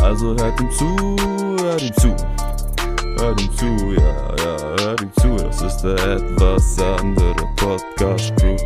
Also 0.00 0.36
hört 0.36 0.60
ihm 0.60 0.70
zu, 0.70 0.86
hört 1.62 1.82
ihm 1.82 1.94
zu. 1.94 2.14
Hört 3.18 3.40
ihm 3.40 3.52
zu, 3.56 3.66
ja, 3.94 4.36
ja, 4.36 4.76
hört 4.84 5.00
ihm 5.02 5.12
zu. 5.14 5.34
Das 5.36 5.60
ist 5.62 5.82
der 5.82 5.98
etwas 5.98 6.78
andere 6.80 7.34
Podcast 7.56 8.36
Crew. 8.36 8.56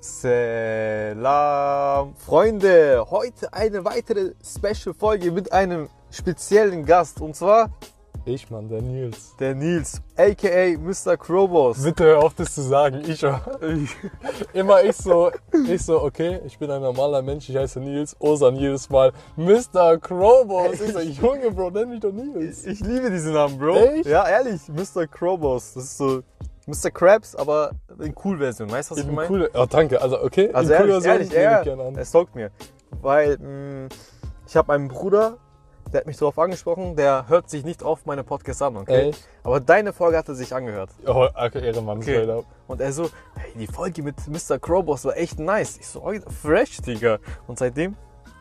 Selam, 0.00 2.14
Freunde! 2.16 3.04
Heute 3.10 3.52
eine 3.52 3.84
weitere 3.84 4.32
Special-Folge 4.42 5.30
mit 5.30 5.52
einem 5.52 5.90
speziellen 6.10 6.86
Gast 6.86 7.20
und 7.20 7.36
zwar 7.36 7.70
Ich, 8.28 8.50
Mann, 8.50 8.68
der 8.68 8.82
Nils. 8.82 9.36
der 9.38 9.54
Nils, 9.54 10.02
aka 10.16 10.76
Mr. 10.80 11.16
Krobos. 11.16 11.80
Bitte 11.84 12.04
hör 12.06 12.24
auf, 12.24 12.34
das 12.34 12.52
zu 12.56 12.62
sagen. 12.62 13.00
Ich, 13.06 13.24
immer 14.52 14.82
ich 14.82 14.96
so, 14.96 15.30
ich 15.68 15.84
so, 15.84 16.02
okay, 16.02 16.40
ich 16.44 16.58
bin 16.58 16.68
ein 16.72 16.82
normaler 16.82 17.22
Mensch, 17.22 17.48
ich 17.48 17.56
heiße 17.56 17.78
Nils. 17.78 18.16
Osan 18.18 18.56
jedes 18.56 18.90
Mal, 18.90 19.12
Mr. 19.36 19.96
Krobos. 19.98 20.80
Ich 20.80 20.92
so, 20.92 20.98
Junge, 20.98 21.52
Bro, 21.52 21.70
nenn 21.70 21.88
mich 21.88 22.00
doch 22.00 22.10
Nils. 22.10 22.66
Ich 22.66 22.80
liebe 22.80 23.12
diesen 23.12 23.32
Namen, 23.32 23.58
Bro. 23.58 23.76
Echt? 23.76 24.06
Ja, 24.06 24.28
ehrlich, 24.28 24.60
Mr. 24.68 25.06
Krobos. 25.06 25.74
Das 25.74 25.84
ist 25.84 25.98
so 25.98 26.22
Mr. 26.66 26.90
Krabs, 26.90 27.36
aber 27.36 27.70
in 28.00 28.12
Cool-Version. 28.24 28.68
Weißt 28.68 28.90
du, 28.90 28.94
was 28.94 28.98
ich, 28.98 29.04
Ich 29.04 29.06
bin 29.06 29.14
meine? 29.14 29.30
cool. 29.30 29.50
Oh, 29.54 29.66
danke. 29.70 30.02
Also, 30.02 30.20
okay, 30.20 30.50
Also 30.52 30.72
in 30.72 30.80
ehrlich, 30.80 30.94
Version 30.94 31.12
ehrlich, 31.12 31.32
ja, 31.32 31.58
ich 31.58 31.64
gerne 31.64 31.82
an. 31.84 31.96
es 31.96 32.10
taugt 32.10 32.34
mir. 32.34 32.50
Weil 33.00 33.38
mh, 33.38 33.88
ich 34.48 34.56
habe 34.56 34.72
einen 34.72 34.88
Bruder, 34.88 35.36
der 35.92 36.00
hat 36.00 36.06
mich 36.06 36.16
darauf 36.16 36.38
angesprochen, 36.38 36.96
der 36.96 37.28
hört 37.28 37.48
sich 37.50 37.64
nicht 37.64 37.82
auf 37.82 38.06
meine 38.06 38.24
Podcasts 38.24 38.62
an, 38.62 38.76
okay? 38.76 39.10
Echt? 39.10 39.28
Aber 39.42 39.60
deine 39.60 39.92
Folge 39.92 40.16
hat 40.18 40.28
er 40.28 40.34
sich 40.34 40.54
angehört. 40.54 40.90
Oh, 41.06 41.26
okay, 41.34 41.64
Ehrenmann, 41.66 41.98
Okay. 41.98 42.42
Und 42.68 42.80
er 42.80 42.92
so, 42.92 43.08
hey, 43.36 43.52
die 43.58 43.66
Folge 43.66 44.02
mit 44.02 44.16
Mr. 44.28 44.58
Crowboss 44.58 45.04
war 45.04 45.16
echt 45.16 45.38
nice. 45.38 45.76
Ich 45.78 45.86
so, 45.86 46.02
oh, 46.02 46.12
fresh, 46.42 46.78
Digga. 46.82 47.18
Und 47.46 47.58
seitdem 47.58 47.94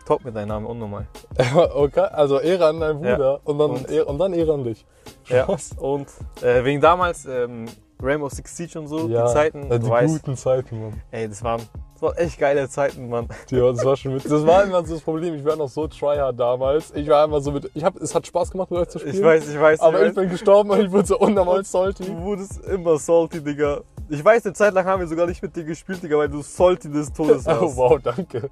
taugt 0.07 0.25
mir 0.25 0.31
dein 0.31 0.47
Name 0.47 0.67
unnormal. 0.67 1.07
okay, 1.75 1.99
also 2.11 2.39
Ehre 2.39 2.67
an 2.67 2.79
deinen 2.79 3.03
Ja. 3.03 3.15
Bruder 3.15 3.39
und, 3.43 3.59
dann, 3.59 3.71
Und- 3.71 3.89
Ehre, 3.91 4.05
und 4.05 4.17
dann 4.19 4.33
Ehre 4.33 4.53
an 4.53 4.63
dich. 4.63 4.85
Ja. 5.27 5.43
Spaß. 5.43 5.73
Und 5.77 6.07
äh, 6.41 6.63
wegen 6.63 6.81
damals 6.81 7.25
ähm, 7.25 7.65
Rainbow 8.01 8.29
Six 8.29 8.57
Siege 8.57 8.79
und 8.79 8.87
so, 8.87 9.07
Ja, 9.07 9.27
die 9.27 9.33
Zeiten, 9.33 9.63
ja, 9.63 9.69
du 9.77 9.85
die 9.85 9.89
weißt, 9.89 10.13
guten 10.23 10.35
Zeiten, 10.37 10.81
Mann. 10.81 11.01
ey, 11.11 11.27
das 11.29 11.43
waren, 11.43 11.61
waren 12.05 12.17
echt 12.17 12.39
geile 12.39 12.69
Zeiten, 12.69 13.09
Mann. 13.09 13.27
Ja, 13.49 13.71
das 13.71 13.83
war 13.83 13.95
schon 13.97 14.13
mit. 14.13 14.25
Das 14.25 14.45
war 14.45 14.63
immer 14.63 14.85
so 14.85 14.93
das 14.93 15.03
Problem. 15.03 15.35
Ich 15.35 15.43
war 15.45 15.55
noch 15.55 15.69
so 15.69 15.87
tryhard 15.87 16.39
damals. 16.39 16.91
Ich 16.95 17.07
war 17.07 17.25
immer 17.25 17.41
so 17.41 17.51
mit. 17.51 17.69
Ich 17.73 17.83
hab, 17.83 17.95
es 17.97 18.13
hat 18.15 18.25
Spaß 18.25 18.51
gemacht, 18.51 18.71
mit 18.71 18.79
euch 18.79 18.87
zu 18.89 18.99
spielen. 18.99 19.15
Ich 19.15 19.23
weiß, 19.23 19.49
ich 19.49 19.59
weiß, 19.59 19.79
Aber 19.81 20.01
ich 20.01 20.09
ich 20.09 20.15
bin 20.15 20.29
gestorben 20.29 20.69
und 20.69 20.81
ich 20.81 20.91
wurde 20.91 21.07
so 21.07 21.17
unnormal 21.19 21.63
salty. 21.63 22.05
Du 22.05 22.17
wurdest 22.21 22.59
immer 22.65 22.97
salty, 22.97 23.41
Digga. 23.41 23.81
Ich 24.09 24.23
weiß, 24.23 24.45
eine 24.45 24.53
Zeit 24.53 24.73
lang 24.73 24.85
haben 24.85 24.99
wir 24.99 25.07
sogar 25.07 25.25
nicht 25.25 25.41
mit 25.41 25.55
dir 25.55 25.63
gespielt, 25.63 26.03
Digga, 26.03 26.17
weil 26.17 26.29
du 26.29 26.41
salty 26.41 26.91
des 26.91 27.11
Todes 27.11 27.45
warst. 27.45 27.61
Oh 27.61 27.75
wow, 27.75 27.99
danke. 28.01 28.49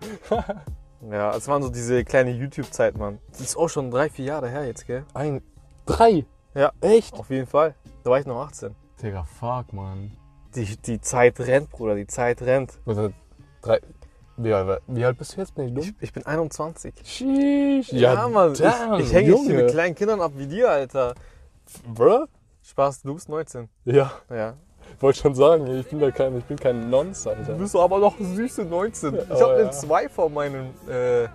Ja, 1.12 1.36
es 1.36 1.48
waren 1.48 1.62
so 1.62 1.70
diese 1.70 2.04
kleine 2.04 2.32
YouTube-Zeit, 2.32 2.98
Mann. 2.98 3.20
Das 3.32 3.42
ist 3.42 3.58
auch 3.58 3.68
schon 3.70 3.92
drei, 3.92 4.10
vier 4.10 4.26
Jahre 4.26 4.50
her 4.50 4.66
jetzt, 4.66 4.88
gell? 4.88 5.04
Ein. 5.14 5.42
Drei. 5.86 6.26
Ja. 6.56 6.72
Echt? 6.82 7.14
Auf 7.14 7.30
jeden 7.30 7.48
Fall. 7.48 7.76
Da 8.04 8.12
war 8.12 8.20
ich 8.20 8.26
noch 8.26 8.40
18. 8.40 8.74
Digga, 9.02 9.24
fuck, 9.24 9.74
man. 9.74 10.12
Die, 10.56 10.78
die 10.78 11.02
Zeit 11.02 11.40
rennt, 11.40 11.72
Bruder, 11.72 11.96
die 11.96 12.08
Zeit 12.08 12.42
rennt. 12.42 12.80
Drei. 13.64 13.80
Wie, 14.38 14.52
alt- 14.54 14.82
wie 14.88 15.06
alt 15.06 15.18
bist 15.18 15.36
du 15.36 15.42
jetzt? 15.42 15.54
Bin 15.56 15.68
ich 15.68 15.74
dumm? 15.74 15.84
Ich, 15.84 15.94
ich 16.02 16.14
bin 16.14 16.26
21. 16.26 16.94
Sheesh. 17.04 17.92
Ja, 17.94 18.28
Mann. 18.28 18.54
damn, 18.56 18.96
ich 18.96 19.06
ich 19.08 19.14
hänge 19.14 19.32
nicht 19.32 19.44
hier 19.46 19.56
mit 19.56 19.72
kleinen 19.72 19.96
Kindern 19.96 20.22
ab 20.22 20.32
wie 20.36 20.48
dir, 20.48 20.70
Alter. 20.72 21.14
Bruh? 21.94 22.26
Spaß, 22.64 23.02
du 23.04 23.14
bist 23.14 23.30
19. 23.30 23.70
Ja, 23.86 24.12
Ja. 24.34 24.54
wollte 25.00 25.20
schon 25.20 25.36
sagen, 25.36 25.68
ich 25.68 25.88
bin 25.88 26.00
da 26.00 26.10
kein, 26.12 26.36
ich 26.38 26.46
bin 26.46 26.58
kein 26.58 26.90
Nonce, 26.90 27.24
Du 27.26 27.30
Alter. 27.32 27.54
bist 27.54 27.76
aber 27.76 28.00
noch 28.00 28.16
süße 28.20 28.64
19. 28.66 29.16
Ich 29.16 29.22
habe 29.30 29.40
ja. 29.40 29.48
eine 29.56 29.72
2 29.72 30.10
vor 30.10 30.30
meinem 30.30 30.68
äh, 30.90 31.28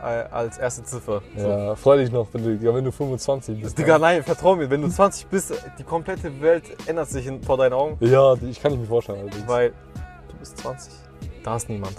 als 0.00 0.58
erste 0.58 0.84
Ziffer. 0.84 1.22
So. 1.36 1.48
Ja, 1.48 1.74
freu 1.74 1.96
dich 1.96 2.12
noch, 2.12 2.28
wenn 2.32 2.44
du, 2.44 2.50
ja, 2.64 2.72
wenn 2.74 2.84
du 2.84 2.92
25 2.92 3.60
bist. 3.62 3.76
Digga, 3.78 3.98
nein, 3.98 4.22
vertrau 4.22 4.54
mir, 4.54 4.68
wenn 4.70 4.82
du 4.82 4.88
20 4.88 5.26
bist, 5.26 5.52
die 5.78 5.82
komplette 5.84 6.40
Welt 6.42 6.64
ändert 6.86 7.08
sich 7.08 7.26
in, 7.26 7.42
vor 7.42 7.56
deinen 7.56 7.72
Augen. 7.72 7.96
Ja, 8.00 8.34
ich 8.34 8.60
kann 8.60 8.72
nicht 8.72 8.82
mir 8.82 8.86
vorstellen, 8.86 9.20
Alter. 9.22 9.48
Weil 9.48 9.70
du 10.28 10.36
bist 10.38 10.58
20. 10.58 10.92
Da 11.46 11.54
ist 11.54 11.68
niemand. 11.68 11.94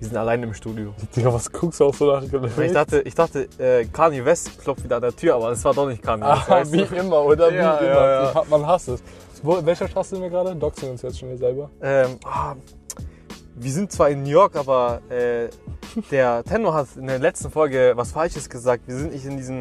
Die 0.00 0.04
sind 0.04 0.16
allein 0.16 0.44
im 0.44 0.54
Studio. 0.54 0.94
Digga, 1.16 1.34
was 1.34 1.50
guckst 1.50 1.80
du 1.80 1.86
auch 1.86 1.94
so 1.94 2.12
nach? 2.12 2.22
Ich 2.22 2.72
dachte, 2.72 3.00
ich 3.00 3.16
dachte 3.16 3.48
äh, 3.58 3.84
Kanye 3.86 4.24
West 4.24 4.60
klopft 4.60 4.84
wieder 4.84 4.96
an 4.96 5.02
der 5.02 5.16
Tür, 5.16 5.34
aber 5.34 5.50
es 5.50 5.64
war 5.64 5.74
doch 5.74 5.88
nicht 5.88 6.00
Kanye 6.00 6.22
West. 6.24 6.48
Ah, 6.48 6.62
wie 6.70 6.84
du? 6.84 6.94
immer, 6.94 7.24
oder? 7.24 7.50
Wie 7.50 7.56
Ja, 7.56 7.78
immer. 7.78 7.88
ja, 7.88 8.32
ja. 8.32 8.44
Man 8.48 8.64
hasst 8.64 8.90
es. 8.90 9.02
Wo, 9.42 9.58
welcher 9.66 9.88
Straße 9.88 10.10
sind 10.10 10.22
wir 10.22 10.30
gerade? 10.30 10.54
Doxen 10.54 10.84
wir 10.84 10.90
uns 10.92 11.02
jetzt 11.02 11.18
schon 11.18 11.30
wieder 11.30 11.38
selber. 11.38 11.68
Ähm, 11.80 12.16
ah, 12.24 12.54
wir 13.56 13.72
sind 13.72 13.90
zwar 13.90 14.08
in 14.10 14.22
New 14.22 14.28
York, 14.28 14.54
aber 14.54 15.00
äh, 15.10 15.48
der 16.12 16.44
Tenno 16.48 16.72
hat 16.72 16.86
in 16.96 17.08
der 17.08 17.18
letzten 17.18 17.50
Folge 17.50 17.94
was 17.96 18.12
Falsches 18.12 18.48
gesagt. 18.48 18.84
Wir 18.86 18.96
sind 18.96 19.12
nicht 19.12 19.24
in 19.24 19.36
diesem, 19.36 19.60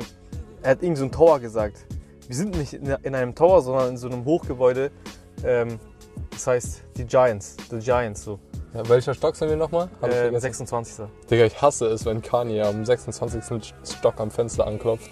er 0.61 0.69
hat 0.71 0.83
irgend 0.83 0.99
so 0.99 1.05
einen 1.05 1.11
Tower 1.11 1.39
gesagt. 1.39 1.77
Wir 2.27 2.35
sind 2.35 2.55
nicht 2.55 2.73
in, 2.73 2.95
in 3.01 3.15
einem 3.15 3.33
Tower, 3.33 3.63
sondern 3.63 3.89
in 3.89 3.97
so 3.97 4.07
einem 4.07 4.23
Hochgebäude. 4.23 4.91
Ähm, 5.43 5.79
das 6.29 6.45
heißt 6.45 6.83
die 6.95 7.05
Giants, 7.05 7.57
the 7.71 7.79
Giants 7.79 8.23
so. 8.23 8.37
Ja, 8.73 8.87
welcher 8.87 9.13
Stock 9.13 9.35
sind 9.35 9.49
wir 9.49 9.57
nochmal? 9.57 9.89
Äh, 10.01 10.07
vergessen. 10.07 10.39
26. 10.39 11.05
Digga, 11.29 11.45
ich 11.45 11.61
hasse 11.61 11.87
es, 11.87 12.05
wenn 12.05 12.21
Kanye 12.21 12.61
am 12.61 12.85
26. 12.85 13.73
Stock 13.83 14.19
am 14.19 14.31
Fenster 14.31 14.65
anklopft 14.65 15.11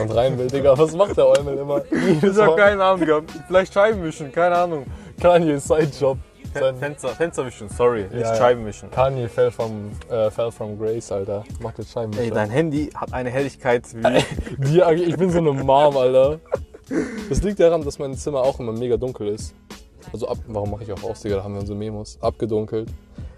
und 0.00 0.10
rein 0.10 0.38
will. 0.38 0.46
Digga, 0.46 0.76
was 0.78 0.94
macht 0.94 1.16
der 1.18 1.26
Eumel 1.26 1.58
immer? 1.58 1.82
Ich 1.92 2.36
hab 2.38 2.56
keine 2.56 2.82
Ahnung 2.82 3.06
gehabt. 3.06 3.30
Vielleicht 3.46 3.74
Scheibenwischen, 3.74 4.32
keine 4.32 4.56
Ahnung. 4.56 4.86
Kanye 5.20 5.58
Sidejob. 5.58 6.16
Sein 6.54 6.76
Fenster, 6.76 7.08
Fensterwischen, 7.08 7.68
sorry, 7.68 8.02
nicht 8.02 8.12
Ja, 8.14 8.20
ja. 8.20 8.36
Scheibenwischen. 8.36 8.90
Kanye 8.90 9.28
fell 9.28 9.50
from, 9.50 9.90
äh, 10.08 10.30
fell 10.30 10.52
from 10.52 10.78
Grace, 10.78 11.10
Alter. 11.10 11.42
Macht 11.60 11.78
jetzt 11.78 11.90
Scheiben. 11.90 12.16
Ey, 12.16 12.30
dein 12.30 12.48
Handy 12.48 12.90
hat 12.94 13.12
eine 13.12 13.28
Helligkeit 13.28 13.84
wie. 13.92 14.02
Die, 14.58 14.80
ich 15.04 15.16
bin 15.16 15.30
so 15.30 15.38
eine 15.38 15.52
Mom, 15.52 15.96
Alter. 15.96 16.38
Das 17.28 17.42
liegt 17.42 17.58
daran, 17.58 17.82
dass 17.84 17.98
mein 17.98 18.14
Zimmer 18.14 18.42
auch 18.42 18.60
immer 18.60 18.72
mega 18.72 18.96
dunkel 18.96 19.28
ist. 19.28 19.52
Also 20.12 20.28
ab, 20.28 20.38
warum 20.46 20.70
mache 20.70 20.84
ich 20.84 20.92
auch 20.92 21.18
Digga? 21.18 21.36
Da 21.36 21.44
haben 21.44 21.54
wir 21.54 21.60
unsere 21.60 21.78
Memos. 21.78 22.18
Abgedunkelt. 22.20 22.88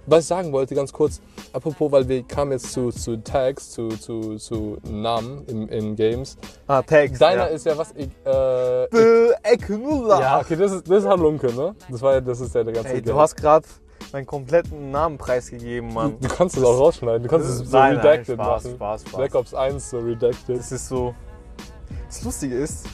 Was 0.09 0.21
ich 0.21 0.27
sagen 0.27 0.53
wollte, 0.53 0.75
ganz 0.77 0.93
kurz, 0.93 1.21
apropos, 1.53 1.91
weil 1.91 2.09
wir 2.09 2.23
kamen 2.23 2.53
jetzt 2.53 2.71
zu, 2.73 2.91
zu 2.91 3.17
Tags, 3.25 3.73
zu, 3.73 3.89
zu, 3.89 4.37
zu 4.37 4.79
Namen 4.89 5.45
in, 5.47 5.69
in 5.69 5.97
Games. 5.97 6.37
Ah, 6.69 6.81
Tags. 6.81 7.19
Deiner 7.19 7.49
ja. 7.49 7.55
ist 7.55 7.67
ja 7.67 7.77
was, 7.77 7.93
ich, 7.97 8.07
äh, 8.25 8.87
Bö, 8.89 9.33
ja, 10.09 10.39
okay, 10.41 10.55
das 10.55 10.73
ist, 10.73 10.89
das 10.89 11.03
ist 11.03 11.09
Halunke, 11.09 11.53
ne? 11.53 11.75
Das 11.91 12.01
war 12.03 12.21
das 12.21 12.41
ist 12.41 12.55
ja 12.55 12.63
der 12.63 12.73
ganze 12.73 12.91
Ey, 12.91 13.03
du 13.03 13.11
Game. 13.11 13.19
hast 13.19 13.37
gerade 13.37 13.67
meinen 14.13 14.27
kompletten 14.27 14.93
Namen 14.93 15.19
preisgegeben, 15.19 15.93
Mann. 15.93 16.17
Du 16.21 16.29
kannst 16.29 16.57
es 16.57 16.63
auch 16.63 16.79
rausschneiden, 16.79 17.25
du 17.25 17.29
kannst 17.29 17.49
es 17.49 17.59
so 17.59 17.77
Nein, 17.77 17.95
nein, 17.95 18.07
redacted 18.07 18.35
Spaß, 18.37 18.65
machen. 18.65 18.77
Spaß, 18.77 19.01
Spaß. 19.03 19.17
Black 19.17 19.35
Ops 19.35 19.55
1 19.55 19.91
so 19.91 19.99
redacted. 19.99 20.59
Das 20.59 20.71
ist 20.71 20.89
so. 20.89 21.15
Das 22.07 22.23
Lustige 22.23 22.55
ist, 22.55 22.87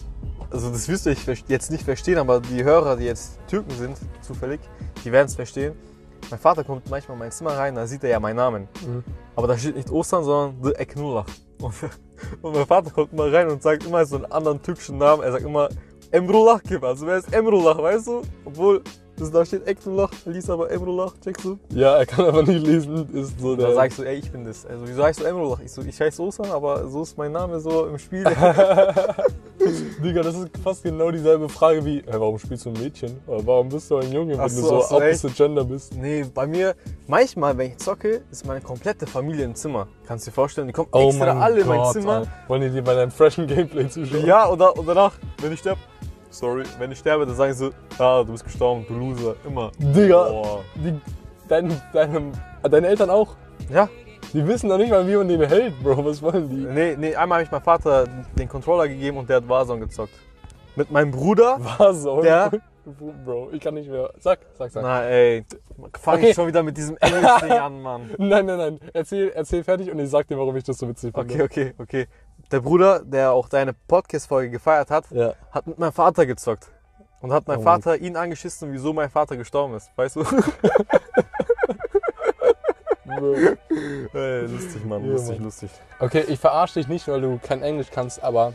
also 0.53 0.71
das 0.71 0.89
wirst 0.89 1.07
du 1.07 1.15
jetzt 1.49 1.71
nicht 1.71 1.85
verstehen, 1.85 2.19
aber 2.19 2.41
die 2.41 2.63
Hörer, 2.63 2.97
die 2.97 3.05
jetzt 3.05 3.39
Türken 3.49 3.71
sind, 3.73 3.97
zufällig, 4.21 4.61
die 5.05 5.11
werden 5.11 5.27
es 5.27 5.35
verstehen. 5.35 5.75
Mein 6.31 6.39
Vater 6.39 6.63
kommt 6.63 6.89
manchmal 6.89 7.17
in 7.17 7.19
mein 7.19 7.33
Zimmer 7.33 7.57
rein, 7.57 7.75
da 7.75 7.87
sieht 7.87 8.05
er 8.05 8.11
ja 8.11 8.21
meinen 8.21 8.37
Namen. 8.37 8.69
Mhm. 8.87 9.03
Aber 9.35 9.47
da 9.47 9.57
steht 9.57 9.77
nicht 9.77 9.91
Ostern, 9.91 10.25
sondern 10.25 10.63
The 10.63 10.73
Eknullah. 10.73 11.27
Und, 11.61 11.75
und 12.43 12.55
mein 12.55 12.67
Vater 12.67 12.91
kommt 12.91 13.13
immer 13.13 13.33
rein 13.33 13.49
und 13.49 13.63
sagt 13.63 13.85
immer 13.85 14.05
so 14.05 14.17
einen 14.17 14.27
anderen 14.27 14.63
türkischen 14.63 14.99
Namen. 14.99 15.23
Er 15.23 15.33
sagt 15.33 15.45
immer 15.45 15.69
Emrullah. 16.11 16.61
Also 16.83 17.07
wer 17.07 17.17
ist 17.17 17.33
Emrullah, 17.33 17.77
weißt 17.77 18.07
du? 18.07 18.23
Obwohl 18.45 18.83
das 19.23 19.31
da 19.31 19.45
steht 19.45 19.67
Eknullah, 19.67 20.11
liest 20.27 20.51
aber 20.51 20.71
Emrullah, 20.71 21.13
checkst 21.23 21.45
du? 21.45 21.59
Ja, 21.71 21.97
er 21.97 22.07
kann 22.07 22.27
aber 22.27 22.43
nicht 22.43 22.67
lesen, 22.67 23.09
ist 23.15 23.41
so 23.41 23.57
der. 23.57 23.69
Da 23.69 23.75
sag 23.75 23.89
ich 23.89 23.95
so, 23.95 24.03
ey, 24.05 24.19
ich 24.19 24.31
bin 24.31 24.45
das. 24.45 24.67
Also, 24.67 24.87
wieso 24.87 25.03
heißt 25.03 25.21
du 25.21 25.25
Emrullah? 25.25 25.59
Ich 25.65 25.73
so, 25.73 25.83
ich 25.83 26.01
heiße 26.01 26.23
Osan, 26.23 26.51
aber 26.51 26.89
so 26.89 27.03
ist 27.03 27.17
mein 27.17 27.33
Name 27.33 27.61
so 27.61 27.87
im 27.87 27.99
Spiel. 27.99 28.25
Digga, 30.03 30.23
das 30.23 30.35
ist 30.35 30.49
fast 30.63 30.83
genau 30.83 31.11
dieselbe 31.11 31.49
Frage 31.49 31.85
wie, 31.85 32.03
hey, 32.07 32.21
warum 32.21 32.39
spielst 32.39 32.67
du 32.67 32.71
ein 32.71 32.81
Mädchen? 32.81 33.19
Oder 33.27 33.47
warum 33.47 33.69
bist 33.69 33.91
du 33.91 33.97
ein 33.97 34.13
Junge, 34.13 34.33
wenn 34.33 34.41
Ach 34.41 34.45
du 34.47 34.55
so, 34.55 34.69
so 34.69 34.81
so, 34.83 34.97
opposite 34.97 35.33
Gender 35.35 35.65
bist? 35.65 35.95
nee, 35.95 36.25
bei 36.35 36.47
mir, 36.47 36.75
manchmal, 37.07 37.57
wenn 37.57 37.71
ich 37.73 37.79
zocke, 37.79 38.23
ist 38.31 38.47
meine 38.47 38.61
komplette 38.61 39.07
Familie 39.07 39.45
im 39.45 39.55
Zimmer. 39.55 39.87
Kannst 40.07 40.27
du 40.27 40.31
dir 40.31 40.35
vorstellen, 40.35 40.67
die 40.67 40.73
kommen 40.73 40.89
Oh 40.93 41.09
extra 41.09 41.41
alle 41.41 41.61
in 41.61 41.69
mein 41.69 41.93
Zimmer. 41.93 42.13
Alter. 42.19 42.31
Wollen 42.49 42.63
die 42.63 42.71
dir 42.71 42.83
bei 42.83 42.95
deinem 42.95 43.11
freshen 43.11 43.47
Gameplay 43.47 43.89
zuschauen? 43.89 44.27
Ja, 44.27 44.49
oder, 44.49 44.77
und 44.77 44.87
danach, 44.87 45.13
wenn 45.41 45.53
ich 45.53 45.61
sterbe, 45.61 45.81
sorry, 46.33 46.65
wenn 46.79 46.91
ich 46.93 46.99
sterbe, 46.99 47.25
dann 47.27 47.37
sagen 47.37 47.53
sie 47.55 47.67
so, 47.67 48.03
ah, 48.03 48.23
du 48.25 48.33
bist 48.33 48.45
gestorben, 48.45 48.85
du 48.89 48.95
Loser, 48.95 49.37
immer. 49.47 49.71
Digga, 49.79 50.29
Boah. 50.29 50.61
die, 50.75 51.01
dein, 51.49 51.81
deine 51.93 52.33
Deine 52.71 52.87
Eltern 52.89 53.11
auch? 53.11 53.35
Ja. 53.71 53.89
Die 54.33 54.47
wissen 54.47 54.69
doch 54.69 54.79
nicht 54.79 54.91
mal, 54.91 55.07
wie 55.07 55.17
man 55.17 55.29
den 55.29 55.43
hält, 55.43 55.75
Bro. 55.83 56.05
Was 56.05 56.23
wollen 56.23 56.49
die? 56.49 56.65
Nee, 56.65 56.97
nee, 56.97 57.15
einmal 57.15 57.39
habe 57.39 57.45
ich 57.45 57.51
meinem 57.51 57.63
Vater 57.63 58.07
den 58.39 58.49
Controller 58.49 58.89
gegeben 58.89 59.19
und 59.19 59.29
der 59.29 59.37
hat 59.39 59.49
Warzone 59.49 59.81
gezockt. 59.81 60.15
Mit 60.75 60.91
meinem 60.91 61.11
Bruder. 61.11 61.59
War 61.61 61.93
so. 61.93 62.23
Ja. 62.25 62.51
Bro, 63.25 63.51
ich 63.53 63.61
kann 63.61 63.75
nicht 63.75 63.91
mehr. 63.91 64.11
Sag, 64.19 64.41
sag, 64.57 64.71
sag. 64.71 64.83
Na 64.83 65.05
ey, 65.05 65.45
fang 66.01 66.15
Okay. 66.19 66.31
ich 66.31 66.35
schon 66.35 66.49
wieder 66.49 66.63
mit 66.63 66.77
diesem 66.77 66.97
Englisch-Ding 66.97 67.53
an, 67.53 67.83
Mann. 67.83 68.11
Nein, 68.19 68.47
nein, 68.47 68.59
nein. 68.59 68.81
Erzähl, 68.93 69.31
erzähl 69.35 69.63
fertig 69.63 69.91
und 69.91 69.99
ich 69.99 70.11
sag 70.11 70.27
dir, 70.27 70.39
warum 70.39 70.57
ich 70.57 70.65
das 70.65 70.79
so 70.79 70.89
witzig 70.89 71.15
finde. 71.15 71.35
Okay, 71.35 71.43
okay, 71.43 71.75
okay. 71.79 72.07
Der 72.53 72.61
Bruder, 72.61 73.01
der 73.03 73.33
auch 73.33 73.49
deine 73.49 73.73
Podcast-Folge 73.73 74.51
gefeiert 74.51 74.91
hat, 74.91 75.11
Ja. 75.11 75.33
hat 75.51 75.67
mit 75.67 75.79
meinem 75.79 75.93
Vater 75.93 76.27
gezockt. 76.27 76.69
Und 77.23 77.33
hat 77.33 77.47
mein 77.49 77.61
Oh. 77.61 77.63
Vater 77.63 77.97
ihn 77.97 78.17
angeschissen, 78.17 78.73
wieso 78.73 78.93
mein 78.93 79.09
Vater 79.09 79.37
gestorben 79.37 79.75
ist. 79.75 79.91
Weißt 79.97 80.17
du? 80.17 80.25
Bro. 83.05 83.35
Ey, 84.19 84.47
lustig, 84.47 84.85
Mann. 84.85 85.05
Ja, 85.05 85.13
lustig, 85.13 85.37
Mann. 85.37 85.45
lustig. 85.45 85.71
Okay, 85.99 86.25
ich 86.29 86.39
verarsche 86.39 86.75
dich 86.81 86.89
nicht, 86.89 87.09
weil 87.09 87.21
du 87.21 87.39
kein 87.43 87.63
Englisch 87.63 87.89
kannst, 87.91 88.23
aber 88.23 88.53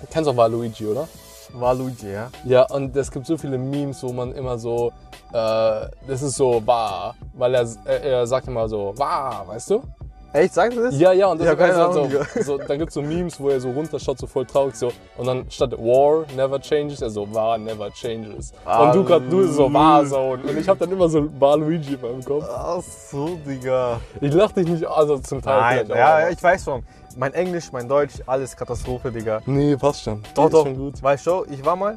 du 0.00 0.06
kennst 0.10 0.28
auch 0.30 0.36
Waluigi, 0.36 0.86
oder? 0.86 1.08
War 1.52 1.74
Luigi, 1.74 2.10
ja? 2.12 2.30
Ja, 2.44 2.62
und 2.70 2.96
es 2.96 3.10
gibt 3.10 3.26
so 3.26 3.36
viele 3.36 3.58
Memes, 3.58 4.02
wo 4.02 4.12
man 4.12 4.32
immer 4.34 4.58
so, 4.58 4.92
äh, 5.32 5.88
das 6.06 6.22
ist 6.22 6.36
so 6.36 6.64
wahr, 6.66 7.14
weil 7.34 7.54
er, 7.54 7.66
er, 7.84 8.02
er 8.02 8.26
sagt 8.26 8.48
immer 8.48 8.68
so 8.68 8.94
wahr, 8.96 9.46
weißt 9.46 9.70
du? 9.70 9.82
Echt, 10.32 10.52
sagst 10.54 10.76
du 10.76 10.82
das? 10.82 10.98
Ja, 10.98 11.12
ja, 11.12 11.28
und 11.28 11.38
das 11.40 11.46
Ja, 11.46 11.52
ist 11.54 11.60
halt 11.60 11.72
keine 11.72 11.92
so, 11.92 12.00
Ahnung, 12.02 12.26
so, 12.42 12.58
dann 12.58 12.78
gibt's 12.78 12.94
so 12.94 13.00
Memes, 13.02 13.40
wo 13.40 13.48
er 13.48 13.60
so 13.60 13.70
runterschaut, 13.70 14.18
so 14.18 14.26
voll 14.26 14.44
traurig, 14.44 14.74
so, 14.74 14.92
und 15.16 15.26
dann 15.26 15.50
statt 15.50 15.72
War 15.72 16.24
never 16.36 16.60
changes, 16.60 17.00
er 17.00 17.08
so 17.10 17.32
War 17.32 17.56
never 17.56 17.90
changes. 17.90 18.52
Ah, 18.64 18.84
und 18.84 18.94
du 18.96 19.04
grad 19.04 19.22
nur 19.22 19.48
so 19.48 19.62
lol. 19.62 19.74
Warzone. 19.74 20.42
Und 20.42 20.58
ich 20.58 20.68
hab 20.68 20.78
dann 20.78 20.90
immer 20.92 21.08
so 21.08 21.26
Waluigi 21.40 21.94
in 21.94 22.00
meinem 22.00 22.24
Kopf. 22.24 22.44
Ach 22.50 22.82
so, 22.82 23.38
Digga. 23.46 24.00
Ich 24.20 24.34
lach 24.34 24.52
dich 24.52 24.68
nicht, 24.68 24.86
also 24.86 25.18
zum 25.18 25.40
Teil 25.40 25.84
Nein, 25.84 25.88
ja, 25.88 26.20
ja, 26.20 26.28
ich 26.28 26.42
weiß 26.42 26.64
schon. 26.64 26.82
Mein 27.16 27.32
Englisch, 27.32 27.72
mein 27.72 27.88
Deutsch, 27.88 28.14
alles 28.26 28.54
Katastrophe, 28.54 29.10
Digga. 29.10 29.40
Nee, 29.46 29.74
passt 29.76 30.02
schon. 30.02 30.22
Doch, 30.34 30.50
doch. 30.50 30.64
schon 30.64 30.76
gut. 30.76 31.02
Weißt 31.02 31.26
du, 31.26 31.46
ich 31.50 31.64
war 31.64 31.76
mal, 31.76 31.96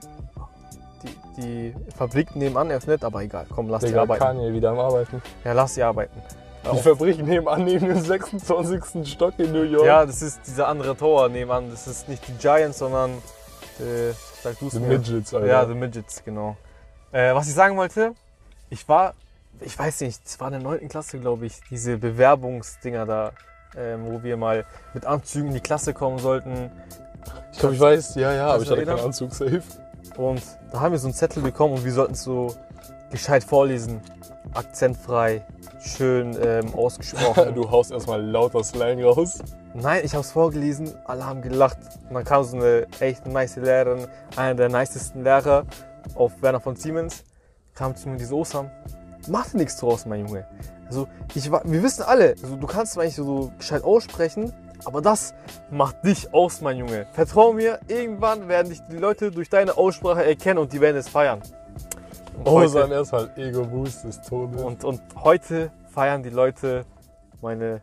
die, 1.04 1.42
die 1.42 1.76
Fabrik 1.98 2.34
nebenan 2.38 2.72
öffnet, 2.72 3.04
aber 3.04 3.22
egal, 3.22 3.46
komm, 3.54 3.68
lass 3.68 3.82
die 3.82 3.88
Digga, 3.88 4.04
arbeiten. 4.04 4.24
Kanye 4.24 4.54
wieder 4.54 4.70
am 4.72 4.80
Arbeiten. 4.80 5.22
Ja, 5.44 5.52
lass 5.52 5.76
sie 5.76 5.84
arbeiten. 5.84 6.22
Die 6.64 6.78
Fabrik 6.82 7.24
nebenan 7.26 7.64
neben 7.64 7.88
dem 7.88 8.02
26. 8.02 9.08
Stock 9.12 9.34
in 9.38 9.52
New 9.52 9.64
York. 9.64 9.86
Ja, 9.86 10.06
das 10.06 10.22
ist 10.22 10.42
dieser 10.46 10.68
andere 10.68 10.96
Tower 10.96 11.30
nebenan. 11.30 11.70
Das 11.72 11.88
ist 11.88 12.08
nicht 12.10 12.28
die 12.28 12.34
Giants, 12.34 12.80
sondern, 12.80 13.12
äh, 13.80 14.12
sag 14.44 14.60
du 14.60 14.68
es 14.68 14.74
The 14.74 14.80
mir. 14.80 14.88
Midgets, 14.88 15.34
Alter. 15.34 15.48
Ja, 15.48 15.66
The 15.66 15.74
Midgets, 15.74 16.24
genau. 16.24 16.58
Äh, 17.12 17.34
was 17.34 17.48
ich 17.48 17.54
sagen 17.54 17.78
wollte, 17.78 18.14
ich 18.70 18.88
war, 18.88 19.14
ich 19.62 19.78
weiß 19.78 20.02
nicht, 20.02 20.22
es 20.26 20.40
war 20.40 20.48
in 20.48 20.54
der 20.54 20.62
9. 20.62 20.90
Klasse, 20.90 21.18
glaube 21.20 21.46
ich, 21.46 21.60
diese 21.70 21.98
Bewerbungsdinger 21.98 23.06
da, 23.06 23.32
ähm, 23.78 24.06
wo 24.06 24.22
wir 24.22 24.38
mal 24.38 24.66
mit 24.94 25.06
Anzügen 25.06 25.48
in 25.50 25.54
die 25.56 25.62
Klasse 25.62 25.94
kommen 25.94 26.20
sollten. 26.20 26.72
Ich 27.52 27.60
glaube, 27.60 27.76
ich 27.76 27.82
weiß, 27.82 28.16
ja, 28.16 28.34
ja, 28.34 28.48
aber 28.48 28.64
ich 28.64 28.70
hatte 28.70 28.86
keinen? 28.86 29.00
Anzug 29.00 29.34
safe. 29.34 29.64
Und 30.18 30.42
da 30.72 30.82
haben 30.82 30.92
wir 30.92 31.00
so 31.00 31.08
einen 31.08 31.14
Zettel 31.14 31.42
bekommen 31.42 31.76
und 31.76 31.86
wir 31.86 31.94
sollten 31.94 32.14
es 32.14 32.24
so 32.24 32.54
gescheit 33.12 33.44
vorlesen. 33.44 34.02
Akzentfrei, 34.54 35.46
schön 35.90 36.38
ähm, 36.42 36.74
ausgesprochen. 36.76 37.54
Du 37.56 37.70
haust 37.70 37.92
erstmal 37.92 38.22
lauter 38.24 38.64
Slang 38.64 39.04
raus. 39.04 39.40
Nein, 39.74 40.02
ich 40.04 40.14
habe 40.14 40.24
es 40.24 40.32
vorgelesen, 40.32 40.94
alle 41.06 41.26
haben 41.26 41.42
gelacht. 41.42 41.78
Und 42.08 42.16
dann 42.16 42.24
kam 42.24 42.44
so 42.44 42.58
eine 42.58 42.88
echt 43.00 43.26
nice 43.28 43.56
Lehrerin, 43.58 44.08
einer 44.36 44.56
der 44.56 44.70
nicesten 44.70 45.24
Lehrer 45.24 45.66
auf 46.16 46.42
Werner 46.42 46.60
von 46.60 46.76
Siemens, 46.76 47.24
kam 47.76 47.96
zu 47.96 48.10
mir 48.10 48.18
diese 48.18 48.34
Osam. 48.36 48.70
Mach 49.28 49.48
dir 49.50 49.58
nichts 49.58 49.78
draus, 49.78 50.06
mein 50.06 50.26
Junge. 50.26 50.46
Also, 50.88 51.08
ich, 51.36 51.52
wir 51.52 51.84
wissen 51.84 52.04
alle, 52.04 52.30
also, 52.42 52.56
du 52.56 52.66
kannst 52.68 52.94
zwar 52.94 53.04
nicht 53.04 53.16
so 53.16 53.52
gescheit 53.58 53.84
aussprechen, 53.84 54.52
aber 54.86 55.02
das 55.02 55.34
macht 55.70 56.04
dich 56.06 56.34
aus, 56.34 56.62
mein 56.62 56.78
Junge. 56.78 57.06
Vertrau 57.14 57.54
mir, 57.54 57.80
irgendwann 57.88 58.48
werden 58.48 58.70
dich 58.70 58.80
die 58.90 58.96
Leute 58.98 59.30
durch 59.30 59.50
deine 59.50 59.78
Aussprache 59.78 60.24
erkennen 60.26 60.58
und 60.60 60.72
die 60.74 60.82
werden 60.82 60.98
es 60.98 61.10
feiern. 61.10 61.42
Und 62.38 62.48
Oh, 62.48 62.52
heute- 62.54 62.70
sein 62.70 62.92
erstmal 62.92 63.30
Ego-Boost 63.36 64.06
des 64.06 64.22
Todes. 64.22 64.62
und, 64.62 64.84
und 64.86 65.02
heute 65.22 65.70
feiern 66.00 66.24
die 66.24 66.30
Leute 66.30 66.86
meine, 67.42 67.82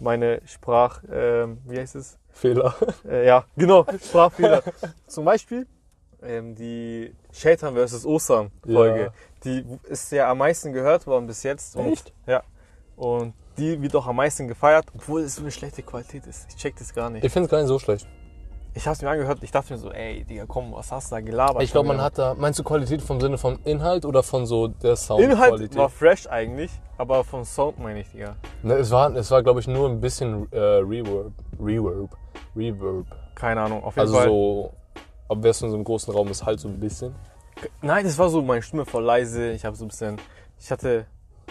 meine 0.00 0.40
Sprach, 0.46 1.00
ähm, 1.08 1.58
wie 1.64 1.78
heißt 1.78 1.94
es? 1.94 2.18
Fehler. 2.30 2.74
Äh, 3.08 3.24
ja, 3.24 3.44
genau, 3.56 3.86
Sprachfehler. 4.04 4.64
Zum 5.06 5.24
Beispiel 5.24 5.68
ähm, 6.22 6.56
die 6.56 7.14
Shaitan 7.30 7.76
vs. 7.76 8.04
Osan 8.04 8.50
Folge. 8.64 9.00
Ja. 9.00 9.12
Die 9.44 9.64
ist 9.84 10.10
ja 10.10 10.28
am 10.28 10.38
meisten 10.38 10.72
gehört 10.72 11.06
worden 11.06 11.28
bis 11.28 11.44
jetzt. 11.44 11.76
Und, 11.76 11.92
Echt? 11.92 12.12
Ja. 12.26 12.42
Und 12.96 13.32
die 13.58 13.80
wird 13.80 13.94
auch 13.94 14.08
am 14.08 14.16
meisten 14.16 14.48
gefeiert, 14.48 14.86
obwohl 14.92 15.20
es 15.20 15.36
so 15.36 15.42
eine 15.42 15.52
schlechte 15.52 15.84
Qualität 15.84 16.26
ist. 16.26 16.46
Ich 16.48 16.56
check 16.56 16.74
das 16.74 16.92
gar 16.92 17.10
nicht. 17.10 17.22
Ich 17.22 17.32
finde 17.32 17.44
es 17.44 17.50
gar 17.52 17.58
nicht 17.58 17.68
so 17.68 17.78
schlecht. 17.78 18.08
Ich 18.74 18.86
hab's 18.86 19.02
mir 19.02 19.10
angehört, 19.10 19.38
ich 19.42 19.50
dachte 19.50 19.74
mir 19.74 19.78
so, 19.78 19.90
ey, 19.90 20.24
Digga, 20.24 20.44
komm, 20.48 20.72
was 20.72 20.90
hast 20.90 21.10
du 21.10 21.16
da 21.16 21.20
gelabert? 21.20 21.62
Ich 21.62 21.72
glaube, 21.72 21.88
man 21.88 22.00
hat 22.00 22.16
da. 22.16 22.34
Meinst 22.34 22.58
du 22.58 22.64
Qualität 22.64 23.02
vom 23.02 23.20
Sinne 23.20 23.36
von 23.36 23.58
Inhalt 23.64 24.06
oder 24.06 24.22
von 24.22 24.46
so 24.46 24.68
der 24.68 24.96
Sound? 24.96 25.20
Inhalt 25.20 25.76
war 25.76 25.90
fresh 25.90 26.26
eigentlich, 26.26 26.70
aber 26.96 27.22
vom 27.22 27.44
Sound 27.44 27.78
meine 27.78 28.00
ich, 28.00 28.10
Digga. 28.10 28.36
Ne, 28.62 28.74
es 28.74 28.90
war, 28.90 29.14
es 29.14 29.30
war 29.30 29.42
glaube 29.42 29.60
ich, 29.60 29.68
nur 29.68 29.90
ein 29.90 30.00
bisschen 30.00 30.50
äh, 30.52 30.58
Reverb. 30.58 31.32
Reverb. 31.60 32.16
Reverb. 32.56 33.06
Keine 33.34 33.60
Ahnung, 33.60 33.84
auf 33.84 33.94
jeden 33.96 34.00
Also 34.00 34.14
Fall. 34.14 34.26
so. 34.28 34.72
Ob 35.28 35.42
wärst 35.42 35.60
du 35.60 35.66
in 35.66 35.70
so 35.70 35.76
einem 35.76 35.84
großen 35.84 36.12
Raum 36.12 36.28
ist 36.28 36.44
halt 36.44 36.58
so 36.58 36.68
ein 36.68 36.80
bisschen. 36.80 37.14
Nein, 37.82 38.04
das 38.04 38.18
war 38.18 38.28
so 38.30 38.40
meine 38.42 38.62
Stimme 38.62 38.86
voll 38.86 39.04
leise. 39.04 39.52
Ich 39.52 39.64
habe 39.66 39.76
so 39.76 39.84
ein 39.84 39.88
bisschen, 39.88 40.18
ich 40.58 40.70
hatte, 40.70 41.06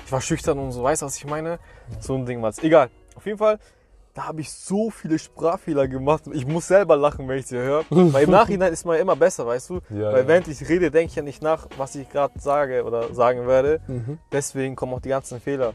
ich 0.06 0.12
war 0.12 0.21
schüchtern 0.21 0.57
und 0.57 0.71
so, 0.71 0.81
weißt 0.83 1.03
du, 1.03 1.06
was 1.06 1.17
ich 1.17 1.25
meine? 1.25 1.59
So 2.00 2.15
ein 2.15 2.25
Ding 2.25 2.41
war's. 2.41 2.59
Egal. 2.63 2.89
Auf 3.15 3.25
jeden 3.27 3.38
Fall, 3.38 3.59
da 4.13 4.27
habe 4.27 4.41
ich 4.41 4.51
so 4.51 4.89
viele 4.89 5.17
Sprachfehler 5.17 5.87
gemacht. 5.87 6.23
Ich 6.33 6.45
muss 6.45 6.67
selber 6.67 6.97
lachen, 6.97 7.27
wenn 7.27 7.37
ich 7.37 7.47
sie 7.47 7.57
höre. 7.57 7.85
Weil 7.89 8.23
im 8.23 8.31
Nachhinein 8.31 8.73
ist 8.73 8.85
man 8.85 8.95
ja 8.95 9.01
immer 9.01 9.15
besser, 9.15 9.45
weißt 9.47 9.69
du? 9.69 9.75
Ja, 9.89 10.11
Weil 10.11 10.23
ja. 10.23 10.27
während 10.27 10.47
ich 10.47 10.67
rede, 10.67 10.91
denke 10.91 11.09
ich 11.11 11.15
ja 11.15 11.23
nicht 11.23 11.41
nach, 11.41 11.67
was 11.77 11.95
ich 11.95 12.09
gerade 12.09 12.37
sage 12.39 12.83
oder 12.83 13.13
sagen 13.13 13.47
werde. 13.47 13.79
Mhm. 13.87 14.19
Deswegen 14.31 14.75
kommen 14.75 14.93
auch 14.93 15.01
die 15.01 15.09
ganzen 15.09 15.39
Fehler. 15.39 15.73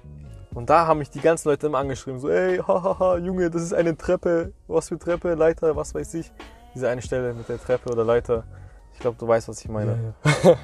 Und 0.54 0.70
da 0.70 0.86
haben 0.86 0.98
mich 0.98 1.10
die 1.10 1.20
ganzen 1.20 1.48
Leute 1.48 1.66
immer 1.66 1.78
angeschrieben, 1.78 2.18
so, 2.18 2.28
ey, 2.28 2.58
hahaha, 2.58 3.18
Junge, 3.18 3.50
das 3.50 3.62
ist 3.62 3.74
eine 3.74 3.96
Treppe. 3.96 4.52
Was 4.68 4.88
für 4.88 4.98
Treppe, 4.98 5.34
Leiter, 5.34 5.76
was 5.76 5.94
weiß 5.94 6.14
ich. 6.14 6.32
Diese 6.74 6.88
eine 6.88 7.02
Stelle 7.02 7.34
mit 7.34 7.48
der 7.48 7.60
Treppe 7.60 7.90
oder 7.90 8.04
Leiter. 8.04 8.44
Ich 8.94 9.00
glaube, 9.00 9.16
du 9.18 9.28
weißt, 9.28 9.48
was 9.48 9.60
ich 9.60 9.68
meine. 9.68 10.14
Ja. 10.24 10.56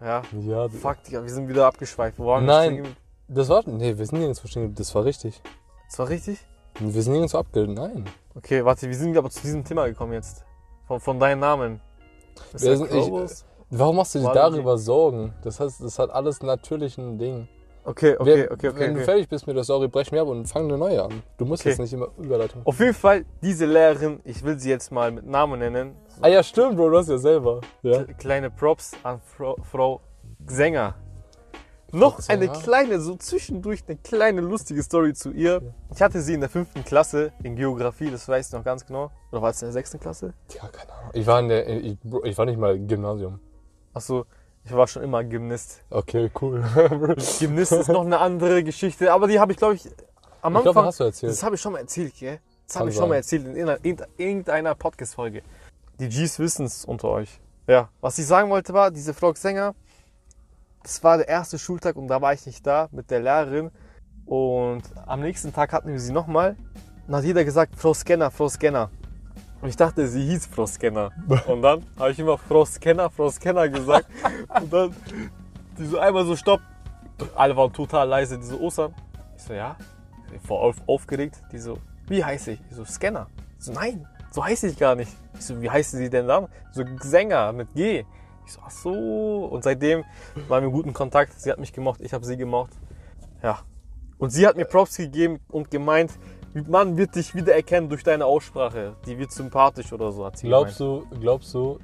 Ja, 0.00 0.22
ja. 0.40 0.68
Fuck, 0.68 1.02
Digga, 1.04 1.22
wir 1.22 1.30
sind 1.30 1.48
wieder 1.48 1.66
abgeschweift. 1.66 2.18
Wo 2.18 2.26
waren 2.26 2.44
wir 2.44 2.52
Nein. 2.52 2.96
Das 3.26 3.48
war. 3.48 3.62
Nee, 3.66 3.98
wir 3.98 4.06
sind 4.06 4.18
nirgends 4.18 4.40
verstehen. 4.40 4.74
Das 4.74 4.94
war 4.94 5.04
richtig. 5.04 5.42
Das 5.88 5.98
war 5.98 6.08
richtig? 6.08 6.46
Wir 6.80 7.02
sind 7.02 7.12
nirgends 7.12 7.34
abge. 7.34 7.66
Nein. 7.66 8.04
Okay, 8.34 8.64
warte, 8.64 8.86
wir 8.88 8.94
sind 8.96 9.16
aber 9.16 9.30
zu 9.30 9.40
diesem 9.42 9.64
Thema 9.64 9.86
gekommen 9.86 10.12
jetzt. 10.12 10.44
Von, 10.86 11.00
von 11.00 11.18
deinen 11.18 11.40
Namen. 11.40 11.80
Der 12.52 12.76
sind- 12.76 12.86
ich- 12.86 13.04
Krobus? 13.04 13.44
Warum 13.70 13.96
machst 13.96 14.14
du 14.14 14.20
dir 14.20 14.32
darüber 14.32 14.78
Sorgen? 14.78 15.34
Das 15.42 15.60
heißt, 15.60 15.82
das 15.82 15.98
hat 15.98 16.10
alles 16.10 16.42
natürlichen 16.42 17.18
Ding. 17.18 17.48
Okay, 17.84 18.16
okay, 18.18 18.24
Wer- 18.48 18.52
okay, 18.52 18.68
okay. 18.68 18.80
Wenn 18.80 18.94
du 18.94 19.00
okay. 19.00 19.04
fertig 19.04 19.28
bist 19.28 19.46
mit 19.46 19.56
der 19.56 19.64
Story, 19.64 19.88
brech 19.88 20.10
mir 20.12 20.22
ab 20.22 20.28
und 20.28 20.46
fang 20.46 20.64
eine 20.64 20.78
neue 20.78 21.02
an. 21.02 21.22
Du 21.36 21.44
musst 21.44 21.62
Okay. 21.62 21.70
jetzt 21.70 21.78
nicht 21.78 21.92
immer 21.92 22.08
Überleitung. 22.18 22.62
Auf 22.64 22.78
jeden 22.80 22.94
Fall, 22.94 23.24
diese 23.42 23.66
Lehrerin, 23.66 24.20
ich 24.24 24.42
will 24.42 24.58
sie 24.58 24.70
jetzt 24.70 24.90
mal 24.92 25.10
mit 25.10 25.26
Namen 25.26 25.58
nennen. 25.60 25.94
So 26.08 26.22
Ah 26.22 26.28
ja, 26.28 26.42
stimmt, 26.42 26.76
Bro, 26.76 26.90
du 26.90 26.98
hast 26.98 27.08
ja 27.08 27.18
selber. 27.18 27.60
Ja. 27.82 27.98
kle- 27.98 28.14
Kleine 28.14 28.50
Props 28.50 28.92
an 29.02 29.20
Frau, 29.20 29.56
Frau 29.62 30.00
Sänger. 30.46 30.94
Noch 31.90 32.20
eine 32.28 32.48
kleine, 32.48 33.00
so 33.00 33.16
zwischendurch 33.16 33.82
eine 33.88 33.96
kleine 33.96 34.40
lustige 34.42 34.82
Story 34.82 35.14
zu 35.14 35.30
ihr. 35.32 35.62
Ich 35.94 36.02
hatte 36.02 36.20
sie 36.20 36.34
in 36.34 36.40
der 36.40 36.50
fünften 36.50 36.84
Klasse 36.84 37.32
in 37.42 37.56
Geografie, 37.56 38.10
das 38.10 38.28
weiß 38.28 38.48
ich 38.48 38.52
noch 38.52 38.62
ganz 38.64 38.84
genau. 38.84 39.10
Oder 39.32 39.40
war 39.42 39.50
es 39.50 39.62
in 39.62 39.66
der 39.66 39.72
sechsten 39.72 39.98
Klasse? 39.98 40.34
Ja, 40.54 40.68
keine 40.68 40.92
Ahnung. 40.92 41.10
Ich 41.14 41.26
war 41.26 41.40
in 41.40 41.48
der, 41.48 41.66
ich, 41.68 41.96
ich 42.24 42.36
war 42.38 42.44
nicht 42.44 42.58
mal 42.58 42.76
im 42.76 42.86
Gymnasium. 42.86 43.40
Achso, 43.94 44.26
ich 44.64 44.72
war 44.72 44.86
schon 44.86 45.02
immer 45.02 45.24
Gymnast. 45.24 45.80
Okay, 45.88 46.30
cool. 46.42 46.62
Gymnast 47.38 47.72
ist 47.72 47.88
noch 47.88 48.04
eine 48.04 48.18
andere 48.18 48.62
Geschichte, 48.62 49.10
aber 49.12 49.26
die 49.26 49.40
habe 49.40 49.52
ich, 49.52 49.58
glaube 49.58 49.74
ich, 49.74 49.88
am 50.42 50.54
Ich 50.56 50.62
glaube, 50.62 50.68
Anfang. 50.80 50.84
hast 50.86 51.00
du 51.00 51.04
erzählt. 51.04 51.32
das 51.32 51.42
habe 51.42 51.54
ich 51.54 51.60
schon 51.60 51.72
mal 51.72 51.78
erzählt, 51.80 52.14
gell? 52.18 52.38
Das 52.66 52.76
habe 52.76 52.90
ich 52.90 52.96
schon 52.96 53.08
mal 53.08 53.14
erzählt 53.16 53.46
in 53.46 53.56
irgendeiner- 54.18 54.74
Podcast-Folge. 54.74 55.42
Die 55.98 56.08
Gs 56.10 56.38
wissen 56.38 56.66
es 56.66 56.84
unter 56.84 57.08
euch. 57.08 57.40
Ja, 57.66 57.88
was 58.02 58.18
ich 58.18 58.26
sagen 58.26 58.50
wollte 58.50 58.74
war, 58.74 58.90
diese 58.90 59.14
Frau 59.14 59.32
Sänger, 59.32 59.74
das 60.88 61.04
war 61.04 61.18
der 61.18 61.28
erste 61.28 61.58
Schultag 61.58 61.96
und 61.96 62.08
da 62.08 62.22
war 62.22 62.32
ich 62.32 62.46
nicht 62.46 62.66
da 62.66 62.88
mit 62.92 63.10
der 63.10 63.20
Lehrerin. 63.20 63.70
Und 64.24 64.82
am 65.04 65.20
nächsten 65.20 65.52
Tag 65.52 65.74
hatten 65.74 65.92
wir 65.92 66.00
sie 66.00 66.12
nochmal. 66.12 66.56
Und 67.06 67.14
hat 67.14 67.24
jeder 67.24 67.44
gesagt, 67.44 67.74
Frau 67.76 67.92
Scanner, 67.92 68.30
Frau 68.30 68.48
Scanner. 68.48 68.90
Und 69.60 69.68
ich 69.68 69.76
dachte, 69.76 70.08
sie 70.08 70.24
hieß 70.24 70.46
Frau 70.46 70.64
Scanner. 70.64 71.10
Und 71.46 71.60
dann 71.60 71.84
habe 71.98 72.12
ich 72.12 72.18
immer 72.18 72.38
Frau 72.38 72.64
Scanner, 72.64 73.10
Frau 73.10 73.28
Scanner 73.28 73.68
gesagt. 73.68 74.06
Und 74.62 74.72
dann 74.72 74.96
die 75.78 75.84
so 75.84 75.98
einmal 75.98 76.24
so 76.24 76.34
stopp. 76.34 76.60
Alle 77.34 77.54
waren 77.54 77.70
total 77.70 78.08
leise, 78.08 78.38
diese 78.38 78.58
Ostern. 78.58 78.94
Ich 79.36 79.42
so, 79.42 79.52
ja. 79.52 79.76
Voll 80.46 80.58
auf, 80.58 80.76
aufgeregt. 80.86 81.42
Die 81.52 81.58
so, 81.58 81.76
wie 82.06 82.24
heiße 82.24 82.52
ich? 82.52 82.60
Ich 82.70 82.76
so, 82.76 82.86
Scanner. 82.86 83.26
Ich 83.58 83.66
so, 83.66 83.72
nein, 83.72 84.06
so 84.30 84.42
heiße 84.42 84.68
ich 84.68 84.78
gar 84.78 84.94
nicht. 84.94 85.12
Ich 85.34 85.44
so, 85.44 85.60
wie 85.60 85.68
heißt 85.68 85.90
sie 85.90 86.08
denn 86.08 86.26
dann? 86.28 86.48
So, 86.72 86.82
Sänger 87.02 87.52
mit 87.52 87.74
G. 87.74 88.06
Ich 88.48 88.54
so, 88.54 88.60
ach 88.64 88.70
so. 88.70 89.44
Und 89.44 89.62
seitdem 89.62 90.04
waren 90.48 90.62
wir 90.62 90.68
in 90.68 90.72
guten 90.72 90.94
Kontakt. 90.94 91.38
Sie 91.38 91.50
hat 91.50 91.58
mich 91.58 91.74
gemocht, 91.74 92.00
ich 92.00 92.14
habe 92.14 92.24
sie 92.24 92.38
gemocht. 92.38 92.70
Ja. 93.42 93.58
Und 94.16 94.30
sie 94.30 94.46
hat 94.46 94.56
mir 94.56 94.64
Props 94.64 94.96
gegeben 94.96 95.38
und 95.48 95.70
gemeint, 95.70 96.12
man 96.66 96.96
wird 96.96 97.14
dich 97.14 97.34
wiedererkennen 97.34 97.90
durch 97.90 98.04
deine 98.04 98.24
Aussprache. 98.24 98.96
Die 99.04 99.18
wird 99.18 99.32
sympathisch 99.32 99.92
oder 99.92 100.10
so, 100.12 100.24
hat 100.24 100.38
sie 100.38 100.46
Glaubst 100.46 100.80
du, 100.80 101.06
glaubst 101.20 101.52
du, 101.52 101.78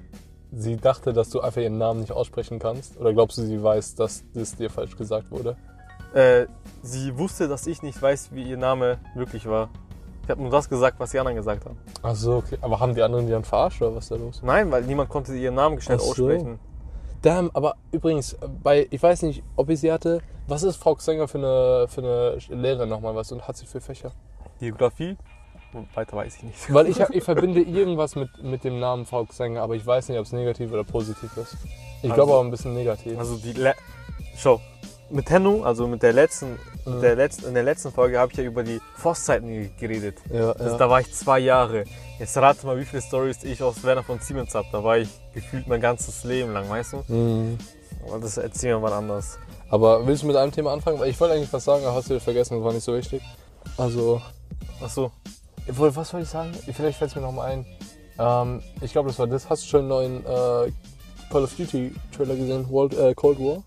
sie 0.53 0.79
dachte, 0.79 1.13
dass 1.13 1.29
du 1.29 1.43
einfach 1.43 1.61
ihren 1.61 1.77
Namen 1.77 2.01
nicht 2.01 2.13
aussprechen 2.13 2.59
kannst? 2.59 2.97
Oder 2.99 3.13
glaubst 3.13 3.37
du, 3.37 3.43
sie 3.43 3.63
weiß, 3.63 3.97
dass 3.97 4.25
das 4.33 4.57
dir 4.57 4.71
falsch 4.71 4.97
gesagt 4.97 5.31
wurde? 5.31 5.59
Äh, 6.15 6.47
sie 6.83 7.19
wusste, 7.19 7.47
dass 7.47 7.67
ich 7.67 7.83
nicht 7.83 8.01
weiß, 8.01 8.31
wie 8.33 8.45
ihr 8.45 8.57
Name 8.57 9.01
wirklich 9.15 9.47
war. 9.47 9.69
Ich 10.25 10.31
habe 10.31 10.41
nur 10.43 10.51
das 10.51 10.69
gesagt, 10.69 10.99
was 10.99 11.11
die 11.11 11.19
anderen 11.19 11.37
gesagt 11.37 11.65
haben. 11.67 11.79
Ach 12.03 12.15
so, 12.15 12.37
okay. 12.37 12.57
Aber 12.63 12.81
haben 12.81 12.95
die 12.95 13.03
anderen 13.03 13.27
die 13.27 13.33
dann 13.33 13.45
verarscht 13.45 13.81
oder 13.83 13.95
was 13.95 14.05
ist 14.05 14.11
da 14.11 14.17
los? 14.17 14.41
Nein, 14.43 14.71
weil 14.71 14.83
niemand 14.83 15.11
konnte 15.11 15.35
ihren 15.37 15.55
Namen 15.55 15.79
Ach 15.79 15.99
so. 16.01 16.11
aussprechen. 16.11 16.59
Damn, 17.23 17.51
aber 17.55 17.77
übrigens, 17.93 18.37
bei, 18.63 18.87
ich 18.91 19.03
weiß 19.03 19.23
nicht, 19.23 19.43
ob 19.57 19.69
ich 19.71 19.81
sie 19.81 19.93
hatte. 19.93 20.21
Was 20.47 20.63
ist 20.63 20.77
Frau 20.77 20.97
Sänger 20.97 21.27
für 21.29 21.39
eine, 21.39 21.87
für 21.89 22.01
eine 22.03 22.61
Lehrerin 22.61 22.89
nochmal? 22.89 23.15
Was 23.15 23.33
und 23.33 23.47
hat 23.47 23.57
sie 23.57 23.67
für 23.67 23.81
Fächer? 23.81 24.13
Geografie? 24.61 25.17
Weiter 25.95 26.17
weiß 26.17 26.37
ich 26.37 26.43
nicht. 26.45 26.73
Weil 26.75 26.87
ich, 26.87 27.01
ich 27.01 27.25
verbinde 27.25 27.61
irgendwas 27.61 28.15
mit, 28.15 28.43
mit 28.43 28.63
dem 28.65 28.79
Namen 28.79 29.07
Frau 29.07 29.27
Sänger, 29.31 29.63
aber 29.63 29.75
ich 29.75 29.87
weiß 29.87 30.09
nicht, 30.09 30.19
ob 30.19 30.25
es 30.27 30.33
negativ 30.33 30.73
oder 30.73 30.85
positiv 30.85 31.37
ist. 31.37 31.57
Ich 32.03 32.11
Also- 32.11 32.15
glaube 32.15 32.33
aber 32.35 32.45
ein 32.45 32.51
bisschen 32.51 32.75
negativ. 32.75 33.19
Also 33.19 33.37
die 33.37 33.53
Le 33.53 33.75
Schau, 34.37 34.61
mit 35.11 35.31
Henno, 35.31 35.63
also 35.65 35.87
mit 35.87 36.03
der 36.03 36.13
letzten, 36.13 36.59
Mhm. 36.87 37.01
der 37.01 37.17
letzten, 37.17 37.47
in 37.47 37.55
der 37.55 37.63
letzten 37.63 37.93
Folge 37.93 38.19
habe 38.19 38.33
ich 38.33 38.39
ja 38.39 38.45
über 38.45 38.63
die 38.63 38.81
Forstzeiten 38.97 39.71
geredet. 39.79 40.17
ja, 40.33 40.53
Also 40.53 40.73
ja. 40.73 40.77
da 40.79 40.91
war 40.91 41.01
ich 41.01 41.13
zwei 41.15 41.39
Jahre. 41.39 41.85
Jetzt 42.19 42.37
rate 42.37 42.67
mal, 42.67 42.79
wie 42.79 42.85
viele 42.85 43.03
Stories 43.03 43.43
ich 43.45 43.63
aus 43.63 43.83
Werner 43.83 44.03
von 44.03 44.19
Siemens 44.21 44.55
habe. 44.55 44.67
Da 44.71 44.83
war 44.85 44.99
ich 44.99 45.09
gefühlt 45.33 45.67
mein 45.67 45.81
ganzes 45.81 46.25
Leben 46.25 46.53
lang, 46.53 46.69
weißt 46.69 46.93
du? 46.95 47.13
Mhm. 47.13 47.59
Aber 48.07 48.19
das 48.21 48.37
erzählen 48.37 48.77
wir 48.77 48.89
mal 48.91 48.93
anders. 48.97 49.39
Aber 49.71 50.07
willst 50.07 50.23
du 50.23 50.27
mit 50.27 50.37
einem 50.37 50.53
Thema 50.53 50.73
anfangen? 50.73 50.99
Weil 51.01 51.09
ich 51.11 51.19
wollte 51.21 51.35
eigentlich 51.35 51.53
was 51.53 51.65
sagen, 51.65 51.85
aber 51.85 51.97
hast 51.97 52.11
du 52.11 52.21
vergessen, 52.21 52.57
das 52.57 52.65
war 52.65 52.73
nicht 52.73 52.85
so 52.85 52.95
wichtig. 52.95 53.23
Also, 53.79 54.21
Ach 54.83 54.91
so. 54.91 55.11
Was 55.67 55.79
wollte 56.13 56.21
ich 56.25 56.29
sagen? 56.29 56.53
Vielleicht 56.75 56.99
fällt 56.99 57.11
es 57.11 57.17
mir 57.17 57.23
noch 57.23 57.33
mal 57.33 57.47
ein. 57.47 57.67
Ähm, 58.19 58.63
ich 58.83 58.93
glaube, 58.93 59.09
das 59.09 59.19
war 59.19 59.27
das. 59.27 59.49
Hast 59.49 59.63
du 59.65 59.69
schon 59.69 59.81
einen 59.81 59.89
neuen 59.89 60.17
äh, 60.27 60.71
Call 61.31 61.45
of 61.45 61.55
Duty 61.57 61.95
Trailer 62.15 62.37
gesehen? 62.37 62.69
World, 62.69 62.93
äh, 62.99 63.15
Cold 63.15 63.39
War? 63.41 63.63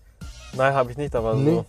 Nein, 0.56 0.72
habe 0.72 0.92
ich 0.92 0.96
nicht, 0.96 1.14
aber 1.16 1.34
Nee. 1.34 1.50
so. 1.56 1.64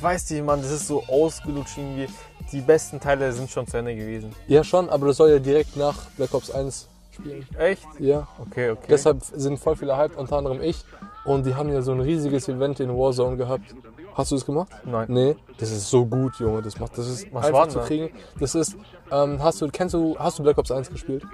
Ich 0.00 0.04
weiß 0.04 0.30
nicht, 0.30 0.42
Mann, 0.42 0.62
das 0.62 0.70
ist 0.70 0.86
so 0.86 1.04
ausgelutscht 1.08 1.76
irgendwie. 1.76 2.08
Die 2.52 2.62
besten 2.62 2.98
Teile 2.98 3.30
sind 3.34 3.50
schon 3.50 3.66
zu 3.66 3.76
Ende 3.76 3.94
gewesen. 3.94 4.34
Ja, 4.48 4.64
schon, 4.64 4.88
aber 4.88 5.08
das 5.08 5.18
soll 5.18 5.28
ja 5.28 5.38
direkt 5.38 5.76
nach 5.76 6.06
Black 6.16 6.32
Ops 6.32 6.50
1 6.50 6.88
spielen. 7.10 7.46
Echt? 7.58 7.86
Ja. 7.98 8.26
Okay, 8.38 8.70
okay. 8.70 8.86
Deshalb 8.88 9.22
sind 9.22 9.58
voll 9.58 9.76
viele 9.76 9.98
hyped, 9.98 10.16
unter 10.16 10.38
anderem 10.38 10.62
ich. 10.62 10.86
Und 11.26 11.44
die 11.44 11.54
haben 11.54 11.70
ja 11.70 11.82
so 11.82 11.92
ein 11.92 12.00
riesiges 12.00 12.48
Event 12.48 12.80
in 12.80 12.88
Warzone 12.88 13.36
gehabt. 13.36 13.74
Hast 14.14 14.30
du 14.30 14.36
das 14.36 14.46
gemacht? 14.46 14.70
Nein. 14.86 15.04
Nee, 15.10 15.36
das 15.58 15.70
ist 15.70 15.90
so 15.90 16.06
gut, 16.06 16.34
Junge. 16.36 16.62
Das 16.62 16.80
macht, 16.80 16.96
das 16.96 17.06
ist 17.06 17.26
Was 17.34 17.44
einfach 17.44 17.68
zu 17.68 17.80
kriegen. 17.80 18.08
Das 18.38 18.54
ist, 18.54 18.78
ähm, 19.12 19.42
hast 19.42 19.60
du, 19.60 19.68
kennst 19.68 19.92
du, 19.92 20.18
hast 20.18 20.38
du 20.38 20.42
Black 20.42 20.56
Ops 20.56 20.70
1 20.70 20.88
gespielt? 20.88 21.24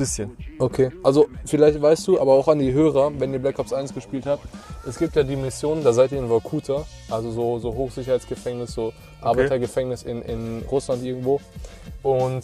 Bisschen. 0.00 0.34
Okay, 0.58 0.90
also 1.02 1.28
vielleicht 1.44 1.82
weißt 1.82 2.08
du, 2.08 2.18
aber 2.18 2.32
auch 2.32 2.48
an 2.48 2.58
die 2.58 2.72
Hörer, 2.72 3.12
wenn 3.18 3.34
ihr 3.34 3.38
Black 3.38 3.58
Ops 3.58 3.74
1 3.74 3.92
gespielt 3.92 4.24
habt, 4.24 4.42
es 4.88 4.98
gibt 4.98 5.14
ja 5.14 5.22
die 5.22 5.36
Mission, 5.36 5.84
da 5.84 5.92
seid 5.92 6.12
ihr 6.12 6.18
in 6.18 6.28
Vorkuta, 6.28 6.86
also 7.10 7.30
so, 7.30 7.58
so 7.58 7.74
Hochsicherheitsgefängnis, 7.74 8.72
so 8.72 8.94
Arbeitergefängnis 9.20 10.04
in, 10.04 10.22
in 10.22 10.62
Russland 10.70 11.04
irgendwo. 11.04 11.38
Und 12.02 12.42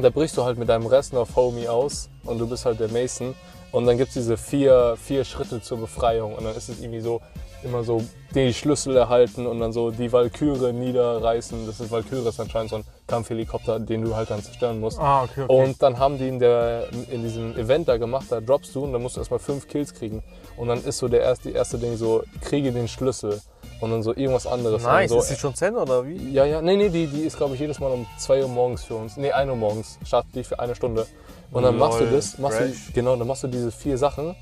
da 0.00 0.10
brichst 0.10 0.36
du 0.36 0.44
halt 0.44 0.58
mit 0.58 0.68
deinem 0.68 0.86
Rest 0.86 1.12
auf 1.16 1.34
Homie 1.34 1.66
aus 1.66 2.08
und 2.22 2.38
du 2.38 2.48
bist 2.48 2.64
halt 2.64 2.78
der 2.78 2.88
Mason. 2.92 3.34
Und 3.76 3.84
dann 3.84 3.98
gibt 3.98 4.08
es 4.08 4.14
diese 4.14 4.38
vier, 4.38 4.96
vier 4.96 5.22
Schritte 5.22 5.60
zur 5.60 5.76
Befreiung. 5.76 6.34
Und 6.34 6.44
dann 6.44 6.56
ist 6.56 6.70
es 6.70 6.80
irgendwie 6.80 7.00
so, 7.00 7.20
immer 7.62 7.84
so 7.84 8.02
die 8.34 8.54
Schlüssel 8.54 8.96
erhalten 8.96 9.46
und 9.46 9.60
dann 9.60 9.70
so 9.70 9.90
die 9.90 10.10
Valkyrie 10.10 10.72
niederreißen. 10.72 11.66
Das 11.66 11.80
ist 11.80 11.90
Valkyrie 11.90 12.26
ist 12.26 12.40
anscheinend 12.40 12.70
so 12.70 12.76
ein 12.76 12.84
Kampfhelikopter, 13.06 13.78
den 13.78 14.02
du 14.02 14.16
halt 14.16 14.30
dann 14.30 14.42
zerstören 14.42 14.80
musst. 14.80 14.98
Ah, 14.98 15.24
okay, 15.24 15.42
okay. 15.42 15.62
Und 15.62 15.82
dann 15.82 15.98
haben 15.98 16.16
die 16.16 16.26
in, 16.26 16.38
der, 16.38 16.88
in 17.10 17.22
diesem 17.22 17.54
Event 17.58 17.86
da 17.86 17.98
gemacht, 17.98 18.24
da 18.30 18.40
droppst 18.40 18.74
du 18.74 18.84
und 18.84 18.94
dann 18.94 19.02
musst 19.02 19.16
du 19.16 19.20
erstmal 19.20 19.40
fünf 19.40 19.68
Kills 19.68 19.92
kriegen. 19.92 20.22
Und 20.56 20.68
dann 20.68 20.82
ist 20.82 20.96
so 20.96 21.06
der 21.06 21.20
erste, 21.20 21.50
die 21.50 21.54
erste 21.54 21.76
Ding 21.76 21.98
so, 21.98 22.22
kriege 22.40 22.72
den 22.72 22.88
Schlüssel. 22.88 23.42
Und 23.82 23.90
dann 23.90 24.02
so 24.02 24.16
irgendwas 24.16 24.46
anderes. 24.46 24.84
nice, 24.84 25.10
ist 25.10 25.28
so, 25.28 25.34
die 25.34 25.38
schon 25.38 25.54
zu 25.54 25.66
Ende 25.66 25.80
oder 25.80 26.06
wie? 26.06 26.32
ja, 26.32 26.46
ja, 26.46 26.62
nee, 26.62 26.76
nee, 26.76 26.88
die, 26.88 27.08
die 27.08 27.24
ist, 27.24 27.36
glaube 27.36 27.52
ich, 27.52 27.60
jedes 27.60 27.78
Mal 27.78 27.90
um 27.90 28.06
2 28.16 28.40
Uhr 28.40 28.48
morgens 28.48 28.84
für 28.84 28.94
uns. 28.94 29.18
Nee, 29.18 29.32
1 29.32 29.50
Uhr 29.50 29.56
morgens 29.56 29.98
startet 30.02 30.34
die 30.34 30.44
für 30.44 30.58
eine 30.60 30.74
Stunde. 30.74 31.06
Und 31.50 31.62
dann 31.62 31.78
machst 31.78 32.00
du 32.00 32.04
Lol, 32.04 32.12
das, 32.12 32.38
machst 32.38 32.60
du, 32.60 32.92
genau, 32.92 33.16
dann 33.16 33.26
machst 33.26 33.42
du 33.42 33.48
diese 33.48 33.70
vier 33.70 33.98
Sachen. 33.98 34.34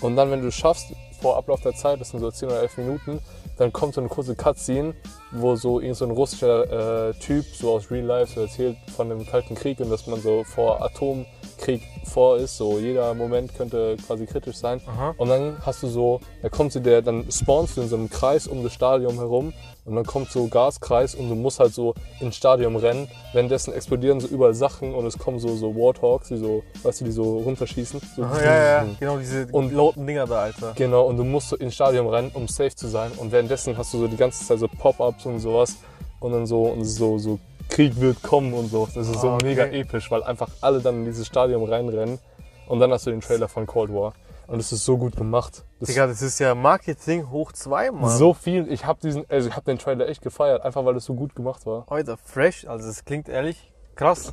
Und 0.00 0.16
dann, 0.16 0.30
wenn 0.30 0.40
du 0.40 0.48
es 0.48 0.54
schaffst, 0.54 0.86
vor 1.20 1.36
Ablauf 1.36 1.60
der 1.60 1.74
Zeit, 1.74 2.00
das 2.00 2.10
sind 2.10 2.20
so 2.20 2.30
10 2.30 2.48
oder 2.48 2.60
11 2.62 2.76
Minuten, 2.78 3.18
dann 3.58 3.72
kommt 3.72 3.94
so 3.94 4.00
eine 4.00 4.08
kurze 4.08 4.34
Cutscene, 4.34 4.94
wo 5.32 5.54
so 5.56 5.80
irgend 5.80 5.96
so 5.96 6.04
ein 6.06 6.10
russischer 6.10 7.08
äh, 7.10 7.12
Typ 7.14 7.44
so 7.54 7.72
aus 7.74 7.90
Real 7.90 8.04
Life 8.06 8.32
so 8.34 8.40
erzählt 8.42 8.76
von 8.96 9.08
dem 9.10 9.26
Kalten 9.26 9.54
Krieg 9.54 9.78
und 9.80 9.90
dass 9.90 10.06
man 10.06 10.20
so 10.20 10.44
vor 10.44 10.80
Atomkrieg 10.82 11.82
vor 12.04 12.38
ist. 12.38 12.56
So 12.56 12.78
jeder 12.78 13.12
Moment 13.14 13.54
könnte 13.56 13.96
quasi 14.06 14.26
kritisch 14.26 14.56
sein. 14.56 14.80
Aha. 14.86 15.14
Und 15.18 15.28
dann 15.28 15.56
hast 15.64 15.82
du 15.82 15.88
so, 15.88 16.20
da 16.42 16.48
kommt 16.48 16.72
so 16.72 16.80
der, 16.80 17.02
dann 17.02 17.30
spawnst 17.30 17.76
du 17.76 17.82
in 17.82 17.88
so 17.88 17.96
einem 17.96 18.08
Kreis 18.10 18.46
um 18.46 18.62
das 18.62 18.72
Stadion 18.72 19.14
herum 19.16 19.52
und 19.84 19.94
dann 19.96 20.04
kommt 20.06 20.30
so 20.30 20.46
Gaskreis 20.48 21.14
und 21.14 21.28
du 21.28 21.34
musst 21.34 21.60
halt 21.60 21.74
so 21.74 21.94
ins 22.20 22.36
Stadion 22.36 22.76
rennen. 22.76 23.08
Währenddessen 23.32 23.72
explodieren 23.74 24.20
so 24.20 24.26
überall 24.28 24.54
Sachen 24.54 24.94
und 24.94 25.04
es 25.06 25.18
kommen 25.18 25.38
so, 25.38 25.54
so 25.56 25.74
Warthogs, 25.74 26.28
die 26.28 26.36
so, 26.38 26.62
weißt 26.82 27.00
du, 27.02 27.04
die 27.06 27.12
so 27.12 27.38
runterschießen. 27.38 28.00
So 28.16 28.22
Aha, 28.22 28.42
ja, 28.42 28.64
ja, 28.84 28.86
genau, 28.98 29.18
diese 29.18 29.46
Und- 29.52 29.72
lauten 29.72 30.06
Dinger 30.06 30.26
da, 30.26 30.42
Alter. 30.42 30.72
Genau, 30.76 31.06
und 31.10 31.16
du 31.16 31.24
musst 31.24 31.48
so 31.48 31.56
ins 31.56 31.74
Stadion 31.74 32.06
rennen, 32.06 32.30
um 32.34 32.46
safe 32.46 32.74
zu 32.74 32.86
sein. 32.86 33.10
Und 33.16 33.32
währenddessen 33.32 33.76
hast 33.76 33.92
du 33.92 33.98
so 33.98 34.06
die 34.06 34.16
ganze 34.16 34.46
Zeit 34.46 34.60
so 34.60 34.68
Pop-Ups 34.68 35.26
und 35.26 35.40
sowas. 35.40 35.74
Und 36.20 36.30
dann 36.32 36.46
so, 36.46 36.62
und 36.66 36.84
so, 36.84 37.18
so 37.18 37.40
Krieg 37.68 38.00
wird 38.00 38.22
kommen 38.22 38.54
und 38.54 38.68
so. 38.70 38.86
Das 38.94 39.08
ist 39.08 39.20
so 39.20 39.30
Ah, 39.30 39.34
okay. 39.34 39.46
mega 39.46 39.64
episch, 39.66 40.08
weil 40.12 40.22
einfach 40.22 40.48
alle 40.60 40.78
dann 40.80 40.98
in 41.00 41.04
dieses 41.06 41.26
Stadion 41.26 41.64
reinrennen. 41.68 42.20
Und 42.68 42.78
dann 42.78 42.92
hast 42.92 43.06
du 43.06 43.10
den 43.10 43.20
Trailer 43.22 43.48
von 43.48 43.66
Cold 43.66 43.92
War. 43.92 44.12
Und 44.46 44.60
es 44.60 44.70
ist 44.70 44.84
so 44.84 44.96
gut 44.98 45.16
gemacht. 45.16 45.64
Das 45.80 45.88
Digga, 45.88 46.06
das 46.06 46.22
ist 46.22 46.38
ja 46.38 46.54
Marketing 46.54 47.28
hoch 47.30 47.50
zwei, 47.52 47.90
Mann. 47.90 48.16
so 48.16 48.32
viel. 48.32 48.70
Ich 48.70 48.84
habe 48.84 49.00
diesen, 49.02 49.24
also 49.28 49.48
ich 49.48 49.56
habe 49.56 49.64
den 49.64 49.78
Trailer 49.78 50.08
echt 50.08 50.22
gefeiert, 50.22 50.62
einfach 50.64 50.84
weil 50.84 50.94
es 50.96 51.04
so 51.06 51.14
gut 51.14 51.34
gemacht 51.34 51.66
war. 51.66 51.86
Alter, 51.90 52.16
fresh, 52.18 52.66
also 52.68 52.88
es 52.88 53.04
klingt 53.04 53.28
ehrlich 53.28 53.72
krass. 53.96 54.32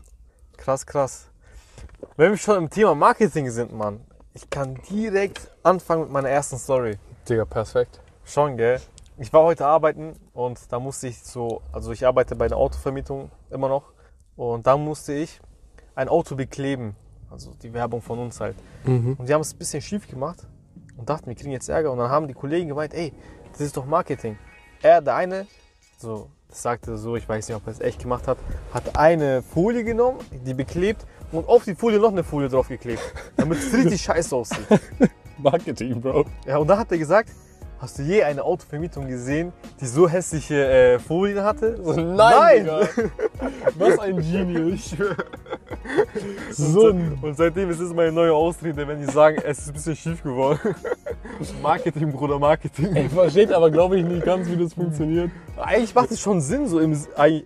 Krass, 0.57 0.85
krass. 0.85 1.29
Wenn 2.17 2.31
wir 2.31 2.37
schon 2.37 2.57
im 2.57 2.69
Thema 2.69 2.93
Marketing 2.93 3.49
sind, 3.49 3.73
Mann, 3.73 4.01
ich 4.37 4.51
kann 4.51 4.77
direkt 4.91 5.49
anfangen 5.63 6.03
mit 6.03 6.11
meiner 6.11 6.29
ersten 6.29 6.59
Story. 6.59 6.99
Digga, 7.27 7.43
perfekt. 7.43 7.99
Schon, 8.23 8.55
gell? 8.55 8.79
Ich 9.17 9.33
war 9.33 9.41
heute 9.41 9.65
arbeiten 9.65 10.13
und 10.33 10.71
da 10.71 10.79
musste 10.79 11.07
ich 11.07 11.23
so, 11.23 11.63
also 11.71 11.91
ich 11.91 12.05
arbeite 12.05 12.35
bei 12.35 12.45
einer 12.45 12.57
Autovermietung 12.57 13.31
immer 13.49 13.67
noch 13.67 13.93
und 14.35 14.67
da 14.67 14.77
musste 14.77 15.13
ich 15.13 15.41
ein 15.95 16.07
Auto 16.07 16.35
bekleben. 16.35 16.95
Also 17.31 17.51
die 17.63 17.73
Werbung 17.73 17.99
von 18.03 18.19
uns 18.19 18.39
halt. 18.39 18.55
Und 19.17 19.27
die 19.27 19.33
haben 19.33 19.41
es 19.41 19.55
ein 19.55 19.57
bisschen 19.57 19.81
schief 19.81 20.07
gemacht 20.07 20.45
und 20.97 21.09
dachten, 21.09 21.25
wir 21.25 21.35
kriegen 21.35 21.51
jetzt 21.51 21.67
Ärger. 21.67 21.91
Und 21.91 21.97
dann 21.97 22.11
haben 22.11 22.27
die 22.27 22.35
Kollegen 22.35 22.69
gemeint, 22.69 22.93
ey, 22.93 23.13
das 23.53 23.61
ist 23.61 23.75
doch 23.75 23.85
Marketing. 23.85 24.37
Er, 24.83 25.01
der 25.01 25.15
eine, 25.15 25.47
so, 25.97 26.29
das 26.47 26.61
sagte 26.61 26.95
so, 26.97 27.15
ich 27.15 27.27
weiß 27.27 27.47
nicht, 27.47 27.57
ob 27.57 27.65
er 27.65 27.73
es 27.73 27.79
echt 27.79 28.03
gemacht 28.03 28.27
hat, 28.27 28.37
hat 28.71 28.97
eine 28.97 29.41
Folie 29.41 29.83
genommen, 29.83 30.19
die 30.45 30.53
beklebt 30.53 31.07
und 31.31 31.47
auf 31.47 31.63
die 31.63 31.75
Folie 31.75 31.99
noch 31.99 32.11
eine 32.11 32.23
Folie 32.23 32.49
draufgeklebt, 32.49 33.01
damit 33.35 33.59
es 33.59 33.73
richtig 33.73 34.01
scheiße 34.01 34.35
aussieht. 34.35 34.65
Marketing, 35.37 36.01
Bro. 36.01 36.25
Ja, 36.45 36.57
und 36.57 36.67
dann 36.67 36.79
hat 36.79 36.91
er 36.91 36.97
gesagt, 36.97 37.29
hast 37.79 37.99
du 37.99 38.03
je 38.03 38.23
eine 38.23 38.43
Autovermietung 38.43 39.07
gesehen, 39.07 39.53
die 39.79 39.85
so 39.85 40.07
hässliche 40.09 40.65
äh, 40.65 40.99
Folien 40.99 41.43
hatte? 41.43 41.77
So, 41.83 41.93
nein, 41.93 42.65
Nein! 42.65 43.11
Was 43.77 43.99
ein 43.99 44.17
Genius. 44.19 44.95
So, 46.51 46.87
und, 46.87 47.21
und 47.21 47.37
seitdem 47.37 47.69
ist 47.69 47.79
es 47.79 47.93
meine 47.93 48.11
neue 48.11 48.33
Ausrede, 48.33 48.87
wenn 48.87 48.99
die 48.99 49.11
sagen, 49.11 49.37
es 49.45 49.59
ist 49.59 49.67
ein 49.67 49.73
bisschen 49.73 49.95
schief 49.95 50.23
geworden. 50.23 50.59
Marketing, 51.61 52.11
Bruder, 52.11 52.39
Marketing. 52.39 52.95
Ich 52.95 53.11
verstehe 53.11 53.55
aber, 53.55 53.69
glaube 53.69 53.99
ich, 53.99 54.05
nicht 54.05 54.25
ganz, 54.25 54.49
wie 54.49 54.57
das 54.57 54.73
funktioniert. 54.73 55.29
Eigentlich 55.55 55.93
macht 55.93 56.11
es 56.11 56.19
schon 56.19 56.41
Sinn, 56.41 56.67
so 56.67 56.79
im. 56.79 56.97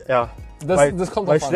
Ja, 0.07 0.29
Das, 0.65 0.77
weil, 0.77 0.93
das 0.93 1.11
kommt 1.11 1.27
weil 1.27 1.39
drauf 1.39 1.49
an. 1.49 1.55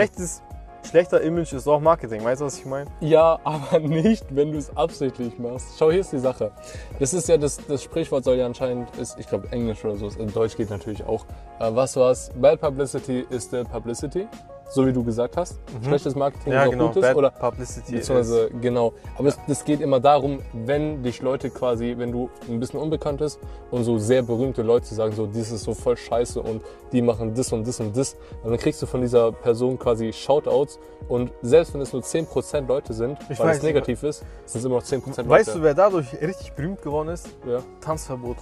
Schlechter 0.86 1.22
Image 1.22 1.54
ist 1.54 1.68
auch 1.68 1.80
Marketing. 1.80 2.24
Weißt 2.24 2.42
du, 2.42 2.46
was 2.46 2.60
ich 2.60 2.66
meine? 2.66 2.90
Ja, 3.02 3.40
aber 3.44 3.80
nicht, 3.88 4.24
wenn 4.30 4.52
du 4.52 4.58
es 4.58 4.76
absichtlich 4.76 5.38
machst. 5.40 5.78
Schau, 5.78 5.92
hier 5.92 6.02
ist 6.02 6.14
die 6.14 6.20
Sache. 6.20 6.52
Das 7.00 7.14
ist 7.14 7.28
ja, 7.28 7.38
das, 7.38 7.58
das 7.68 7.84
Sprichwort 7.84 8.24
soll 8.24 8.38
ja 8.38 8.46
anscheinend, 8.46 8.96
ist, 8.98 9.20
ich 9.20 9.28
glaube 9.28 9.52
Englisch 9.52 9.84
oder 9.84 9.96
so, 9.96 10.10
in 10.10 10.32
Deutsch 10.32 10.56
geht 10.56 10.70
natürlich 10.70 11.04
auch. 11.04 11.26
Äh, 11.60 11.74
was 11.74 11.96
war's? 11.96 12.32
Bad 12.36 12.62
Publicity 12.62 13.26
is 13.30 13.46
still 13.46 13.66
Publicity. 13.66 14.28
So 14.68 14.86
wie 14.86 14.92
du 14.92 15.04
gesagt 15.04 15.38
hast. 15.38 15.60
Schlechtes 15.86 16.16
Marketing 16.16 16.52
ist 16.54 16.68
auch 16.68 16.72
Gutes. 16.88 17.02
Bad 17.04 17.16
Oder 17.16 17.30
Publicity. 17.30 17.96
ist- 17.98 18.08
Beziehungsweise, 18.08 18.50
genau. 18.62 18.94
Aber 19.18 19.28
es, 19.28 19.38
das 19.48 19.64
geht 19.64 19.80
immer 19.80 20.00
darum, 20.00 20.40
wenn 20.54 21.04
dich 21.04 21.22
Leute 21.22 21.50
quasi, 21.52 21.94
wenn 21.98 22.12
du 22.12 22.30
ein 22.50 22.60
bisschen 22.60 22.80
unbekannt 22.80 23.20
bist 23.20 23.40
und 23.72 23.84
so 23.84 23.98
sehr 24.00 24.24
berühmte 24.24 24.64
Leute 24.64 24.94
sagen, 24.94 25.14
so, 25.14 25.28
dies 25.28 25.52
ist 25.52 25.64
so 25.64 25.74
voll 25.76 25.96
scheiße 25.96 26.42
und 26.42 26.62
die 26.92 27.02
machen 27.02 27.34
das 27.36 27.54
und 27.54 27.66
das 27.68 27.80
und 27.80 27.96
das, 27.96 28.16
dann 28.44 28.58
kriegst 28.58 28.82
du 28.82 28.86
von 28.88 29.02
dieser 29.02 29.32
Person 29.32 29.78
quasi 29.78 30.12
Shoutouts 30.12 30.80
und 31.08 31.32
selbst 31.44 31.74
wenn 31.74 31.82
es 31.82 31.94
nur 31.94 32.02
10% 32.02 32.68
Leute 32.68 32.94
sind, 32.94 33.18
Ich 33.30 33.38
weil 33.40 33.48
weiß 33.50 33.58
es 33.58 33.64
nicht, 33.64 33.74
negativ 33.74 34.02
ist, 34.04 34.20
sind 34.46 34.60
es 34.60 34.66
immer 34.66 34.76
noch 34.76 34.84
10% 34.84 35.06
Leute. 35.18 35.30
Weißt 35.30 35.56
du, 35.56 35.62
wer 35.62 35.74
dadurch 35.76 36.08
richtig 36.22 36.54
berühmt 36.54 36.82
geworden 36.82 37.10
ist? 37.10 37.28
Ja, 37.48 37.60
Tanzverbot. 37.82 38.38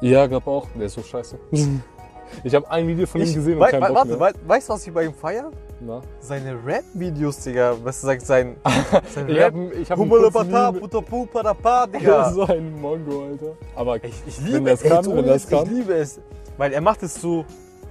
ja 0.00 0.26
glaub 0.26 0.46
auch. 0.46 0.66
Der 0.76 0.86
ist 0.86 0.94
so 0.94 1.02
scheiße. 1.02 1.38
Ich 2.44 2.54
habe 2.54 2.70
ein 2.70 2.86
Video 2.86 3.06
von 3.06 3.20
ihm 3.20 3.32
gesehen 3.34 3.54
und 3.54 3.60
wei- 3.60 3.70
keinen 3.70 3.80
Bock 3.80 3.94
warte, 3.96 4.08
mehr. 4.10 4.20
wei- 4.20 4.32
weißt 4.46 4.68
du, 4.68 4.72
was 4.74 4.86
ich 4.86 4.92
bei 4.92 5.04
ihm 5.04 5.14
feier? 5.14 5.50
Na? 5.80 6.00
Seine 6.20 6.56
Rap-Videos, 6.64 7.38
Digga. 7.44 7.76
Was 7.84 8.00
sagt 8.00 8.22
sein, 8.22 8.56
sein 9.14 9.28
Ich 9.28 9.36
Rap? 9.38 9.54
habe 9.54 9.72
ich 9.74 9.90
hab 9.90 9.98
kurzen 9.98 10.80
putapupadapa, 10.80 11.86
Video- 11.86 11.98
Digga. 12.00 12.30
so 12.32 12.44
ein 12.46 12.80
Mongo, 12.80 13.24
Alter. 13.26 13.52
Aber 13.76 13.96
Ich, 13.96 14.12
ich 14.26 14.38
Wenn 14.44 14.52
liebe 14.54 14.70
das 14.70 14.82
es, 14.82 14.88
kann, 14.90 15.04
ey, 15.06 15.16
wenn 15.16 15.26
das 15.26 15.48
kann. 15.48 15.64
Ich 15.64 15.70
liebe 15.70 15.94
es. 15.94 16.20
Weil 16.56 16.72
er 16.72 16.80
macht 16.80 17.02
es 17.02 17.14
so, 17.14 17.44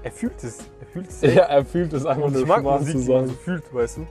er 0.04 0.12
fühlt 0.12 0.44
es. 0.44 0.58
Er 0.82 0.88
fühlt 0.92 1.10
es. 1.10 1.22
ja, 1.22 1.44
er 1.44 1.66
fühlt 1.66 1.94
es 1.94 2.06
einfach 2.06 2.26
Und 2.26 2.34
nur 2.34 2.42
ich 2.42 2.48
mag 2.48 2.60
Spaß 2.62 2.80
Musik, 2.82 2.96
zu 2.98 3.02
die 3.06 3.12
man 3.12 3.22
so 3.22 3.28
sagen. 3.28 3.40
fühlt, 3.44 3.74
weißt 3.74 3.98
du? 3.98 4.02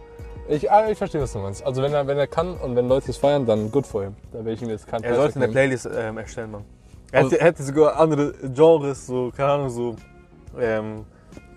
Ich, 0.49 0.71
ah, 0.71 0.89
ich 0.89 0.97
verstehe, 0.97 1.21
was 1.21 1.33
du 1.33 1.41
meinst. 1.41 1.67
Also 1.67 1.83
wenn 1.83 1.93
er, 1.93 2.07
wenn 2.07 2.19
er 2.19 2.29
kann 2.29 2.55
und 2.59 2.77
wenn 2.77 2.87
Leute 2.89 3.11
es 3.11 3.17
feiern, 3.17 3.45
dann 3.45 3.71
gut 3.71 3.87
für 3.87 4.05
ihn. 4.05 4.17
Da 4.33 4.45
will 4.45 4.55
ich 4.55 4.63
ihm 4.63 4.69
jetzt 4.71 4.87
kein 4.87 5.03
Er 5.03 5.17
sollte 5.17 5.37
eine. 5.41 5.49
Playlist 5.49 5.89
ähm, 5.95 6.19
erstellen, 6.19 6.53
Mann. 6.53 6.65
Er 7.13 7.19
Also- 7.19 7.33
hätte, 7.33 7.41
er 7.41 7.47
hätte 7.49 7.63
sogar 7.65 7.97
andere 7.99 8.33
Genres, 8.55 9.07
so, 9.07 9.33
keine 9.37 9.51
Ahnung, 9.53 9.71
so 9.71 9.97
ähm, 10.61 11.05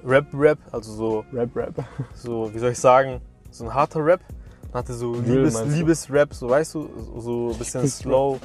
Rap-Rap, 0.05 0.57
also 0.71 0.93
so, 0.93 1.25
Rap, 1.33 1.55
Rap. 1.55 1.73
so, 2.15 2.53
wie 2.53 2.59
soll 2.59 2.71
ich 2.71 2.79
sagen, 2.79 3.21
so 3.51 3.65
ein 3.65 3.73
harter 3.73 4.05
Rap. 4.05 4.21
Dann 4.71 4.79
hatte 4.83 4.93
so 4.93 5.13
Liebes, 5.15 5.53
meinst 5.55 5.71
du? 5.71 5.77
Liebes-Rap, 5.77 6.33
so 6.33 6.49
weißt 6.49 6.75
du, 6.75 6.89
so- 7.17 7.49
ein 7.51 7.57
bisschen 7.57 7.87
slow. 7.87 8.37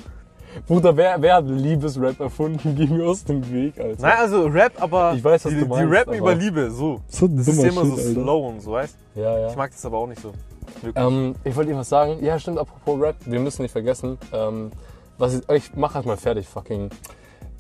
Bruder, 0.68 0.96
wer, 0.96 1.20
wer 1.20 1.34
hat 1.34 1.46
Liebesrap 1.48 2.20
erfunden? 2.20 2.76
Geh 2.76 2.86
mir 2.86 3.04
aus 3.08 3.24
dem 3.24 3.42
Weg, 3.52 3.78
Alter. 3.80 4.00
Nein, 4.02 4.18
also 4.18 4.46
Rap, 4.46 4.72
aber 4.80 5.12
Ich 5.16 5.24
weiß, 5.24 5.44
was 5.44 5.52
die, 5.52 5.58
du 5.58 5.64
die 5.64 5.68
meinst, 5.68 5.92
rappen 5.92 6.14
über 6.14 6.34
Liebe, 6.34 6.70
so. 6.70 7.00
so 7.08 7.26
Das 7.28 7.48
ist 7.48 7.58
immer 7.62 7.84
so 7.84 7.92
Alter. 7.94 8.02
slow 8.12 8.48
und 8.48 8.60
so, 8.60 8.72
weißt 8.72 8.96
Ja, 9.16 9.38
ja. 9.38 9.50
Ich 9.50 9.56
mag 9.56 9.72
das 9.72 9.84
aber 9.84 9.98
auch 9.98 10.06
nicht 10.06 10.22
so. 10.22 10.32
Ähm, 10.94 11.34
ich 11.44 11.54
wollte 11.56 11.70
irgendwas 11.70 11.88
sagen. 11.88 12.22
Ja, 12.24 12.38
stimmt, 12.38 12.58
apropos 12.58 13.00
Rap. 13.00 13.16
Wir 13.26 13.40
müssen 13.40 13.62
nicht 13.62 13.72
vergessen, 13.72 14.16
ähm, 14.32 14.70
was 15.18 15.34
ich, 15.34 15.48
ich 15.50 15.74
mach 15.74 15.94
halt 15.94 16.06
mal 16.06 16.16
fertig, 16.16 16.46
fucking. 16.48 16.88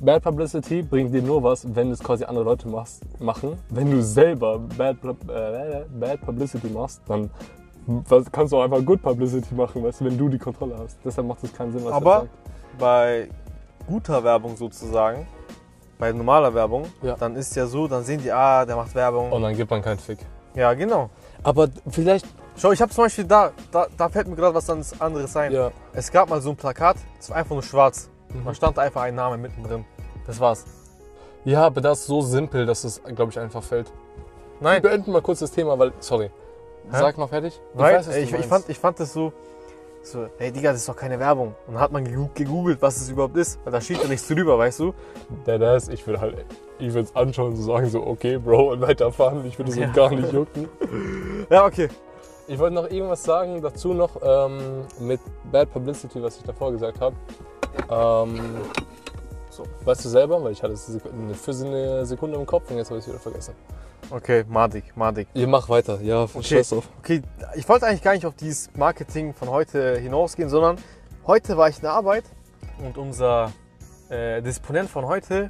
Bad 0.00 0.22
Publicity 0.22 0.82
bringt 0.82 1.14
dir 1.14 1.22
nur 1.22 1.42
was, 1.42 1.66
wenn 1.74 1.90
es 1.90 2.00
quasi 2.00 2.24
andere 2.24 2.44
Leute 2.44 2.68
machst, 2.68 3.02
machen. 3.20 3.56
Wenn 3.70 3.90
du 3.90 4.02
selber 4.02 4.58
Bad, 4.58 4.96
äh, 5.04 5.84
Bad 5.98 6.20
Publicity 6.20 6.68
machst, 6.68 7.00
dann 7.06 7.30
was, 7.86 8.30
kannst 8.32 8.52
du 8.52 8.58
auch 8.58 8.64
einfach 8.64 8.84
Good 8.84 9.02
Publicity 9.02 9.54
machen, 9.54 9.84
weißt 9.84 10.00
du, 10.00 10.04
wenn 10.06 10.18
du 10.18 10.28
die 10.28 10.38
Kontrolle 10.38 10.76
hast. 10.78 10.98
Deshalb 11.04 11.26
macht 11.26 11.44
es 11.44 11.52
keinen 11.52 11.72
Sinn, 11.72 11.84
was 11.84 11.92
er 11.92 11.96
Aber 11.96 12.26
bei 12.78 13.28
guter 13.86 14.22
Werbung 14.24 14.56
sozusagen, 14.56 15.26
bei 15.98 16.10
normaler 16.12 16.52
Werbung, 16.54 16.86
Ja. 17.02 17.14
dann 17.16 17.36
ist 17.36 17.54
ja 17.54 17.66
so, 17.66 17.86
dann 17.86 18.02
sehen 18.02 18.20
die, 18.22 18.32
ah, 18.32 18.64
der 18.64 18.76
macht 18.76 18.94
Werbung. 18.94 19.30
Und 19.30 19.42
dann 19.42 19.54
gibt 19.56 19.70
man 19.70 19.82
keinen 19.82 19.98
Fick. 19.98 20.18
Ja, 20.54 20.72
genau. 20.74 21.10
Aber 21.42 21.68
vielleicht, 21.88 22.26
Schau, 22.56 22.70
ich 22.70 22.80
habe 22.80 22.92
zum 22.92 23.04
Beispiel 23.04 23.24
da, 23.24 23.50
da, 23.72 23.88
da 23.96 24.08
fällt 24.08 24.28
mir 24.28 24.36
gerade 24.36 24.54
was 24.54 24.68
ganz 24.68 24.94
anderes 25.00 25.36
ein. 25.36 25.52
ja. 25.52 25.72
Es 25.92 26.10
gab 26.10 26.30
mal 26.30 26.40
so 26.40 26.50
ein 26.50 26.56
Plakat, 26.56 26.96
das 27.18 27.30
war 27.30 27.36
einfach 27.36 27.50
nur 27.54 27.62
schwarz. 27.64 28.08
Mhm. 28.34 28.44
Da 28.44 28.54
stand 28.54 28.78
einfach 28.78 29.02
ein 29.02 29.14
Name 29.14 29.38
mittendrin. 29.38 29.84
Das 30.26 30.38
war's. 30.40 30.64
Ja, 31.44 31.66
aber 31.66 31.80
das 31.80 32.00
ist 32.00 32.06
so 32.06 32.20
simpel, 32.22 32.66
dass 32.66 32.84
es, 32.84 33.02
glaube 33.02 33.30
ich, 33.30 33.38
einfach 33.38 33.62
fällt. 33.62 33.86
Wir 34.60 34.68
Nein, 34.70 34.82
beenden 34.82 35.12
mal 35.12 35.20
kurz 35.22 35.40
das 35.40 35.50
Thema, 35.50 35.78
weil, 35.78 35.92
sorry. 36.00 36.30
Hä? 36.90 36.98
Sag 36.98 37.16
mal 37.18 37.26
fertig. 37.26 37.60
weil 37.74 37.94
weiß, 37.96 38.08
was 38.08 38.14
du 38.14 38.20
ich, 38.20 38.32
ich, 38.32 38.46
fand, 38.46 38.68
ich 38.68 38.78
fand 38.78 39.00
das 39.00 39.12
so, 39.12 39.32
so, 40.02 40.26
hey 40.38 40.52
Digga, 40.52 40.70
das 40.72 40.80
ist 40.80 40.88
doch 40.88 40.96
keine 40.96 41.18
Werbung. 41.18 41.54
Und 41.66 41.74
dann 41.74 41.82
hat 41.82 41.92
man 41.92 42.06
gegoo- 42.06 42.28
gegoogelt, 42.34 42.80
was 42.82 42.96
es 42.98 43.08
überhaupt 43.10 43.36
ist, 43.36 43.58
weil 43.64 43.72
da 43.72 43.80
steht 43.80 44.02
ja 44.02 44.08
nichts 44.08 44.28
drüber, 44.28 44.58
weißt 44.58 44.80
du? 44.80 44.94
Der 45.46 45.58
da 45.58 45.76
ist, 45.76 45.90
ich 45.90 46.06
würde 46.06 46.20
halt, 46.20 46.44
ich 46.78 46.88
würde 46.92 47.08
es 47.08 47.16
anschauen 47.16 47.48
und 47.52 47.56
so 47.56 47.62
sagen, 47.72 47.88
so, 47.88 48.06
okay, 48.06 48.36
Bro, 48.38 48.72
und 48.72 48.80
weiterfahren. 48.82 49.44
Ich 49.46 49.58
würde 49.58 49.70
es 49.70 49.76
Ja. 49.76 49.86
gar 49.92 50.10
nicht 50.10 50.32
jucken. 50.32 50.68
Ja, 51.50 51.66
okay. 51.66 51.88
Ich 52.46 52.58
wollte 52.58 52.74
noch 52.74 52.90
irgendwas 52.90 53.22
sagen, 53.22 53.60
dazu 53.62 53.94
noch 53.94 54.16
ähm, 54.22 54.82
mit 55.00 55.20
Bad 55.50 55.72
Publicity, 55.72 56.22
was 56.22 56.36
ich 56.36 56.42
davor 56.42 56.72
gesagt 56.72 57.00
habe. 57.00 57.16
Ähm, 57.90 58.40
so, 59.50 59.64
weißt 59.84 60.04
du 60.04 60.08
selber, 60.08 60.42
weil 60.42 60.52
ich 60.52 60.62
hatte 60.62 60.76
für 60.76 61.52
eine 61.52 62.04
Sekunde 62.06 62.36
im 62.38 62.46
Kopf 62.46 62.70
und 62.70 62.76
jetzt 62.78 62.88
habe 62.90 62.98
ich 62.98 63.04
es 63.04 63.08
wieder 63.10 63.20
vergessen. 63.20 63.54
Okay, 64.10 64.44
madig, 64.48 64.84
madig. 64.96 65.28
Ihr 65.34 65.46
macht 65.48 65.68
weiter, 65.68 66.00
ja, 66.02 66.22
Okay. 66.34 66.60
auf. 66.60 66.88
Okay, 66.98 67.22
ich 67.54 67.68
wollte 67.68 67.86
eigentlich 67.86 68.02
gar 68.02 68.12
nicht 68.12 68.26
auf 68.26 68.34
dieses 68.34 68.70
Marketing 68.76 69.32
von 69.32 69.48
heute 69.48 69.96
hinausgehen, 69.98 70.48
sondern 70.50 70.76
heute 71.26 71.56
war 71.56 71.68
ich 71.68 71.76
in 71.76 71.82
der 71.82 71.92
Arbeit 71.92 72.24
und 72.84 72.98
unser 72.98 73.52
äh, 74.10 74.42
Disponent 74.42 74.90
von 74.90 75.06
heute, 75.06 75.48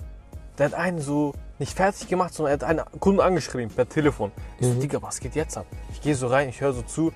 der 0.58 0.66
hat 0.66 0.74
einen 0.74 1.00
so 1.00 1.32
nicht 1.58 1.76
fertig 1.76 2.06
gemacht, 2.08 2.32
sondern 2.34 2.52
er 2.52 2.54
hat 2.54 2.64
einen 2.64 3.00
Kunden 3.00 3.20
angeschrieben 3.20 3.74
per 3.74 3.88
Telefon. 3.88 4.30
Ich 4.60 4.66
so, 4.66 4.72
Mhm. 4.74 4.80
Digga, 4.80 5.02
was 5.02 5.18
geht 5.18 5.34
jetzt 5.34 5.56
ab? 5.56 5.66
Ich 5.92 6.00
gehe 6.00 6.14
so 6.14 6.26
rein, 6.28 6.48
ich 6.48 6.60
höre 6.60 6.72
so 6.72 6.82
zu, 6.82 7.12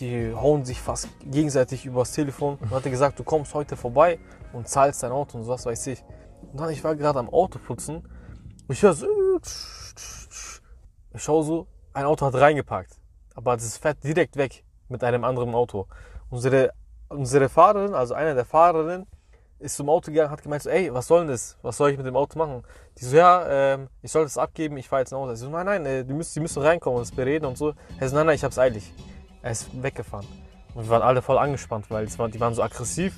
die 0.00 0.32
hauen 0.34 0.64
sich 0.64 0.80
fast 0.80 1.08
gegenseitig 1.30 1.84
übers 1.86 2.12
Telefon. 2.12 2.58
Und 2.60 2.70
hat 2.70 2.84
er 2.84 2.90
gesagt, 2.90 3.18
du 3.18 3.24
kommst 3.24 3.54
heute 3.54 3.76
vorbei 3.76 4.18
und 4.52 4.68
zahlst 4.68 5.02
dein 5.02 5.12
Auto 5.12 5.38
und 5.38 5.44
so 5.44 5.52
was 5.52 5.66
weiß 5.66 5.86
ich. 5.88 6.04
Und 6.52 6.60
dann, 6.60 6.70
ich 6.70 6.82
war 6.82 6.94
gerade 6.96 7.18
am 7.18 7.28
Auto 7.28 7.58
putzen 7.58 7.96
und 7.96 8.74
ich 8.74 8.82
höre 8.82 8.94
so, 8.94 9.06
ich 11.14 11.22
schaue 11.22 11.44
so, 11.44 11.66
ein 11.92 12.04
Auto 12.04 12.26
hat 12.26 12.34
reingepackt. 12.34 13.00
Aber 13.34 13.56
das 13.56 13.76
fährt 13.76 14.02
direkt 14.04 14.36
weg 14.36 14.64
mit 14.88 15.02
einem 15.04 15.24
anderen 15.24 15.54
Auto. 15.54 15.86
Unsere, 16.30 16.72
unsere 17.08 17.48
Fahrerin, 17.48 17.94
also 17.94 18.14
eine 18.14 18.34
der 18.34 18.44
Fahrerinnen, 18.44 19.06
ist 19.58 19.76
zum 19.76 19.88
Auto 19.88 20.10
gegangen, 20.10 20.30
hat 20.30 20.42
gemeint 20.42 20.62
so, 20.62 20.70
ey, 20.70 20.92
was 20.92 21.06
soll 21.06 21.20
denn 21.20 21.28
das? 21.28 21.56
Was 21.62 21.76
soll 21.76 21.90
ich 21.90 21.96
mit 21.96 22.06
dem 22.06 22.16
Auto 22.16 22.38
machen? 22.38 22.62
Die 22.98 23.04
so, 23.04 23.16
ja, 23.16 23.46
ähm, 23.48 23.88
ich 24.02 24.10
soll 24.10 24.24
das 24.24 24.36
abgeben, 24.36 24.76
ich 24.76 24.88
fahre 24.88 25.02
jetzt 25.02 25.12
nach 25.12 25.18
Hause. 25.18 25.34
Ich 25.34 25.38
so, 25.38 25.48
nein, 25.48 25.66
nein, 25.66 25.86
äh, 25.86 26.04
die 26.04 26.12
müssen, 26.12 26.34
die 26.34 26.40
müssen 26.40 26.62
reinkommen 26.62 26.98
und 26.98 27.08
das 27.08 27.14
bereden 27.14 27.46
und 27.46 27.56
so. 27.56 27.72
Er 27.98 28.08
so, 28.08 28.16
nein, 28.16 28.26
nein, 28.26 28.34
ich 28.34 28.44
hab's 28.44 28.58
eilig. 28.58 28.92
Er 29.40 29.52
ist 29.52 29.82
weggefahren. 29.82 30.26
Und 30.74 30.84
wir 30.84 30.90
waren 30.90 31.02
alle 31.02 31.22
voll 31.22 31.38
angespannt, 31.38 31.90
weil 31.90 32.04
es 32.04 32.18
war, 32.18 32.28
die 32.28 32.40
waren 32.40 32.54
so 32.54 32.62
aggressiv. 32.62 33.14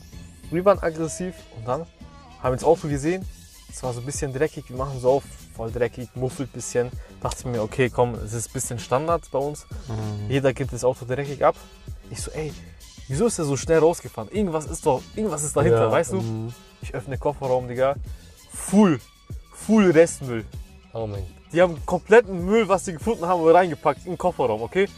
Wir 0.51 0.65
waren 0.65 0.79
aggressiv 0.79 1.35
und 1.57 1.67
dann 1.67 1.81
haben 2.43 2.53
wir 2.53 2.57
das 2.57 2.65
Auto 2.65 2.89
gesehen. 2.89 3.25
Es 3.71 3.83
war 3.83 3.93
so 3.93 4.01
ein 4.01 4.07
bisschen 4.07 4.33
dreckig, 4.33 4.69
wir 4.69 4.77
machen 4.77 5.01
so 5.01 5.11
auf, 5.11 5.25
voll 5.57 5.73
dreckig, 5.73 6.09
muffelt 6.15 6.51
ein 6.51 6.53
bisschen. 6.53 6.91
Dachte 7.21 7.39
ich 7.41 7.45
mir, 7.47 7.63
okay, 7.63 7.91
komm, 7.91 8.15
es 8.15 8.33
ist 8.33 8.51
ein 8.51 8.53
bisschen 8.53 8.79
Standard 8.79 9.29
bei 9.33 9.39
uns. 9.39 9.67
Jeder 10.29 10.53
gibt 10.53 10.73
das 10.73 10.85
Auto 10.85 11.05
dreckig 11.05 11.45
ab. 11.45 11.57
Ich 12.11 12.21
so, 12.21 12.31
ey, 12.31 12.53
wieso 13.09 13.27
ist 13.27 13.39
er 13.39 13.45
so 13.47 13.57
schnell 13.57 13.79
rausgefahren? 13.81 14.31
Irgendwas 14.31 14.67
ist 14.67 14.87
doch, 14.87 15.03
irgendwas 15.17 15.43
ist 15.43 15.57
dahinter, 15.57 15.91
weißt 15.91 16.13
du? 16.13 16.21
mhm. 16.21 16.55
Ich 16.83 16.95
öffne 16.95 17.19
Kofferraum, 17.19 17.67
Digga. 17.67 17.97
Full, 18.53 19.01
full 19.55 19.91
Restmüll. 19.91 20.45
Oh 20.93 21.07
mein 21.07 21.27
Die 21.53 21.61
haben 21.61 21.85
kompletten 21.87 22.45
Müll, 22.45 22.69
was 22.69 22.85
sie 22.85 22.93
gefunden 22.93 23.27
haben, 23.27 23.43
reingepackt 23.43 24.05
in 24.05 24.13
den 24.13 24.19
Kofferraum, 24.19 24.63
okay? 24.63 24.89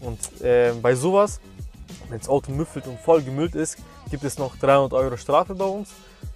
Und 0.00 0.18
ähm, 0.42 0.80
bei 0.82 0.94
sowas, 0.94 1.40
wenn 2.08 2.18
das 2.18 2.28
Auto 2.28 2.52
müffelt 2.52 2.86
und 2.86 3.00
voll 3.00 3.22
gemüllt 3.22 3.54
ist, 3.54 3.78
gibt 4.10 4.24
es 4.24 4.38
noch 4.38 4.56
300 4.56 4.92
Euro 4.92 5.16
Strafe 5.16 5.54
bei 5.54 5.64
uns, 5.64 5.90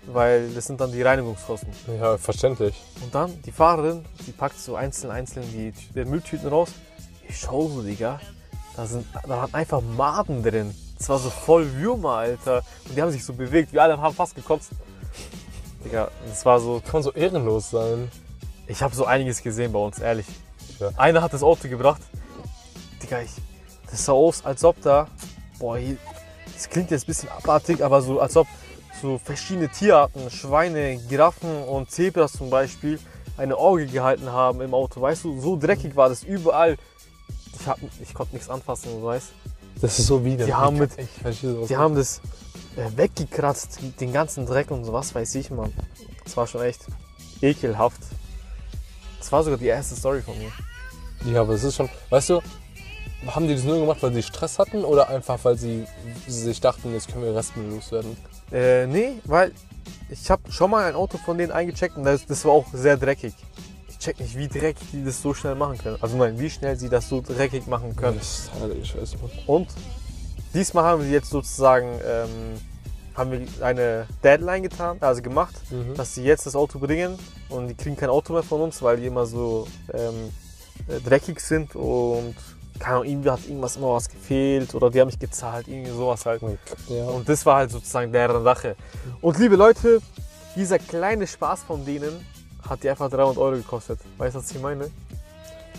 weil 0.06 0.50
das 0.50 0.66
sind 0.66 0.80
dann 0.80 0.92
die 0.92 1.02
Reinigungskosten. 1.02 1.68
Ja, 2.00 2.16
verständlich. 2.16 2.80
Und 3.02 3.14
dann 3.14 3.42
die 3.42 3.52
Fahrerin, 3.52 4.04
die 4.26 4.32
packt 4.32 4.58
so 4.58 4.76
einzeln, 4.76 5.10
einzeln 5.10 5.44
die, 5.52 5.72
die 5.72 6.04
Mülltüten 6.04 6.48
raus. 6.48 6.70
Ich 7.28 7.40
schau 7.40 7.68
so, 7.68 7.82
Digga, 7.82 8.20
da, 8.76 8.86
sind, 8.86 9.06
da 9.12 9.28
waren 9.28 9.54
einfach 9.54 9.80
Maden 9.80 10.42
drin. 10.42 10.74
Das 10.98 11.08
war 11.08 11.18
so 11.18 11.30
voll 11.30 11.72
Würmer, 11.74 12.16
Alter. 12.16 12.62
Und 12.88 12.96
die 12.96 13.02
haben 13.02 13.10
sich 13.10 13.24
so 13.24 13.32
bewegt, 13.32 13.72
wir 13.72 13.82
alle 13.82 13.98
haben 13.98 14.14
fast 14.14 14.34
gekotzt. 14.34 14.70
Digga, 15.84 16.10
das 16.28 16.44
war 16.46 16.60
so, 16.60 16.80
Kann 16.86 17.02
so 17.02 17.12
ehrenlos 17.12 17.70
sein. 17.70 18.10
ich 18.66 18.82
habe 18.82 18.94
so 18.94 19.04
einiges 19.04 19.42
gesehen 19.42 19.72
bei 19.72 19.78
uns, 19.78 19.98
ehrlich. 19.98 20.26
Ja. 20.78 20.90
Einer 20.96 21.22
hat 21.22 21.32
das 21.32 21.42
Auto 21.42 21.68
gebracht. 21.68 22.00
Digga, 23.02 23.20
ich, 23.20 23.30
das 23.90 24.04
sah 24.04 24.12
aus, 24.12 24.44
als 24.44 24.64
ob 24.64 24.80
da, 24.80 25.08
boah, 25.58 25.76
hier, 25.76 25.96
das 26.64 26.70
klingt 26.70 26.90
jetzt 26.90 27.04
ein 27.04 27.06
bisschen 27.08 27.28
abartig, 27.28 27.84
aber 27.84 28.00
so, 28.00 28.20
als 28.20 28.36
ob 28.36 28.46
so 29.02 29.18
verschiedene 29.18 29.68
Tierarten, 29.68 30.30
Schweine, 30.30 30.96
Giraffen 31.08 31.64
und 31.64 31.90
Zebras 31.90 32.32
zum 32.32 32.48
Beispiel, 32.48 32.98
eine 33.36 33.58
Orgel 33.58 33.86
gehalten 33.88 34.30
haben 34.30 34.60
im 34.62 34.72
Auto. 34.72 35.00
Weißt 35.00 35.24
du, 35.24 35.38
so 35.40 35.56
dreckig 35.56 35.94
war 35.96 36.08
das 36.08 36.22
überall. 36.22 36.76
Ich, 37.60 37.66
hab, 37.66 37.78
ich 38.00 38.14
konnte 38.14 38.34
nichts 38.34 38.48
anfassen, 38.48 38.90
du 38.98 39.04
weißt. 39.04 39.26
Das 39.80 39.98
ist 39.98 40.06
so 40.06 40.24
widerlich. 40.24 40.46
Die 40.46 40.54
haben 40.54 40.78
mit- 40.78 40.96
ich 40.98 41.10
verstehe 41.20 41.52
sowas 41.52 41.68
Die 41.68 41.76
haben 41.76 41.94
das 41.96 42.20
äh, 42.76 42.96
weggekratzt, 42.96 43.80
den 44.00 44.12
ganzen 44.12 44.46
Dreck 44.46 44.70
und 44.70 44.84
so 44.84 44.92
was 44.92 45.14
weiß 45.14 45.34
ich, 45.34 45.50
Mann. 45.50 45.72
Das 46.22 46.36
war 46.36 46.46
schon 46.46 46.62
echt 46.62 46.80
ekelhaft. 47.42 48.00
Das 49.18 49.30
war 49.32 49.42
sogar 49.42 49.58
die 49.58 49.66
erste 49.66 49.96
Story 49.96 50.22
von 50.22 50.34
mir. 50.38 50.50
Ja, 51.32 51.40
aber 51.42 51.54
es 51.54 51.64
ist 51.64 51.74
schon, 51.76 51.90
weißt 52.10 52.30
du, 52.30 52.40
haben 53.26 53.48
die 53.48 53.54
das 53.54 53.64
nur 53.64 53.78
gemacht, 53.78 54.02
weil 54.02 54.12
sie 54.12 54.22
Stress 54.22 54.58
hatten 54.58 54.84
oder 54.84 55.08
einfach, 55.08 55.38
weil 55.42 55.56
sie 55.56 55.86
sich 56.26 56.60
dachten, 56.60 56.92
jetzt 56.92 57.08
können 57.12 57.24
wir 57.24 57.34
Restmüll 57.34 57.70
loswerden? 57.74 58.16
Äh, 58.52 58.86
nee, 58.86 59.12
weil 59.24 59.52
ich 60.10 60.30
habe 60.30 60.50
schon 60.50 60.70
mal 60.70 60.84
ein 60.84 60.94
Auto 60.94 61.18
von 61.18 61.38
denen 61.38 61.52
eingecheckt 61.52 61.96
und 61.96 62.04
das, 62.04 62.26
das 62.26 62.44
war 62.44 62.52
auch 62.52 62.66
sehr 62.72 62.96
dreckig. 62.96 63.34
Ich 63.88 63.98
check 63.98 64.20
nicht, 64.20 64.36
wie 64.36 64.48
dreckig 64.48 64.86
die 64.92 65.04
das 65.04 65.20
so 65.22 65.32
schnell 65.34 65.54
machen 65.54 65.78
können. 65.78 65.96
Also 66.00 66.16
nein, 66.16 66.38
wie 66.38 66.50
schnell 66.50 66.76
sie 66.76 66.88
das 66.88 67.08
so 67.08 67.20
dreckig 67.22 67.66
machen 67.66 67.96
können. 67.96 68.18
Das 68.18 68.40
ist 68.40 68.50
heilige 68.60 68.84
Scheiße, 68.84 69.16
Mann. 69.18 69.30
Und 69.46 69.68
diesmal 70.52 70.84
haben 70.84 71.02
wir 71.02 71.10
jetzt 71.10 71.30
sozusagen 71.30 71.88
ähm, 72.06 72.60
haben 73.14 73.30
wir 73.30 73.46
eine 73.64 74.06
Deadline 74.22 74.64
getan, 74.64 74.96
also 75.00 75.22
gemacht, 75.22 75.54
Mhm. 75.70 75.94
dass 75.94 76.14
sie 76.14 76.24
jetzt 76.24 76.46
das 76.46 76.56
Auto 76.56 76.78
bringen 76.78 77.16
und 77.48 77.68
die 77.68 77.74
kriegen 77.74 77.96
kein 77.96 78.10
Auto 78.10 78.32
mehr 78.32 78.42
von 78.42 78.60
uns, 78.60 78.82
weil 78.82 78.96
die 78.98 79.06
immer 79.06 79.24
so 79.24 79.66
ähm, 79.92 80.30
äh, 80.88 81.00
dreckig 81.00 81.40
sind 81.40 81.76
und 81.76 82.34
keine 82.78 82.96
Ahnung, 82.96 83.08
irgendwie 83.08 83.30
hat 83.30 83.46
irgendwas 83.46 83.76
immer 83.76 83.94
was 83.94 84.08
gefehlt 84.08 84.74
oder 84.74 84.90
die 84.90 85.00
haben 85.00 85.08
nicht 85.08 85.20
gezahlt, 85.20 85.68
irgendwie 85.68 85.92
sowas 85.92 86.26
halt. 86.26 86.42
Ja. 86.88 87.04
Und 87.06 87.28
das 87.28 87.46
war 87.46 87.56
halt 87.56 87.70
sozusagen 87.70 88.12
deren 88.12 88.42
Sache. 88.42 88.76
Und 89.20 89.38
liebe 89.38 89.56
Leute, 89.56 90.00
dieser 90.56 90.78
kleine 90.78 91.26
Spaß 91.26 91.62
von 91.62 91.84
denen 91.84 92.26
hat 92.68 92.82
die 92.82 92.90
einfach 92.90 93.10
300 93.10 93.38
Euro 93.38 93.56
gekostet. 93.56 94.00
Weißt 94.18 94.34
du, 94.34 94.40
was 94.40 94.50
ich 94.50 94.60
meine? 94.60 94.90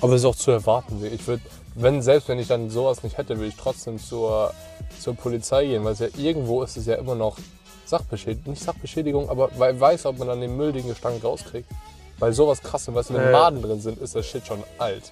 Aber 0.02 0.14
es 0.14 0.22
ist 0.22 0.26
auch 0.26 0.36
zu 0.36 0.52
erwarten. 0.52 1.04
Ich 1.06 1.28
würde, 1.28 1.44
wenn, 1.76 2.02
selbst 2.02 2.28
wenn 2.30 2.40
ich 2.40 2.48
dann 2.48 2.70
sowas 2.70 3.04
nicht 3.04 3.18
hätte, 3.18 3.38
würde 3.38 3.48
ich 3.48 3.56
trotzdem 3.56 3.98
zur, 4.00 4.54
zur 5.00 5.16
Polizei 5.16 5.66
gehen, 5.66 5.84
weil 5.84 5.94
es 5.94 6.00
ja 6.00 6.08
irgendwo 6.18 6.64
ist 6.64 6.78
es 6.78 6.86
ja 6.86 6.96
immer 6.96 7.16
noch 7.16 7.38
Sachbeschädigung, 7.86 8.54
nicht 8.54 8.64
Sachbeschädigung, 8.64 9.30
aber 9.30 9.50
weil 9.58 9.80
weiß, 9.80 10.06
ob 10.06 10.18
man 10.18 10.28
dann 10.28 10.42
den 10.42 10.56
Müll, 10.58 10.72
den 10.74 10.88
Gestank 10.88 11.24
rauskriegt. 11.24 11.70
Weil 12.18 12.34
sowas 12.34 12.62
krass, 12.62 12.94
weißt 12.94 13.10
du, 13.10 13.14
wenn 13.16 13.28
Äh. 13.28 13.32
Maden 13.32 13.62
drin 13.62 13.82
sind, 13.82 14.00
ist 14.00 14.16
das 14.16 14.26
Shit 14.26 14.48
schon 14.48 14.64
alt. 14.78 15.04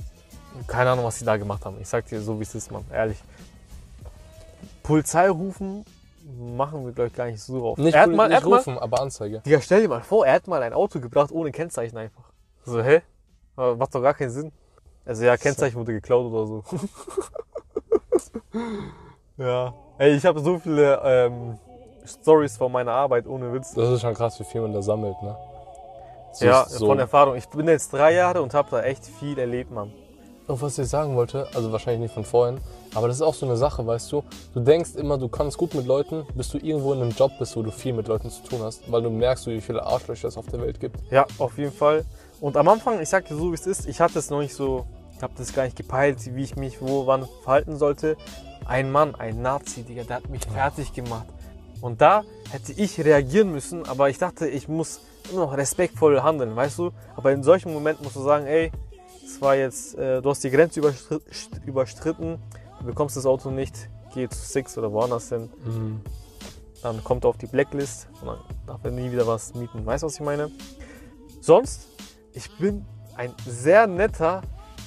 Keine 0.68 0.92
Ahnung, 0.92 1.06
was 1.06 1.20
die 1.20 1.26
da 1.26 1.38
gemacht 1.38 1.66
haben. 1.66 1.78
Ich 1.82 1.88
sag 1.88 2.06
dir 2.08 2.22
so, 2.22 2.38
wie 2.39 2.44
es 2.44 2.54
ist, 2.56 2.72
Mann. 2.72 2.84
Ehrlich. 2.92 3.18
Polizei 4.84 5.30
rufen 5.30 5.86
machen 6.56 6.86
wir, 6.86 6.92
glaube 6.94 7.08
ich, 7.10 7.13
gar 7.16 7.26
nicht 7.26 7.42
so 7.42 7.63
oft. 7.63 7.80
Nicht, 7.80 7.96
er 7.96 8.02
hat 8.02 8.10
mal, 8.12 8.24
er 8.24 8.28
nicht 8.30 8.38
hat 8.44 8.50
mal, 8.50 8.58
rufen, 8.58 8.78
aber 8.78 9.02
Anzeige. 9.02 9.39
Digga, 9.39 9.62
stell 9.62 9.82
dir 9.82 9.89
mal 9.89 10.02
vor, 10.02 10.26
er 10.26 10.34
hat 10.34 10.48
mal 10.48 10.62
ein 10.63 10.74
Auto 10.74 11.00
gebracht 11.00 11.32
ohne 11.32 11.52
Kennzeichen 11.52 11.98
einfach. 11.98 12.24
So, 12.66 12.82
hä? 12.82 13.02
Macht 13.56 13.94
doch 13.94 14.02
gar 14.02 14.13
keinen 14.13 14.30
Sinn. 14.32 14.52
Also 15.06 15.26
ja, 15.26 15.36
Kennzeichen 15.38 15.76
wurde 15.78 15.94
geklaut 15.94 16.32
oder 16.32 16.48
so. 16.48 16.63
ja. 19.38 19.74
Ey, 19.98 20.16
ich 20.16 20.26
habe 20.26 20.39
so 20.39 20.60
viele 20.60 21.02
ähm, 21.04 21.60
Stories 22.06 22.58
von 22.58 22.72
meiner 22.72 22.94
Arbeit 22.94 23.28
ohne 23.28 23.54
Witz. 23.54 23.74
Das 23.74 23.89
ist 23.89 24.02
schon 24.02 24.13
krass, 24.13 24.39
wie 24.39 24.44
viel 24.46 24.62
man 24.62 24.74
da 24.74 24.82
sammelt, 24.82 25.22
ne? 25.22 25.36
So- 26.32 26.46
ja, 26.46 26.66
so. 26.68 26.88
von 26.88 26.98
Erfahrung. 27.00 27.36
Ich 27.36 27.48
bin 27.50 27.68
jetzt 27.68 27.94
drei 27.94 28.13
Jahre 28.13 28.42
und 28.42 28.54
habe 28.54 28.70
da 28.72 28.82
echt 28.82 29.06
viel 29.06 29.38
erlebt, 29.38 29.72
Mann. 29.72 29.94
Und 30.45 30.62
was 30.62 30.77
ich 30.77 30.88
sagen 30.88 31.15
wollte, 31.15 31.47
also 31.53 31.71
wahrscheinlich 31.71 32.01
nicht 32.01 32.13
von 32.13 32.25
vorhin, 32.25 32.60
aber 32.93 33.08
das 33.08 33.17
ist 33.17 33.21
auch 33.21 33.34
so 33.34 33.45
eine 33.45 33.56
Sache, 33.56 33.86
weißt 33.86 34.12
du, 34.12 34.23
du 34.53 34.60
denkst 34.60 34.95
immer, 34.95 35.17
du 35.17 35.29
kannst 35.29 35.58
gut 35.58 35.73
mit 35.73 35.86
Leuten, 35.86 36.25
bis 36.36 36.49
du 36.49 36.58
irgendwo 36.58 36.93
in 36.93 37.01
einem 37.01 37.12
Job 37.12 37.32
bist, 37.39 37.56
wo 37.56 37.62
du 37.62 37.71
viel 37.71 37.93
mit 37.93 38.08
Leuten 38.08 38.29
zu 38.29 38.43
tun 38.43 38.60
hast, 38.62 38.91
weil 38.91 39.01
du 39.01 39.10
merkst, 39.10 39.47
wie 39.47 39.62
viele 39.62 39.86
Arschlöcher 39.86 40.27
es 40.27 40.38
auf 40.38 40.47
der 40.47 40.62
Welt 40.62 40.79
gibt. 40.79 40.97
Ja, 41.12 41.25
auf 41.38 41.58
jeden 41.58 41.71
Fall. 41.71 42.03
Und 42.41 42.58
am 42.58 42.67
Anfang, 42.67 42.99
ich 42.99 43.08
sag 43.08 43.25
dir 43.25 43.36
so, 43.36 43.51
wie 43.51 43.56
es 43.56 43.65
ist, 43.65 43.88
ich 43.88 44.01
hatte 44.01 44.19
es 44.19 44.29
noch 44.29 44.41
nicht 44.41 44.53
so, 44.53 44.86
ich 45.15 45.23
habe 45.23 45.34
das 45.38 45.53
gar 45.53 45.63
nicht 45.63 45.77
gepeilt, 45.77 46.17
wie 46.36 46.43
ich 46.43 46.58
mich 46.58 46.82
wo, 46.82 47.08
wann 47.08 47.25
verhalten 47.43 47.77
sollte. 47.77 48.17
Ein 48.65 48.91
Mann, 48.91 49.15
ein 49.15 49.41
Nazi, 49.41 49.84
Digga, 49.84 50.03
der 50.03 50.17
hat 50.17 50.29
mich 50.29 50.45
fertig 50.45 50.93
gemacht. 50.93 51.25
Und 51.79 52.01
da 52.01 52.23
hätte 52.51 52.73
ich 52.73 52.99
reagieren 52.99 53.51
müssen, 53.51 53.86
aber 53.88 54.10
ich 54.10 54.17
dachte, 54.17 54.47
ich 54.47 54.67
muss 54.67 54.99
immer 55.32 55.45
noch 55.45 55.56
respektvoll 55.56 56.21
handeln, 56.21 56.56
weißt 56.56 56.79
du? 56.79 56.91
Aber 57.15 57.32
in 57.32 57.43
solchen 57.43 57.73
Momenten 57.73 58.03
musst 58.03 58.17
du 58.17 58.21
sagen, 58.21 58.45
ey, 58.45 58.71
es 59.25 59.41
war 59.41 59.55
jetzt, 59.55 59.95
äh, 59.97 60.21
du 60.21 60.29
hast 60.29 60.43
die 60.43 60.49
Grenze 60.49 60.79
überstri- 60.81 61.21
st- 61.31 61.63
überstritten, 61.65 62.38
du 62.79 62.86
bekommst 62.86 63.17
das 63.17 63.25
Auto 63.25 63.49
nicht, 63.51 63.89
geh 64.13 64.27
zu 64.29 64.39
Six 64.39 64.77
oder 64.77 64.91
woanders 64.91 65.29
hin. 65.29 65.49
Dann 66.81 67.03
kommt 67.03 67.23
er 67.25 67.29
auf 67.29 67.38
die 67.38 67.45
Blacklist 67.47 68.07
und 68.21 68.27
dann 68.27 68.38
darf 68.67 68.83
er 68.83 68.91
nie 68.91 69.12
wieder 69.12 69.25
was 69.25 69.53
mieten. 69.55 69.86
Weißt 69.86 70.03
du, 70.03 70.07
was 70.07 70.15
ich 70.15 70.19
meine? 70.21 70.51
Sonst, 71.41 71.88
ich 72.33 72.49
bin 72.57 72.86
ein 73.15 73.33
sehr 73.47 73.88
netter 73.88 74.41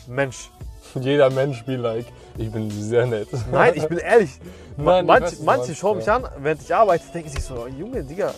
Mensch. 0.07 0.51
Jeder 0.94 1.31
Mensch 1.31 1.64
be 1.64 1.77
like, 1.77 2.07
ich 2.37 2.51
bin 2.51 2.70
sehr 2.70 3.07
nett. 3.07 3.29
Nein, 3.51 3.72
ich 3.77 3.87
bin 3.88 3.99
ehrlich. 3.99 4.38
Nein, 4.77 5.07
manche 5.07 5.37
manche 5.42 5.75
schauen 5.75 5.96
mich 5.99 6.11
an, 6.11 6.25
während 6.38 6.61
ich 6.62 6.75
arbeite, 6.75 7.05
denken 7.14 7.31
sich 7.31 7.42
so, 7.44 7.66
Junge, 7.66 8.05
Digga. 8.05 8.35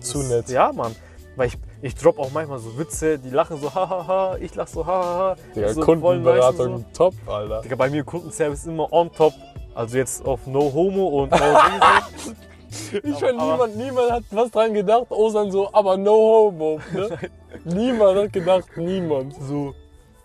Zu 0.00 0.22
nett. 0.22 0.48
Ja, 0.48 0.72
Mann. 0.72 0.96
Weil 1.36 1.48
ich, 1.48 1.58
ich 1.82 1.94
drop 1.96 2.18
auch 2.18 2.30
manchmal 2.32 2.58
so 2.58 2.78
Witze, 2.78 3.18
die 3.18 3.30
lachen 3.30 3.60
so, 3.60 3.74
hahaha, 3.74 4.36
ich 4.40 4.54
lach 4.54 4.68
so, 4.68 4.86
hahaha. 4.86 5.36
Digga, 5.54 5.68
so 5.74 5.80
und 5.80 5.86
Kundenberatung 5.86 6.84
top, 6.92 7.14
Alter. 7.26 7.56
So. 7.56 7.62
Digga, 7.62 7.76
bei 7.76 7.90
mir 7.90 8.04
Kundenservice 8.04 8.66
immer 8.66 8.90
on 8.92 9.12
top. 9.12 9.34
Also 9.74 9.96
jetzt 9.98 10.24
auf 10.24 10.46
No 10.46 10.72
Homo 10.72 11.22
und 11.22 11.32
No. 11.32 11.38
Ich 13.02 13.16
aber- 13.22 13.32
niemand, 13.32 13.76
niemand 13.76 14.10
hat 14.10 14.24
was 14.30 14.50
dran 14.50 14.72
gedacht, 14.72 15.06
außer 15.10 15.50
so, 15.50 15.68
aber 15.72 15.96
no 15.96 16.12
homo. 16.12 16.80
Ne? 16.92 17.18
niemand 17.64 18.18
hat 18.18 18.32
gedacht, 18.32 18.64
niemand. 18.76 19.34
so. 19.34 19.74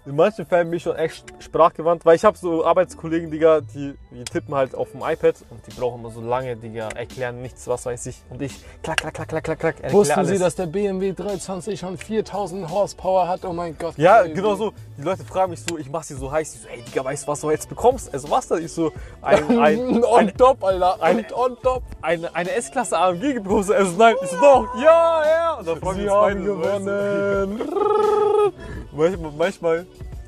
In 0.08 0.15
manchen 0.15 0.46
Fällen 0.46 0.70
bin 0.70 0.78
ich 0.78 0.84
schon 0.84 0.96
echt 0.96 1.26
sprachgewandt, 1.39 2.06
weil 2.06 2.15
ich 2.15 2.24
habe 2.24 2.38
so 2.38 2.63
Arbeitskollegen, 2.65 3.30
Digga, 3.30 3.60
die, 3.60 3.93
die 4.12 4.24
tippen 4.24 4.56
halt 4.56 4.74
auf 4.74 4.91
dem 4.91 5.02
iPad 5.02 5.36
und 5.50 5.60
die 5.67 5.72
brauchen 5.78 6.00
immer 6.00 6.12
so 6.12 6.22
lange, 6.22 6.56
Digga, 6.56 6.88
erklären 6.96 7.41
nichts, 7.41 7.67
was 7.67 7.86
weiß 7.86 8.06
ich. 8.06 8.22
Und 8.30 8.41
ich, 8.41 8.54
klack, 8.84 8.96
klack, 9.02 9.13
klack, 9.15 9.28
klack, 9.28 9.43
klack, 9.43 9.60
klack, 9.60 9.91
Wussten. 9.91 10.24
Sie, 10.24 10.38
dass 10.39 10.56
der 10.56 10.67
BMW 10.67 11.12
320 11.12 11.78
schon 11.78 11.98
4000 11.98 12.70
Horsepower 12.70 13.28
hat? 13.28 13.43
Oh 13.43 13.52
mein 13.52 13.78
Gott. 13.78 13.96
Ja, 13.98 14.22
crazy. 14.22 14.34
genau 14.34 14.56
so. 14.56 14.72
Die 14.98 15.02
Leute 15.02 15.26
fragen 15.26 15.52
mich 15.52 15.62
so, 15.67 15.78
ich 15.78 15.89
mach 15.89 16.04
sie 16.04 16.13
so 16.15 16.32
heiß. 16.32 16.56
Ich 16.56 16.62
so, 16.62 16.67
ey, 16.70 16.82
Digga, 16.84 17.04
weißt 17.04 17.24
du, 17.24 17.28
was 17.28 17.41
du 17.41 17.52
jetzt 17.52 17.67
bekommst? 17.67 18.13
Also 18.13 18.32
was 18.32 18.48
da? 18.48 18.56
Ich 18.56 18.72
so, 18.72 18.93
ein, 19.22 19.60
ein, 19.60 20.04
on 20.06 20.20
ein, 20.20 20.38
top, 20.38 20.63
Alter. 20.63 21.04
ein- 21.04 21.26
on 21.34 21.58
top. 21.62 21.84
eine, 22.02 22.34
eine 22.34 22.52
S-Klasse 22.54 22.98
AMG 22.98 23.34
gebraucht. 23.34 23.72
Also 23.72 23.91
nein, 23.98 24.15
ich 24.24 24.30
so, 24.30 24.38
doch, 24.39 24.67
ja, 24.82 25.24
ja. 25.26 25.54
Und 25.56 25.67
dann 25.67 25.80
fragen 25.82 25.98
Sie 25.98 26.06
wir 26.06 26.15
uns 26.15 26.26
haben 26.26 26.46
beide 26.46 26.46
so, 26.46 26.60
weißt 26.60 26.80
du. 26.80 27.58
gewonnen. 27.58 28.54
Manchmal, 28.97 29.86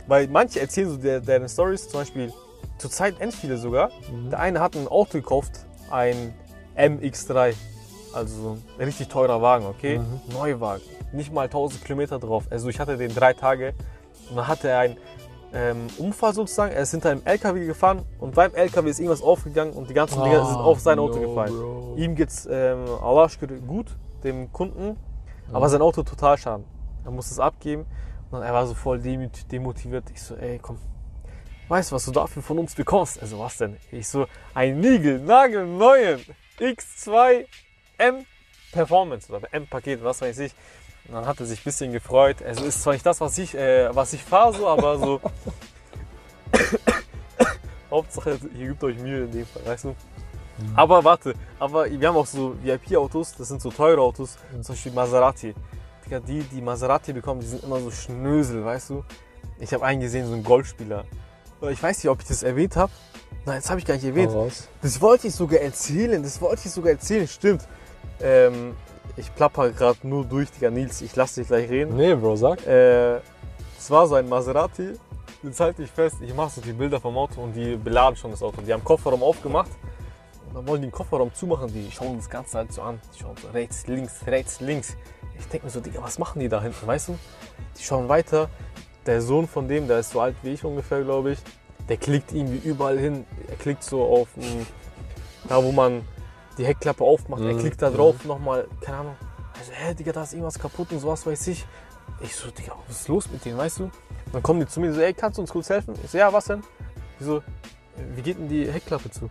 weil 0.08 0.28
manche 0.28 0.60
erzählen 0.60 0.90
so 0.90 0.98
der, 0.98 1.20
deren 1.20 1.50
Stories, 1.50 1.90
zum 1.90 2.02
Beispiel 2.02 2.32
zurzeit 2.78 3.20
end 3.20 3.34
viele 3.34 3.58
sogar. 3.58 3.90
Der 4.32 4.40
eine 4.40 4.60
hat 4.60 4.76
ein 4.76 4.88
Auto 4.88 5.14
gekauft, 5.14 5.66
ein 5.90 6.34
MX3, 6.78 7.56
also 8.14 8.42
so 8.42 8.58
ein 8.78 8.86
richtig 8.86 9.08
teurer 9.10 9.42
Wagen, 9.42 9.66
okay? 9.66 10.00
Neuwagen, 10.32 10.84
nicht 11.12 11.34
mal 11.34 11.46
1000 11.46 11.84
Kilometer 11.84 12.20
drauf. 12.20 12.46
Also 12.50 12.70
ich 12.70 12.80
hatte 12.80 12.98
den 12.98 13.14
drei 13.14 13.34
Tage 13.34 13.74
und 14.30 14.38
dann 14.38 14.48
hatte 14.48 14.70
er 14.70 14.80
einen 14.80 14.98
ähm, 15.52 15.88
Unfall 15.98 16.34
sozusagen. 16.34 16.72
Er 16.72 16.84
ist 16.84 16.92
hinter 16.92 17.10
einem 17.10 17.22
LKW 17.26 17.66
gefahren 17.66 18.04
und 18.20 18.36
beim 18.36 18.54
LKW 18.54 18.90
ist 18.90 19.00
irgendwas 19.00 19.24
aufgegangen 19.24 19.74
und 19.74 19.90
die 19.90 19.96
ganzen 19.96 20.24
Dinger 20.24 20.46
sind 20.46 20.58
auf 20.58 20.80
sein 20.80 21.00
Auto 21.00 21.20
no, 21.20 21.28
gefallen. 21.28 21.54
bro. 21.54 21.96
Ihm 21.98 22.16
geht's 22.16 22.48
ähm, 22.50 22.86
Allah 23.02 23.28
gut, 23.68 23.88
dem 24.24 24.52
Kunden, 24.54 24.96
aber 25.52 25.70
sein 25.70 25.82
Auto 25.82 26.04
total 26.04 26.38
schaden. 26.38 26.66
Er 27.04 27.12
muss 27.12 27.32
es 27.32 27.40
abgeben 27.40 27.86
und 28.32 28.42
er 28.42 28.54
war 28.54 28.68
so 28.68 28.74
voll 28.74 29.00
demotiviert. 29.00 30.06
Ich 30.14 30.22
so, 30.22 30.36
ey, 30.36 30.60
komm, 30.60 30.78
weißt 31.68 31.92
du, 31.92 31.96
was 31.96 32.06
du 32.06 32.12
dafür 32.12 32.42
von 32.42 32.60
uns 32.60 32.76
bekommst? 32.76 33.22
Also 33.22 33.40
was 33.40 33.58
denn? 33.58 33.78
Ich 33.92 34.08
so, 34.08 34.28
ein 34.54 34.80
Nigel, 34.80 35.20
nagelneuen 35.20 36.24
X2 36.60 37.46
M 37.98 38.26
Performance 38.72 39.32
oder 39.32 39.48
M-Paket, 39.52 40.04
was 40.04 40.22
weiß 40.22 40.40
ich. 40.40 40.54
Und 41.08 41.16
dann 41.16 41.26
hat 41.26 41.40
er 41.40 41.46
sich 41.46 41.62
ein 41.62 41.64
bisschen 41.64 41.92
gefreut. 41.92 42.44
Also 42.44 42.66
ist 42.66 42.84
zwar 42.84 42.94
nicht 42.94 43.06
das, 43.06 43.20
was 43.20 43.38
ich, 43.38 43.56
äh, 43.56 43.94
was 43.96 44.14
ich 44.14 44.24
fahre, 44.24 44.54
so, 44.54 44.68
aber 44.68 45.00
so. 45.00 45.22
Hauptsache, 47.90 48.40
ihr 48.56 48.68
gebt 48.68 48.84
euch 48.84 48.98
Mühe 49.00 49.24
in 49.24 49.32
dem 49.32 49.46
Fall, 49.48 49.66
weißt 49.66 49.86
du? 49.86 49.96
Aber 50.76 51.04
warte, 51.04 51.34
aber 51.58 51.90
wir 51.90 52.08
haben 52.08 52.18
auch 52.18 52.26
so 52.26 52.56
VIP-Autos, 52.62 53.36
das 53.36 53.48
sind 53.48 53.62
so 53.62 53.72
teure 53.72 54.02
Autos, 54.02 54.38
zum 54.62 54.76
Beispiel 54.76 54.92
Maserati. 54.92 55.56
Digga, 56.10 56.20
die, 56.20 56.42
die 56.42 56.62
Maserati 56.62 57.14
bekommen, 57.14 57.40
die 57.40 57.46
sind 57.46 57.64
immer 57.64 57.80
so 57.80 57.92
Schnösel, 57.92 58.66
weißt 58.66 58.90
du? 58.90 59.04
Ich 59.60 59.72
habe 59.74 59.86
einen 59.86 60.02
gesehen, 60.02 60.26
so 60.26 60.34
einen 60.34 60.44
Golfspieler. 60.44 61.06
Ich 61.70 61.84
weiß 61.84 62.04
nicht, 62.04 62.10
ob 62.10 62.20
ich 62.22 62.28
das 62.28 62.42
erwähnt 62.42 62.76
habe. 62.76 62.92
Nein, 63.46 63.58
das 63.58 63.70
habe 63.70 63.80
ich 63.80 63.86
gar 63.86 63.94
nicht 63.94 64.06
erwähnt. 64.06 64.34
Raus. 64.34 64.68
Das 64.82 65.00
wollte 65.02 65.28
ich 65.28 65.36
sogar 65.36 65.60
erzählen, 65.60 66.24
das 66.24 66.42
wollte 66.42 66.64
ich 66.66 66.72
sogar 66.72 66.94
erzählen, 66.94 67.28
stimmt. 67.28 67.68
Ähm, 68.22 68.76
ich 69.18 69.34
plapper 69.36 69.70
gerade 69.70 70.00
nur 70.08 70.26
durch, 70.26 70.50
Digga, 70.52 70.72
Nils, 70.72 71.02
ich 71.02 71.16
lasse 71.16 71.42
dich 71.42 71.48
gleich 71.48 71.70
reden. 71.70 71.96
Nee, 71.96 72.16
Bro, 72.16 72.38
sag. 72.38 72.66
Äh, 72.66 73.18
es 73.78 73.90
war 73.90 74.08
so 74.08 74.16
ein 74.16 74.28
Maserati. 74.28 74.94
Jetzt 75.44 75.60
halte 75.60 75.84
ich 75.84 75.92
fest, 75.92 76.18
ich 76.22 76.34
mache 76.34 76.50
so 76.56 76.62
die 76.62 76.74
Bilder 76.74 77.00
vom 77.00 77.18
Auto 77.18 77.42
und 77.42 77.54
die 77.54 77.76
beladen 77.76 78.16
schon 78.16 78.32
das 78.32 78.42
Auto. 78.42 78.62
Die 78.62 78.74
haben 78.74 78.84
Kofferraum 78.84 79.22
aufgemacht 79.22 79.70
und 79.70 79.99
dann 80.54 80.68
wollen 80.68 80.82
die 80.82 80.88
den 80.88 80.92
Kofferraum 80.92 81.34
zumachen. 81.34 81.68
Die 81.74 81.90
schauen 81.92 82.18
das 82.18 82.30
Ganze 82.30 82.58
halt 82.58 82.72
so 82.74 82.82
an. 82.82 83.00
Die 83.16 83.20
schauen 83.20 83.36
so 83.42 83.48
rechts, 83.50 83.88
links, 83.88 84.26
rechts, 84.28 84.60
links. 84.62 84.96
Ich 85.38 85.48
denke 85.48 85.68
mir 85.68 85.72
so, 85.72 85.80
Digga, 85.80 86.02
was 86.02 86.20
machen 86.20 86.40
die 86.40 86.50
da 86.50 86.62
hinten, 86.62 86.86
weißt 86.86 87.10
du? 87.10 87.20
Die 87.78 87.84
schauen 87.84 88.10
weiter. 88.10 88.50
Der 89.06 89.22
Sohn 89.22 89.48
von 89.48 89.68
dem, 89.68 89.88
der 89.88 90.00
ist 90.00 90.12
so 90.12 90.20
alt 90.22 90.36
wie 90.44 90.50
ich 90.54 90.64
ungefähr, 90.66 91.02
glaube 91.04 91.32
ich, 91.32 91.40
der 91.88 91.98
klickt 91.98 92.34
irgendwie 92.34 92.58
überall 92.68 93.00
hin. 93.00 93.26
Er 93.48 93.56
klickt 93.56 93.84
so 93.84 94.04
auf, 94.04 94.28
da 95.48 95.64
wo 95.64 95.72
man 95.72 96.04
die 96.58 96.66
Heckklappe 96.66 97.04
aufmacht. 97.04 97.42
Er 97.42 97.54
Mhm. 97.54 97.60
klickt 97.60 97.82
da 97.82 97.90
drauf 97.90 98.26
nochmal, 98.26 98.68
keine 98.82 98.98
Ahnung. 98.98 99.16
Also, 99.58 99.72
hä, 99.72 99.94
Digga, 99.94 100.12
da 100.12 100.24
ist 100.24 100.34
irgendwas 100.34 100.60
kaputt 100.60 100.92
und 100.92 101.00
sowas, 101.00 101.26
weiß 101.26 101.48
ich. 101.48 101.66
Ich 102.22 102.36
so, 102.36 102.52
Digga, 102.52 102.74
was 102.88 103.02
ist 103.02 103.08
los 103.08 103.30
mit 103.32 103.44
denen, 103.46 103.58
weißt 103.58 103.80
du? 103.80 103.90
Dann 104.34 104.44
kommen 104.44 104.60
die 104.60 104.68
zu 104.68 104.80
mir 104.80 104.94
so, 104.94 105.00
ey, 105.02 105.14
kannst 105.14 105.38
du 105.38 105.42
uns 105.42 105.52
kurz 105.52 105.70
helfen? 105.70 105.96
Ich 106.04 106.12
so, 106.12 106.18
ja, 106.18 106.32
was 106.32 106.46
denn? 106.46 106.62
Die 107.20 107.24
so, 107.24 107.42
wie 108.16 108.22
geht 108.22 108.38
denn 108.38 108.48
die 108.50 108.70
Heckklappe 108.72 109.10
zu? 109.10 109.30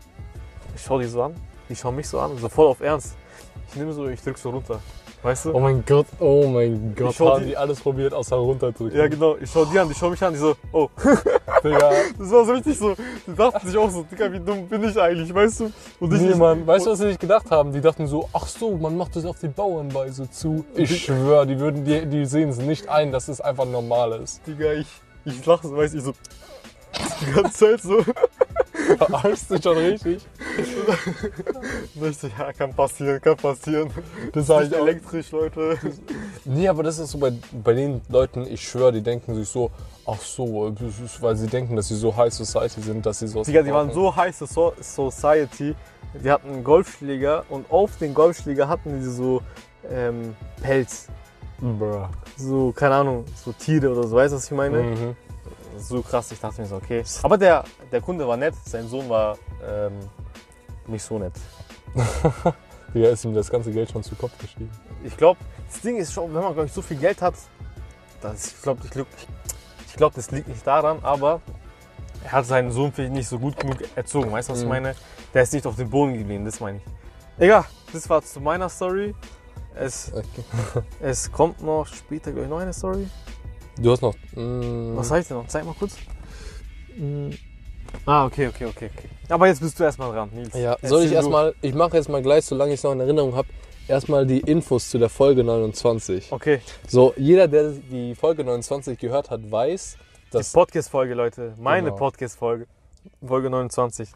Ich 0.79 0.85
schau 0.85 0.99
die 0.99 1.07
so 1.07 1.23
an, 1.23 1.35
die 1.69 1.75
schauen 1.77 1.97
mich 1.97 2.09
so 2.09 2.21
an, 2.21 2.39
so 2.39 2.49
voll 2.49 2.69
auf 2.69 2.81
Ernst. 2.81 3.15
Ich 3.71 3.77
nehme 3.77 3.93
so, 3.93 4.07
ich 4.09 4.23
drück 4.23 4.39
so 4.39 4.51
runter, 4.51 4.79
weißt 5.23 5.47
du? 5.47 5.53
Oh 5.55 5.61
mein 5.61 5.85
Gott, 5.85 6.07
oh 6.21 6.47
mein 6.47 6.95
Gott. 6.97 7.15
schau 7.15 7.35
haben 7.35 7.43
die- 7.43 7.49
die 7.49 7.57
alles 7.57 7.81
probiert, 7.81 8.15
außer 8.15 8.37
runterdrücken. 8.37 8.97
Ja, 8.97 9.09
genau, 9.09 9.37
ich 9.37 9.51
schau 9.51 9.65
die 9.67 9.79
an, 9.79 9.89
die 9.89 9.95
schauen 9.95 10.13
mich 10.13 10.23
an, 10.23 10.33
die 10.33 10.39
so, 10.39 10.55
oh. 10.73 10.89
Digga. 11.65 11.91
Das 12.19 12.31
war 12.31 12.45
so 12.47 12.53
richtig 12.53 12.79
so, 12.79 12.95
die 13.27 13.35
dachten 13.35 13.67
sich 13.67 13.77
auch 13.77 13.91
so, 13.91 14.05
Digga, 14.05 14.33
wie 14.33 14.39
dumm 14.41 14.67
bin 14.69 14.85
ich 14.85 14.99
eigentlich, 14.99 15.35
weißt 15.35 15.61
du? 15.61 15.73
Und 16.01 16.15
ich, 16.15 16.21
Niemand. 16.21 16.67
Weißt 16.67 16.87
du, 16.87 16.91
was 16.93 16.99
sie 17.01 17.09
sich 17.09 17.19
gedacht 17.19 17.51
haben? 17.51 17.73
Die 17.73 17.81
dachten 17.81 18.07
so, 18.07 18.29
ach 18.33 18.47
so, 18.47 18.77
man 18.77 18.97
macht 18.97 19.17
das 19.17 19.25
auf 19.27 19.39
die 19.41 19.49
Bauernweise 19.49 20.31
zu. 20.31 20.65
Ich 20.77 21.05
schwöre, 21.05 21.47
die, 21.47 21.59
würden, 21.59 21.85
die, 21.85 22.07
die 22.07 22.25
sehen 22.25 22.49
es 22.51 22.59
nicht 22.59 22.89
ein, 22.89 23.11
dass 23.13 23.27
es 23.29 23.41
einfach 23.41 23.65
normal 23.67 24.13
ist. 24.23 24.47
Digga, 24.47 24.73
ich, 24.75 24.87
ich 25.25 25.45
lach 25.45 25.63
so, 25.63 25.77
weißt 25.77 25.95
du, 25.95 25.99
ich 25.99 26.05
so, 26.05 26.13
die 27.27 27.33
ganze 27.33 27.53
Zeit 27.53 27.83
so. 27.83 28.03
Verarschst 28.99 29.51
du 29.51 29.63
schon 29.63 29.77
richtig? 29.79 30.27
So, 31.95 32.27
ja, 32.27 32.53
kann 32.53 32.73
passieren, 32.75 33.21
kann 33.21 33.37
passieren. 33.37 33.91
Das 34.33 34.49
Nicht 34.49 34.73
ich 34.73 34.75
auch. 34.77 34.87
elektrisch, 34.87 35.31
Leute. 35.33 35.77
Nee, 36.45 36.69
aber 36.69 36.83
das 36.83 36.99
ist 36.99 37.11
so 37.11 37.19
bei, 37.19 37.33
bei 37.53 37.75
den 37.75 38.01
Leuten, 38.09 38.47
ich 38.47 38.67
schwöre, 38.67 38.93
die 38.93 39.03
denken 39.03 39.35
sich 39.35 39.49
so, 39.49 39.71
ach 40.07 40.21
so, 40.21 40.69
ist, 40.69 41.21
weil 41.21 41.37
sie 41.37 41.47
denken, 41.47 41.77
dass 41.77 41.89
sie 41.89 41.97
so 41.97 42.17
High 42.17 42.33
Society 42.33 42.81
sind, 42.81 43.05
dass 43.05 43.19
sie 43.19 43.27
so. 43.27 43.43
Digga, 43.43 43.63
die 43.63 43.73
waren 43.73 43.93
so 43.93 44.15
High 44.15 44.35
so 44.35 44.73
Society. 44.81 45.75
Die 46.25 46.31
hatten 46.31 46.49
einen 46.49 46.65
Golfschläger 46.65 47.45
und 47.51 47.71
auf 47.71 47.99
den 47.99 48.15
Golfschläger 48.15 48.67
hatten 48.69 49.01
die 49.01 49.07
so 49.07 49.43
ähm, 49.91 50.35
Pelz. 50.63 51.09
Bruh. 51.61 52.07
So, 52.37 52.73
keine 52.73 52.95
Ahnung, 52.95 53.25
so 53.35 53.53
Tiere 53.53 53.91
oder 53.91 54.07
so. 54.07 54.17
Weißt 54.17 54.33
du, 54.33 54.37
was 54.37 54.45
ich 54.47 54.53
meine? 54.53 54.83
Mhm. 54.83 55.17
So 55.79 56.03
krass, 56.03 56.31
ich 56.33 56.41
dachte 56.41 56.61
mir 56.61 56.67
so, 56.67 56.77
okay. 56.77 57.03
Aber 57.23 57.39
der, 57.39 57.65
der 57.93 58.01
Kunde 58.01 58.27
war 58.27 58.37
nett, 58.37 58.55
sein 58.65 58.89
Sohn 58.89 59.09
war 59.09 59.39
ähm, 59.67 59.93
nicht 60.87 61.03
so 61.03 61.19
nett. 61.19 61.33
Digga, 62.95 63.09
ist 63.09 63.25
ihm 63.25 63.35
das 63.35 63.51
ganze 63.51 63.71
Geld 63.71 63.91
schon 63.91 64.03
zu 64.03 64.15
Kopf 64.17 64.37
gestiegen. 64.39 64.71
Ich 65.05 65.17
glaube, 65.17 65.39
das 65.71 65.81
Ding 65.83 65.97
ist 65.97 66.13
schon, 66.13 66.33
wenn 66.35 66.43
man, 66.43 66.53
glaube 66.55 66.67
ich, 66.67 66.73
so 66.73 66.83
viel 66.83 66.97
Geld 66.97 67.21
hat, 67.21 67.35
das, 68.21 68.47
ich 68.49 68.63
glaube, 68.63 68.81
ich, 68.85 68.91
glaub- 68.91 69.07
ich 69.87 69.95
glaub, 69.95 70.15
das 70.15 70.31
liegt 70.31 70.49
nicht 70.49 70.67
daran, 70.67 70.99
aber 71.03 71.41
er 72.25 72.33
hat 72.33 72.47
seinen 72.47 72.73
Sohn 72.73 72.93
vielleicht 72.93 73.13
nicht 73.13 73.29
so 73.29 73.39
gut 73.39 73.57
genug 73.59 73.77
erzogen. 73.95 74.33
Weißt 74.33 74.49
du, 74.49 74.53
was 74.53 74.61
ich 74.61 74.65
Mhm. 74.65 74.71
meine? 74.71 74.95
Der 75.35 75.43
ist 75.43 75.53
nicht 75.53 75.67
auf 75.67 75.77
dem 75.77 75.89
Boden 75.91 76.15
geblieben, 76.15 76.45
das 76.45 76.59
meine 76.61 76.79
ich. 76.79 76.83
Egal, 77.39 77.65
das 77.93 78.09
war 78.09 78.23
zu 78.23 78.41
meiner 78.41 78.69
Story. 78.69 79.15
Es, 79.75 80.11
Okay. 80.13 80.83
es 81.01 81.31
kommt 81.31 81.63
noch 81.63 81.87
später, 81.87 82.33
glaube 82.33 82.45
ich, 82.45 82.51
noch 82.51 82.59
eine 82.59 82.73
Story. 82.73 83.07
Du 83.81 83.93
hast 83.93 84.03
noch. 84.03 84.15
Mm, 84.35 84.97
Was 84.97 85.11
habe 85.11 85.21
ich 85.21 85.29
denn 85.29 85.37
noch? 85.37 85.47
Zeig 85.47 85.65
mal 85.65 85.75
kurz. 85.79 85.95
Mm. 86.97 87.31
Ah, 88.05 88.27
okay, 88.27 88.49
okay, 88.49 88.67
okay, 88.67 88.91
okay. 88.95 89.09
Aber 89.29 89.47
jetzt 89.47 89.61
bist 89.61 89.79
du 89.79 89.85
erstmal 89.85 90.13
dran, 90.13 90.31
Nils. 90.35 90.53
Ja, 90.55 90.73
Erzähl 90.73 90.89
soll 90.89 91.05
ich 91.05 91.13
erstmal, 91.13 91.55
ich 91.63 91.75
mache 91.75 91.97
jetzt 91.97 92.09
mal 92.09 92.21
gleich, 92.23 92.45
solange 92.45 92.73
ich 92.73 92.81
es 92.81 92.85
noch 92.85 92.93
in 92.93 93.01
Erinnerung 93.01 93.35
habe, 93.35 93.49
erstmal 93.87 94.27
die 94.27 94.41
Infos 94.41 94.91
zu 94.91 94.99
der 94.99 95.09
Folge 95.09 95.45
29. 95.45 96.33
Okay, 96.33 96.61
So, 96.87 97.15
jeder, 97.17 97.49
der 97.49 97.71
die 97.71 98.15
Folge 98.15 98.45
29 98.45 98.99
gehört 98.99 99.31
hat, 99.31 99.51
weiß, 99.51 99.97
die 100.27 100.31
dass, 100.33 100.53
Podcast-Folge, 100.53 101.15
Leute. 101.15 101.55
Meine 101.59 101.87
Genau. 101.89 101.97
Podcast-Folge. 101.97 102.67
Folge 103.27 103.49
29. 103.49 104.11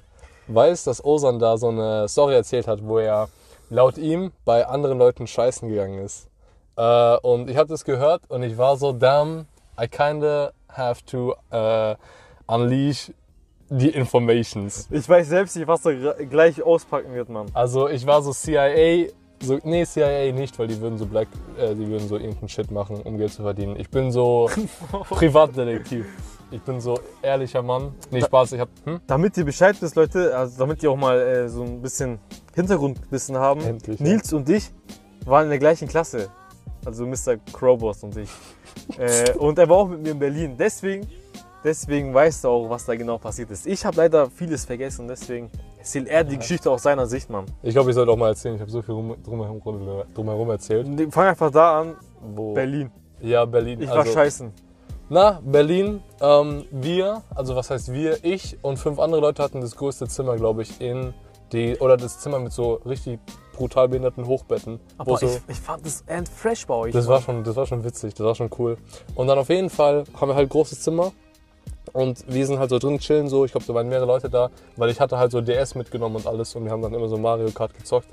weiß, 0.49 0.85
dass 0.85 1.03
Osan 1.05 1.39
da 1.39 1.57
so 1.57 1.69
eine 1.69 2.09
Story 2.09 2.35
erzählt 2.35 2.67
hat, 2.67 2.85
wo 2.85 2.99
er 2.99 3.29
laut 3.71 3.97
ihm 3.97 4.33
bei 4.45 4.67
anderen 4.67 4.99
Leuten 4.99 5.27
scheißen 5.27 5.69
gegangen 5.69 5.99
ist. 6.05 6.29
Äh, 6.77 7.17
und 7.19 7.49
ich 7.49 7.57
habe 7.57 7.69
das 7.69 7.85
gehört 7.85 8.23
und 8.29 8.43
ich 8.43 8.59
war 8.59 8.77
so, 8.77 8.93
damn, 8.93 9.47
I 9.81 9.89
kinda 9.89 10.53
have 10.69 11.05
to 11.07 11.35
äh, 11.51 11.97
unleash 12.47 13.13
the 13.71 13.89
informations. 13.89 14.89
Ich 14.91 15.09
weiß 15.09 15.29
selbst 15.29 15.57
nicht, 15.57 15.67
was 15.67 15.85
er 15.87 16.15
gleich 16.27 16.63
auspacken 16.63 17.15
wird, 17.15 17.29
Mann. 17.29 17.47
Also 17.55 17.89
ich 17.89 18.07
war 18.07 18.23
so 18.23 18.33
CIA, 18.33 19.09
so, 19.41 19.59
nee, 19.65 19.85
CIA 19.85 20.33
nicht, 20.33 20.59
weil 20.59 20.69
die 20.69 20.81
würden 20.81 20.99
so 20.99 21.07
Black, 21.07 21.29
äh, 21.59 21.75
die 21.75 21.87
würden 21.89 22.07
so 22.07 22.17
irgendeinen 22.17 22.49
Shit 22.49 22.71
machen, 22.71 23.01
um 23.03 23.17
Geld 23.17 23.33
zu 23.33 23.43
verdienen. 23.43 23.77
Ich 23.79 23.89
bin 23.89 24.13
so 24.13 24.51
Privatdetektiv. 25.09 26.07
Ich 26.51 26.61
bin 26.61 26.83
so 26.83 26.99
ehrlicher 27.23 27.63
Mann. 27.63 27.95
Nee, 28.11 28.21
Spaß, 28.21 28.53
ich 28.53 28.61
hab, 28.61 28.69
hm? 28.85 29.01
Damit 29.07 29.39
ihr 29.39 29.45
Bescheid 29.45 29.75
wisst, 29.81 29.97
Leute, 29.97 30.37
also 30.37 30.59
damit 30.59 30.83
ihr 30.83 30.91
auch 30.91 30.97
mal 30.97 31.19
äh, 31.19 31.49
so 31.49 31.63
ein 31.63 31.81
bisschen 31.81 32.19
Hintergrundwissen 32.55 33.39
haben. 33.39 33.63
Endlich, 33.63 33.99
ja. 33.99 34.07
Nils 34.07 34.33
und 34.35 34.49
ich 34.51 34.71
waren 35.25 35.45
in 35.45 35.51
der 35.51 35.59
gleichen 35.59 35.89
Klasse. 35.89 36.29
Also 36.85 37.07
Mr. 37.07 37.37
Crowboss 37.53 38.03
und 38.03 38.17
ich. 38.17 38.31
äh, 38.99 39.33
und 39.39 39.59
er 39.59 39.69
war 39.69 39.77
auch 39.77 39.89
mit 39.89 40.03
mir 40.03 40.11
in 40.11 40.19
Berlin. 40.19 40.57
Deswegen, 40.59 41.07
deswegen 41.63 42.13
weißt 42.13 42.45
du 42.45 42.49
auch, 42.49 42.71
was 42.71 42.85
da 42.85 42.95
genau 42.95 43.19
passiert 43.19 43.51
ist. 43.51 43.67
Ich 43.67 43.85
habe 43.85 43.97
leider 43.97 44.29
vieles 44.31 44.65
vergessen, 44.65 45.07
deswegen 45.07 45.51
erzählt 45.79 46.09
er 46.09 46.25
die 46.25 46.37
Geschichte 46.37 46.71
aus 46.71 46.83
seiner 46.83 47.07
Sicht, 47.07 47.31
Mann. 47.31 47.47
Ich 47.63 47.75
glaube, 47.75 47.91
ich 47.91 47.95
sollte 47.95 48.11
auch 48.13 48.17
mal 48.17 48.29
erzählen. 48.29 48.57
Ich 48.57 48.61
habe 48.61 48.71
so 48.71 48.83
viel 48.83 48.95
rum, 48.95 49.17
drumherum, 49.23 49.61
drumherum 50.15 50.51
erzählt. 50.51 50.87
Fang 51.13 51.29
einfach 51.29 51.51
da 51.51 51.81
an. 51.81 51.97
Wo, 52.21 52.55
Berlin. 52.55 52.91
Ja, 53.21 53.45
Berlin. 53.45 53.81
Ich 53.81 53.89
war 53.89 53.99
also, 53.99 54.13
scheißen. 54.13 54.53
Na, 55.09 55.41
Berlin. 55.45 56.01
Ähm, 56.21 56.65
wir, 56.71 57.23
also 57.35 57.55
was 57.55 57.71
heißt 57.71 57.93
wir? 57.93 58.25
Ich 58.25 58.59
und 58.63 58.79
fünf 58.79 58.99
andere 58.99 59.21
Leute 59.21 59.43
hatten 59.43 59.61
das 59.61 59.77
größte 59.77 60.09
Zimmer, 60.09 60.37
glaube 60.37 60.63
ich, 60.63 60.81
in 60.81 61.15
die, 61.53 61.77
oder 61.77 61.97
das 61.97 62.19
Zimmer 62.21 62.39
mit 62.39 62.53
so 62.53 62.75
richtig 62.87 63.21
brutal 63.53 63.89
behinderten 63.89 64.27
Hochbetten. 64.27 64.81
Aber 64.99 65.17
so, 65.19 65.27
ich, 65.27 65.41
ich 65.49 65.59
fand 65.61 65.85
das 65.87 66.03
end 66.07 66.29
fresh 66.29 66.67
bei 66.67 66.75
euch. 66.75 66.93
Das 66.93 67.07
war, 67.09 67.21
schon, 67.21 67.45
das 67.45 67.57
war 67.57 67.67
schon 67.67 67.85
witzig, 67.85 68.15
das 68.15 68.25
war 68.27 68.35
schon 68.35 68.51
cool. 68.59 68.77
Und 69.15 69.27
dann 69.27 69.39
auf 69.39 69.49
jeden 69.49 69.71
Fall 69.71 70.05
haben 70.21 70.29
wir 70.29 70.35
halt 70.35 70.49
großes 70.51 70.81
Zimmer 70.83 71.13
und 71.93 72.25
wir 72.27 72.47
sind 72.47 72.59
halt 72.59 72.71
so 72.71 72.79
drin 72.79 72.99
chillen 72.99 73.29
so. 73.29 73.45
Ich 73.45 73.53
glaube, 73.53 73.67
da 73.67 73.75
waren 73.75 73.89
mehrere 73.89 74.07
Leute 74.07 74.31
da, 74.31 74.51
weil 74.77 74.91
ich 74.91 75.01
hatte 75.01 75.19
halt 75.19 75.31
so 75.33 75.41
DS 75.41 75.75
mitgenommen 75.75 76.17
und 76.17 76.27
alles 76.27 76.55
und 76.57 76.65
wir 76.65 76.71
haben 76.73 76.83
dann 76.83 76.95
immer 76.95 77.09
so 77.09 77.17
Mario 77.17 77.51
Kart 77.51 77.75
gezockt. 77.75 78.09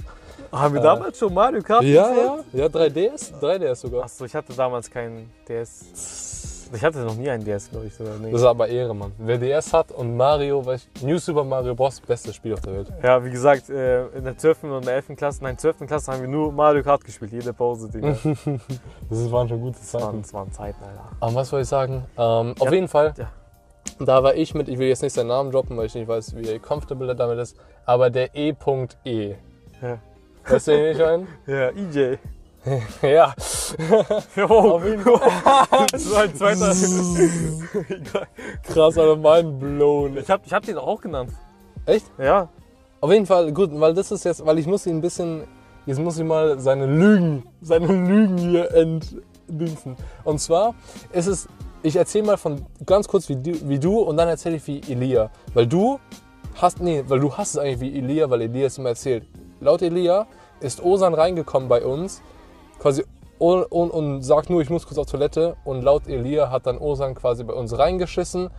Haben 0.51 0.73
wir 0.73 0.81
Äh, 0.81 0.83
damals 0.83 1.17
schon 1.19 1.33
Mario 1.33 1.61
Kart? 1.61 1.83
Ja, 1.83 2.09
gezockt? 2.09 2.45
ja, 2.53 2.59
ja, 2.61 2.65
3DS, 2.65 3.39
3DS 3.39 3.75
sogar. 3.75 4.03
Achso, 4.03 4.25
ich 4.25 4.33
hatte 4.35 4.53
damals 4.53 4.89
keinen 4.89 5.31
DS. 5.47 6.58
Ich 6.71 6.83
hatte 6.83 6.99
noch 6.99 7.15
nie 7.15 7.29
einen 7.29 7.43
DS, 7.43 7.69
glaube 7.71 7.87
ich 7.87 7.93
sogar. 7.95 8.13
Nee. 8.21 8.31
Das 8.31 8.41
ist 8.41 8.47
aber 8.47 8.67
Ehre, 8.67 8.93
Mann. 8.93 9.11
Wer 9.17 9.37
DS 9.37 9.73
hat 9.73 9.91
und 9.91 10.15
Mario, 10.15 10.63
weiß 10.65 10.87
ich, 10.95 11.03
New 11.03 11.17
Super 11.17 11.43
Mario 11.43 11.73
Bros. 11.73 11.99
bestes 11.99 12.35
Spiel 12.35 12.53
auf 12.53 12.61
der 12.61 12.73
Welt. 12.73 12.93
Ja, 13.01 13.23
wie 13.25 13.31
gesagt, 13.31 13.69
äh, 13.69 14.05
in 14.09 14.23
der 14.23 14.37
12. 14.37 14.63
und 14.65 14.85
der 14.85 14.95
11. 14.95 15.15
Klasse, 15.15 15.43
nein, 15.43 15.57
12. 15.57 15.87
Klasse 15.87 16.11
haben 16.11 16.21
wir 16.21 16.27
nur 16.27 16.51
Mario 16.51 16.83
Kart 16.83 17.03
gespielt, 17.03 17.31
jede 17.31 17.53
Pause, 17.53 17.89
Digga. 17.89 18.15
Das 19.09 19.31
waren 19.31 19.49
schon 19.49 19.61
gute 19.61 19.79
Das 19.79 19.93
waren, 19.95 20.01
Zeiten. 20.03 20.21
das 20.21 20.33
waren 20.33 20.51
Zeiten, 20.51 20.83
Alter. 20.83 21.09
Aber 21.19 21.35
was 21.35 21.49
soll 21.49 21.61
ich 21.61 21.67
sagen? 21.67 22.05
Ähm, 22.17 22.53
auf 22.59 22.67
Ja, 22.67 22.71
jeden 22.71 22.87
Fall, 22.87 23.13
ja. 23.17 23.29
da 24.05 24.21
war 24.23 24.35
ich 24.35 24.53
mit, 24.53 24.69
ich 24.69 24.77
will 24.77 24.87
jetzt 24.87 25.01
nicht 25.01 25.13
seinen 25.13 25.27
Namen 25.27 25.51
droppen, 25.51 25.75
weil 25.75 25.87
ich 25.87 25.95
nicht 25.95 26.07
weiß, 26.07 26.35
wie 26.35 26.59
comfortable 26.59 27.07
er 27.07 27.15
damit 27.15 27.39
ist, 27.39 27.57
aber 27.85 28.09
der 28.09 28.35
E.E. 28.35 29.35
Ja. 29.81 29.97
Weißt 30.47 30.67
du, 30.67 30.71
wen 30.71 30.91
ich 30.91 30.97
meine? 30.99 31.27
Ja, 31.47 31.69
EJ. 31.69 32.17
ja. 33.01 33.33
Auf 34.47 34.85
jeden 34.85 35.01
Fall. 35.01 35.19
das 35.91 36.11
war 36.11 36.23
ein 36.23 36.35
zweiter. 36.35 38.27
Krass, 38.63 38.97
aber 38.97 39.15
mind 39.15 39.59
blown. 39.59 40.17
ich 40.17 40.29
hab, 40.29 40.45
ich 40.45 40.53
hab 40.53 40.63
den 40.63 40.77
auch 40.77 41.01
genannt. 41.01 41.31
Echt? 41.85 42.05
Ja. 42.17 42.49
Auf 43.01 43.11
jeden 43.11 43.25
Fall, 43.25 43.51
gut, 43.53 43.69
weil 43.73 43.93
das 43.93 44.11
ist 44.11 44.25
jetzt, 44.25 44.45
weil 44.45 44.59
ich 44.59 44.67
muss 44.67 44.85
ihn 44.85 44.97
ein 44.97 45.01
bisschen, 45.01 45.43
jetzt 45.85 45.99
muss 45.99 46.17
ich 46.17 46.25
mal 46.25 46.59
seine 46.59 46.85
Lügen, 46.85 47.43
seine 47.61 47.87
Lügen 47.87 48.37
hier 48.37 48.69
entdingsen. 48.71 49.95
Und 50.25 50.39
zwar 50.39 50.75
ist 51.13 51.27
es, 51.27 51.47
ich 51.81 51.95
erzähle 51.95 52.25
mal 52.25 52.37
von, 52.37 52.65
ganz 52.85 53.07
kurz 53.07 53.29
wie 53.29 53.37
du, 53.37 53.69
wie 53.69 53.79
du 53.79 53.99
und 53.99 54.17
dann 54.17 54.27
erzähle 54.27 54.57
ich 54.57 54.67
wie 54.67 54.81
Elia. 54.91 55.31
Weil 55.53 55.65
du 55.65 55.99
hast, 56.55 56.81
nee, 56.81 57.03
weil 57.07 57.21
du 57.21 57.37
hast 57.37 57.51
es 57.51 57.57
eigentlich 57.57 57.79
wie 57.79 57.97
Elia, 57.97 58.29
weil 58.29 58.41
Elia 58.41 58.67
es 58.67 58.77
immer 58.77 58.89
erzählt. 58.89 59.25
Laut 59.61 59.81
Elia 59.81 60.27
ist 60.59 60.83
Osan 60.83 61.13
reingekommen 61.13 61.69
bei 61.69 61.85
uns, 61.85 62.21
quasi 62.79 63.03
und, 63.39 63.63
und, 63.63 63.89
und 63.89 64.21
sagt 64.21 64.49
nur, 64.49 64.61
ich 64.61 64.69
muss 64.69 64.85
kurz 64.85 64.97
auf 64.97 65.05
Toilette. 65.05 65.55
Und 65.63 65.81
laut 65.81 66.07
Elia 66.07 66.51
hat 66.51 66.67
dann 66.67 66.77
Osan 66.77 67.15
quasi 67.15 67.43
bei 67.45 67.53
uns 67.53 67.77
reingeschissen 67.77 68.49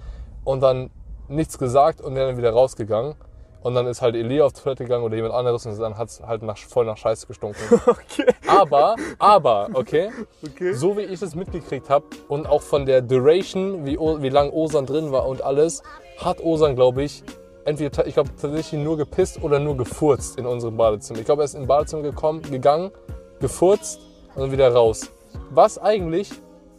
und 0.45 0.63
dann 0.63 0.91
nichts 1.29 1.59
gesagt 1.59 2.01
und 2.01 2.15
wäre 2.15 2.29
dann 2.29 2.39
wieder 2.39 2.51
rausgegangen. 2.51 3.15
Und 3.63 3.75
dann 3.75 3.87
ist 3.87 4.01
halt 4.01 4.15
Elia 4.15 4.47
auf 4.47 4.55
Toilette 4.55 4.85
gegangen 4.85 5.05
oder 5.05 5.17
jemand 5.17 5.35
anderes 5.35 5.67
und 5.67 5.79
dann 5.79 5.99
hat 5.99 6.09
es 6.09 6.23
halt 6.23 6.43
nach, 6.43 6.57
voll 6.57 6.87
nach 6.87 6.97
Scheiße 6.97 7.27
gestunken. 7.27 7.61
Okay. 7.87 8.33
Aber, 8.49 8.97
aber, 9.19 9.69
okay, 9.75 10.11
Okay. 10.43 10.73
so 10.73 10.97
wie 10.97 11.03
ich 11.03 11.21
es 11.21 11.35
mitgekriegt 11.35 11.91
habe 11.91 12.07
und 12.29 12.47
auch 12.47 12.63
von 12.63 12.87
der 12.87 13.03
Duration, 13.03 13.85
wie, 13.85 13.99
wie 13.99 14.29
lang 14.31 14.51
Osan 14.51 14.87
drin 14.87 15.13
war 15.13 15.27
und 15.27 15.43
alles, 15.43 15.83
hat 16.17 16.41
Osan, 16.43 16.75
glaube 16.75 17.03
ich, 17.03 17.23
entweder, 17.67 18.07
ich 18.07 18.15
glaube, 18.15 18.31
tatsächlich 18.41 18.81
nur 18.81 18.97
gepisst 18.97 19.43
oder 19.43 19.59
nur 19.59 19.77
gefurzt 19.77 20.39
in 20.39 20.47
unserem 20.47 20.79
Badezimmer. 20.79 21.21
Ich 21.21 21.27
glaube, 21.27 21.43
er 21.43 21.45
ist 21.45 21.55
in 21.55 21.67
Badezimmer 21.67 22.03
gekommen, 22.03 22.43
gegangen, 22.43 22.91
gefurzt 23.41 24.01
und 24.35 24.43
dann 24.43 24.53
wieder 24.53 24.73
raus. 24.73 25.11
Was 25.51 25.79
eigentlich 25.79 26.31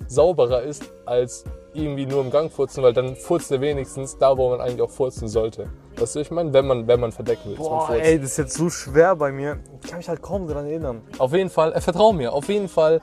sauberer 0.08 0.64
ist, 0.64 0.92
als 1.06 1.44
irgendwie 1.74 2.06
nur 2.06 2.22
im 2.22 2.32
Gang 2.32 2.52
furzen, 2.52 2.84
weil 2.84 2.94
dann 2.94 3.16
furzt 3.16 3.52
er 3.52 3.62
wenigstens 3.62 4.18
da, 4.18 4.38
wo 4.38 4.50
man 4.50 4.60
eigentlich 4.60 4.82
auch 4.82 4.90
furzen 4.90 5.28
sollte. 5.28 5.68
Weißt 5.98 6.16
du, 6.16 6.20
ich 6.20 6.32
meine, 6.32 6.54
wenn 6.54 6.68
man, 6.68 6.88
wenn 6.88 7.00
man 7.00 7.12
verdecken 7.12 7.50
will. 7.50 7.58
Boah, 7.58 7.90
ey, 7.92 8.20
das 8.20 8.32
ist 8.32 8.38
jetzt 8.38 8.54
so 8.56 8.70
schwer 8.70 9.16
bei 9.16 9.32
mir. 9.32 9.60
Ich 9.82 9.90
kann 9.90 9.98
mich 9.98 10.10
halt 10.10 10.22
kaum 10.22 10.48
daran 10.48 10.66
erinnern. 10.66 11.02
Auf 11.18 11.34
jeden 11.34 11.50
Fall, 11.50 11.74
äh, 11.74 11.82
vertrau 11.82 12.12
mir, 12.12 12.34
auf 12.34 12.50
jeden 12.50 12.68
Fall, 12.68 13.02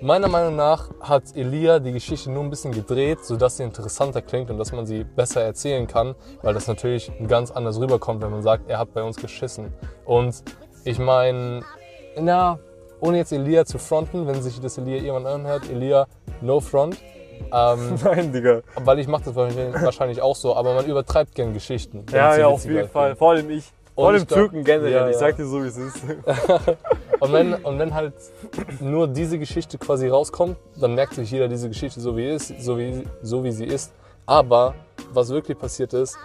meiner 0.00 0.28
Meinung 0.28 0.56
nach 0.56 0.90
hat 1.00 1.24
Elia 1.34 1.78
die 1.78 1.92
Geschichte 1.92 2.30
nur 2.30 2.42
ein 2.42 2.50
bisschen 2.50 2.72
gedreht, 2.72 3.24
sodass 3.24 3.56
sie 3.56 3.62
interessanter 3.62 4.22
klingt 4.22 4.50
und 4.50 4.58
dass 4.58 4.72
man 4.72 4.86
sie 4.86 5.04
besser 5.04 5.42
erzählen 5.42 5.86
kann, 5.86 6.14
weil 6.42 6.54
das 6.54 6.66
natürlich 6.66 7.10
ganz 7.26 7.50
anders 7.50 7.80
rüberkommt, 7.80 8.22
wenn 8.22 8.30
man 8.30 8.42
sagt, 8.42 8.68
er 8.68 8.78
hat 8.78 8.92
bei 8.92 9.02
uns 9.02 9.16
geschissen. 9.16 9.72
Und 10.04 10.42
ich 10.84 10.98
meine, 10.98 11.62
na, 12.20 12.58
ohne 13.04 13.18
jetzt 13.18 13.32
Elia 13.32 13.64
zu 13.66 13.78
fronten, 13.78 14.26
wenn 14.26 14.40
sich 14.42 14.60
das 14.60 14.78
Elia 14.78 14.96
irgendwann 14.96 15.26
anhört, 15.26 15.68
Elia, 15.70 16.06
no 16.40 16.60
front. 16.60 16.96
Ähm, 17.52 17.98
Nein, 18.04 18.32
Digga. 18.32 18.62
weil 18.76 18.98
ich 18.98 19.08
mache 19.08 19.24
das 19.24 19.36
wahrscheinlich 19.36 20.22
auch 20.22 20.36
so, 20.36 20.56
aber 20.56 20.74
man 20.74 20.86
übertreibt 20.86 21.34
gern 21.34 21.52
Geschichten. 21.52 22.06
Ja, 22.10 22.36
ja, 22.36 22.46
auf 22.46 22.64
jeden 22.64 22.88
Fall. 22.88 23.14
Vor 23.16 23.32
allem 23.32 23.50
ich. 23.50 23.72
Vor 23.94 24.08
allem 24.08 24.22
ich 24.22 24.26
Türken 24.26 24.64
generell. 24.64 24.92
Ja, 24.92 25.06
Ich 25.08 25.14
ja. 25.14 25.18
sag 25.18 25.36
dir 25.36 25.46
so, 25.46 25.62
wie 25.62 25.68
es 25.68 25.76
ist. 25.76 26.02
Und 27.20 27.32
wenn, 27.32 27.54
und 27.54 27.78
wenn 27.78 27.94
halt 27.94 28.12
nur 28.80 29.08
diese 29.08 29.38
Geschichte 29.38 29.78
quasi 29.78 30.08
rauskommt, 30.08 30.58
dann 30.76 30.94
merkt 30.94 31.14
sich 31.14 31.30
jeder 31.30 31.48
diese 31.48 31.68
Geschichte 31.68 31.98
so 32.00 32.14
wie, 32.18 32.28
ist, 32.28 32.52
so 32.60 32.76
wie, 32.76 33.04
so 33.22 33.42
wie 33.42 33.50
sie 33.50 33.64
ist. 33.64 33.92
Aber 34.26 34.74
was 35.12 35.30
wirklich 35.30 35.56
passiert 35.58 35.94
ist, 35.94 36.18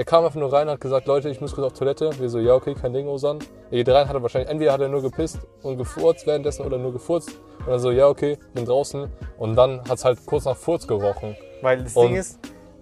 Er 0.00 0.06
kam 0.06 0.24
einfach 0.24 0.40
nur 0.40 0.50
rein 0.50 0.66
und 0.66 0.72
hat 0.72 0.80
gesagt, 0.80 1.06
Leute, 1.06 1.28
ich 1.28 1.42
muss 1.42 1.54
kurz 1.54 1.66
auf 1.66 1.78
Toilette. 1.78 2.10
Wir 2.18 2.30
so, 2.30 2.38
ja, 2.38 2.54
okay, 2.54 2.72
kein 2.72 2.94
Ding, 2.94 3.06
Osan. 3.06 3.38
Er 3.70 3.76
geht 3.84 3.88
rein, 3.90 4.08
hat 4.08 4.14
er 4.14 4.22
wahrscheinlich, 4.22 4.50
entweder 4.50 4.72
hat 4.72 4.80
er 4.80 4.88
nur 4.88 5.02
gepisst 5.02 5.40
und 5.62 5.76
gefurzt 5.76 6.26
währenddessen 6.26 6.64
oder 6.64 6.78
nur 6.78 6.90
gefurzt. 6.90 7.32
Und 7.58 7.68
dann 7.68 7.78
so, 7.80 7.90
ja, 7.90 8.08
okay, 8.08 8.38
bin 8.54 8.64
draußen. 8.64 9.12
Und 9.36 9.56
dann 9.56 9.80
hat 9.86 9.98
es 9.98 10.04
halt 10.06 10.24
kurz 10.24 10.46
nach 10.46 10.56
Furz 10.56 10.86
gerochen. 10.86 11.36
Weil 11.60 11.82
das 11.82 11.94
Und- 11.94 12.06
Ding 12.06 12.16
ist, 12.16 12.38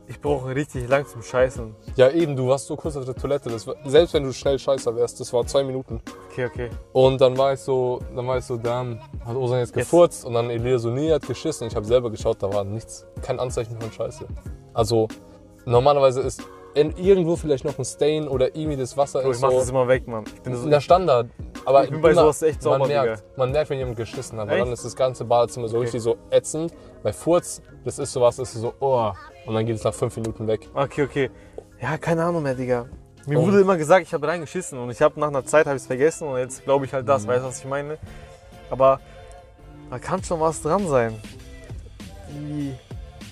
ich 0.06 0.20
brauche 0.20 0.54
richtig 0.54 0.88
lang 0.88 1.08
zum 1.08 1.20
Scheißen. 1.20 1.74
Ja, 1.96 2.08
eben, 2.08 2.36
du 2.36 2.46
warst 2.46 2.68
so 2.68 2.76
kurz 2.76 2.96
auf 2.96 3.04
der 3.04 3.16
Toilette. 3.16 3.50
War, 3.66 3.74
selbst 3.86 4.14
wenn 4.14 4.22
du 4.22 4.32
schnell 4.32 4.56
scheißer 4.56 4.94
wärst, 4.94 5.18
das 5.18 5.32
war 5.32 5.44
zwei 5.44 5.64
Minuten. 5.64 6.00
Okay, 6.30 6.46
okay. 6.46 6.70
Und 6.92 7.20
dann 7.20 7.36
war 7.36 7.52
ich 7.52 7.58
so, 7.58 7.98
dann 8.14 8.28
war 8.28 8.38
ich 8.38 8.44
so, 8.44 8.56
dann 8.58 9.00
hat 9.26 9.34
Osan 9.34 9.58
jetzt 9.58 9.72
gefurzt 9.72 10.24
und 10.24 10.34
dann 10.34 10.50
Elia 10.50 10.78
so, 10.78 10.90
nee, 10.90 11.10
hat 11.12 11.26
geschissen. 11.26 11.66
Ich 11.66 11.74
habe 11.74 11.84
selber 11.84 12.10
geschaut, 12.12 12.40
da 12.44 12.52
war 12.54 12.62
nichts, 12.62 13.04
kein 13.22 13.40
Anzeichen 13.40 13.76
von 13.80 13.90
Scheiße. 13.90 14.24
Also 14.72 15.08
normalerweise 15.64 16.20
ist 16.20 16.44
in, 16.78 16.96
irgendwo 16.96 17.36
vielleicht 17.36 17.64
noch 17.64 17.78
ein 17.78 17.84
Stain 17.84 18.28
oder 18.28 18.54
irgendwie 18.56 18.76
das 18.76 18.96
Wasser 18.96 19.22
Bro, 19.22 19.30
ist 19.30 19.36
ich 19.38 19.42
mach 19.42 19.50
so. 19.50 19.58
das 19.58 19.70
immer 19.70 19.88
weg, 19.88 20.06
Mann. 20.08 20.24
Ich 20.34 20.40
bin 20.42 20.54
so, 20.56 20.68
der 20.68 20.80
Standard. 20.80 21.28
Aber 21.64 21.84
Ich 21.84 21.90
bin 21.90 22.00
bei 22.00 22.14
sowas 22.14 22.40
echt 22.42 22.62
sauber, 22.62 22.78
man 22.80 22.88
merkt, 22.88 23.24
man 23.36 23.50
merkt, 23.52 23.70
wenn 23.70 23.78
jemand 23.78 23.96
geschissen 23.96 24.38
hat, 24.38 24.48
weil 24.48 24.58
dann 24.60 24.72
ist 24.72 24.84
das 24.84 24.96
ganze 24.96 25.24
Badezimmer 25.24 25.68
so 25.68 25.76
Okay. 25.76 25.84
richtig 25.84 26.02
so 26.02 26.16
ätzend. 26.30 26.72
Bei 27.02 27.12
Furz, 27.12 27.60
das 27.84 27.98
ist 27.98 28.12
sowas, 28.12 28.36
das 28.36 28.54
ist 28.54 28.60
so, 28.62 28.72
oh. 28.80 29.10
Und 29.46 29.54
dann 29.54 29.66
geht 29.66 29.76
es 29.76 29.84
nach 29.84 29.94
fünf 29.94 30.16
Minuten 30.16 30.46
weg. 30.46 30.68
Okay, 30.74 31.02
okay. 31.02 31.30
Ja, 31.80 31.96
keine 31.98 32.24
Ahnung 32.24 32.42
mehr, 32.42 32.54
Digga. 32.54 32.86
Mir 33.26 33.38
Und- 33.38 33.46
wurde 33.46 33.60
immer 33.60 33.76
gesagt, 33.76 34.06
ich 34.06 34.14
habe 34.14 34.26
reingeschissen 34.26 34.78
und 34.78 34.90
ich 34.90 35.02
habe 35.02 35.18
nach 35.20 35.28
einer 35.28 35.44
Zeit 35.44 35.66
habe 35.66 35.76
ich 35.76 35.82
es 35.82 35.86
vergessen 35.86 36.26
und 36.28 36.38
jetzt 36.38 36.64
glaube 36.64 36.84
ich 36.86 36.92
halt 36.92 37.04
Mhm. 37.04 37.08
das, 37.08 37.26
weißt 37.26 37.44
du, 37.44 37.48
was 37.48 37.58
ich 37.60 37.66
meine? 37.66 37.98
Aber 38.70 39.00
da 39.90 39.98
kann 39.98 40.22
schon 40.24 40.40
was 40.40 40.62
dran 40.62 40.86
sein. 40.88 41.14
Wie? 42.30 42.74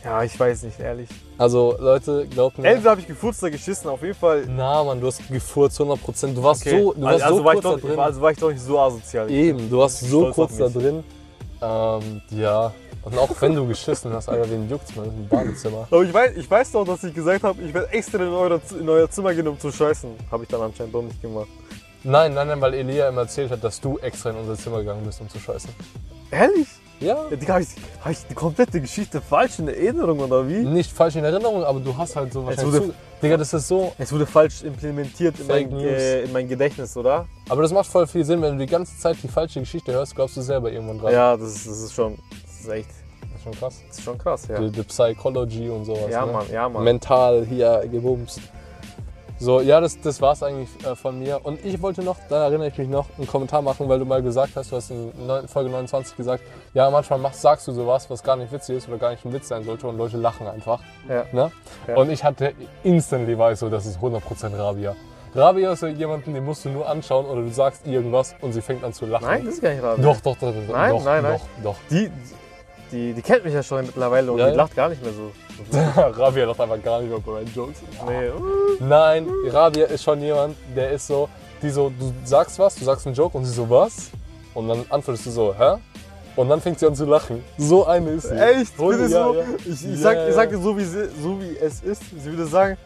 Ja, 0.06 0.22
ich 0.22 0.38
weiß 0.38 0.62
nicht, 0.62 0.78
ehrlich. 0.78 1.08
Also 1.36 1.74
Leute, 1.80 2.26
glaubt 2.28 2.58
mir. 2.58 2.68
Entweder 2.68 2.90
habe 2.90 3.00
ich 3.00 3.08
gefurzt 3.08 3.42
oder 3.42 3.50
geschissen, 3.50 3.90
auf 3.90 4.00
jeden 4.02 4.14
Fall. 4.14 4.44
Na, 4.46 4.84
Mann, 4.84 5.00
du 5.00 5.08
hast 5.08 5.26
gefurzt 5.28 5.80
100%. 5.80 6.32
Du 6.32 6.42
warst 6.44 6.64
Okay. 6.64 6.80
so, 6.80 6.92
du 6.92 7.02
warst 7.02 7.24
also, 7.24 7.38
so 7.38 7.44
war 7.44 7.54
ich 7.54 7.60
kurz 7.60 7.74
doch, 7.74 7.80
da 7.80 7.88
drin. 7.88 7.98
also 7.98 8.20
war 8.20 8.30
ich 8.30 8.38
doch 8.38 8.50
nicht 8.52 8.62
so 8.62 8.78
asozial. 8.78 9.28
Eben, 9.28 9.68
du 9.68 9.78
warst 9.78 10.00
so 10.00 10.30
kurz 10.30 10.56
da 10.58 10.68
drin. 10.68 11.02
Ähm, 11.60 12.22
ja. 12.30 12.72
Und 13.02 13.18
auch 13.18 13.30
wenn 13.40 13.54
du 13.56 13.66
geschissen 13.66 14.12
hast, 14.12 14.28
Alter, 14.28 14.48
wen 14.48 14.68
juckt's, 14.68 14.94
man, 14.94 15.06
im 15.06 15.26
Badezimmer. 15.28 15.88
Aber 15.90 16.02
ich 16.04 16.14
weiß, 16.14 16.36
ich 16.36 16.48
weiß 16.48 16.70
doch, 16.72 16.84
dass 16.84 17.02
ich 17.02 17.12
gesagt 17.12 17.42
habe, 17.42 17.60
ich 17.62 17.74
werde 17.74 17.92
extra 17.92 18.18
in, 18.18 18.28
eure, 18.28 18.60
in 18.78 18.88
euer 18.88 19.10
Zimmer 19.10 19.34
gehen, 19.34 19.48
um 19.48 19.58
zu 19.58 19.72
scheißen. 19.72 20.10
Habe 20.30 20.44
ich 20.44 20.48
dann 20.48 20.60
anscheinend 20.60 20.94
doch 20.94 21.02
nicht 21.02 21.20
gemacht. 21.20 21.48
Nein, 22.04 22.32
nein, 22.34 22.46
nein, 22.46 22.60
weil 22.60 22.74
Elia 22.74 23.08
immer 23.08 23.22
erzählt 23.22 23.50
hat, 23.50 23.64
dass 23.64 23.80
du 23.80 23.98
extra 23.98 24.30
in 24.30 24.36
unser 24.36 24.54
Zimmer 24.54 24.78
gegangen 24.78 25.02
bist, 25.04 25.20
um 25.20 25.28
zu 25.28 25.40
scheißen. 25.40 25.70
Ehrlich? 26.30 26.68
Ja. 27.00 27.26
Ja, 27.30 27.36
Digga, 27.36 27.54
habe 27.54 27.62
ich, 27.62 27.68
hab 28.02 28.10
ich 28.12 28.18
die 28.28 28.34
komplette 28.34 28.80
Geschichte 28.80 29.20
falsch 29.20 29.58
in 29.58 29.68
Erinnerung 29.68 30.18
oder 30.20 30.48
wie? 30.48 30.58
Nicht 30.64 30.90
falsch 30.92 31.16
in 31.16 31.24
Erinnerung, 31.24 31.62
aber 31.64 31.78
du 31.80 31.96
hast 31.96 32.16
halt 32.16 32.32
so 32.32 32.46
wahrscheinlich 32.46 32.74
wurde- 32.74 32.86
zu, 32.88 32.94
Digga, 33.22 33.36
das 33.36 33.52
ist 33.54 33.68
so. 33.68 33.92
Es 33.98 34.12
wurde 34.12 34.26
falsch 34.26 34.62
implementiert 34.62 35.38
in 35.40 35.46
mein, 35.46 35.70
äh, 35.80 36.22
in 36.22 36.32
mein 36.32 36.48
Gedächtnis, 36.48 36.96
oder? 36.96 37.26
Aber 37.48 37.62
das 37.62 37.72
macht 37.72 37.86
voll 37.86 38.06
viel 38.06 38.24
Sinn, 38.24 38.40
wenn 38.42 38.58
du 38.58 38.64
die 38.64 38.70
ganze 38.70 38.96
Zeit 38.98 39.16
die 39.22 39.28
falsche 39.28 39.60
Geschichte 39.60 39.92
hörst, 39.92 40.14
glaubst 40.14 40.36
du 40.36 40.42
selber 40.42 40.70
irgendwann 40.72 40.98
dran. 40.98 41.12
Ja, 41.12 41.36
das 41.36 41.54
ist, 41.56 41.66
das 41.66 41.80
ist 41.80 41.94
schon. 41.94 42.16
Das 42.44 42.60
ist 42.60 42.68
echt. 42.68 42.88
Das 43.22 43.30
ist 43.38 43.42
schon 43.44 43.52
krass. 43.52 43.82
Das 43.88 43.98
ist 43.98 44.04
schon 44.04 44.18
krass, 44.18 44.48
ja. 44.48 44.58
Die, 44.60 44.70
die 44.70 44.82
Psychology 44.82 45.68
und 45.70 45.84
sowas. 45.84 46.10
Ja, 46.10 46.26
ne? 46.26 46.32
Mann, 46.32 46.46
ja, 46.52 46.68
Mann. 46.68 46.84
mental 46.84 47.46
hier 47.46 47.84
gebumst. 47.90 48.40
So, 49.38 49.60
ja, 49.60 49.80
das, 49.82 50.00
das 50.00 50.20
war's 50.22 50.42
eigentlich 50.42 50.68
äh, 50.86 50.96
von 50.96 51.18
mir. 51.18 51.40
Und 51.44 51.62
ich 51.64 51.80
wollte 51.82 52.02
noch, 52.02 52.16
da 52.30 52.44
erinnere 52.44 52.68
ich 52.68 52.78
mich 52.78 52.88
noch, 52.88 53.06
einen 53.18 53.26
Kommentar 53.26 53.60
machen, 53.60 53.86
weil 53.88 53.98
du 53.98 54.06
mal 54.06 54.22
gesagt 54.22 54.52
hast, 54.56 54.72
du 54.72 54.76
hast 54.76 54.90
in 54.90 55.12
neun- 55.26 55.46
Folge 55.46 55.68
29 55.70 56.16
gesagt, 56.16 56.42
ja, 56.72 56.88
manchmal 56.90 57.18
machst, 57.18 57.42
sagst 57.42 57.68
du 57.68 57.72
sowas, 57.72 58.08
was 58.08 58.22
gar 58.22 58.36
nicht 58.36 58.50
witzig 58.50 58.78
ist 58.78 58.88
oder 58.88 58.96
gar 58.96 59.10
nicht 59.10 59.24
ein 59.26 59.32
Witz 59.34 59.48
sein 59.48 59.62
sollte 59.64 59.86
und 59.88 59.98
Leute 59.98 60.16
lachen 60.16 60.46
einfach. 60.46 60.80
Ja. 61.08 61.24
Ne? 61.32 61.52
Ja. 61.86 61.96
Und 61.96 62.10
ich 62.10 62.24
hatte 62.24 62.54
instantly 62.82 63.36
war 63.38 63.52
ich 63.52 63.58
so, 63.58 63.68
das 63.68 63.84
ist 63.84 63.98
100% 63.98 64.56
Rabia. 64.58 64.96
Rabia 65.34 65.72
ist 65.72 65.80
so 65.80 65.86
jemanden, 65.86 66.32
den 66.32 66.42
musst 66.46 66.64
du 66.64 66.70
nur 66.70 66.88
anschauen 66.88 67.26
oder 67.26 67.42
du 67.42 67.50
sagst 67.50 67.86
irgendwas 67.86 68.34
und 68.40 68.52
sie 68.52 68.62
fängt 68.62 68.82
an 68.84 68.94
zu 68.94 69.04
lachen. 69.04 69.26
Nein, 69.26 69.44
das 69.44 69.54
ist 69.56 69.62
gar 69.62 69.70
nicht 69.70 69.82
raus. 69.82 69.98
Doch, 70.00 70.20
doch, 70.22 70.36
doch, 70.38 70.54
doch, 70.54 70.72
Nein, 70.72 70.90
doch, 70.92 71.04
nein, 71.04 71.22
nein. 71.22 71.40
doch, 71.62 71.72
doch. 71.72 71.76
Die, 71.90 72.10
die, 72.96 73.12
die 73.12 73.22
kennt 73.22 73.44
mich 73.44 73.54
ja 73.54 73.62
schon 73.62 73.84
mittlerweile 73.84 74.32
und 74.32 74.38
Ja, 74.38 74.46
die 74.46 74.50
ja. 74.52 74.56
lacht 74.56 74.74
gar 74.74 74.88
nicht 74.88 75.02
mehr 75.02 75.12
so. 75.12 75.30
Rabia 76.22 76.44
lacht 76.46 76.60
einfach 76.60 76.82
gar 76.82 77.00
nicht 77.00 77.10
mehr 77.10 77.20
bei 77.20 77.32
meinen 77.32 77.52
Jokes. 77.54 77.80
Nee. 78.06 78.30
Nein, 78.80 79.28
Rabia 79.50 79.86
ist 79.86 80.02
schon 80.02 80.20
jemand, 80.20 80.56
der 80.74 80.90
ist 80.90 81.06
so, 81.06 81.28
die 81.62 81.70
so, 81.70 81.90
du 81.90 82.12
sagst 82.24 82.58
was, 82.58 82.74
du 82.74 82.84
sagst 82.84 83.06
einen 83.06 83.14
Joke 83.14 83.36
und 83.36 83.44
sie 83.44 83.52
so, 83.52 83.68
was? 83.68 84.10
Und 84.54 84.68
dann 84.68 84.84
antwortest 84.88 85.26
du 85.26 85.30
so, 85.30 85.54
hä? 85.56 85.76
Und 86.36 86.48
dann 86.50 86.60
fängt 86.60 86.78
sie 86.78 86.86
an 86.86 86.94
zu 86.94 87.06
lachen. 87.06 87.42
So 87.56 87.86
eine 87.86 88.10
ist 88.10 88.28
sie. 88.28 88.34
Echt? 88.38 88.76
Bitte 88.76 89.02
ja, 89.02 89.08
so? 89.08 89.34
ja. 89.34 89.44
Ich, 89.64 89.86
ich, 89.86 90.00
sag, 90.00 90.28
ich 90.28 90.34
sag 90.34 90.50
dir 90.50 90.58
so 90.58 90.76
wie, 90.76 90.84
sie, 90.84 91.08
so, 91.22 91.40
wie 91.40 91.56
es 91.56 91.82
ist. 91.82 92.02
Sie 92.22 92.30
würde 92.30 92.46
sagen, 92.46 92.76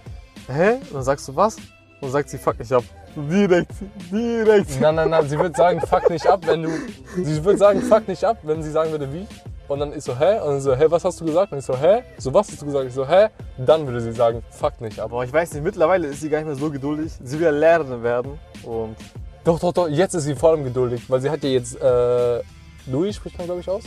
hä? 0.48 0.74
Und 0.74 0.94
dann 0.94 1.02
sagst 1.02 1.26
du 1.28 1.34
was? 1.34 1.56
Und 1.56 1.64
dann 2.02 2.12
sagt 2.12 2.30
sie, 2.30 2.38
fuck, 2.38 2.54
ich 2.60 2.70
hab. 2.70 2.84
Direkt, 3.16 3.72
direkt. 4.12 4.80
Nein, 4.80 4.94
nein, 4.94 5.10
nein, 5.10 5.28
sie 5.28 5.36
wird 5.36 5.56
sagen, 5.56 5.80
fuck 5.80 6.08
nicht 6.10 6.24
ab, 6.28 6.42
wenn 6.46 6.62
du. 6.62 6.70
Sie 7.16 7.44
wird 7.44 7.58
sagen, 7.58 7.82
fuck 7.82 8.06
nicht 8.06 8.24
ab, 8.24 8.38
wenn 8.44 8.62
sie 8.62 8.70
sagen 8.70 8.92
würde, 8.92 9.12
wie. 9.12 9.26
Und 9.70 9.78
dann 9.78 9.92
ist 9.92 10.04
so, 10.04 10.18
hä? 10.18 10.40
Und 10.40 10.48
dann 10.48 10.60
so, 10.60 10.74
hä, 10.74 10.86
was 10.88 11.04
hast 11.04 11.20
du 11.20 11.24
gesagt? 11.24 11.52
Und 11.52 11.58
ich 11.58 11.64
so, 11.64 11.76
hä? 11.78 12.02
So, 12.18 12.34
was 12.34 12.48
hast 12.48 12.60
du 12.60 12.66
gesagt? 12.66 12.86
Ich 12.88 12.92
so, 12.92 13.06
hä? 13.06 13.28
Dann 13.56 13.86
würde 13.86 14.00
sie 14.00 14.10
sagen, 14.10 14.42
fuck 14.50 14.80
nicht 14.80 14.98
ab. 14.98 15.12
Aber 15.12 15.22
ich 15.22 15.32
weiß 15.32 15.54
nicht, 15.54 15.62
mittlerweile 15.62 16.08
ist 16.08 16.22
sie 16.22 16.28
gar 16.28 16.38
nicht 16.38 16.48
mehr 16.48 16.56
so 16.56 16.72
geduldig. 16.72 17.12
Sie 17.22 17.38
will 17.38 17.44
ja 17.44 17.52
lernen 17.52 18.02
werden. 18.02 18.36
Und 18.64 18.96
Doch, 19.44 19.60
doch, 19.60 19.72
doch, 19.72 19.88
jetzt 19.88 20.14
ist 20.14 20.24
sie 20.24 20.34
vor 20.34 20.50
allem 20.50 20.64
geduldig, 20.64 21.08
weil 21.08 21.20
sie 21.20 21.30
hat 21.30 21.44
ja 21.44 21.50
jetzt, 21.50 21.80
äh, 21.80 22.40
Louis 22.86 23.14
spricht 23.14 23.38
man, 23.38 23.46
glaube 23.46 23.60
ich, 23.60 23.68
aus. 23.68 23.84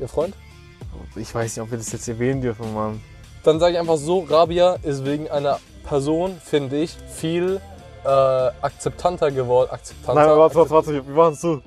Ihr 0.00 0.08
Freund. 0.08 0.34
ich 1.14 1.32
weiß 1.32 1.56
nicht, 1.56 1.62
ob 1.62 1.70
wir 1.70 1.78
das 1.78 1.92
jetzt 1.92 2.08
erwähnen 2.08 2.40
dürfen, 2.40 2.74
Mann. 2.74 3.00
Dann 3.44 3.60
sage 3.60 3.74
ich 3.74 3.78
einfach 3.78 3.98
so, 3.98 4.26
Rabia 4.28 4.78
ist 4.82 5.04
wegen 5.04 5.30
einer 5.30 5.60
Person, 5.86 6.40
finde 6.44 6.76
ich, 6.76 6.96
viel 7.08 7.60
äh, 8.04 8.08
akzeptanter 8.08 9.30
geworden. 9.30 9.70
Akzeptanter? 9.70 10.26
Nein, 10.26 10.36
warte, 10.36 10.56
warte, 10.56 10.70
warte, 10.70 10.92
wir 11.06 11.14
machen 11.14 11.34
es 11.34 11.40
so. 11.40 11.62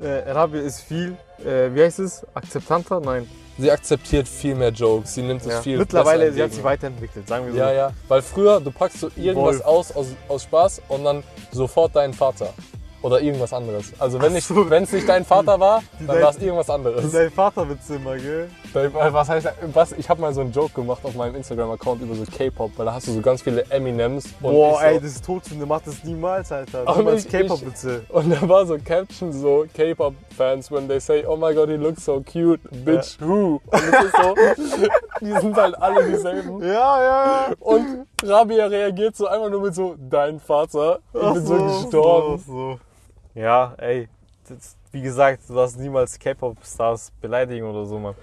Äh, 0.00 0.30
Rabia 0.30 0.60
ist 0.60 0.80
viel, 0.82 1.16
äh, 1.44 1.74
wie 1.74 1.82
heißt 1.82 1.98
es? 1.98 2.24
Akzeptanter? 2.34 3.00
Nein. 3.00 3.28
Sie 3.58 3.70
akzeptiert 3.72 4.28
viel 4.28 4.54
mehr 4.54 4.70
Jokes, 4.70 5.14
sie 5.14 5.22
nimmt 5.22 5.40
es 5.40 5.48
Ja. 5.48 5.60
viel 5.62 5.78
Mittlerweile, 5.78 6.32
sie 6.32 6.40
hat 6.40 6.52
sich 6.52 6.62
weiterentwickelt, 6.62 7.26
sagen 7.26 7.46
wir 7.46 7.52
so. 7.52 7.58
Ja, 7.58 7.72
ja, 7.72 7.90
weil 8.06 8.22
früher, 8.22 8.60
du 8.60 8.70
packst 8.70 9.00
so 9.00 9.10
irgendwas 9.16 9.56
Wolf. 9.56 9.64
aus, 9.64 9.92
aus 9.96 10.06
aus 10.28 10.42
Spaß 10.44 10.82
und 10.86 11.02
dann 11.04 11.24
sofort 11.50 11.96
deinen 11.96 12.14
Vater. 12.14 12.54
Oder 13.00 13.20
irgendwas 13.20 13.52
anderes. 13.52 13.92
Also 13.98 14.20
wenn 14.20 14.32
nicht, 14.32 14.46
so. 14.46 14.64
es 14.68 14.92
nicht 14.92 15.08
dein 15.08 15.24
Vater 15.24 15.60
war, 15.60 15.82
Die- 16.00 16.06
dann 16.06 16.20
war 16.20 16.30
es 16.30 16.38
irgendwas 16.38 16.68
anderes. 16.68 17.12
Dein 17.12 17.30
Vaterwitz 17.30 17.88
immer, 17.90 18.16
gell? 18.16 18.50
Dein- 18.74 18.92
Was 18.92 19.28
heißt, 19.28 19.48
was? 19.72 19.92
Ich 19.92 20.08
habe 20.08 20.20
mal 20.20 20.34
so 20.34 20.40
einen 20.40 20.50
Joke 20.52 20.72
gemacht 20.74 21.00
auf 21.04 21.14
meinem 21.14 21.36
Instagram-Account 21.36 22.02
über 22.02 22.14
so 22.16 22.24
K-Pop, 22.24 22.72
weil 22.76 22.86
da 22.86 22.94
hast 22.94 23.06
du 23.06 23.12
so 23.12 23.20
ganz 23.20 23.42
viele 23.42 23.64
Eminems. 23.70 24.26
Und 24.42 24.52
Boah, 24.52 24.78
so, 24.80 24.84
ey, 24.84 24.94
das 24.96 25.04
ist 25.12 25.24
Todsünde, 25.24 25.64
mach 25.64 25.80
das 25.82 26.02
niemals, 26.02 26.50
Alter. 26.50 26.84
Niemals 26.96 27.28
K-Pop-Witze. 27.28 28.02
Und 28.08 28.30
da 28.30 28.48
war 28.48 28.66
so 28.66 28.76
Caption 28.84 29.32
so 29.32 29.64
K-Pop-Fans, 29.74 30.70
when 30.72 30.88
they 30.88 30.98
say, 30.98 31.24
oh 31.24 31.36
my 31.36 31.54
god, 31.54 31.68
he 31.68 31.76
looks 31.76 32.04
so 32.04 32.20
cute, 32.20 32.60
bitch, 32.84 33.16
who? 33.20 33.60
Und 33.66 33.74
es 33.74 34.04
ist 34.04 34.16
so, 34.16 34.34
die 35.20 35.40
sind 35.40 35.56
halt 35.56 35.80
alle 35.80 36.04
dieselben. 36.04 36.60
Ja, 36.62 36.68
ja, 36.72 37.00
ja. 37.48 37.52
Und 37.60 38.06
Rabia 38.24 38.66
reagiert 38.66 39.16
so 39.16 39.26
einfach 39.28 39.50
nur 39.50 39.60
mit 39.62 39.74
so, 39.74 39.94
dein 39.98 40.40
Vater, 40.40 40.98
ich 41.14 41.20
Ach 41.22 41.32
bin 41.34 41.46
so, 41.46 41.54
gestorben. 41.82 42.38
So, 42.44 42.52
so. 42.52 42.78
Ja, 43.38 43.74
ey. 43.78 44.08
Das, 44.48 44.76
wie 44.90 45.00
gesagt, 45.00 45.48
du 45.48 45.54
darfst 45.54 45.78
niemals 45.78 46.18
K-Pop-Stars 46.18 47.12
beleidigen 47.20 47.66
oder 47.66 47.86
so, 47.86 47.96
Mann. 47.96 48.16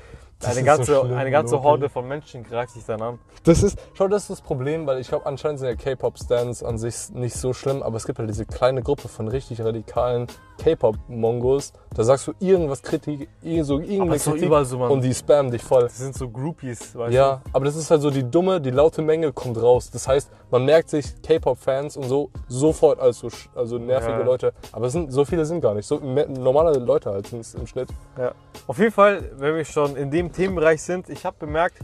Das 0.45 0.57
Eine 0.57 0.65
ganze, 0.65 0.93
so 0.95 1.05
schlimm, 1.05 1.17
eine 1.17 1.31
ganze. 1.31 1.63
Horde 1.63 1.89
von 1.89 2.07
Menschen 2.07 2.43
greift 2.43 2.75
dich 2.75 2.85
dann 2.85 3.01
an. 3.01 3.19
Das 3.43 3.63
ist, 3.63 3.77
schau, 3.93 4.07
das 4.07 4.23
ist 4.23 4.29
das 4.29 4.41
Problem, 4.41 4.85
weil 4.85 4.99
ich 4.99 5.07
glaube, 5.07 5.25
anscheinend 5.25 5.59
sind 5.59 5.69
ja 5.69 5.75
K-Pop-Stands 5.75 6.63
an 6.63 6.77
sich 6.77 7.09
nicht 7.13 7.35
so 7.35 7.53
schlimm, 7.53 7.81
aber 7.81 7.97
es 7.97 8.05
gibt 8.05 8.19
halt 8.19 8.29
diese 8.29 8.45
kleine 8.45 8.81
Gruppe 8.81 9.07
von 9.07 9.27
richtig 9.27 9.61
radikalen 9.61 10.27
K-Pop-Mongos. 10.63 11.73
Da 11.95 12.03
sagst 12.03 12.27
du 12.27 12.33
irgendwas 12.39 12.81
Kritik, 12.81 13.29
so 13.61 13.79
irgendeine 13.79 14.19
Kritik 14.19 14.41
überall 14.41 14.65
so, 14.65 14.77
Mann. 14.77 14.91
und 14.91 15.01
die 15.01 15.13
spammen 15.13 15.51
dich 15.51 15.63
voll. 15.63 15.83
das 15.83 15.97
sind 15.97 16.15
so 16.15 16.29
Groupies, 16.29 16.95
weißt 16.95 17.13
Ja, 17.13 17.41
aber 17.53 17.65
das 17.65 17.75
ist 17.75 17.89
halt 17.89 18.01
so 18.01 18.09
die 18.09 18.29
dumme, 18.29 18.59
die 18.59 18.71
laute 18.71 19.01
Menge 19.01 19.31
kommt 19.31 19.61
raus. 19.61 19.89
Das 19.91 20.07
heißt, 20.07 20.29
man 20.51 20.65
merkt 20.65 20.89
sich 20.89 21.21
K-Pop-Fans 21.21 21.97
und 21.97 22.03
so 22.03 22.31
sofort 22.47 22.99
als 22.99 23.19
so 23.19 23.29
also 23.55 23.77
nervige 23.77 24.19
Ja. 24.19 24.23
Leute. 24.25 24.53
Aber 24.71 24.87
es 24.87 24.93
sind, 24.93 25.11
so 25.11 25.25
viele 25.25 25.45
sind 25.45 25.61
gar 25.61 25.73
nicht. 25.73 25.85
So 25.85 25.99
normale 25.99 26.77
Leute 26.79 27.11
halt 27.11 27.27
sind 27.27 27.39
es 27.41 27.53
im 27.55 27.67
Schnitt. 27.67 27.89
du? 28.15 28.21
Ja. 28.21 28.31
Auf 28.67 28.77
jeden 28.79 28.91
Fall, 28.91 29.31
wenn 29.37 29.55
wir 29.55 29.65
schon 29.65 29.95
in 29.95 30.11
dem 30.11 30.31
Themenbereich 30.35 30.81
sind, 30.81 31.09
ich 31.09 31.25
habe 31.25 31.37
bemerkt, 31.39 31.77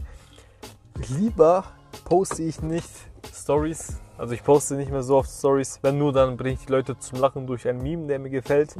lieber 1.18 1.64
poste 2.04 2.42
ich 2.42 2.60
nicht 2.60 2.88
Stories. 3.34 3.98
Also 4.18 4.34
ich 4.34 4.44
poste 4.44 4.74
nicht 4.74 4.90
mehr 4.90 5.02
so 5.02 5.16
oft 5.16 5.30
Stories. 5.30 5.78
Wenn 5.82 5.98
nur, 5.98 6.12
dann 6.12 6.36
bringe 6.36 6.54
ich 6.54 6.66
die 6.66 6.72
Leute 6.72 6.98
zum 6.98 7.18
Lachen 7.18 7.46
durch 7.46 7.66
ein 7.66 7.82
Meme, 7.82 8.06
der 8.06 8.18
mir 8.18 8.30
gefällt. 8.30 8.74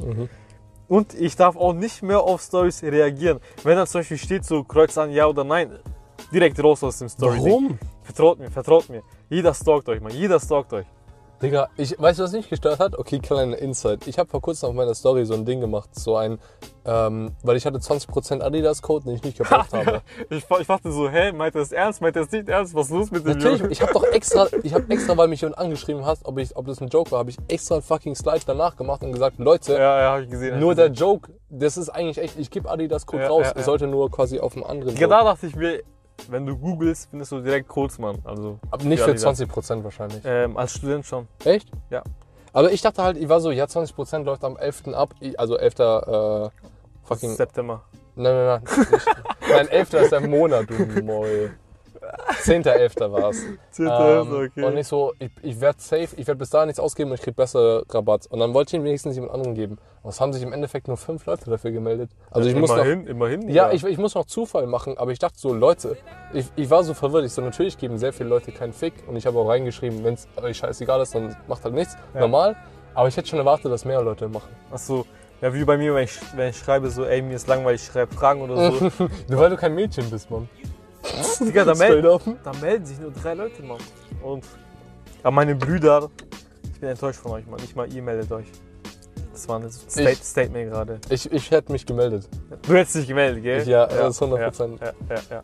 Und 0.87 1.13
ich 1.15 1.35
darf 1.35 1.55
auch 1.55 1.73
nicht 1.73 2.03
mehr 2.03 2.21
auf 2.21 2.41
Stories 2.41 2.83
reagieren. 2.83 3.39
Wenn 3.63 3.75
dann 3.75 3.87
zum 3.87 4.01
Beispiel 4.01 4.17
steht 4.17 4.45
so 4.45 4.63
Kreuz 4.63 4.97
an, 4.97 5.11
ja 5.11 5.25
oder 5.25 5.43
nein, 5.43 5.79
direkt 6.31 6.63
raus 6.63 6.83
aus 6.83 6.99
dem 6.99 7.09
Story. 7.09 7.37
Warum? 7.39 7.79
Vertraut 8.03 8.39
mir, 8.39 8.51
vertraut 8.51 8.89
mir. 8.89 9.01
Jeder 9.29 9.53
stalkt 9.53 9.89
euch, 9.89 10.01
man. 10.01 10.11
Jeder 10.11 10.39
stalkt 10.39 10.73
euch. 10.73 10.85
Digga, 11.41 11.69
ich, 11.77 11.99
weißt 11.99 12.19
du, 12.19 12.23
was 12.23 12.31
mich 12.31 12.49
gestört 12.49 12.79
hat? 12.79 12.97
Okay, 12.97 13.19
kleiner 13.19 13.57
Insight. 13.57 14.07
Ich 14.07 14.19
habe 14.19 14.29
vor 14.29 14.41
kurzem 14.41 14.69
auf 14.69 14.75
meiner 14.75 14.93
Story 14.93 15.25
so 15.25 15.33
ein 15.33 15.45
Ding 15.45 15.59
gemacht, 15.59 15.89
so 15.93 16.15
ein 16.15 16.37
Ähm, 16.85 17.31
weil 17.43 17.55
ich 17.55 17.65
hatte 17.65 17.77
20% 17.77 18.41
Adidas-Code, 18.41 19.05
den 19.05 19.15
ich 19.15 19.23
nicht 19.23 19.37
gebraucht 19.37 19.71
habe. 19.73 20.01
Ich, 20.29 20.43
ich 20.49 20.67
dachte 20.67 20.91
so, 20.91 21.09
hä, 21.09 21.31
meint 21.31 21.55
er 21.55 21.61
das 21.61 21.71
ernst? 21.71 22.01
Meint 22.01 22.15
er 22.17 22.23
das 22.23 22.31
nicht 22.31 22.49
ernst? 22.49 22.75
Was 22.75 22.87
ist 22.87 22.91
los 22.91 23.09
mit 23.11 23.25
dem 23.25 23.37
Natürlich, 23.37 23.59
Jungen? 23.59 23.71
ich 23.71 23.81
habe 23.81 23.93
doch 23.93 24.03
extra, 24.03 24.47
ich 24.63 24.73
habe 24.73 24.89
extra, 24.93 25.15
weil 25.15 25.29
mich 25.29 25.39
jemand 25.41 25.59
angeschrieben 25.59 26.05
hat, 26.05 26.19
ob, 26.25 26.37
ich, 26.39 26.55
ob 26.57 26.65
das 26.67 26.81
ein 26.81 26.89
Joke 26.89 27.11
war, 27.11 27.19
habe 27.19 27.29
ich 27.29 27.37
extra 27.47 27.75
einen 27.75 27.83
fucking 27.83 28.15
Slide 28.15 28.41
danach 28.45 28.75
gemacht 28.75 29.01
und 29.01 29.13
gesagt, 29.13 29.39
Leute, 29.39 29.73
Ja, 29.73 30.01
ja, 30.01 30.11
hab 30.13 30.21
ich 30.23 30.29
gesehen. 30.29 30.59
nur 30.59 30.71
ich 30.71 30.75
der 30.77 30.89
gesehen. 30.89 31.07
Joke, 31.07 31.31
das 31.49 31.77
ist 31.77 31.87
eigentlich 31.89 32.17
echt, 32.17 32.37
ich 32.37 32.51
gebe 32.51 32.69
Adidas-Code 32.69 33.23
Ja, 33.23 33.29
raus, 33.29 33.43
ja, 33.45 33.51
es 33.51 33.57
ja. 33.59 33.63
sollte 33.63 33.87
nur 33.87 34.11
quasi 34.11 34.39
auf 34.41 34.53
einem 34.55 34.65
anderen 34.65 34.95
Genau 34.95 35.15
Joke. 35.19 35.25
dachte 35.31 35.47
ich 35.47 35.55
mir, 35.55 35.83
wenn 36.29 36.45
du 36.45 36.57
googelst, 36.57 37.07
findest 37.09 37.31
du 37.31 37.39
direkt 37.39 37.69
Codes, 37.69 37.97
Mann. 37.97 38.19
Also, 38.25 38.59
Aber 38.71 38.83
nicht 38.83 39.01
für 39.01 39.11
Adidas. 39.11 39.39
20% 39.39 39.83
wahrscheinlich. 39.85 40.21
Ähm, 40.25 40.57
als 40.57 40.73
Student 40.73 41.05
schon. 41.05 41.27
Echt? 41.45 41.69
Ja. 41.89 42.03
Aber 42.51 42.71
ich 42.71 42.81
dachte 42.81 43.01
halt, 43.01 43.17
ich 43.17 43.27
war 43.29 43.39
so, 43.41 43.49
ja, 43.49 43.65
20% 43.65 44.23
läuft 44.23 44.43
am 44.43 44.55
11. 44.57 44.89
ab, 44.93 45.15
also 45.37 45.57
11. 45.57 45.79
Äh, 45.79 46.49
fucking. 47.03 47.35
September. 47.35 47.83
Nein, 48.15 48.35
nein, 48.35 48.45
nein. 48.45 48.87
Nicht, 48.91 49.05
nein, 49.49 49.67
11. 49.69 49.93
ist 49.93 50.11
der 50.11 50.21
Monat, 50.21 50.69
du 50.69 51.03
Moll. 51.03 51.51
10.11. 52.43 53.11
war 53.11 53.29
es. 53.29 53.43
Ähm, 53.79 53.87
okay. 53.87 54.63
Und 54.63 54.77
ich 54.77 54.87
so, 54.87 55.13
ich, 55.19 55.31
ich 55.41 55.61
werde 55.61 55.79
safe, 55.81 56.09
ich 56.15 56.27
werde 56.27 56.35
bis 56.35 56.49
dahin 56.49 56.67
nichts 56.67 56.79
ausgeben 56.79 57.11
und 57.11 57.15
ich 57.15 57.21
krieg 57.21 57.35
besser 57.35 57.83
Rabatt. 57.89 58.27
Und 58.27 58.39
dann 58.39 58.53
wollte 58.53 58.75
ich 58.75 58.81
ihn 58.81 58.85
wenigstens 58.85 59.15
jemand 59.15 59.33
anderem 59.33 59.55
geben. 59.55 59.77
Aber 60.01 60.09
es 60.09 60.19
haben 60.19 60.33
sich 60.33 60.43
im 60.43 60.51
Endeffekt 60.53 60.87
nur 60.87 60.97
fünf 60.97 61.25
Leute 61.25 61.49
dafür 61.49 61.71
gemeldet. 61.71 62.11
Also 62.29 62.49
ich 62.49 62.55
muss 62.55 62.69
noch, 62.69 62.77
immerhin, 62.77 63.07
immerhin. 63.07 63.49
ja, 63.49 63.71
ich, 63.71 63.83
ich 63.83 63.97
muss 63.97 64.15
noch 64.15 64.25
Zufall 64.25 64.67
machen, 64.67 64.97
aber 64.97 65.11
ich 65.11 65.19
dachte 65.19 65.37
so, 65.39 65.53
Leute, 65.53 65.97
ich, 66.33 66.47
ich 66.55 66.69
war 66.69 66.83
so 66.83 66.93
verwirrt. 66.93 67.25
Ich 67.25 67.33
so, 67.33 67.41
natürlich 67.41 67.77
geben 67.77 67.97
sehr 67.97 68.13
viele 68.13 68.29
Leute 68.29 68.51
keinen 68.51 68.73
Fick. 68.73 68.93
Und 69.07 69.15
ich 69.15 69.25
habe 69.25 69.39
auch 69.39 69.47
reingeschrieben, 69.47 70.03
wenn 70.03 70.15
es 70.15 70.27
euch 70.41 70.57
scheißegal 70.57 71.01
ist, 71.01 71.15
dann 71.15 71.35
macht 71.47 71.63
halt 71.63 71.73
nichts. 71.73 71.95
Ja. 72.13 72.21
Normal. 72.21 72.55
Aber 72.93 73.07
ich 73.07 73.17
hätte 73.17 73.27
schon 73.27 73.39
erwartet, 73.39 73.71
dass 73.71 73.85
mehr 73.85 74.01
Leute 74.01 74.27
machen. 74.27 74.49
Achso, 74.71 75.05
ja, 75.43 75.53
wie 75.53 75.65
bei 75.65 75.77
mir, 75.77 75.93
wenn 75.93 76.05
ich, 76.05 76.17
wenn 76.37 76.51
ich 76.51 76.57
schreibe, 76.57 76.89
so, 76.89 77.03
ey, 77.03 77.21
mir 77.21 77.35
ist 77.35 77.47
langweilig, 77.47 77.81
ich 77.81 77.87
schreibe 77.91 78.15
Fragen 78.15 78.41
oder 78.41 78.71
so. 78.71 78.89
Nur 79.27 79.39
weil 79.39 79.49
du 79.49 79.57
kein 79.57 79.75
Mädchen 79.75 80.09
bist, 80.09 80.31
Mann. 80.31 80.47
Digga, 81.41 81.65
da, 81.65 81.75
meld, 81.75 82.05
da 82.45 82.51
melden 82.61 82.85
sich 82.85 82.97
nur 82.97 83.11
drei 83.11 83.33
Leute, 83.33 83.61
Mann. 83.61 83.79
Und, 84.21 84.45
aber 85.21 85.31
meine 85.31 85.53
Brüder, 85.53 86.09
ich 86.63 86.79
bin 86.79 86.87
enttäuscht 86.89 87.19
von 87.19 87.31
euch, 87.33 87.45
Mann. 87.45 87.59
Nicht 87.59 87.75
mal 87.75 87.91
ihr 87.93 88.01
meldet 88.01 88.31
euch. 88.31 88.45
Das 89.33 89.45
war 89.49 89.59
ein 89.59 89.69
State, 89.69 90.11
Ich- 90.11 90.23
Statement 90.23 90.71
gerade. 90.71 90.99
Ich, 91.09 91.29
ich 91.29 91.51
hätte 91.51 91.73
mich 91.73 91.85
gemeldet. 91.85 92.29
Du 92.61 92.73
hättest 92.73 92.95
dich 92.95 93.07
gemeldet, 93.07 93.43
gell? 93.43 93.67
Ja, 93.67 93.85
das 93.85 94.15
ist 94.15 94.21
100%. 94.21 94.79
Ja, 94.79 94.93
ja, 95.09 95.21
ja. 95.29 95.43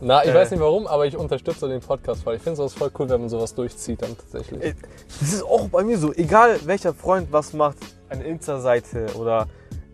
Na, 0.00 0.22
ich 0.24 0.30
Äh. 0.30 0.34
weiß 0.34 0.50
nicht 0.50 0.60
warum, 0.60 0.86
aber 0.86 1.06
ich 1.06 1.16
unterstütze 1.16 1.68
den 1.68 1.80
Podcast, 1.80 2.24
weil 2.26 2.36
ich 2.36 2.42
finde 2.42 2.56
sowas 2.56 2.74
voll 2.74 2.90
cool, 2.98 3.08
wenn 3.08 3.20
man 3.20 3.28
sowas 3.30 3.54
durchzieht 3.54 4.02
dann 4.02 4.16
tatsächlich. 4.16 4.62
Ey, 4.62 4.74
Das 5.20 5.32
ist 5.32 5.42
auch 5.44 5.68
bei 5.68 5.82
mir 5.82 5.98
so, 5.98 6.12
egal 6.12 6.58
welcher 6.64 6.92
Freund 6.94 7.28
was 7.32 7.52
macht, 7.52 7.78
eine 8.08 8.24
Insta-Seite 8.24 9.06
oder 9.18 9.46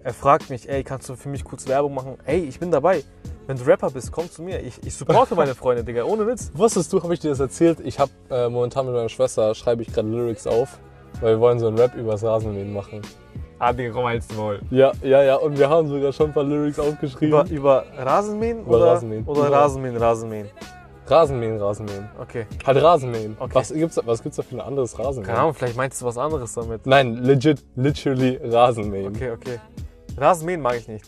er 0.03 0.15
fragt 0.15 0.49
mich, 0.51 0.69
ey, 0.69 0.83
kannst 0.83 1.09
du 1.09 1.15
für 1.17 1.29
mich 1.29 1.45
kurz 1.45 1.67
Werbung 1.69 1.95
machen? 1.95 2.17
Ey, 2.25 2.41
ich 2.41 2.59
bin 2.59 2.71
dabei. 2.71 3.05
Wenn 3.47 3.57
du 3.59 3.65
Rapper 3.65 3.91
bist, 3.91 4.13
komm 4.13 4.31
zu 4.31 4.43
mir. 4.43 4.61
Ich, 4.61 4.83
ich 4.85 4.95
supporte 4.95 5.35
meine 5.35 5.55
Freunde, 5.55 5.83
Digga, 5.85 6.05
ohne 6.05 6.27
Witz. 6.27 6.51
Wusstest 6.55 6.93
du, 6.93 7.03
habe 7.03 7.13
ich 7.15 7.21
dir 7.21 7.31
das 7.31 7.41
erzählt? 7.41 7.79
Ich 7.81 7.99
habe 7.99 8.11
äh, 8.31 8.49
momentan 8.49 8.87
mit 8.87 8.95
meiner 8.95 9.09
Schwester, 9.09 9.55
schreibe 9.55 9.83
ich 9.83 9.93
gerade 9.93 10.09
Lyrics 10.09 10.47
auf, 10.47 10.79
weil 11.21 11.35
wir 11.35 11.41
wollen 11.41 11.59
so 11.59 11.67
einen 11.67 11.77
Rap 11.79 11.95
übers 11.97 12.23
Rasenmähen 12.23 12.73
machen. 12.73 13.03
Ah, 13.63 13.75
Digga, 13.75 13.93
komm 13.93 14.07
halt's 14.07 14.27
Maul. 14.35 14.59
Ja, 14.71 14.91
ja, 15.03 15.23
ja, 15.23 15.37
und 15.37 15.59
wir 15.59 15.69
haben 15.69 15.87
sogar 15.87 16.13
schon 16.15 16.29
ein 16.29 16.33
paar 16.33 16.45
Lyrics 16.45 16.79
aufgeschrieben. 16.79 17.47
Über, 17.49 17.51
über 17.51 17.85
Rasenmähen 17.99 18.61
Über 18.63 18.77
oder, 18.77 18.87
Rasenmähen. 18.93 19.25
oder 19.27 19.41
Über- 19.47 19.53
Rasenmähen, 19.53 19.97
Rasenmähen? 19.99 20.49
Rasenmähen, 21.07 21.59
Rasenmähen. 21.61 22.09
Okay. 22.19 22.47
Halt 22.65 22.83
Rasenmähen. 22.83 23.37
Okay. 23.39 23.55
Was 23.55 23.71
gibt's, 23.75 23.97
da- 23.97 24.03
was 24.07 24.23
gibt's 24.23 24.37
da 24.37 24.43
für 24.43 24.55
ein 24.57 24.61
anderes 24.63 24.99
Rasenmähen? 24.99 25.27
Keine 25.27 25.39
Ahnung, 25.41 25.53
vielleicht 25.55 25.77
meinst 25.77 26.01
du 26.01 26.07
was 26.07 26.17
anderes 26.17 26.55
damit. 26.55 26.87
Nein, 26.87 27.17
legit, 27.17 27.63
literally 27.77 28.41
Rasenmähen. 28.43 29.15
Okay, 29.15 29.31
okay. 29.33 29.59
Rasenmähen 30.17 30.63
mag 30.63 30.77
ich 30.77 30.89
nicht. 30.89 31.05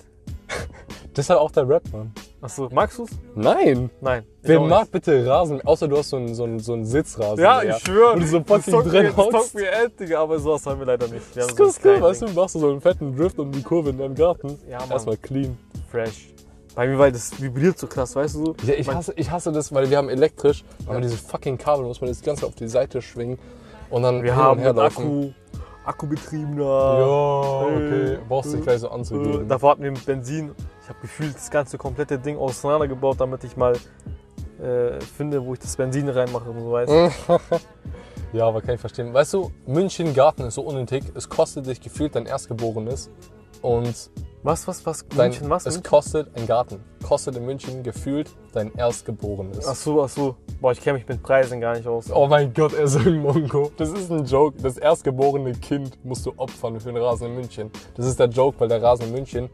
Deshalb 1.16 1.40
auch 1.40 1.50
der 1.52 1.66
Rap, 1.66 1.82
Mann. 1.90 2.12
Achso, 2.42 2.68
magst 2.72 2.98
du's? 2.98 3.10
Nein. 3.36 3.88
Nein. 4.00 4.24
Wer 4.42 4.58
mag 4.58 4.90
bitte 4.90 5.24
Rasen? 5.24 5.60
Außer 5.64 5.86
du 5.86 5.96
hast 5.96 6.10
so 6.10 6.16
einen, 6.16 6.34
so 6.34 6.42
einen, 6.42 6.58
so 6.58 6.72
einen 6.72 6.84
Sitzrasen. 6.84 7.38
Ja, 7.42 7.62
ich 7.62 7.76
schwöre. 7.76 8.18
Du 8.18 8.26
so 8.26 8.42
fucking 8.42 8.82
drin 8.82 9.04
mir, 9.16 9.30
das 9.30 9.54
mir 9.54 9.70
echt, 9.70 10.00
Digga, 10.00 10.20
aber 10.20 10.40
sowas 10.40 10.66
haben 10.66 10.80
wir 10.80 10.86
leider 10.86 11.06
nicht. 11.06 11.22
Wir 11.36 11.44
haben 11.44 11.48
Das 11.50 11.56
so 11.56 11.64
ist 11.66 11.84
cool, 11.84 11.94
ein 11.94 12.02
weißt 12.02 12.22
du, 12.22 12.28
machst 12.30 12.54
du 12.56 12.58
so 12.58 12.70
einen 12.70 12.80
fetten 12.80 13.16
Drift 13.16 13.38
um 13.38 13.52
die 13.52 13.62
Kurve 13.62 13.90
in 13.90 13.98
deinem 13.98 14.16
Garten. 14.16 14.58
Ja, 14.68 14.80
Mann. 14.80 14.90
Erstmal 14.90 15.16
clean. 15.18 15.56
Fresh. 15.88 16.30
Bei 16.74 16.88
mir, 16.88 16.98
weil 16.98 17.12
das 17.12 17.40
vibriert 17.40 17.78
so 17.78 17.86
krass, 17.86 18.16
weißt 18.16 18.34
du? 18.34 18.54
Ja, 18.66 18.74
ich 18.74 18.88
hasse, 18.88 19.12
ich 19.14 19.30
hasse 19.30 19.52
das, 19.52 19.72
weil 19.72 19.88
wir 19.88 19.98
haben 19.98 20.08
elektrisch, 20.08 20.64
aber 20.86 21.00
diese 21.00 21.18
fucking 21.18 21.58
Kabel 21.58 21.84
muss 21.86 22.00
man 22.00 22.08
das 22.10 22.22
Ganze 22.22 22.44
auf 22.46 22.56
die 22.56 22.66
Seite 22.66 23.00
schwingen 23.02 23.38
und 23.88 24.02
dann 24.02 24.22
Wir 24.24 24.34
hin 24.34 24.42
haben 24.42 24.58
und 24.58 24.64
her 24.64 24.72
laufen. 24.72 25.04
Akku, 25.04 25.30
Akkubetriebener. 25.84 26.64
Ja, 26.64 27.60
okay. 27.66 28.12
Äh, 28.14 28.18
Brauchst 28.28 28.52
dich 28.52 28.62
gleich 28.62 28.80
so 28.80 28.88
Äh, 28.88 28.90
anzugeben. 28.92 29.48
davor 29.48 29.72
hatten 29.72 29.82
wir 29.84 29.92
mit 29.92 30.04
Benzin. 30.06 30.52
Ich 30.92 30.96
habe 30.98 31.06
gefühlt 31.06 31.34
das 31.34 31.50
ganze 31.50 31.78
komplette 31.78 32.18
Ding 32.18 32.36
auseinandergebaut, 32.36 33.18
damit 33.18 33.42
ich 33.44 33.56
mal 33.56 33.72
äh, 34.62 35.00
finde, 35.00 35.42
wo 35.42 35.54
ich 35.54 35.58
das 35.58 35.74
Benzin 35.74 36.06
reinmache 36.06 36.50
und 36.50 36.60
so 36.60 36.72
weißt. 36.72 36.90
du. 36.90 37.38
Ja, 38.34 38.46
aber 38.46 38.60
kann 38.62 38.74
ich 38.74 38.80
verstehen. 38.80 39.12
Weißt 39.12 39.32
du, 39.34 39.50
München 39.66 40.14
Garten 40.14 40.42
ist 40.42 40.54
so 40.54 40.62
unnötig. 40.62 41.04
Es 41.14 41.28
kostet 41.28 41.66
dich 41.66 41.80
gefühlt 41.82 42.14
dein 42.14 42.24
Erstgeborenes. 42.26 43.10
Und 43.60 44.10
Was, 44.42 44.66
was, 44.68 44.84
was? 44.86 45.06
dein, 45.08 45.30
München, 45.30 45.50
was? 45.50 45.66
es 45.66 45.74
München? 45.76 45.90
kostet 45.90 46.36
ein 46.38 46.46
Garten. 46.46 46.80
Kostet 47.02 47.36
in 47.36 47.44
München 47.46 47.82
gefühlt 47.82 48.30
dein 48.52 48.74
Erstgeborenes. 48.74 49.66
Ach 49.66 49.74
so, 49.74 50.02
ach 50.02 50.08
so. 50.08 50.36
Boah, 50.60 50.72
ich 50.72 50.80
kenne 50.80 50.98
mich 50.98 51.08
mit 51.08 51.22
Preisen 51.22 51.60
gar 51.60 51.74
nicht 51.76 51.86
aus. 51.86 52.10
Oh 52.10 52.26
mein 52.26 52.52
Gott, 52.54 52.72
er 52.74 52.84
ist 52.84 52.96
ein 52.96 53.18
Mongo. 53.18 53.70
Das 53.76 53.90
ist 53.90 54.10
ein 54.10 54.24
Joke. 54.24 54.60
Das 54.62 54.76
erstgeborene 54.78 55.52
Kind 55.52 56.02
musst 56.04 56.24
du 56.26 56.32
opfern 56.36 56.78
für 56.80 56.92
den 56.92 57.02
Rasen 57.02 57.28
in 57.28 57.34
München. 57.34 57.70
Das 57.96 58.04
ist 58.06 58.18
der 58.18 58.28
Joke, 58.28 58.60
weil 58.60 58.68
der 58.68 58.82
Rasen 58.82 59.06
in 59.06 59.12
München, 59.12 59.50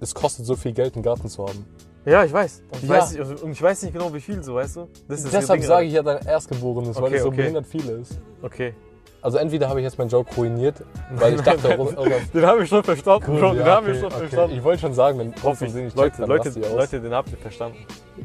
es 0.00 0.14
kostet 0.14 0.46
so 0.46 0.56
viel 0.56 0.72
Geld, 0.72 0.94
einen 0.94 1.02
Garten 1.02 1.28
zu 1.28 1.46
haben. 1.46 1.64
Ja, 2.04 2.22
ich 2.24 2.32
weiß. 2.32 2.62
Und 2.72 2.82
ich, 2.84 2.88
Ja. 2.88 2.96
weiß 2.98 3.12
nicht, 3.18 3.42
und 3.42 3.50
ich 3.52 3.60
weiß 3.62 3.82
nicht 3.82 3.92
genau, 3.92 4.12
wie 4.14 4.20
viel 4.20 4.42
so, 4.42 4.54
weißt 4.54 4.76
du? 4.76 4.88
Deshalb 5.08 5.62
sage 5.62 5.86
ich 5.86 5.92
ja 5.92 6.02
dein 6.02 6.24
Erstgeborenes, 6.24 6.96
weil 6.96 7.04
Okay, 7.04 7.16
es 7.16 7.22
so 7.22 7.28
okay. 7.28 7.36
behindert 7.38 7.66
viel 7.66 7.88
ist. 7.88 8.20
Okay. 8.42 8.74
Also 9.22 9.38
entweder 9.38 9.68
habe 9.68 9.80
ich 9.80 9.84
jetzt 9.84 9.98
meinen 9.98 10.08
Joke 10.10 10.32
ruiniert, 10.36 10.76
weil 11.16 11.34
ich 11.34 11.40
dachte, 11.40 11.66
irgendwas- 11.68 12.30
Den 12.32 12.46
habe 12.46 12.62
ich 12.62 12.68
schon 12.68 12.84
verstanden. 12.84 13.26
Gut, 13.26 13.40
den 13.42 13.56
ja, 13.58 13.64
habe 13.66 13.86
ich 13.90 13.96
okay, 13.96 14.00
schon 14.00 14.06
okay. 14.12 14.18
verstanden. 14.18 14.56
Ich 14.56 14.62
wollte 14.62 14.80
schon 14.82 14.94
sagen, 14.94 15.18
wenn 15.18 15.34
Hoffe 15.42 15.66
ich. 15.66 15.74
nicht 15.74 15.96
Leute, 15.96 16.10
checkt, 16.10 16.20
dann 16.20 16.28
Leute. 16.28 16.60
Leute, 16.60 17.00
den 17.00 17.12
habt 17.12 17.30
ihr 17.32 17.38
verstanden. 17.38 17.78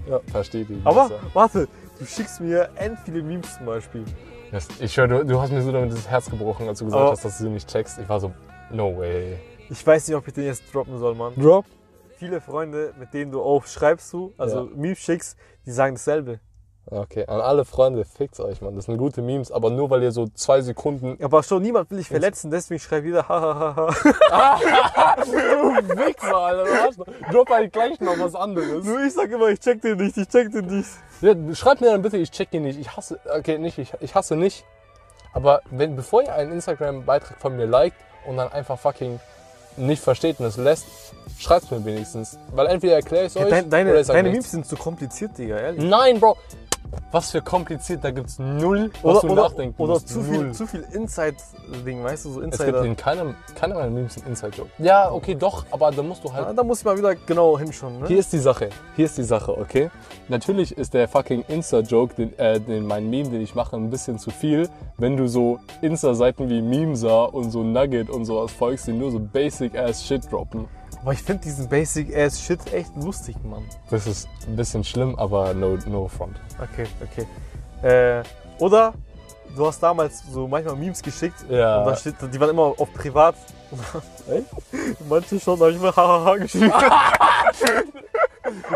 Ja, 0.07 0.19
verstehe 0.32 0.63
die. 0.65 0.80
Aber 0.84 1.07
Besser. 1.09 1.19
warte, 1.34 1.67
du 1.97 2.05
schickst 2.05 2.39
mir 2.39 2.69
end 2.76 2.99
viele 3.03 3.24
Memes 3.24 3.57
zum 3.57 3.65
Beispiel. 3.65 4.03
Ich 4.80 4.93
schwöre, 4.93 5.07
du, 5.07 5.26
du 5.26 5.41
hast 5.41 5.51
mir 5.51 5.61
so 5.63 5.72
damit 5.72 5.91
das 5.93 6.07
Herz 6.07 6.30
gebrochen, 6.30 6.67
als 6.67 6.78
du 6.80 6.86
gesagt 6.86 7.01
Aber- 7.01 7.11
hast, 7.13 7.26
dass 7.26 7.38
du 7.39 7.45
sie 7.45 7.49
nicht 7.49 7.67
checkst. 7.67 7.97
Ich 7.99 8.07
war 8.07 8.19
so, 8.19 8.32
no 8.69 8.95
way. 8.95 9.39
Ich 9.72 9.88
weiß 9.88 10.09
nicht, 10.09 10.17
ob 10.17 10.28
ich 10.28 10.34
den 10.34 10.43
jetzt 10.43 10.63
droppen 10.74 10.99
soll, 10.99 11.15
Mann. 11.15 11.34
Drop? 11.38 11.65
Viele 12.17 12.41
Freunde, 12.41 12.93
mit 12.99 13.13
denen 13.13 13.32
du 13.32 13.41
auch 13.41 13.65
schreibst, 13.65 14.11
du, 14.11 14.34
also 14.38 14.65
Ja. 14.65 14.67
Memes 14.76 14.99
schickst, 14.99 15.38
die 15.65 15.72
sagen 15.72 15.95
dasselbe. 15.95 16.41
Okay, 16.88 17.26
an 17.26 17.39
alle 17.39 17.63
Freunde, 17.63 18.03
fickt's 18.03 18.41
euch, 18.41 18.59
Mann. 18.61 18.76
Das 18.76 18.86
sind 18.86 18.97
gute 18.97 19.22
Memes, 19.22 19.49
aber 19.49 19.69
nur 19.69 19.89
weil 19.89 20.03
ihr 20.03 20.11
so 20.11 20.28
zwei 20.28 20.59
Sekunden 20.59 21.17
Aber 21.24 21.41
schon 21.41 21.61
niemand 21.61 21.89
will 21.89 21.99
dich 21.99 22.09
verletzen, 22.09 22.51
deswegen 22.51 22.82
schreibt 22.82 23.05
jeder 23.05 23.30
hahaha. 23.30 23.93
Du 25.15 25.97
Wichser, 25.97 26.36
Alter. 26.36 26.65
Du 26.65 26.76
hast 26.76 27.32
Drop 27.32 27.49
halt 27.49 27.72
gleich 27.72 27.99
noch 28.01 28.19
was 28.19 28.36
anderes. 28.36 28.84
Nur 28.84 29.01
ich 29.05 29.13
sag 29.13 29.32
immer, 29.32 29.47
ich 29.47 29.59
check 29.61 29.82
den 29.82 29.97
nicht, 29.97 30.17
ich 30.17 30.28
check 30.28 30.51
den 30.51 30.65
nicht. 30.65 30.89
Ja, 31.22 31.34
schreibt 31.55 31.80
mir 31.80 31.91
dann 31.91 32.01
bitte, 32.01 32.17
ich 32.17 32.30
check 32.30 32.53
ihn 32.53 32.63
nicht. 32.63 32.78
Ich 32.78 32.97
hasse, 32.97 33.19
okay, 33.38 33.57
nicht, 33.57 33.78
ich, 33.78 33.93
ich 34.01 34.15
hasse 34.15 34.36
nicht. 34.36 34.65
Aber 35.32 35.61
wenn, 35.69 35.95
bevor 35.95 36.24
ihr 36.24 36.34
einen 36.34 36.51
Instagram-Beitrag 36.51 37.39
von 37.39 37.55
mir 37.55 37.67
liked 37.67 37.97
und 38.28 38.36
dann 38.36 38.51
einfach 38.51 38.78
fucking 38.78 39.19
nicht 39.78 40.01
versteht 40.03 40.39
und 40.39 40.45
es 40.45 40.57
lässt, 40.57 40.86
schreibt's 41.39 41.69
mir 41.72 41.84
wenigstens. 41.84 42.38
Weil 42.53 42.67
entweder 42.67 42.95
erkläre 42.95 43.26
ich 43.26 43.34
Ja, 43.36 43.43
euch 43.43 43.49
dein, 43.49 43.69
deine 43.69 43.91
oder 43.91 44.01
ich 44.01 44.07
deine 44.07 44.30
Memes 44.30 44.51
sind 44.51 44.65
zu 44.65 44.76
kompliziert, 44.76 45.38
Digga, 45.38 45.57
ehrlich. 45.57 45.84
Nein, 45.84 46.19
Bro. 46.19 46.38
Was 47.12 47.32
für 47.32 47.42
kompliziert, 47.42 48.04
da 48.04 48.12
gibt's 48.12 48.38
null, 48.40 48.92
was 49.02 49.18
Oder, 49.18 49.22
du 49.22 49.34
oder, 49.34 49.44
nachdenken 49.44 49.82
oder 49.82 49.94
musst. 49.94 50.10
zu 50.10 50.20
null. 50.20 50.46
viel, 50.46 50.52
zu 50.54 50.68
viel 50.68 50.86
Inside-Ding, 50.92 52.04
weißt 52.04 52.26
du, 52.26 52.30
so 52.32 52.42
es 52.42 52.52
gibt 52.52 52.62
Insider. 52.62 52.84
in 52.86 52.96
keinem, 52.96 53.36
keiner 53.56 53.76
meiner 53.76 53.90
Memes 53.90 54.18
einen 54.18 54.28
Inside-Joke. 54.28 54.70
Ja, 54.78 55.12
okay, 55.12 55.36
doch, 55.36 55.66
aber 55.72 55.92
da 55.92 56.04
musst 56.04 56.24
du 56.24 56.32
halt 56.34 56.48
Ja, 56.48 56.54
da 56.54 56.64
muss 56.64 56.80
ich 56.80 56.86
mal 56.86 56.98
wieder 56.98 57.16
genau 57.16 57.58
hinschauen, 57.58 58.00
ne? 58.00 58.08
Hier 58.08 58.20
ist 58.20 58.34
die 58.34 58.40
Sache. 58.40 58.70
Hier 58.96 59.06
ist 59.06 59.18
die 59.18 59.24
Sache, 59.24 59.58
okay? 59.58 59.90
Natürlich 60.28 60.78
ist 60.78 60.94
der 60.94 61.08
fucking 61.08 61.44
Insta-Joke, 61.48 62.16
den, 62.16 62.38
äh, 62.40 62.60
den, 62.60 62.86
mein 62.88 63.10
Meme, 63.10 63.30
den 63.30 63.42
ich 63.42 63.56
mache, 63.56 63.76
ein 63.76 63.90
bisschen 63.90 64.20
zu 64.20 64.30
viel, 64.30 64.70
wenn 64.98 65.16
du 65.18 65.28
so 65.28 65.60
Insta-Seiten 65.82 66.50
wie 66.50 66.62
Memesar 66.62 67.34
und 67.34 67.52
so 67.52 67.64
Nugget 67.64 68.10
und 68.10 68.26
sowas 68.26 68.52
folgst, 68.52 68.88
die 68.88 68.94
nur 68.94 69.12
so 69.12 69.20
basic-ass 69.20 70.06
Shit 70.06 70.32
droppen. 70.32 70.68
Aber 71.02 71.14
ich 71.14 71.22
finde 71.24 71.41
diesen 71.43 71.68
Basic-Ass-Shit 71.68 72.74
echt 72.74 72.95
lustig, 72.95 73.36
Mann. 73.43 73.64
Das 73.89 74.06
ist 74.06 74.28
ein 74.47 74.56
bisschen 74.56 74.84
schlimm, 74.84 75.16
aber 75.18 75.54
no, 75.54 75.78
no 75.88 76.08
front. 76.08 76.39
Okay, 76.62 76.86
okay. 77.02 78.20
Äh, 78.20 78.24
oder 78.60 78.93
du 79.56 79.66
hast 79.66 79.82
damals 79.82 80.24
so 80.32 80.47
manchmal 80.47 80.76
Memes 80.76 81.02
geschickt 81.02 81.43
Ja. 81.49 81.80
und 81.80 81.86
da 81.88 81.95
steht, 81.95 82.16
die 82.32 82.39
waren 82.39 82.52
immer 82.52 82.74
auf 82.78 82.93
privat. 82.93 83.36
Manche 85.09 85.39
schon, 85.39 85.59
da 85.59 85.65
hab 85.65 85.72
ich 85.72 85.80
mal 85.80 85.95
hahaha 85.95 86.38
geschrieben. 86.38 86.72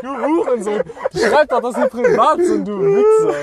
Du 0.01 0.07
Hurensohn! 0.07 0.83
Schreib 1.13 1.49
doch, 1.49 1.59
dass 1.61 1.75
sie 1.75 1.87
privat 1.89 2.37
sind, 2.39 2.67
du 2.67 2.79
Wichser! 2.79 3.33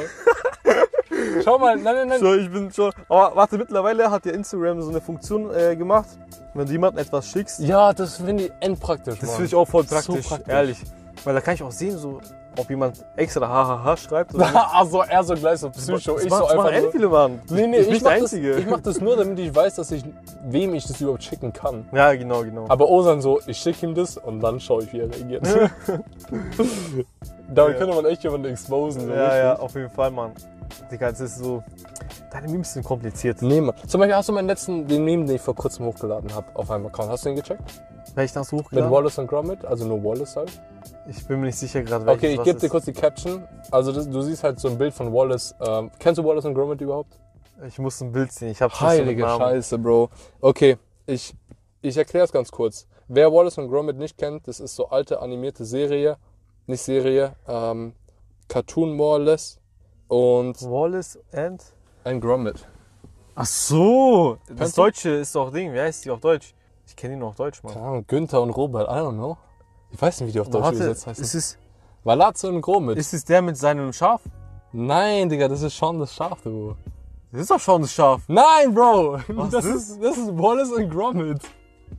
Schau 1.44 1.58
mal, 1.58 1.76
nein, 1.76 1.94
nein, 1.94 2.08
nein. 2.08 2.20
So, 2.20 2.34
ich 2.34 2.50
bin 2.50 2.72
schon. 2.72 2.92
Aber 3.08 3.36
warte, 3.36 3.58
mittlerweile 3.58 4.10
hat 4.10 4.24
ja 4.24 4.32
Instagram 4.32 4.80
so 4.82 4.90
eine 4.90 5.00
Funktion 5.00 5.52
äh, 5.54 5.76
gemacht, 5.76 6.06
wenn 6.54 6.66
du 6.66 6.72
jemandem 6.72 7.04
etwas 7.04 7.28
schickst. 7.28 7.60
Ja, 7.60 7.92
das 7.92 8.16
finde 8.16 8.44
ich 8.44 8.52
endpraktisch, 8.60 9.18
Das 9.18 9.30
finde 9.32 9.46
ich 9.46 9.54
auch 9.54 9.66
voll 9.68 9.84
So 9.86 9.94
praktisch, 9.96 10.26
praktisch. 10.26 10.52
ehrlich. 10.52 10.78
Weil 11.24 11.34
da 11.34 11.40
kann 11.40 11.54
ich 11.54 11.62
auch 11.62 11.72
sehen, 11.72 11.98
so, 11.98 12.20
ob 12.58 12.68
jemand 12.68 13.04
extra 13.16 13.48
hahaha 13.48 13.96
schreibt 13.96 14.34
oder 14.34 14.70
also 14.74 15.02
er 15.02 15.24
so 15.24 15.34
gleich 15.34 15.60
so 15.60 15.70
Psycho, 15.70 16.14
Das 16.14 16.24
ich 16.24 16.30
so 16.30 16.38
das 16.40 16.50
einfach 16.50 16.80
nur, 16.80 16.92
viele 16.92 17.08
Mann. 17.08 17.40
Nee, 17.48 17.66
nee, 17.66 17.78
ich 17.78 17.88
ich, 17.88 18.02
mach 18.02 18.18
das, 18.18 18.32
ich 18.32 18.66
mach 18.66 18.80
das 18.80 19.00
nur, 19.00 19.16
damit 19.16 19.38
ich 19.38 19.54
weiß, 19.54 19.76
dass 19.76 19.90
ich, 19.90 20.04
wem 20.44 20.74
ich 20.74 20.86
das 20.86 21.00
überhaupt 21.00 21.24
schicken 21.24 21.52
kann. 21.52 21.86
Ja, 21.92 22.14
genau, 22.14 22.42
genau. 22.42 22.66
Aber 22.68 22.88
Osan 22.88 23.20
so, 23.20 23.40
ich 23.46 23.58
schicke 23.58 23.86
ihm 23.86 23.94
das 23.94 24.16
und 24.16 24.40
dann 24.40 24.60
schaue 24.60 24.84
ich, 24.84 24.92
wie 24.92 25.00
er 25.00 25.10
reagiert. 25.10 25.46
Damit 27.54 27.72
Ja. 27.74 27.78
könnte 27.78 27.94
man 27.94 28.04
echt 28.06 28.24
jemanden 28.24 28.50
exposen. 28.50 29.06
So 29.06 29.12
ja, 29.12 29.36
ja, 29.36 29.50
richtig. 29.50 29.64
auf 29.64 29.74
jeden 29.74 29.90
Fall, 29.90 30.10
Mann. 30.10 30.32
Digga, 30.90 31.08
es 31.08 31.20
ist 31.20 31.38
so. 31.38 31.62
Deine 32.30 32.48
Memes 32.48 32.72
sind 32.72 32.84
kompliziert. 32.84 33.42
Nee, 33.42 33.60
Mann. 33.60 33.74
Zum 33.86 34.00
Beispiel 34.00 34.16
hast 34.16 34.28
du 34.28 34.32
meinen 34.32 34.46
letzten, 34.48 34.86
den 34.86 35.04
Meme, 35.04 35.26
den 35.26 35.36
ich 35.36 35.42
vor 35.42 35.54
kurzem 35.54 35.86
hochgeladen 35.86 36.34
habe, 36.34 36.46
auf 36.54 36.70
einem 36.70 36.86
Account. 36.86 37.10
Hast 37.10 37.24
du 37.24 37.30
den 37.30 37.36
gecheckt? 37.36 37.62
Ich 38.16 38.32
das 38.32 38.52
Mit 38.52 38.62
hochgeladen? 38.64 38.90
Wallace 38.90 39.18
und 39.18 39.26
Gromit, 39.26 39.64
also 39.64 39.86
nur 39.86 40.02
Wallace 40.02 40.36
halt. 40.36 40.60
Ich 41.08 41.26
bin 41.26 41.40
mir 41.40 41.46
nicht 41.46 41.58
sicher 41.58 41.82
gerade, 41.82 42.04
Okay, 42.04 42.22
welches 42.22 42.32
ich 42.32 42.38
was 42.38 42.44
gebe 42.44 42.60
dir 42.60 42.68
kurz 42.68 42.84
die 42.84 42.92
Caption. 42.92 43.44
Also 43.70 43.92
das, 43.92 44.08
du 44.08 44.20
siehst 44.20 44.44
halt 44.44 44.60
so 44.60 44.68
ein 44.68 44.76
Bild 44.76 44.92
von 44.92 45.12
Wallace. 45.12 45.54
Ähm, 45.60 45.90
kennst 45.98 46.18
du 46.18 46.24
Wallace 46.24 46.44
und 46.44 46.54
Gromit 46.54 46.80
überhaupt? 46.80 47.18
Ich 47.66 47.78
muss 47.78 48.00
ein 48.00 48.12
Bild 48.12 48.32
sehen. 48.32 48.50
Ich 48.50 48.60
hab's 48.60 48.80
nicht 48.80 48.90
so 48.90 48.96
mit 48.98 49.06
Heilige. 49.06 49.22
Scheiße, 49.26 49.78
Bro. 49.78 50.10
Okay, 50.40 50.76
ich, 51.06 51.34
ich 51.80 51.96
erkläre 51.96 52.24
es 52.24 52.32
ganz 52.32 52.50
kurz. 52.50 52.86
Wer 53.08 53.32
Wallace 53.32 53.58
und 53.58 53.68
Gromit 53.68 53.96
nicht 53.96 54.18
kennt, 54.18 54.46
das 54.48 54.60
ist 54.60 54.74
so 54.74 54.88
alte 54.88 55.20
animierte 55.20 55.64
Serie. 55.64 56.16
Nicht 56.66 56.82
Serie, 56.82 57.34
ähm, 57.48 57.94
Cartoon 58.48 58.98
Wallace 58.98 59.58
und 60.12 60.60
Wallace 60.62 61.18
and? 61.32 61.62
ein 62.04 62.20
Gromit. 62.20 62.66
Ach 63.34 63.46
so. 63.46 64.36
Das 64.54 64.74
du? 64.74 64.82
Deutsche 64.82 65.08
ist 65.10 65.34
doch 65.34 65.50
Ding. 65.50 65.72
Wie 65.72 65.80
heißt 65.80 66.04
die 66.04 66.10
auf 66.10 66.20
Deutsch? 66.20 66.54
Ich 66.86 66.94
kenne 66.94 67.14
die 67.14 67.20
noch 67.20 67.28
auf 67.28 67.36
Deutsch, 67.36 67.62
Mann. 67.62 67.72
Keine 67.72 67.86
Ahnung, 67.86 68.04
Günther 68.06 68.42
und 68.42 68.50
Robert, 68.50 68.88
I 68.88 69.00
don't 69.00 69.14
know. 69.14 69.38
Ich 69.90 70.02
weiß 70.02 70.20
nicht, 70.20 70.28
wie 70.28 70.32
die 70.32 70.40
auf 70.40 70.50
Deutsch 70.50 70.64
Warte, 70.64 70.76
übersetzt 70.76 71.06
heißen. 71.06 71.24
ist 71.24 71.34
es, 71.34 71.58
Valazzo 72.04 72.48
und 72.48 72.60
Gromit. 72.60 72.98
ist 72.98 73.14
es 73.14 73.24
der 73.24 73.40
mit 73.40 73.56
seinem 73.56 73.90
Schaf? 73.92 74.20
Nein, 74.72 75.30
Digga, 75.30 75.48
das 75.48 75.62
ist 75.62 75.74
schon 75.74 75.98
das 75.98 76.14
Schaf, 76.14 76.42
du. 76.42 76.76
Das 77.30 77.42
ist 77.42 77.50
doch 77.50 77.60
schon 77.60 77.80
das 77.82 77.92
Schaf. 77.92 78.22
Nein, 78.28 78.74
Bro! 78.74 79.18
Was 79.28 79.50
das, 79.50 79.64
ist? 79.64 79.74
ist, 79.90 80.02
das 80.02 80.18
ist 80.18 80.36
Wallace 80.36 80.72
und 80.72 80.90
Gromit. 80.90 81.40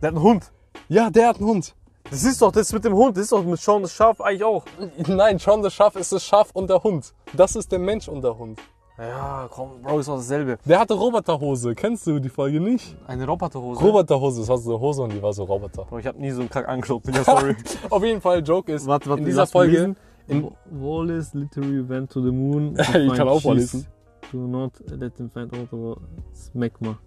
Der 0.02 0.10
hat 0.10 0.16
einen 0.16 0.24
Hund. 0.24 0.52
Ja, 0.88 1.10
der 1.10 1.30
hat 1.30 1.38
einen 1.38 1.48
Hund. 1.48 1.76
Das 2.14 2.24
ist 2.26 2.40
doch 2.44 2.52
das 2.52 2.72
mit 2.72 2.86
dem 2.86 2.94
Hund. 2.94 3.18
Das 3.18 3.24
ist 3.24 3.32
doch 3.32 3.44
mit 3.44 3.60
Sean 3.60 3.82
das 3.82 3.92
Schaf 3.92 4.22
eigentlich 4.22 4.44
auch. 4.44 4.64
Nein, 5.08 5.40
schon 5.40 5.64
das 5.64 5.74
Schaf 5.74 5.96
ist 5.96 6.12
das 6.12 6.24
Schaf 6.24 6.52
und 6.54 6.70
der 6.70 6.84
Hund. 6.84 7.12
Das 7.34 7.56
ist 7.56 7.72
der 7.72 7.80
Mensch 7.80 8.08
und 8.08 8.24
der 8.24 8.38
Hund. 8.38 8.60
Ja, 9.00 9.48
komm, 9.50 9.82
Bro, 9.82 9.98
ist 9.98 10.08
doch 10.08 10.18
dasselbe. 10.18 10.60
Der 10.64 10.80
hatte 10.80 10.94
Roboterhose. 10.94 11.74
Kennst 11.74 12.06
du 12.06 12.20
die 12.20 12.30
Folge 12.30 12.60
nicht? 12.60 12.96
Eine 13.08 13.26
Roboterhose. 13.26 13.82
Roboterhose, 13.82 14.42
das 14.42 14.48
war 14.48 14.60
so 14.60 14.70
eine 14.70 14.80
Hose 14.80 15.02
und 15.02 15.14
die 15.14 15.24
war 15.24 15.34
so 15.34 15.44
Roboter. 15.44 15.86
Bro, 15.86 15.98
ich 15.98 16.06
hab 16.06 16.16
nie 16.16 16.30
so 16.30 16.42
einen 16.42 16.52
Kack 16.52 16.70
angeschaut. 16.70 17.08
Digga, 17.08 17.24
sorry. 17.24 17.56
Auf 17.90 18.04
jeden 18.04 18.22
Fall, 18.22 18.44
Joke 18.44 18.72
ist, 18.72 18.86
Warte, 18.86 19.10
warte, 19.10 19.22
in 19.22 19.26
dieser 19.26 19.48
Folge... 19.48 19.96
In, 20.28 20.52
Wallace 20.70 21.34
literally 21.34 21.90
went 21.90 22.12
to 22.12 22.22
the 22.22 22.32
moon. 22.32 22.78
Ich 22.94 23.14
kann 23.16 23.28
auch 23.28 23.44
mal 23.44 23.56
lesen. 23.56 23.88
Do 24.32 24.38
not 24.38 24.74
let 24.86 25.16
them 25.16 25.32
find 25.32 25.52
out 25.52 25.68
about 25.74 25.98
Smegma. 26.32 27.00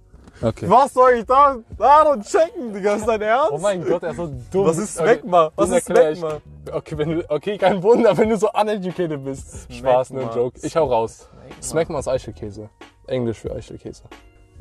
Okay. 0.43 0.69
Was 0.69 0.93
soll 0.95 1.13
ich 1.15 1.25
da? 1.25 1.57
Da 1.79 2.17
checken, 2.21 2.73
Digga. 2.73 2.95
Ist 2.97 3.07
dein 3.07 3.23
Ernst? 3.23 3.53
Oh 3.53 3.59
mein 3.59 3.85
Gott, 3.85 4.03
er 4.03 4.11
ist 4.11 4.17
so 4.17 4.31
dumm. 4.51 4.67
Was 4.67 4.79
ist 4.79 4.95
Smegma? 4.97 5.51
Was 5.57 5.71
ist. 5.71 5.87
Smegma? 5.87 6.41
Okay, 6.73 6.99
wenn 6.99 7.11
du, 7.11 7.31
okay, 7.31 7.59
kein 7.59 7.83
Wunder, 7.83 8.17
wenn 8.17 8.29
du 8.29 8.37
so 8.37 8.51
uneducated 8.53 9.25
bist. 9.25 9.73
Spaß, 9.73 10.11
ne. 10.11 10.29
Joke. 10.35 10.59
Ich 10.63 10.77
hau 10.77 10.87
raus. 10.87 11.29
Smegma 11.63 12.01
ist 12.01 12.09
Eichelkäse. 12.09 12.69
Englisch 13.07 13.39
für 13.39 13.53
Eichelkäse. 13.55 14.03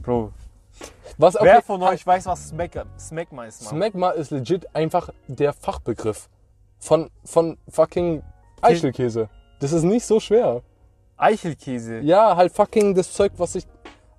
Bro, 0.01 0.31
Was, 1.17 1.35
okay, 1.35 1.45
wer 1.45 1.61
von 1.61 1.81
euch 1.83 2.05
weiß, 2.05 2.25
was 2.25 2.49
Smegma, 2.49 2.85
Smegma 2.99 3.45
ist, 3.45 3.63
Mann? 3.63 3.75
Smegma 3.75 4.09
ist 4.11 4.31
legit 4.31 4.67
einfach 4.75 5.09
der 5.27 5.53
Fachbegriff 5.53 6.29
von, 6.79 7.09
von 7.23 7.57
fucking 7.69 8.21
Eichelkäse. 8.61 9.29
Das 9.59 9.71
ist 9.71 9.83
nicht 9.83 10.05
so 10.05 10.19
schwer. 10.19 10.61
Eichelkäse. 11.17 11.99
Ja, 11.99 12.35
halt 12.35 12.51
fucking 12.51 12.93
das 12.93 13.13
Zeug, 13.13 13.31
was 13.37 13.55
ich 13.55 13.65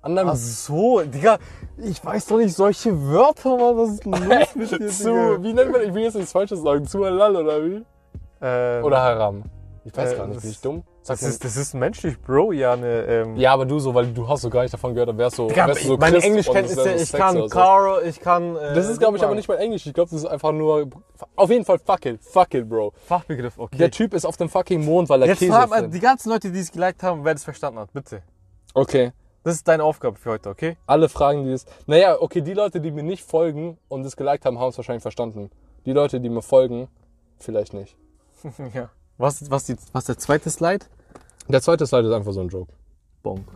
an 0.07 0.15
deinem 0.15 0.29
Ach 0.29 0.35
so, 0.35 1.01
Digga. 1.01 1.37
Ich 1.77 2.03
weiß 2.03 2.25
doch 2.27 2.37
nicht 2.37 2.55
solche 2.55 2.91
Wörter, 3.07 3.55
Mann. 3.57 3.77
Was 3.77 3.89
ist 3.91 4.05
los 4.05 4.55
mit 4.55 4.71
dir, 4.71 4.87
zu, 4.87 5.03
Digga? 5.13 5.43
wie 5.43 5.53
nennt 5.53 5.71
man, 5.71 5.81
ich 5.81 5.93
will 5.93 6.03
jetzt 6.03 6.15
nichts 6.15 6.31
Falsches 6.31 6.61
sagen, 6.61 6.85
zu 6.87 7.05
halal 7.05 7.35
oder 7.35 7.63
wie? 7.63 7.85
Ähm, 8.41 8.83
Oder 8.83 9.01
haram. 9.01 9.43
Ich 9.83 9.95
weiß 9.95 10.13
Äh, 10.13 10.17
gar 10.17 10.27
nicht, 10.27 10.41
bin 10.41 10.49
ich 10.51 10.59
dumm? 10.61 10.83
Das 11.07 11.21
ist, 11.23 11.41
das 11.45 11.55
ist 11.55 11.73
menschlich, 11.73 12.19
Bro, 12.21 12.51
ja, 12.51 12.75
ne, 12.75 13.03
ähm, 13.07 13.37
ja, 13.37 13.53
aber 13.53 13.65
du 13.65 13.79
so, 13.79 13.95
weil 13.95 14.07
du 14.07 14.27
hast 14.27 14.41
so 14.41 14.49
gar 14.49 14.63
nicht 14.63 14.73
davon 14.73 14.93
gehört, 14.93 15.07
dann 15.07 15.17
wärst 15.17 15.37
so, 15.37 15.47
Digga, 15.47 15.67
wärst 15.67 15.83
du 15.85 15.87
so 15.87 15.97
meine 15.97 16.17
Englischkenntnisse, 16.17 16.75
das 16.75 16.85
wär 16.85 16.97
so 16.97 17.03
ich 17.05 17.11
kann. 17.13 17.49
Carl, 17.49 18.03
ich 18.05 18.19
kann. 18.19 18.55
Äh, 18.57 18.73
Das 18.75 18.89
ist, 18.89 18.99
glaube 18.99 19.15
ich, 19.15 19.23
aber 19.23 19.33
nicht 19.33 19.47
mal 19.47 19.55
Englisch. 19.55 19.85
Ich 19.87 19.93
glaube, 19.93 20.09
das 20.11 20.19
ist 20.19 20.25
einfach 20.25 20.51
nur. 20.51 20.87
Auf 21.37 21.49
jeden 21.49 21.63
Fall 21.63 21.79
fuck 21.79 22.05
it. 22.05 22.21
Fuck 22.21 22.53
it, 22.55 22.67
Bro. 22.67 22.91
Fachbegriff, 23.05 23.57
okay. 23.57 23.77
Der 23.77 23.89
Typ 23.89 24.13
ist 24.13 24.25
auf 24.25 24.35
dem 24.35 24.49
fucking 24.49 24.83
Mond, 24.83 25.07
weil 25.07 25.21
er 25.21 25.29
Jetzt 25.29 25.39
Käse 25.39 25.67
findet. 25.71 25.93
die 25.93 25.99
ganzen 26.01 26.29
Leute, 26.29 26.51
die 26.51 26.59
es 26.59 26.71
geliked 26.73 27.01
haben, 27.03 27.23
wer 27.23 27.33
das 27.33 27.45
verstanden 27.45 27.79
hat, 27.79 27.93
bitte. 27.93 28.21
Okay. 28.73 29.13
Das 29.47 29.55
ist 29.55 29.67
deine 29.69 29.85
Aufgabe 29.85 30.17
für 30.17 30.31
heute, 30.31 30.49
okay? 30.49 30.75
Alle 30.85 31.07
fragen 31.07 31.45
die 31.45 31.51
das. 31.51 31.65
Naja, 31.85 32.17
okay, 32.19 32.41
die 32.41 32.53
Leute, 32.53 32.81
die 32.81 32.91
mir 32.91 33.01
nicht 33.01 33.23
folgen 33.23 33.77
und 33.87 34.05
es 34.05 34.17
geliked 34.17 34.43
haben, 34.43 34.59
haben 34.59 34.71
es 34.71 34.77
wahrscheinlich 34.77 35.03
verstanden. 35.03 35.51
Die 35.85 35.93
Leute, 35.93 36.19
die 36.19 36.27
mir 36.27 36.41
folgen, 36.41 36.89
vielleicht 37.39 37.73
nicht. 37.73 37.95
ja. 38.73 38.89
Was, 39.17 39.49
was, 39.49 39.63
die, 39.63 39.77
was 39.93 40.03
der 40.03 40.17
zweite 40.17 40.49
Slide? 40.49 40.85
Der 41.47 41.61
zweite 41.61 41.87
Slide 41.87 42.09
ist 42.09 42.13
einfach 42.13 42.33
so 42.33 42.41
ein 42.41 42.49
Joke. 42.49 42.73
Bonk. 43.23 43.47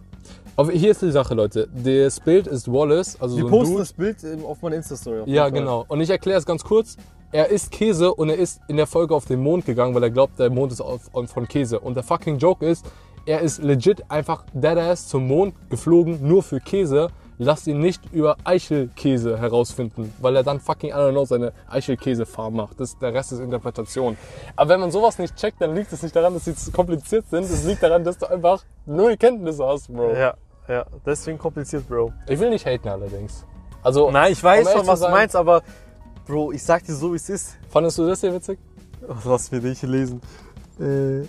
Aber 0.56 0.72
hier 0.72 0.92
ist 0.92 1.02
die 1.02 1.12
Sache, 1.12 1.34
Leute. 1.34 1.68
Das 1.68 2.22
Bild 2.22 2.48
ist 2.48 2.72
Wallace, 2.72 3.20
also 3.20 3.36
Wir 3.36 3.44
so 3.44 3.50
posten 3.50 3.72
Dude. 3.72 3.80
das 3.82 3.92
Bild 3.92 4.24
ähm, 4.24 4.46
auf 4.46 4.62
meiner 4.62 4.78
Insta-Story. 4.78 5.24
Ja, 5.26 5.50
genau. 5.50 5.84
Und 5.90 6.00
ich 6.00 6.10
erkläre 6.10 6.40
es 6.40 6.46
ganz 6.46 6.64
kurz. 6.64 6.96
Er 7.34 7.50
isst 7.50 7.70
Käse 7.70 8.14
und 8.14 8.30
er 8.30 8.38
ist 8.38 8.62
in 8.70 8.78
der 8.78 8.88
Folge 8.88 9.14
auf 9.14 9.26
den 9.26 9.44
Mond 9.44 9.66
gegangen, 9.66 9.94
weil 9.94 10.04
er 10.04 10.10
glaubt, 10.10 10.40
der 10.40 10.50
Mond 10.50 10.72
ist 10.72 10.80
auf, 10.80 11.10
von 11.12 11.48
Käse. 11.50 11.82
Und 11.82 11.96
der 11.96 12.04
fucking 12.04 12.38
Joke 12.38 12.66
ist, 12.66 12.86
er 13.26 13.42
ist 13.42 13.62
legit 13.62 14.04
einfach 14.10 14.44
deadass 14.54 15.08
zum 15.08 15.28
Mond 15.28 15.54
geflogen, 15.70 16.28
nur 16.28 16.44
für 16.44 16.60
Käse. 16.60 17.10
Lasst 17.44 17.66
ihn 17.66 17.80
nicht 17.80 18.02
über 18.14 18.38
Eichelkäse 18.44 19.40
herausfinden, 19.40 20.14
weil 20.22 20.36
er 20.36 20.44
dann 20.44 20.60
fucking, 20.60 20.92
I 20.92 20.94
don't 20.94 21.12
know, 21.12 21.26
seine 21.26 21.54
Eichelkäse-Farm 21.70 22.54
macht. 22.56 22.80
Das, 22.80 23.00
der 23.00 23.16
Rest 23.16 23.32
ist 23.32 23.40
Interpretation. 23.40 24.16
Aber 24.56 24.70
wenn 24.70 24.80
man 24.80 24.92
sowas 24.92 25.18
nicht 25.18 25.36
checkt, 25.36 25.60
dann 25.60 25.74
liegt 25.74 25.92
es 25.92 26.04
nicht 26.04 26.16
daran, 26.16 26.36
dass 26.36 26.46
sie 26.46 26.56
zu 26.56 26.72
kompliziert 26.72 27.26
sind. 27.32 27.46
Es 27.46 27.64
liegt 27.66 27.82
daran, 27.82 28.04
dass 28.04 28.20
du 28.20 28.28
einfach 28.30 28.64
null 28.86 29.18
Kenntnisse 29.18 29.66
hast, 29.66 29.92
Bro. 29.92 30.14
Ja, 30.14 30.36
ja. 30.68 30.86
Deswegen 31.04 31.40
kompliziert, 31.40 31.88
Bro. 31.90 32.14
Ich 32.28 32.40
will 32.40 32.52
nicht 32.52 32.66
haten 32.68 32.90
allerdings. 32.90 33.44
Also, 33.82 34.12
Nein, 34.12 34.34
ich 34.34 34.38
um 34.40 34.44
weiß 34.44 34.60
ehrlich 34.68 34.78
schon, 34.80 34.88
was 34.88 35.00
du 35.00 35.06
sein- 35.06 35.12
meinst, 35.12 35.36
aber 35.36 35.64
Bro, 36.28 36.52
ich 36.52 36.62
sag 36.62 36.86
dir 36.86 36.94
so, 36.94 37.12
wie 37.12 37.16
es 37.16 37.28
ist. 37.28 37.58
fandest 37.70 37.98
du 37.98 38.06
das 38.06 38.22
hier 38.22 38.36
witzig? 38.36 38.60
Lass 39.26 39.50
mir 39.52 39.62
nicht 39.62 39.82
lesen. 39.82 40.22
Äh. 40.80 41.22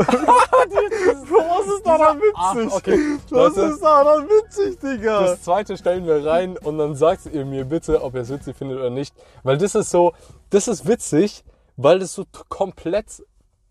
Was 1.30 1.66
ist 1.66 1.86
daran 1.86 2.18
witzig? 2.18 2.32
Ach, 2.34 2.76
okay. 2.76 3.18
Was 3.30 3.56
Leute, 3.56 3.72
ist 3.72 3.82
daran 3.82 4.28
witzig, 4.28 4.80
Digga? 4.80 5.20
Das 5.20 5.42
zweite 5.42 5.76
stellen 5.76 6.06
wir 6.06 6.24
rein 6.24 6.56
und 6.56 6.78
dann 6.78 6.94
sagt 6.94 7.26
ihr 7.32 7.44
mir 7.44 7.64
bitte, 7.64 8.02
ob 8.02 8.14
ihr 8.14 8.22
es 8.22 8.30
witzig 8.30 8.56
findet 8.56 8.78
oder 8.78 8.90
nicht. 8.90 9.14
Weil 9.42 9.58
das 9.58 9.74
ist 9.74 9.90
so, 9.90 10.12
das 10.50 10.68
ist 10.68 10.86
witzig, 10.86 11.44
weil 11.76 11.98
das 11.98 12.14
so 12.14 12.24
komplett 12.48 13.22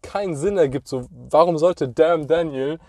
keinen 0.02 0.36
Sinn 0.36 0.58
ergibt. 0.58 0.88
So, 0.88 1.08
warum 1.30 1.58
sollte 1.58 1.90
Damn 1.90 2.28
Daniel, 2.28 2.80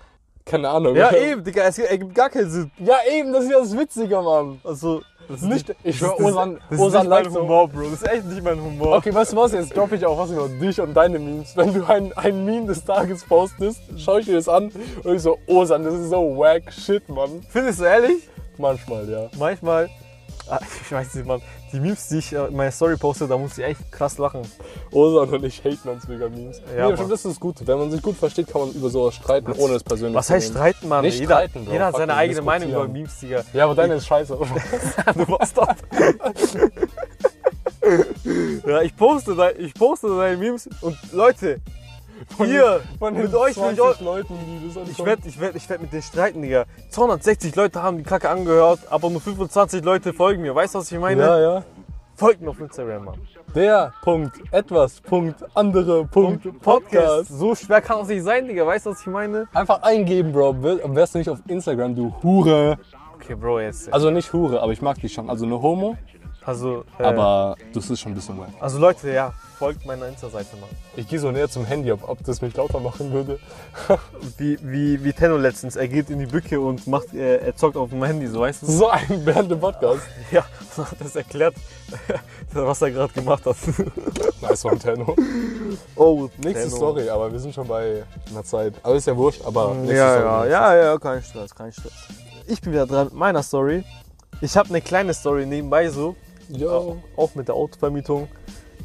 keine 0.51 0.69
Ahnung. 0.69 0.97
ja, 0.97 1.13
eben, 1.15 1.45
Digga, 1.45 1.65
es 1.65 1.79
ergibt 1.79 2.15
gar 2.15 2.29
keinen 2.29 2.51
Sinn. 2.51 2.71
Ja, 2.79 2.97
eben, 3.11 3.33
das 3.33 3.45
ist 3.45 3.51
ja 3.51 3.59
das 3.61 3.77
Witzige, 3.77 4.21
Mann. 4.21 4.61
Also, 4.65 5.01
das 5.29 5.43
ist 5.43 5.49
Nicht, 5.49 5.71
ich 5.71 5.77
das, 5.85 5.97
schwör, 5.97 6.15
das, 6.19 6.27
Osan, 6.27 6.59
das 6.69 6.79
ist 6.79 6.85
Osan 6.85 7.01
nicht 7.03 7.11
mein 7.11 7.33
so. 7.33 7.41
Humor, 7.43 7.69
Bro. 7.69 7.83
Das 7.83 7.93
ist 7.93 8.09
echt 8.09 8.25
nicht 8.25 8.43
mein 8.43 8.61
Humor. 8.61 8.97
Okay, 8.97 9.15
weißt 9.15 9.33
du 9.33 9.37
was? 9.37 9.53
Jetzt 9.53 9.77
droppe 9.77 9.95
ich 9.95 10.05
auch 10.05 10.19
was 10.19 10.31
über 10.33 10.49
dich 10.49 10.81
und 10.81 10.93
deine 10.93 11.21
Memes. 11.21 11.57
Wenn 11.57 11.73
du 11.73 11.85
ein, 11.85 12.13
ein 12.17 12.45
Meme 12.45 12.67
des 12.67 12.85
Tages 12.85 13.25
postest, 13.25 13.81
schaue 13.97 14.21
ich 14.21 14.27
dir 14.27 14.35
das 14.35 14.49
an 14.49 14.73
und 15.05 15.15
ich 15.15 15.23
so, 15.23 15.39
Osan, 15.47 15.85
das 15.85 15.95
ist 15.95 16.11
so 16.11 16.37
wack 16.37 16.73
shit, 16.73 17.09
Mann. 17.09 17.43
Findest 17.49 17.79
du 17.81 17.85
ehrlich? 17.85 18.29
Manchmal, 18.59 19.09
ja. 19.09 19.29
Manchmal, 19.39 19.89
ich 20.83 20.93
weiß 20.93 21.15
nicht, 21.15 21.27
Mann, 21.27 21.41
die 21.73 21.81
Memes, 21.81 22.09
die 22.09 22.19
ich 22.19 22.33
äh, 22.33 22.47
in 22.47 22.57
meiner 22.57 22.71
Story 22.71 22.97
poste, 22.97 23.29
da 23.29 23.39
muss 23.39 23.59
ich 23.59 23.65
echt 23.65 23.93
krass 23.93 24.19
lachen. 24.19 24.43
Osan 24.91 25.29
und 25.29 25.45
ich 25.45 25.63
haten 25.65 25.89
uns 25.89 26.09
mega 26.09 26.29
Memes. 26.29 26.61
Ja, 26.77 26.91
nee, 26.91 26.97
das 26.97 27.25
ist 27.25 27.41
gut. 27.41 27.67
Wenn 27.67 27.79
man 27.79 27.91
sich 27.91 28.03
gut 28.03 28.17
versteht, 28.17 28.49
kann 28.49 28.63
man 28.63 28.73
über 28.73 28.91
sowas 28.91 29.15
streiten, 29.15 29.53
ohne 29.53 29.75
es 29.75 29.85
persönlich 29.85 30.17
Was 30.17 30.31
heißt 30.31 30.51
streiten, 30.51 30.89
Mann? 30.89 31.05
Nicht 31.05 31.21
jeder, 31.21 31.37
streiten, 31.37 31.65
Bro. 31.65 31.73
jeder 31.73 31.87
hat 31.87 31.97
seine 31.97 32.15
eigene 32.15 32.43
Meinung 32.43 32.71
über. 32.71 32.89
Memes, 32.89 33.19
Digga. 33.21 33.45
Ja, 33.53 33.65
aber 33.65 33.75
deine 33.75 33.95
ist 33.95 34.07
scheiße. 34.07 34.37
du 35.15 35.29
warst 35.29 35.57
doch. 35.57 35.67
ja, 38.67 38.83
ich 38.83 38.97
poste, 38.97 39.55
ich 39.59 39.75
poste 39.75 40.17
deine 40.17 40.37
Memes 40.37 40.69
und 40.81 40.97
Leute, 41.13 41.61
hier, 42.39 42.81
Von 42.99 43.15
mit 43.15 43.35
euch 43.35 43.57
will 43.57 43.73
ich 43.73 43.79
20 43.79 43.81
auch. 43.81 44.01
Leuten, 44.01 44.35
die 44.47 44.69
das 44.69 44.77
anschauen. 44.77 44.91
Ich 44.91 45.05
werde 45.05 45.29
ich 45.29 45.41
werd, 45.41 45.57
ich 45.57 45.69
werd 45.69 45.81
mit 45.81 45.93
dir 45.93 46.03
streiten, 46.03 46.43
Digga. 46.43 46.65
260 46.91 47.55
Leute 47.57 47.83
haben 47.83 47.99
die 47.99 48.05
Kacke 48.05 48.29
angehört, 48.29 48.81
aber 48.91 49.11
nur 49.11 49.21
25 49.21 49.85
Leute 49.85 50.13
folgen 50.13 50.43
mir. 50.43 50.55
Weißt 50.55 50.75
du, 50.75 50.79
was 50.79 50.91
ich 50.93 50.99
meine? 50.99 51.23
Ja, 51.23 51.41
ja. 51.41 51.65
Folgt 52.17 52.43
mir 52.43 52.51
auf 52.51 52.61
Instagram, 52.61 53.05
Mann. 53.07 53.19
Der 53.55 53.95
Punkt, 54.03 54.37
etwas, 54.53 55.01
Punkt, 55.01 55.43
andere, 55.55 56.05
Punkt, 56.05 56.61
Podcast. 56.61 57.31
So 57.31 57.55
schwer 57.55 57.81
kann 57.81 58.03
es 58.03 58.09
nicht 58.09 58.23
sein, 58.23 58.47
Digga. 58.47 58.67
Weißt 58.67 58.85
du, 58.85 58.91
was 58.91 59.01
ich 59.01 59.07
meine? 59.07 59.49
Einfach 59.55 59.83
eingeben, 59.83 60.33
Bro. 60.33 60.63
Wärst 60.63 61.15
du 61.15 61.19
nicht 61.19 61.31
auf 61.31 61.39
Instagram, 61.49 61.97
du 61.97 62.15
Hure. 62.23 62.79
Okay, 63.15 63.35
Bro, 63.35 63.61
jetzt. 63.61 63.93
Also 63.93 64.11
nicht 64.11 64.33
Hure, 64.33 64.61
aber 64.61 64.73
ich 64.73 64.83
mag 64.83 65.01
dich 65.01 65.13
schon. 65.15 65.31
Also 65.31 65.47
eine 65.47 65.61
Homo, 65.61 65.97
Also, 66.45 66.85
äh, 66.99 67.03
aber 67.05 67.57
das 67.75 67.91
ist 67.91 68.01
schon 68.01 68.13
ein 68.13 68.15
bisschen 68.15 68.39
wack. 68.39 68.49
also 68.61 68.79
Leute, 68.79 69.13
ja, 69.13 69.35
folgt 69.59 69.85
meiner 69.85 70.07
Insta-Seite 70.09 70.57
mal. 70.57 70.71
Ich 70.97 71.07
gehe 71.07 71.19
so 71.19 71.31
näher 71.31 71.51
zum 71.51 71.67
Handy, 71.67 71.93
ob, 71.93 72.09
ob 72.09 72.25
das 72.25 72.41
mich 72.41 72.57
lauter 72.57 72.81
machen 72.81 73.13
würde. 73.13 73.39
Wie, 74.39 74.59
wie, 74.63 75.05
wie 75.05 75.13
Tenno 75.13 75.37
letztens. 75.37 75.77
Er 75.77 75.87
geht 75.87 76.09
in 76.09 76.19
die 76.19 76.27
Bücke 76.27 76.59
und 76.61 76.87
macht, 76.87 77.13
äh, 77.13 77.39
er 77.39 77.55
zockt 77.57 77.77
auf 77.77 77.91
dem 77.91 78.03
Handy, 78.03 78.27
so 78.27 78.41
weißt 78.41 78.63
du? 78.63 78.67
So 78.67 78.89
ein 78.89 79.21
während 79.25 79.51
dem 79.51 79.61
Podcast. 79.61 80.01
Ja, 80.33 80.45
so 80.75 80.85
hat 80.85 80.97
das 81.01 81.15
erklärt, 81.17 81.55
was 82.55 82.81
er 82.83 82.91
gerade 82.91 83.13
gemacht 83.13 83.45
hat. 83.45 83.57
Nice 84.41 84.65
one, 84.65 84.79
Tenno. 84.79 85.15
Oh, 85.97 86.29
Nächste 86.39 86.65
Tenno. 86.65 86.77
Story, 86.77 87.09
aber 87.11 87.31
wir 87.31 87.39
sind 87.39 87.55
schon 87.55 87.69
bei 87.69 88.05
einer 88.31 88.45
Zeit. 88.45 88.75
Aber 88.83 88.95
ist 88.95 89.07
ja 89.07 89.17
wurscht, 89.17 89.43
aber 89.45 89.75
nächste 89.75 89.97
Ja, 89.97 90.19
Story. 90.19 90.51
ja, 90.51 90.75
ja, 90.75 90.85
ja, 90.85 90.99
kein 90.99 91.23
Stress, 91.23 91.55
kein 91.55 91.73
Stress. 91.73 91.93
Ich 92.47 92.61
bin 92.63 92.73
wieder 92.73 92.87
dran 92.87 93.07
mit 93.09 93.15
meiner 93.15 93.43
Story. 93.43 93.85
Ich 94.41 94.57
habe 94.57 94.71
eine 94.71 94.81
kleine 94.81 95.13
Story 95.13 95.45
nebenbei 95.45 95.89
so, 95.91 96.17
Ja. 96.59 96.83
auch 97.17 97.35
mit 97.35 97.49
der 97.49 97.55
Autovermietung. 97.55 98.29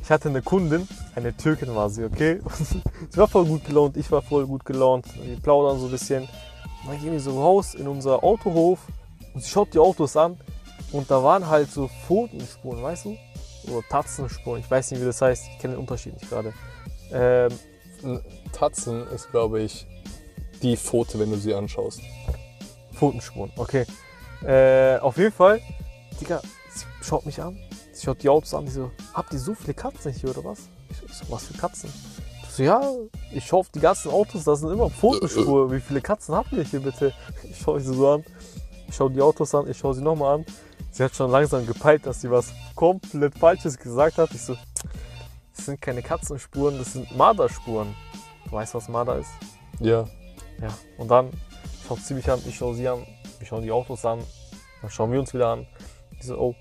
Ich 0.01 0.11
hatte 0.11 0.29
eine 0.29 0.41
Kundin, 0.41 0.87
eine 1.15 1.35
Türkin 1.35 1.73
war 1.73 1.89
sie, 1.89 2.03
okay? 2.03 2.39
sie 3.09 3.17
war 3.17 3.27
voll 3.27 3.45
gut 3.45 3.65
gelaunt, 3.65 3.97
ich 3.97 4.11
war 4.11 4.21
voll 4.21 4.45
gut 4.45 4.65
gelaunt. 4.65 5.07
Wir 5.23 5.37
plaudern 5.37 5.79
so 5.79 5.85
ein 5.85 5.91
bisschen. 5.91 6.23
Und 6.23 6.91
dann 6.91 7.01
gehen 7.01 7.11
wir 7.11 7.19
so 7.19 7.41
raus 7.41 7.73
in 7.73 7.87
unser 7.87 8.23
Autohof 8.23 8.79
und 9.33 9.43
sie 9.43 9.49
schaut 9.49 9.73
die 9.73 9.79
Autos 9.79 10.15
an 10.15 10.37
und 10.91 11.09
da 11.09 11.23
waren 11.23 11.47
halt 11.47 11.71
so 11.71 11.87
Pfotenspuren, 11.87 12.83
weißt 12.83 13.05
du? 13.05 13.17
Oder 13.71 13.81
Tatzenspuren, 13.89 14.59
ich 14.59 14.69
weiß 14.69 14.91
nicht, 14.91 15.01
wie 15.01 15.05
das 15.05 15.21
heißt, 15.21 15.47
ich 15.51 15.59
kenne 15.59 15.73
den 15.73 15.79
Unterschied 15.79 16.13
nicht 16.13 16.29
gerade. 16.29 16.53
Ähm, 17.11 17.49
Tatzen 18.51 19.07
ist, 19.07 19.31
glaube 19.31 19.61
ich, 19.61 19.87
die 20.61 20.77
Pfote, 20.77 21.19
wenn 21.19 21.31
du 21.31 21.37
sie 21.37 21.53
anschaust. 21.53 22.01
Pfotenspuren, 22.93 23.51
okay. 23.57 23.85
Äh, 24.45 24.99
auf 24.99 25.17
jeden 25.17 25.31
Fall, 25.31 25.61
Digga, 26.21 26.41
schaut 27.05 27.25
mich 27.25 27.41
an, 27.41 27.57
sie 27.93 28.05
schaut 28.05 28.21
die 28.23 28.29
Autos 28.29 28.53
an, 28.53 28.65
die 28.65 28.71
so, 28.71 28.91
habt 29.13 29.33
ihr 29.33 29.39
so 29.39 29.53
viele 29.53 29.73
Katzen 29.73 30.11
hier 30.11 30.29
oder 30.31 30.43
was? 30.43 30.67
Ich 30.89 30.97
so, 30.97 31.05
ich 31.05 31.13
so, 31.13 31.25
was 31.29 31.45
für 31.45 31.53
Katzen? 31.57 31.91
Ich 32.43 32.49
so, 32.49 32.63
ja, 32.63 32.81
ich 33.31 33.45
schaue 33.45 33.61
auf 33.61 33.69
die 33.69 33.79
ganzen 33.79 34.11
Autos, 34.11 34.43
da 34.43 34.55
sind 34.55 34.71
immer 34.71 34.89
Pfotenspuren. 34.89 35.71
Wie 35.71 35.79
viele 35.79 36.01
Katzen 36.01 36.35
habt 36.35 36.51
ihr 36.51 36.63
hier 36.63 36.79
bitte? 36.79 37.13
Ich 37.43 37.59
schaue 37.59 37.79
sie 37.79 37.93
so 37.93 38.09
an, 38.09 38.23
ich 38.87 38.95
schaue 38.95 39.11
die 39.11 39.21
Autos 39.21 39.53
an, 39.55 39.69
ich 39.69 39.77
schaue 39.77 39.93
sie 39.93 40.01
nochmal 40.01 40.35
an. 40.35 40.45
Sie 40.91 41.03
hat 41.03 41.15
schon 41.15 41.29
langsam 41.29 41.65
gepeilt, 41.65 42.05
dass 42.05 42.21
sie 42.21 42.31
was 42.31 42.53
komplett 42.73 43.37
Falsches 43.37 43.77
gesagt 43.77 44.17
hat. 44.17 44.31
Ich 44.33 44.41
so, 44.41 44.55
das 45.55 45.65
sind 45.65 45.81
keine 45.81 46.01
Katzenspuren, 46.01 46.77
das 46.77 46.93
sind 46.93 47.15
Marderspuren. 47.15 47.93
Du 48.45 48.51
weißt, 48.51 48.75
was 48.75 48.87
Marder 48.87 49.19
ist? 49.19 49.31
Ja. 49.79 50.05
Ja, 50.61 50.69
und 50.97 51.09
dann 51.09 51.31
schaut 51.85 51.99
sie 51.99 52.13
mich 52.13 52.29
an, 52.29 52.39
ich 52.47 52.55
schaue 52.55 52.75
sie 52.75 52.87
an, 52.87 53.05
wir 53.39 53.47
schauen 53.47 53.63
die 53.63 53.71
Autos 53.71 54.05
an, 54.05 54.19
dann 54.81 54.89
schauen 54.89 55.11
wir 55.11 55.19
uns 55.19 55.33
wieder 55.33 55.49
an. 55.49 55.67
Die 56.21 56.25
so, 56.25 56.37
oh, 56.37 56.55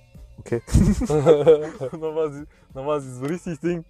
okay. 0.45 0.62
und 1.01 1.11
dann 2.03 2.14
war, 2.14 2.32
sie, 2.32 2.45
dann 2.72 2.86
war 2.86 3.01
sie 3.01 3.12
so 3.12 3.24
richtig 3.24 3.61
Ding, 3.61 3.84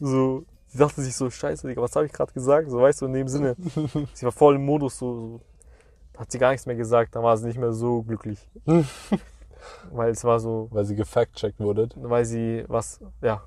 so, 0.00 0.44
sie 0.68 0.78
dachte 0.78 1.02
sich 1.02 1.16
so, 1.16 1.30
scheiße, 1.30 1.66
Digga, 1.66 1.82
was 1.82 1.94
habe 1.96 2.06
ich 2.06 2.12
gerade 2.12 2.32
gesagt? 2.32 2.70
So, 2.70 2.80
weißt 2.80 3.02
du, 3.02 3.06
in 3.06 3.12
dem 3.14 3.28
Sinne. 3.28 3.56
sie 4.14 4.24
war 4.24 4.32
voll 4.32 4.56
im 4.56 4.64
Modus, 4.64 4.98
so, 4.98 5.14
so, 5.14 5.40
hat 6.18 6.30
sie 6.30 6.38
gar 6.38 6.50
nichts 6.50 6.66
mehr 6.66 6.76
gesagt, 6.76 7.14
dann 7.16 7.22
war 7.22 7.36
sie 7.36 7.46
nicht 7.46 7.58
mehr 7.58 7.72
so 7.72 8.02
glücklich. 8.02 8.38
Weil 9.92 10.10
es 10.10 10.24
war 10.24 10.40
so, 10.40 10.68
Weil 10.70 10.84
sie 10.84 10.94
gefact-checkt 10.94 11.58
wurde. 11.58 11.88
weil 11.96 12.26
sie 12.26 12.64
was, 12.68 13.00
ja, 13.22 13.42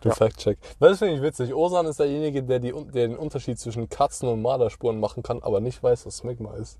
Du 0.00 0.08
Ja. 0.08 0.14
Fact-check. 0.14 0.58
Das 0.78 0.98
finde 0.98 1.14
ich 1.14 1.22
witzig. 1.22 1.54
Osan 1.54 1.86
ist 1.86 2.00
derjenige, 2.00 2.42
der, 2.42 2.58
die, 2.58 2.72
der 2.72 3.08
den 3.08 3.16
Unterschied 3.16 3.58
zwischen 3.58 3.88
Katzen 3.88 4.28
und 4.28 4.42
Marderspuren 4.42 5.00
machen 5.00 5.22
kann, 5.22 5.42
aber 5.42 5.60
nicht 5.60 5.82
weiß, 5.82 6.06
was 6.06 6.18
Smegma 6.18 6.54
ist. 6.54 6.78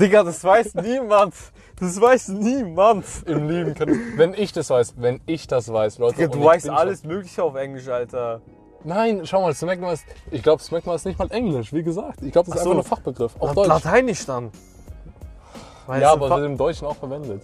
Digga, 0.00 0.22
das 0.24 0.42
weiß 0.42 0.74
niemand. 0.74 1.34
Das 1.78 2.00
weiß 2.00 2.28
niemand. 2.28 3.04
Im 3.26 3.48
Leben 3.48 3.74
kann 3.74 3.88
Wenn 4.16 4.34
ich 4.34 4.52
das 4.52 4.70
weiß, 4.70 4.94
wenn 4.96 5.20
ich 5.26 5.46
das 5.46 5.72
weiß, 5.72 5.98
Leute. 5.98 6.16
Digga, 6.16 6.28
du 6.28 6.44
weißt 6.44 6.68
alles 6.68 7.04
Mögliche 7.04 7.42
auf 7.42 7.54
Englisch, 7.54 7.88
Alter. 7.88 8.40
Schon, 8.44 8.88
nein, 8.88 9.20
schau 9.24 9.42
mal, 9.42 9.54
Smegma 9.54 9.92
ist. 9.92 10.04
Ich 10.30 10.42
glaube, 10.42 10.62
Smegma 10.62 10.94
ist 10.94 11.06
nicht 11.06 11.18
mal 11.18 11.30
Englisch, 11.30 11.72
wie 11.72 11.82
gesagt. 11.82 12.22
Ich 12.22 12.32
glaube, 12.32 12.50
das 12.50 12.56
ist 12.58 12.64
so. 12.64 12.70
einfach 12.70 12.82
nur 12.82 12.96
Fachbegriff. 12.96 13.34
Auf 13.38 13.50
Auf 13.50 13.54
Deutsch. 13.54 13.68
Lateinisch 13.68 14.26
dann. 14.26 14.50
Weil 15.86 16.02
Ja, 16.02 16.12
aber 16.12 16.30
wird 16.30 16.46
im 16.46 16.56
Deutschen 16.56 16.86
auch 16.86 16.96
verwendet. 16.96 17.42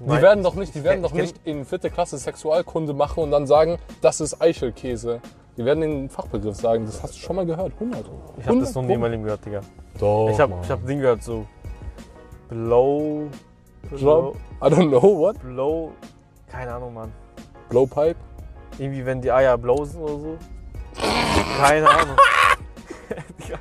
Die 0.00 0.06
Nein. 0.06 0.22
werden 0.22 0.44
doch 0.44 0.54
nicht, 0.54 0.74
die 0.74 0.82
werden 0.82 1.02
doch 1.02 1.12
nicht 1.12 1.36
in 1.44 1.64
vierte 1.64 1.88
Klasse 1.88 2.18
Sexualkunde 2.18 2.94
machen 2.94 3.22
und 3.22 3.30
dann 3.30 3.46
sagen, 3.46 3.78
das 4.00 4.20
ist 4.20 4.40
Eichelkäse. 4.40 5.20
Die 5.56 5.64
werden 5.64 5.80
den 5.80 6.08
Fachbegriff 6.10 6.56
sagen. 6.56 6.84
Das 6.86 7.02
hast 7.02 7.14
du 7.14 7.18
schon 7.18 7.36
mal 7.36 7.46
gehört. 7.46 7.72
100. 7.74 8.04
Ich 8.38 8.46
hab 8.48 8.58
das 8.58 8.74
noch 8.74 8.82
nie 8.82 8.94
in 8.94 9.00
meinem 9.00 9.12
Leben 9.12 9.22
gehört, 9.24 9.44
Digga. 9.44 9.60
Doch, 9.98 10.28
Ich 10.30 10.40
hab, 10.40 10.50
Mann. 10.50 10.60
ich 10.62 10.70
hab 10.70 10.84
Ding 10.86 11.00
gehört, 11.00 11.22
so. 11.22 11.46
Blow. 12.48 13.28
Blow. 13.90 14.34
I 14.60 14.66
don't 14.66 14.88
know 14.88 15.18
what. 15.18 15.40
Blow. 15.40 15.92
Keine 16.48 16.74
Ahnung, 16.74 16.94
Mann. 16.94 17.12
Blowpipe. 17.68 18.16
Irgendwie, 18.78 19.06
wenn 19.06 19.20
die 19.20 19.30
Eier 19.30 19.56
blau 19.56 19.84
sind 19.84 20.02
oder 20.02 20.18
so. 20.18 20.36
Keine 21.60 21.88
Ahnung. 21.88 22.16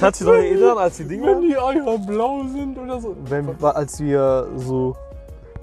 Kannst 0.00 0.20
du 0.20 0.24
dich 0.24 0.32
noch 0.32 0.34
erinnern, 0.34 0.78
als 0.78 0.96
die 0.96 1.04
Ding 1.04 1.22
Wenn 1.22 1.42
die 1.42 1.56
Eier 1.56 1.98
blau 1.98 2.44
sind 2.44 2.78
oder 2.78 3.00
so. 3.00 3.16
Wenn, 3.24 3.62
als 3.62 4.00
wir 4.00 4.48
so 4.56 4.96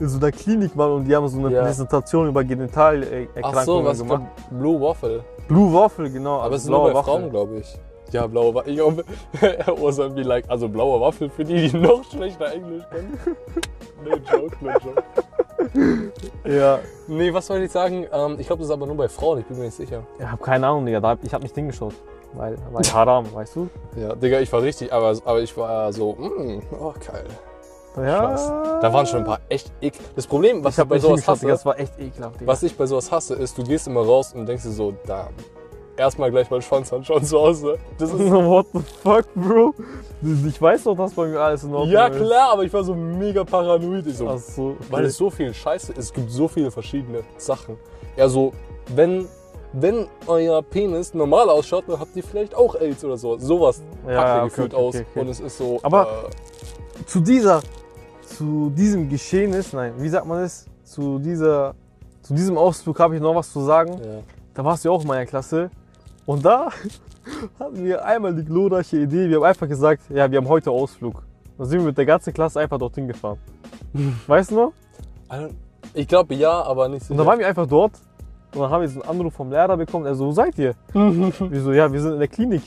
in 0.01 0.09
so 0.09 0.17
einer 0.17 0.31
Klinik 0.31 0.75
waren 0.75 0.93
und 0.93 1.05
die 1.05 1.15
haben 1.15 1.27
so 1.27 1.37
eine 1.37 1.51
Ja. 1.53 1.61
Präsentation 1.61 2.27
über 2.27 2.41
Ach 2.41 2.47
Genitalerkrankungen 2.47 3.65
so, 3.65 3.85
was 3.85 3.99
gemacht. 3.99 4.23
Blue 4.49 4.81
Waffle. 4.81 5.23
Blue 5.47 5.71
Waffle, 5.73 6.09
genau. 6.09 6.35
Aber 6.37 6.43
also 6.45 6.55
es 6.55 6.63
sind 6.63 6.71
nur 6.71 6.79
blaue 6.81 6.91
bei 6.93 6.99
Waffel. 6.99 7.13
Frauen, 7.13 7.29
glaube 7.29 7.57
ich. 7.59 7.79
Ja, 8.11 8.27
blaue 8.27 8.53
Waffel. 8.55 8.71
Ich 8.73 8.77
glaube, 8.79 9.81
Ursan 9.81 10.15
be 10.15 10.23
like, 10.23 10.45
also 10.49 10.67
blaue 10.67 10.99
Waffel 10.99 11.29
für 11.29 11.45
die, 11.45 11.69
die 11.69 11.77
noch 11.77 12.03
schlechter 12.03 12.51
Englisch 12.51 12.83
können. 12.89 13.17
No 14.03 14.15
joke, 14.15 14.57
no 14.61 14.71
joke. 14.71 16.11
Ja. 16.43 16.79
Nee, 17.07 17.31
was 17.31 17.45
soll 17.45 17.61
ich 17.61 17.71
sagen? 17.71 18.07
Ähm, 18.11 18.37
ich 18.39 18.47
glaube, 18.47 18.61
das 18.61 18.69
ist 18.69 18.73
aber 18.73 18.87
nur 18.87 18.97
bei 18.97 19.07
Frauen, 19.07 19.37
ich 19.39 19.45
bin 19.45 19.57
mir 19.59 19.65
nicht 19.65 19.75
sicher. 19.77 20.01
Ich 20.17 20.25
hab 20.25 20.41
keine 20.41 20.65
Ahnung, 20.65 20.87
Digga. 20.87 20.99
Da 20.99 21.09
hab, 21.09 21.23
ich 21.23 21.31
hab 21.31 21.43
nicht 21.43 21.53
hingeschaut. 21.53 21.93
Weil, 22.33 22.55
weil 22.71 22.83
Haram, 22.91 23.31
weißt 23.31 23.55
du? 23.57 23.69
Ja, 23.95 24.15
Digga, 24.15 24.39
ich 24.39 24.51
war 24.51 24.63
richtig, 24.63 24.91
aber, 24.91 25.15
aber 25.23 25.41
ich 25.41 25.55
war 25.55 25.93
so, 25.93 26.13
mm, 26.13 26.61
oh 26.79 26.93
geil. 26.93 27.25
Ja. 27.97 28.17
Spaß. 28.37 28.47
Da 28.81 28.93
waren 28.93 29.05
schon 29.05 29.19
ein 29.19 29.25
paar 29.25 29.39
echt 29.49 29.71
eck. 29.81 29.93
Das 30.15 30.25
Problem, 30.27 30.63
was 30.63 30.77
Ich 30.77 30.83
ich 30.83 30.89
bei 30.89 30.99
sowas 30.99 31.27
hasse. 31.27 31.47
Das 31.47 31.65
war 31.65 31.79
echt 31.79 31.99
ekelhaft, 31.99 32.39
Digga. 32.39 32.51
was 32.51 32.63
ich 32.63 32.75
bei 32.77 32.85
sowas 32.85 33.11
hasse, 33.11 33.35
ist, 33.35 33.57
du 33.57 33.63
gehst 33.63 33.87
immer 33.87 34.01
raus 34.05 34.33
und 34.33 34.45
denkst 34.45 34.63
dir 34.63 34.71
so, 34.71 34.93
da, 35.05 35.29
erstmal 35.97 36.31
gleich 36.31 36.49
mal 36.49 36.61
Schwanz 36.61 36.91
anschauen 36.93 37.23
zu 37.23 37.37
Hause. 37.39 37.77
Das 37.97 38.09
ist, 38.13 38.19
What 38.31 38.67
the 38.73 38.79
fuck, 39.03 39.25
Bro? 39.35 39.73
Ich 40.47 40.61
weiß 40.61 40.83
doch, 40.83 40.95
dass 40.95 41.13
bei 41.13 41.27
mir 41.27 41.39
alles 41.39 41.63
in 41.63 41.73
Ordnung 41.73 41.91
ja 41.91 42.07
ist. 42.07 42.17
klar, 42.17 42.51
aber 42.53 42.63
ich 42.63 42.71
war 42.73 42.83
so 42.83 42.93
mega 42.95 43.43
paranoid. 43.43 44.05
Ich 44.07 44.17
so, 44.17 44.27
Ach 44.29 44.37
so. 44.37 44.77
Weil 44.89 45.05
es 45.05 45.17
so 45.17 45.29
viel 45.29 45.53
Scheiße 45.53 45.91
ist. 45.93 45.97
Es 45.97 46.13
gibt 46.13 46.31
so 46.31 46.47
viele 46.47 46.71
verschiedene 46.71 47.23
Sachen. 47.37 47.77
Ja, 48.15 48.29
so, 48.29 48.53
wenn, 48.95 49.27
wenn 49.73 50.07
euer 50.27 50.61
Penis 50.61 51.13
normal 51.13 51.49
ausschaut, 51.49 51.85
dann 51.87 51.99
habt 51.99 52.15
ihr 52.15 52.23
vielleicht 52.23 52.55
auch 52.55 52.75
AIDS 52.75 53.03
oder 53.03 53.17
so. 53.17 53.37
Sowas 53.37 53.81
Ja, 54.07 54.15
packt 54.15 54.29
ihr 54.29 54.35
okay, 54.35 54.43
gefühlt 54.49 54.73
okay, 54.75 54.83
aus. 54.83 54.95
okay, 54.95 55.05
okay. 55.11 55.19
Und 55.19 55.27
es 55.29 55.39
ist 55.39 55.57
so. 55.57 55.79
Aber- 55.83 56.07
Äh, 56.29 57.05
zu 57.07 57.19
dieser, 57.19 57.61
zu 58.41 58.71
diesem 58.71 59.07
Geschehnis, 59.07 59.71
nein, 59.71 59.93
wie 59.99 60.09
sagt 60.09 60.25
man 60.25 60.41
das? 60.41 60.65
Zu 60.83 61.19
dieser, 61.19 61.75
zu 62.23 62.33
diesem 62.33 62.57
Ausflug 62.57 62.99
habe 62.99 63.15
ich 63.15 63.21
noch 63.21 63.35
was 63.35 63.53
zu 63.53 63.61
sagen. 63.61 63.91
ja. 64.03 64.19
Da 64.55 64.65
warst 64.65 64.83
du 64.83 64.89
ja 64.89 64.95
auch 64.95 65.01
in 65.03 65.07
meiner 65.07 65.27
Klasse. 65.27 65.69
Und 66.25 66.43
da 66.43 66.69
hatten 67.59 67.85
wir 67.85 68.03
einmal 68.03 68.33
die 68.33 68.43
glorreiche 68.43 68.97
Idee. 68.97 69.29
Wir 69.29 69.35
haben 69.37 69.43
einfach 69.43 69.67
gesagt, 69.67 70.01
ja, 70.09 70.29
wir 70.29 70.39
haben 70.39 70.49
heute 70.49 70.71
Ausflug. 70.71 71.21
Dann 71.55 71.67
sind 71.67 71.79
wir 71.81 71.85
mit 71.85 71.97
der 71.99 72.07
ganzen 72.07 72.33
Klasse 72.33 72.59
einfach 72.59 72.79
dorthin 72.79 73.07
gefahren. 73.07 73.37
Weißt 74.27 74.49
du 74.49 74.55
noch? 74.55 74.73
Also, 75.29 75.49
Ich 75.93 76.07
glaube 76.07 76.33
ja, 76.33 76.63
aber 76.63 76.89
nicht 76.89 77.01
Und 77.01 77.07
sicher. 77.09 77.17
dann 77.19 77.27
waren 77.27 77.37
wir 77.39 77.47
einfach 77.47 77.67
dort. 77.67 77.93
Und 78.55 78.61
dann 78.61 78.71
haben 78.71 78.81
wir 78.81 78.89
so 78.89 79.01
einen 79.03 79.09
Anruf 79.19 79.33
vom 79.35 79.51
Lehrer 79.51 79.77
bekommen. 79.77 80.07
Er 80.07 80.15
so, 80.15 80.25
wo 80.25 80.31
seid 80.31 80.57
ihr? 80.57 80.73
wir 80.93 81.61
so, 81.61 81.73
ja, 81.73 81.93
wir 81.93 82.01
sind 82.01 82.13
in 82.13 82.19
der 82.19 82.27
Klinik. 82.27 82.63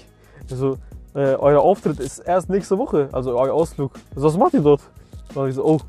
Er 0.48 0.56
so, 0.56 0.78
äh, 1.16 1.34
euer 1.34 1.60
Auftritt 1.60 1.98
ist 1.98 2.20
erst 2.20 2.48
nächste 2.48 2.78
Woche, 2.78 3.08
also 3.10 3.36
euer 3.36 3.52
Ausflug. 3.52 3.90
Ich 4.12 4.14
so, 4.18 4.28
was 4.28 4.36
macht 4.38 4.54
ihr 4.54 4.60
dort? 4.62 4.80
Hab 5.34 5.48
ich 5.48 5.54
so, 5.54 5.64
oh. 5.64 5.80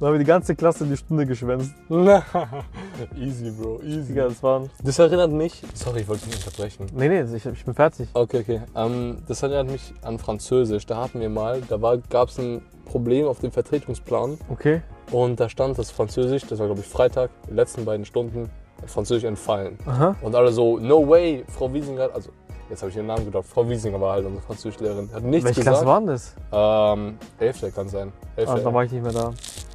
Dann 0.00 0.08
haben 0.08 0.14
wir 0.14 0.18
die 0.18 0.24
ganze 0.24 0.56
Klasse 0.56 0.84
die 0.84 0.96
Stunde 0.96 1.24
geschwänzt. 1.24 1.72
easy, 3.16 3.50
Bro, 3.52 3.80
easy. 3.84 4.08
Digga, 4.08 4.24
das 4.24 4.42
waren. 4.42 4.68
Das 4.82 4.98
erinnert 4.98 5.30
mich. 5.30 5.62
Sorry, 5.72 6.00
ich 6.00 6.08
wollte 6.08 6.26
nicht 6.26 6.44
unterbrechen. 6.44 6.86
Nee, 6.92 7.08
nee, 7.08 7.22
ich, 7.22 7.46
ich 7.46 7.64
bin 7.64 7.74
fertig. 7.74 8.08
Okay, 8.12 8.40
okay. 8.40 8.62
Ähm, 8.74 9.18
das 9.28 9.42
erinnert 9.44 9.70
mich 9.70 9.94
an 10.02 10.18
Französisch. 10.18 10.84
Da 10.86 10.96
hatten 10.96 11.20
wir 11.20 11.28
mal, 11.28 11.62
da 11.68 11.76
gab 12.10 12.28
es 12.28 12.38
ein 12.38 12.60
Problem 12.84 13.26
auf 13.26 13.38
dem 13.38 13.52
Vertretungsplan. 13.52 14.38
Okay. 14.48 14.82
Und 15.12 15.38
da 15.38 15.48
stand 15.48 15.78
das 15.78 15.90
Französisch, 15.90 16.42
das 16.46 16.58
war 16.58 16.66
glaube 16.66 16.80
ich 16.80 16.86
Freitag, 16.86 17.30
die 17.48 17.54
letzten 17.54 17.84
beiden 17.84 18.04
Stunden, 18.04 18.50
Französisch 18.86 19.24
entfallen. 19.24 19.78
Aha. 19.86 20.16
Und 20.22 20.34
alle 20.34 20.52
so, 20.52 20.78
no 20.78 21.08
way, 21.08 21.44
Frau 21.48 21.72
Wiesinger, 21.72 22.10
also 22.12 22.30
jetzt 22.70 22.82
habe 22.82 22.90
ich 22.90 22.96
ihren 22.96 23.06
Namen 23.06 23.24
gedacht, 23.24 23.44
Frau 23.46 23.68
Wiesinger 23.68 24.00
war 24.00 24.12
halt 24.14 24.26
unsere 24.26 24.42
Französischlehrerin, 24.44 25.10
hat 25.12 25.22
nichts 25.22 25.44
Welche 25.44 25.60
gesagt. 25.60 25.76
Klasse 25.76 25.86
waren 25.86 26.06
das? 26.06 26.34
Ähm, 26.52 27.18
Elfte 27.38 27.70
kann 27.70 27.88
sein. 27.88 28.12
Elfte. 28.36 28.54
Ah, 28.54 28.58
da 28.58 28.72
war 28.74 28.84
ich 28.84 28.92
nicht 28.92 29.02
mehr 29.02 29.12
da. 29.12 29.32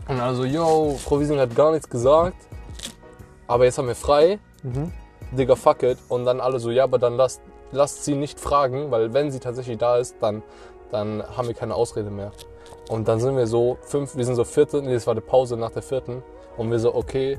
Und 0.07 0.19
also, 0.19 0.43
yo, 0.45 0.95
Frau 0.97 1.19
Wiesinger 1.19 1.41
hat 1.43 1.55
gar 1.55 1.71
nichts 1.71 1.89
gesagt. 1.89 2.35
aber 3.47 3.65
jetzt 3.65 3.77
haben 3.77 3.87
wir 3.87 3.95
frei, 3.95 4.39
Mhm. 4.63 4.91
Digga, 5.31 5.55
fuck 5.55 5.83
it. 5.83 5.97
Und 6.09 6.25
dann 6.25 6.41
alle 6.41 6.59
so, 6.59 6.69
ja, 6.71 6.83
aber 6.83 6.97
dann 6.99 7.15
lasst, 7.15 7.41
lasst 7.71 8.03
sie 8.03 8.15
nicht 8.15 8.39
fragen, 8.39 8.91
weil 8.91 9.13
wenn 9.13 9.31
sie 9.31 9.39
tatsächlich 9.39 9.77
da 9.77 9.97
ist, 9.97 10.15
dann, 10.19 10.43
dann 10.91 11.23
haben 11.37 11.47
wir 11.47 11.55
keine 11.55 11.75
Ausrede 11.75 12.09
mehr. 12.09 12.31
Und 12.89 13.07
dann 13.07 13.19
sind 13.19 13.37
wir 13.37 13.47
so 13.47 13.77
fünf, 13.81 14.15
wir 14.17 14.25
sind 14.25 14.35
so 14.35 14.43
vierte, 14.43 14.81
nee, 14.81 14.93
das 14.93 15.05
war 15.07 15.15
die 15.15 15.21
Pause 15.21 15.55
nach 15.55 15.71
der 15.71 15.81
vierten. 15.83 16.23
Und 16.57 16.71
wir 16.71 16.79
so, 16.79 16.93
okay, 16.93 17.37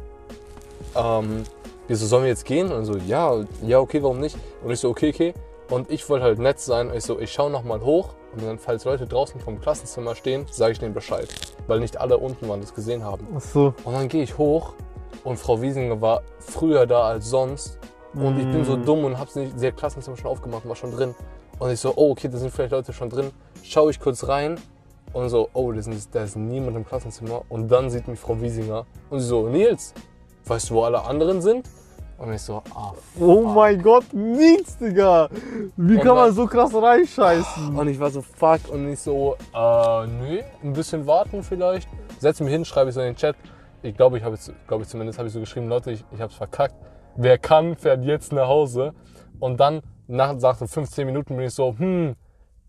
ähm, 0.96 1.42
wir 1.90 1.96
so, 1.96 2.06
sollen 2.06 2.22
wir 2.22 2.30
jetzt 2.30 2.44
gehen? 2.44 2.70
Und 2.70 2.84
so, 2.84 2.96
ja, 2.96 3.44
ja, 3.62 3.80
okay, 3.80 4.00
warum 4.00 4.20
nicht? 4.20 4.36
Und 4.64 4.70
ich 4.70 4.78
so, 4.78 4.88
okay, 4.90 5.10
okay. 5.10 5.34
Und 5.70 5.90
ich 5.90 6.08
wollte 6.08 6.24
halt 6.24 6.38
nett 6.38 6.60
sein. 6.60 6.88
Und 6.88 6.96
ich 6.96 7.02
so, 7.02 7.18
ich 7.18 7.32
schaue 7.32 7.50
nochmal 7.50 7.80
hoch. 7.80 8.10
Und 8.32 8.44
dann, 8.44 8.58
falls 8.60 8.84
Leute 8.84 9.06
draußen 9.06 9.40
vom 9.40 9.60
Klassenzimmer 9.60 10.14
stehen, 10.14 10.46
sage 10.52 10.72
ich 10.72 10.78
denen 10.78 10.94
Bescheid. 10.94 11.28
Weil 11.66 11.80
nicht 11.80 11.96
alle 12.00 12.16
unten 12.18 12.48
waren, 12.48 12.60
das 12.60 12.74
gesehen 12.74 13.04
haben. 13.04 13.26
Ach 13.36 13.40
so. 13.40 13.74
Und 13.82 13.94
dann 13.94 14.08
gehe 14.08 14.22
ich 14.22 14.38
hoch 14.38 14.74
und 15.24 15.36
Frau 15.36 15.60
Wiesinger 15.60 16.00
war 16.00 16.22
früher 16.38 16.86
da 16.86 17.02
als 17.08 17.28
sonst. 17.28 17.78
Und 18.14 18.38
ich 18.38 18.46
bin 18.46 18.64
so 18.64 18.76
Mm. 18.76 18.84
dumm 18.84 19.04
und 19.04 19.18
hab's 19.18 19.34
nicht, 19.34 19.58
sie 19.58 19.66
hat 19.66 19.76
Klassenzimmer 19.76 20.16
schon 20.16 20.30
aufgemacht 20.30 20.64
und 20.64 20.68
war 20.68 20.76
schon 20.76 20.92
drin. 20.92 21.14
Und 21.58 21.70
ich 21.72 21.80
so, 21.80 21.92
oh, 21.96 22.12
okay, 22.12 22.28
da 22.28 22.38
sind 22.38 22.52
vielleicht 22.52 22.72
Leute 22.72 22.92
schon 22.92 23.10
drin. 23.10 23.32
Schaue 23.64 23.90
ich 23.90 23.98
kurz 23.98 24.26
rein 24.28 24.58
und 25.12 25.28
so, 25.28 25.48
oh, 25.54 25.72
da 25.72 25.78
ist, 25.80 26.08
da 26.12 26.22
ist 26.22 26.36
niemand 26.36 26.76
im 26.76 26.86
Klassenzimmer. 26.86 27.42
Und 27.48 27.68
dann 27.68 27.90
sieht 27.90 28.06
mich 28.06 28.18
Frau 28.20 28.40
Wiesinger 28.40 28.86
und 29.10 29.18
sie 29.20 29.26
so, 29.26 29.48
Nils, 29.48 29.92
weißt 30.46 30.70
du, 30.70 30.74
wo 30.74 30.82
alle 30.84 31.04
anderen 31.04 31.42
sind? 31.42 31.68
Und 32.20 32.34
ich 32.34 32.42
so, 32.42 32.62
ah, 32.74 32.92
Oh 33.18 33.44
mein 33.44 33.82
Gott, 33.82 34.12
nichts, 34.12 34.76
Digga. 34.76 35.30
Wie 35.74 35.96
Und 35.96 36.02
kann 36.02 36.14
man 36.14 36.30
so 36.32 36.44
krass 36.44 36.74
reinscheißen? 36.74 37.74
Und 37.74 37.88
ich 37.88 37.98
war 37.98 38.10
so, 38.10 38.20
fuck. 38.20 38.60
Und 38.70 38.92
ich 38.92 39.00
so, 39.00 39.36
äh, 39.54 40.06
nö, 40.06 40.40
ein 40.62 40.72
bisschen 40.74 41.06
warten 41.06 41.42
vielleicht. 41.42 41.88
Setz 42.18 42.38
mich 42.40 42.50
hin, 42.50 42.66
schreibe 42.66 42.90
ich 42.90 42.94
so 42.94 43.00
in 43.00 43.06
den 43.06 43.16
Chat. 43.16 43.36
Ich 43.82 43.96
glaube, 43.96 44.18
ich 44.18 44.24
habe 44.24 44.34
jetzt, 44.34 44.52
glaube 44.68 44.82
ich 44.82 44.90
zumindest, 44.90 45.18
habe 45.18 45.28
ich 45.28 45.32
so 45.32 45.40
geschrieben, 45.40 45.68
Leute, 45.68 45.92
ich, 45.92 46.04
ich 46.12 46.20
habe 46.20 46.30
es 46.30 46.36
verkackt. 46.36 46.74
Wer 47.16 47.38
kann, 47.38 47.74
fährt 47.74 48.04
jetzt 48.04 48.34
nach 48.34 48.48
Hause. 48.48 48.92
Und 49.38 49.58
dann, 49.58 49.80
nach, 50.06 50.34
nach 50.34 50.58
so 50.58 50.66
15 50.66 51.06
Minuten 51.06 51.36
bin 51.36 51.46
ich 51.46 51.54
so, 51.54 51.74
hm, 51.78 52.16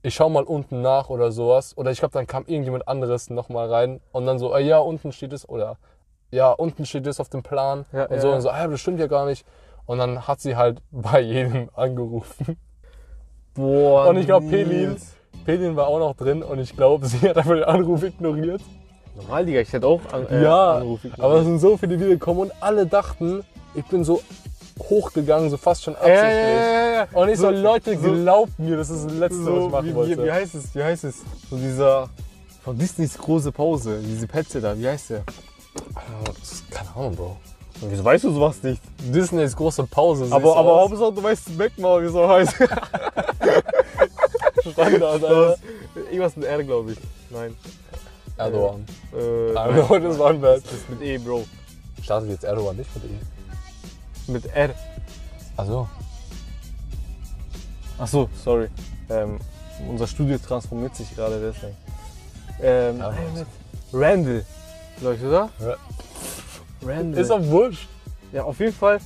ich 0.02 0.14
schau 0.14 0.30
mal 0.30 0.44
unten 0.44 0.82
nach 0.82 1.10
oder 1.10 1.34
sowas. 1.34 1.78
Oder 1.78 1.92
ich 1.92 2.00
glaube, 2.00 2.14
dann 2.14 2.26
kam 2.26 2.46
irgendjemand 2.48 2.88
anderes 2.88 3.30
nochmal 3.30 3.68
rein. 3.68 4.00
Und 4.14 4.26
dann 4.28 4.40
so, 4.40 4.54
ah, 4.54 4.60
ja, 4.60 4.78
unten 4.78 5.12
steht 5.12 5.34
es. 5.34 5.50
Oder, 5.50 5.78
ja, 6.32 6.52
unten 6.52 6.86
steht 6.86 7.06
es 7.08 7.20
auf 7.20 7.30
dem 7.30 7.44
Plan. 7.44 7.86
Ja, 7.92 8.06
und 8.06 8.16
ja, 8.16 8.22
so, 8.22 8.30
ja. 8.30 8.36
und 8.36 8.42
so, 8.42 8.50
ah, 8.50 8.68
das 8.68 8.80
stimmt 8.80 9.00
ja 9.00 9.08
gar 9.08 9.26
nicht. 9.26 9.46
Und 9.86 9.98
dann 9.98 10.28
hat 10.28 10.40
sie 10.42 10.56
halt 10.56 10.82
bei 10.92 11.20
jedem 11.20 11.70
angerufen. 11.76 12.58
Boah. 13.54 14.08
Und 14.08 14.18
ich 14.18 14.26
glaube. 14.26 14.48
Pelin, 14.48 14.96
Pelin 15.46 15.76
war 15.76 15.88
auch 15.88 16.00
noch 16.00 16.16
drin 16.16 16.44
und 16.44 16.60
ich 16.60 16.76
glaube, 16.76 17.06
sie 17.08 17.28
hat 17.28 17.38
einfach 17.38 17.54
den 17.54 17.64
Anruf 17.64 18.04
ignoriert. 18.04 18.62
Normal, 19.16 19.46
Digga, 19.46 19.60
ich 19.60 19.74
hätte 19.74 19.88
auch 19.88 20.02
an, 20.14 20.26
äh, 20.30 20.44
ja, 20.44 20.78
Anruf 20.78 21.02
gekriegt. 21.02 21.22
aber 21.22 21.36
es 21.36 21.46
sind 21.46 21.60
so 21.60 21.76
viele 21.76 22.00
wiedergekommen 22.00 22.44
und 22.44 22.54
alle 22.62 22.86
dachten, 22.86 23.44
ich 23.76 23.84
bin 23.86 24.06
so 24.06 24.22
hochgegangen, 24.80 25.50
so 25.50 25.58
fast 25.58 25.84
schon 25.84 25.96
ja, 25.96 26.00
absichtlich. 26.00 26.26
ja, 26.30 26.62
ja, 26.62 26.92
ja. 26.94 27.08
Und 27.14 27.30
ich 27.30 27.38
so, 27.38 27.50
Leute, 27.50 27.98
so- 27.98 28.14
glaubt 28.14 28.58
mir, 28.58 28.78
das 28.78 28.90
ist 28.90 29.06
das 29.06 29.14
Letzte, 29.14 29.40
was 29.46 29.48
ich 29.48 29.54
so, 29.64 29.70
machen 29.70 29.86
wie, 29.88 29.96
wollte. 29.96 30.18
wie, 30.18 30.26
wie 30.26 30.32
heißt 30.32 30.56
es? 30.56 30.74
Wie 30.74 30.84
heißt 30.84 31.04
es? 31.04 31.22
So 31.50 31.58
dieser 31.58 32.10
von 32.64 32.78
Disneys 32.78 33.18
große 33.18 33.52
Pause, 33.52 34.00
diese 34.02 34.28
Petze 34.28 34.62
da, 34.62 34.78
wie 34.78 34.88
heißt 34.88 35.10
der? 35.10 35.24
Das 36.26 36.52
ist- 36.52 36.72
keine 36.72 36.90
Ahnung, 36.96 37.16
Bro. 37.16 37.38
Wieso 37.82 38.04
weißt 38.04 38.26
du 38.26 38.32
sowas 38.34 38.62
nicht? 38.62 38.82
Disneys 39.00 39.56
große 39.56 39.84
Pause. 39.88 40.28
Aber, 40.30 40.56
aber 40.56 40.74
aus. 40.74 40.92
Hauptsache 40.92 41.14
du 41.14 41.24
weißt 41.24 41.58
Backmaul, 41.58 42.04
wie 42.04 42.08
es 42.08 42.14
so 42.14 42.30
heißt. 42.30 42.54
Standard, 44.72 45.04
Alter. 45.04 45.58
Irgendwas 45.96 46.36
mit 46.36 46.46
R, 46.48 46.64
glaube 46.64 46.92
ich. 46.92 46.98
Nein. 47.30 47.56
Erdogan. 48.38 48.86
Äh, 49.14 49.52
I 49.52 49.54
nein. 49.54 49.76
don't 49.76 50.00
know, 50.00 50.34
das 50.42 50.60
ist 50.72 50.90
mit 50.90 51.02
E, 51.02 51.18
Bro. 51.18 51.46
Startet 52.04 52.30
jetzt 52.30 52.44
Erdogan 52.44 52.76
nicht 52.78 52.90
mit 52.96 53.04
E? 53.06 54.32
Mit 54.32 54.46
R. 54.56 54.70
Also. 55.58 55.88
Ach 57.98 58.08
so, 58.08 58.30
sorry. 58.44 58.68
Ähm, 59.10 59.40
unser 59.90 60.08
Studio 60.08 60.38
transformiert 60.38 60.96
sich 60.96 61.14
gerade 61.16 61.40
deswegen. 61.40 61.76
Ähm, 62.62 62.98
Ja, 63.00 63.14
Randall, 63.94 64.46
ich, 65.02 65.24
oder? 65.24 65.50
Ja. 65.60 65.76
Randall. 66.86 67.22
Ist 67.22 67.32
auch 67.32 67.44
wurscht. 67.44 67.88
ja, 68.32 68.44
auf 68.44 68.60
jeden 68.60 68.74
Fall. 68.74 69.00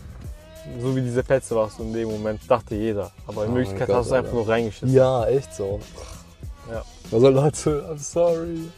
So 0.80 0.96
wie 0.96 1.02
diese 1.02 1.24
Petze 1.24 1.56
warst 1.56 1.78
du 1.78 1.84
in 1.84 1.94
dem 1.94 2.10
Moment, 2.10 2.42
dachte 2.50 2.76
jeder. 2.76 3.12
Aber 3.28 3.46
in 3.46 3.52
Oh 3.52 3.56
Wirklichkeit 3.56 3.90
hast 3.90 4.10
du 4.10 4.16
einfach 4.16 4.34
nur 4.34 4.48
reingeschissen. 4.48 4.94
Ja, 4.94 5.26
echt 5.28 5.54
so. 5.54 5.80
Ja. 6.72 6.84
Also 7.12 7.30
Leute, 7.30 7.86
I'm 7.92 8.00
sorry. 8.00 8.70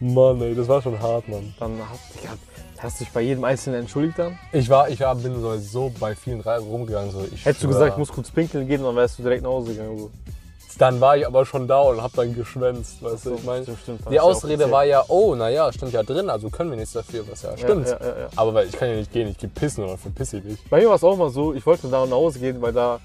Mann, 0.00 0.40
ey, 0.40 0.54
das 0.54 0.66
war 0.66 0.82
schon 0.82 1.00
hart, 1.00 1.28
Mann. 1.28 1.54
Dann 1.60 1.78
hast, 1.88 2.14
Digga, 2.14 2.32
hast 2.78 3.00
du 3.00 3.04
dich 3.04 3.12
bei 3.12 3.20
jedem 3.20 3.44
Einzelnen 3.44 3.80
entschuldigt 3.80 4.18
dann? 4.18 4.38
Ich 4.50 4.68
war, 4.68 4.88
ich 4.88 5.00
war, 5.00 5.14
bin 5.14 5.40
so, 5.40 5.56
so 5.58 5.92
bei 6.00 6.14
vielen 6.16 6.40
rumgegangen. 6.40 7.12
So, 7.12 7.24
ich 7.32 7.44
Hättest 7.44 7.62
du 7.62 7.68
gesagt, 7.68 7.92
ich 7.92 7.98
muss 7.98 8.08
kurz 8.08 8.30
pinkeln 8.30 8.66
gehen, 8.66 8.82
dann 8.82 8.96
wärst 8.96 9.18
du 9.18 9.22
direkt 9.22 9.42
nach 9.42 9.50
Hause 9.50 9.72
gegangen. 9.72 9.98
So. 9.98 10.10
Dann 10.80 10.98
war 10.98 11.14
ich 11.14 11.26
aber 11.26 11.44
schon 11.44 11.68
da 11.68 11.78
und 11.82 12.02
hab 12.02 12.14
dann 12.14 12.34
geschwänzt, 12.34 13.02
weißt 13.02 13.26
du, 13.26 13.30
So, 13.30 13.34
ich 13.34 13.44
meine. 13.44 13.64
stimmt, 13.64 13.80
stimmt, 13.82 14.00
Die 14.10 14.18
Ausrede 14.18 14.70
war 14.70 14.84
ja, 14.84 15.04
oh, 15.08 15.34
naja, 15.34 15.70
stimmt 15.74 15.92
ja 15.92 16.02
drin, 16.02 16.30
also 16.30 16.48
können 16.48 16.70
wir 16.70 16.78
nichts 16.78 16.94
dafür, 16.94 17.22
was 17.30 17.42
ja 17.42 17.54
stimmt. 17.54 17.86
Ja, 17.86 17.98
ja, 18.00 18.18
ja. 18.20 18.28
Aber 18.34 18.54
weil 18.54 18.66
ich 18.66 18.72
kann 18.72 18.88
ja 18.88 18.96
nicht 18.96 19.12
gehen, 19.12 19.28
ich 19.28 19.36
geh 19.36 19.46
pissen 19.46 19.84
oder 19.84 19.98
verpiss 19.98 20.32
ich 20.32 20.42
nicht. 20.42 20.70
Bei 20.70 20.80
mir 20.80 20.88
war 20.88 20.94
es 20.94 21.04
auch 21.04 21.18
mal 21.18 21.28
so, 21.28 21.52
ich 21.52 21.66
wollte 21.66 21.86
da 21.88 22.06
nach 22.06 22.12
Hause 22.12 22.38
gehen, 22.38 22.62
weil 22.62 22.72
da, 22.72 22.98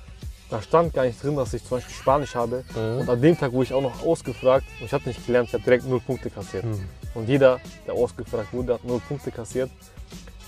da 0.49 0.61
stand 0.61 0.93
gar 0.93 1.03
nicht 1.03 1.21
drin, 1.21 1.35
dass 1.35 1.53
ich 1.53 1.65
zum 1.65 1.79
Beispiel 1.79 1.93
Spanisch 1.93 2.33
habe. 2.33 2.63
Mhm. 2.73 3.01
Und 3.01 3.09
an 3.09 3.21
dem 3.21 3.37
Tag 3.37 3.51
wurde 3.51 3.65
ich 3.65 3.73
auch 3.73 3.81
noch 3.81 4.05
ausgefragt 4.05 4.65
und 4.79 4.85
ich 4.85 4.93
habe 4.93 5.03
nicht 5.09 5.25
gelernt, 5.25 5.49
ich 5.49 5.53
habe 5.53 5.63
direkt 5.65 5.85
null 5.85 5.99
Punkte 5.99 6.29
kassiert. 6.29 6.63
Mhm. 6.63 6.87
Und 7.13 7.27
jeder, 7.27 7.59
der 7.85 7.95
ausgefragt 7.95 8.53
wurde, 8.53 8.75
hat 8.75 8.85
null 8.85 9.01
Punkte 9.05 9.31
kassiert. 9.31 9.69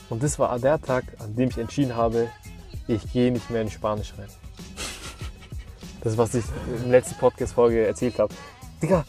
Und 0.10 0.24
das 0.24 0.40
war 0.40 0.58
der 0.60 0.82
Tag, 0.82 1.04
an 1.20 1.36
dem 1.36 1.50
ich 1.50 1.58
entschieden 1.58 1.94
habe, 1.94 2.30
ich 2.88 3.12
gehe 3.12 3.34
nicht 3.34 3.50
mehr 3.50 3.64
in 3.64 3.70
Spanisch 3.70 4.14
rein. 4.18 4.30
Das, 6.08 6.18
was 6.18 6.36
ich 6.36 6.46
in 6.74 6.84
der 6.84 7.02
letzten 7.02 7.16
Podcast-Folge 7.16 7.86
erzählt 7.86 8.18
habe. 8.18 8.34
Digga, 8.82 9.04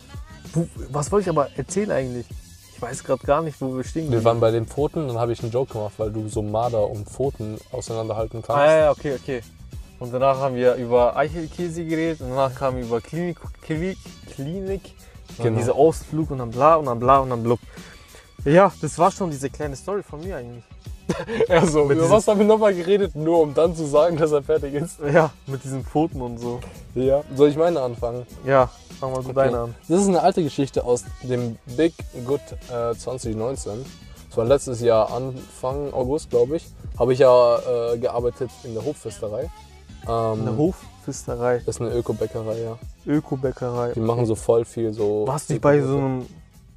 wo, 0.52 0.66
was 0.90 1.12
wollte 1.12 1.22
ich 1.24 1.28
aber 1.30 1.48
erzählen 1.56 1.92
eigentlich? 1.92 2.26
Ich 2.74 2.82
weiß 2.82 3.04
gerade 3.04 3.24
gar 3.24 3.40
nicht, 3.40 3.60
wo 3.60 3.76
wir 3.76 3.84
stehen. 3.84 4.10
Wir 4.10 4.24
waren 4.24 4.40
bei 4.40 4.50
den 4.50 4.66
Pfoten, 4.66 5.06
dann 5.06 5.16
habe 5.16 5.32
ich 5.32 5.40
einen 5.40 5.52
Joke 5.52 5.72
gemacht, 5.74 5.94
weil 5.98 6.10
du 6.10 6.28
so 6.28 6.42
Marder 6.42 6.90
und 6.90 7.08
Pfoten 7.08 7.56
auseinanderhalten 7.70 8.42
kannst. 8.42 8.60
Ah, 8.60 8.66
ja, 8.66 8.78
ja, 8.78 8.90
okay, 8.90 9.14
okay. 9.14 9.42
Und 10.00 10.12
danach 10.12 10.38
haben 10.38 10.56
wir 10.56 10.74
über 10.74 11.16
Eichelkäse 11.16 11.84
geredet 11.84 12.20
und 12.20 12.30
danach 12.30 12.52
kamen 12.52 12.78
wir 12.78 12.84
über 12.84 13.00
Klinik, 13.00 13.38
Klinik, 13.62 13.98
Klinik 14.34 14.82
und 15.36 15.44
Genau. 15.44 15.58
dieser 15.58 15.76
Ausflug 15.76 16.32
und 16.32 16.38
dann 16.38 16.50
bla 16.50 16.74
und 16.74 16.86
dann 16.86 16.98
bla 16.98 17.18
und 17.18 17.30
dann 17.30 17.44
blub. 17.44 17.60
Ja, 18.44 18.72
das 18.80 18.98
war 18.98 19.12
schon 19.12 19.30
diese 19.30 19.50
kleine 19.50 19.76
Story 19.76 20.02
von 20.02 20.20
mir 20.20 20.36
eigentlich. 20.36 20.64
Ja, 21.48 21.64
so, 21.66 21.84
Mit 21.84 21.98
über 21.98 22.10
was 22.10 22.26
haben 22.28 22.38
wir 22.38 22.46
nochmal 22.46 22.74
geredet, 22.74 23.14
nur 23.16 23.40
um 23.40 23.54
dann 23.54 23.74
zu 23.74 23.86
sagen, 23.86 24.16
dass 24.16 24.32
er 24.32 24.42
fertig 24.42 24.74
ist? 24.74 24.98
Ja, 25.12 25.30
mit 25.46 25.64
diesen 25.64 25.84
Pfoten 25.84 26.20
und 26.20 26.38
so. 26.38 26.60
Ja. 26.94 27.22
Soll 27.34 27.48
ich 27.48 27.56
meine 27.56 27.80
anfangen? 27.80 28.26
Ja, 28.44 28.70
fangen 29.00 29.12
wir 29.14 29.18
gut 29.22 29.26
Okay. 29.26 29.34
deine 29.46 29.58
an. 29.60 29.74
Das 29.88 30.00
ist 30.00 30.08
eine 30.08 30.22
alte 30.22 30.42
Geschichte 30.42 30.84
aus 30.84 31.04
dem 31.22 31.56
Big 31.76 31.94
Good 32.26 32.40
äh, 32.70 32.94
2019. 32.94 33.84
Das 34.28 34.36
war 34.36 34.44
letztes 34.44 34.80
Jahr 34.80 35.10
Anfang 35.12 35.92
August, 35.92 36.30
glaube 36.30 36.56
ich. 36.56 36.66
Habe 36.98 37.12
ich 37.14 37.20
ja 37.20 37.58
äh, 37.92 37.98
gearbeitet 37.98 38.50
in 38.64 38.74
der 38.74 38.84
Hofpfisterei. 38.84 39.50
Ähm, 40.06 40.10
Eine 40.46 40.56
Hofpfisterei, 40.56 41.62
Das 41.64 41.76
ist 41.76 41.80
eine 41.80 41.90
Öko-Bäckerei, 41.94 42.60
ja. 42.62 42.78
Öko-Bäckerei. 43.06 43.92
Die 43.94 44.00
machen 44.00 44.26
so 44.26 44.34
voll 44.34 44.64
viel 44.64 44.92
so. 44.92 45.26
Warst 45.26 45.48
du 45.48 45.54
nicht 45.54 45.62
bei 45.62 45.80
so 45.80 45.96
einem, 45.96 46.26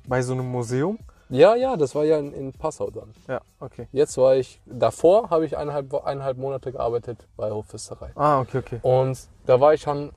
bei 0.08 0.22
so 0.22 0.34
einem 0.34 0.50
Museum? 0.50 0.98
Ja, 1.32 1.56
ja, 1.56 1.78
das 1.78 1.96
war 1.96 2.04
ja 2.04 2.18
in, 2.18 2.34
in 2.34 2.52
Passau 2.52 2.90
dann. 2.90 3.14
Ja, 3.28 3.40
okay. 3.60 3.88
Jetzt 3.94 4.18
war 4.18 4.36
ich, 4.36 4.60
davor 4.66 5.30
habe 5.30 5.46
ich 5.46 5.58
eineinhalb, 5.58 5.94
eineinhalb 6.06 6.38
Monate 6.38 6.74
gearbeitet 6.74 7.26
bei 7.38 7.50
Hofpfisterei. 7.52 8.12
Ah, 8.16 8.42
okay, 8.42 8.58
okay. 8.58 8.80
Und 8.82 9.18
da 9.46 9.62
war 9.62 9.74
ich 9.74 9.82
schon, 9.82 10.12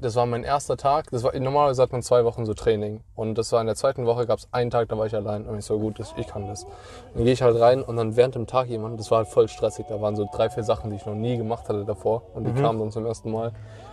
das 0.00 0.16
war 0.16 0.26
mein 0.26 0.42
erster 0.42 0.76
Tag. 0.76 1.10
Das 1.10 1.22
war, 1.22 1.38
normalerweise 1.38 1.82
hat 1.82 1.92
man 1.92 2.02
zwei 2.02 2.24
Wochen 2.24 2.46
so 2.46 2.54
Training. 2.54 3.00
Und 3.14 3.36
das 3.36 3.52
war 3.52 3.60
in 3.60 3.66
der 3.66 3.76
zweiten 3.76 4.06
Woche, 4.06 4.26
gab 4.26 4.40
es 4.40 4.48
einen 4.50 4.70
Tag, 4.70 4.88
da 4.88 4.98
war 4.98 5.06
ich 5.06 5.14
allein. 5.14 5.46
Und 5.46 5.58
ich 5.58 5.64
so, 5.64 5.78
gut, 5.78 6.00
ich 6.16 6.26
kann 6.26 6.48
das. 6.48 6.66
Dann 7.14 7.24
gehe 7.24 7.32
ich 7.32 7.42
halt 7.42 7.58
rein 7.60 7.82
und 7.82 7.96
dann 7.96 8.16
während 8.16 8.34
dem 8.34 8.46
Tag 8.46 8.68
jemand, 8.68 8.98
das 8.98 9.10
war 9.10 9.18
halt 9.18 9.28
voll 9.28 9.48
stressig. 9.48 9.86
Da 9.88 10.00
waren 10.00 10.16
so 10.16 10.28
drei, 10.32 10.50
vier 10.50 10.64
Sachen, 10.64 10.90
die 10.90 10.96
ich 10.96 11.06
noch 11.06 11.14
nie 11.14 11.36
gemacht 11.36 11.68
hatte 11.68 11.84
davor. 11.84 12.22
Und 12.34 12.44
die 12.44 12.52
kamen 12.60 12.78
dann 12.78 12.90
zum 12.90 13.06
ersten 13.06 13.30
Mal. 13.30 13.52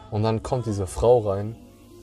Und 0.09 0.23
dann 0.23 0.41
kommt 0.41 0.65
diese 0.65 0.87
Frau 0.87 1.19
rein. 1.19 1.55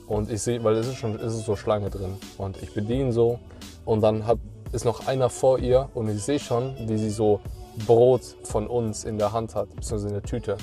Und 0.07 0.31
ich 0.31 0.41
sehe, 0.41 0.63
weil 0.63 0.75
es 0.75 0.87
ist 0.87 0.95
schon, 0.95 1.15
es 1.15 1.33
ist 1.33 1.45
so 1.45 1.55
Schlange 1.55 1.89
drin. 1.89 2.17
Und 2.37 2.61
ich 2.61 2.73
bediene 2.73 3.11
so. 3.11 3.39
Und 3.85 4.01
dann 4.01 4.25
hat, 4.25 4.39
ist 4.71 4.85
noch 4.85 5.07
einer 5.07 5.29
vor 5.29 5.59
ihr. 5.59 5.89
Und 5.93 6.09
ich 6.09 6.23
sehe 6.23 6.39
schon, 6.39 6.75
wie 6.87 6.97
sie 6.97 7.09
so 7.09 7.39
Brot 7.85 8.21
von 8.43 8.67
uns 8.67 9.03
in 9.03 9.17
der 9.17 9.31
Hand 9.31 9.55
hat, 9.55 9.69
beziehungsweise 9.75 10.07
in 10.07 10.13
der 10.13 10.23
Tüte. 10.23 10.57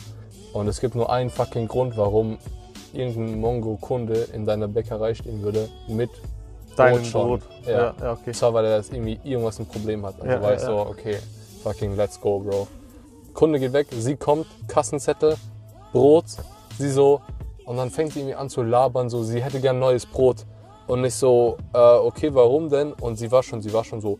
Und 0.53 0.69
es 0.69 0.81
gibt 0.81 0.95
nur 0.95 1.11
einen 1.11 1.31
fucking 1.31 1.69
Grund, 1.69 1.97
warum 1.97 2.39
irgendein 2.93 3.41
Mongo-Kunde 3.41 4.29
in 4.35 4.45
deiner 4.45 4.69
Bäckerei 4.69 5.15
stehen 5.15 5.43
würde 5.43 5.69
mit 5.89 6.11
Deinem 6.77 7.05
schon. 7.05 7.27
Brot. 7.27 7.43
Ja. 7.67 7.71
Ja, 7.71 7.95
ja, 8.01 8.13
okay. 8.13 8.23
Und 8.27 8.37
zwar, 8.37 8.55
weil 8.55 8.65
er 8.65 8.79
das 8.79 8.91
irgendwie 8.91 9.21
irgendwas 9.25 9.59
ein 9.59 9.67
Problem 9.67 10.05
hat. 10.07 10.15
Also 10.21 10.27
Ja, 10.27 10.43
war 10.43 10.51
ja, 10.51 10.57
ich 10.57 10.63
so, 10.63 10.79
okay, 10.79 11.19
fucking 11.63 11.97
let's 11.97 12.21
go, 12.21 12.41
Bro. 12.41 12.67
Kunde 13.35 13.59
geht 13.59 13.73
weg, 13.73 13.89
sie 13.91 14.17
kommt, 14.17 14.47
Kassenzettel, 14.69 15.37
Brot, 15.93 16.25
sie 16.79 16.91
so, 16.91 17.21
und 17.65 17.77
dann 17.77 17.91
fängt 17.91 18.13
sie 18.13 18.21
irgendwie 18.21 18.35
an 18.35 18.49
zu 18.49 18.63
labern, 18.63 19.09
so, 19.09 19.23
sie 19.23 19.43
hätte 19.43 19.61
gern 19.61 19.79
neues 19.79 20.05
Brot. 20.07 20.45
Und 20.87 21.05
ich 21.05 21.15
so, 21.15 21.59
äh, 21.73 21.79
okay, 21.79 22.31
warum 22.33 22.69
denn? 22.69 22.93
Und 22.93 23.17
sie 23.17 23.31
war 23.31 23.43
schon, 23.43 23.63
sie 23.63 23.73
war 23.73 23.85
schon 23.85 24.01
so 24.01 24.19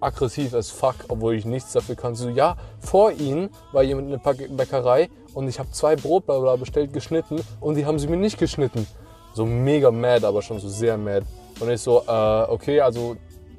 aggressiv 0.00 0.54
as 0.54 0.70
fuck, 0.70 0.96
obwohl 1.08 1.34
ich 1.34 1.44
nichts 1.44 1.72
dafür 1.72 1.96
kann. 1.96 2.14
So, 2.14 2.28
ja, 2.28 2.56
vor 2.80 3.12
ihnen 3.12 3.50
war 3.72 3.82
jemand 3.82 4.12
in 4.12 4.20
der 4.20 4.48
Bäckerei 4.48 5.08
und 5.32 5.48
ich 5.48 5.58
habe 5.58 5.70
zwei 5.70 5.96
Brot 5.96 6.26
bla 6.26 6.38
bla 6.38 6.56
bestellt, 6.56 6.92
geschnitten 6.92 7.40
und 7.60 7.76
die 7.76 7.86
haben 7.86 7.98
sie 7.98 8.06
mir 8.06 8.16
nicht 8.16 8.38
geschnitten. 8.38 8.86
So 9.34 9.44
mega 9.44 9.90
mad, 9.90 10.24
aber 10.26 10.42
schon 10.42 10.60
so 10.60 10.68
sehr 10.68 10.96
mad. 10.96 11.26
Und 11.58 11.70
ich 11.70 11.80
so, 11.80 12.02
äh, 12.06 12.42
okay, 12.48 12.80
also 12.80 13.16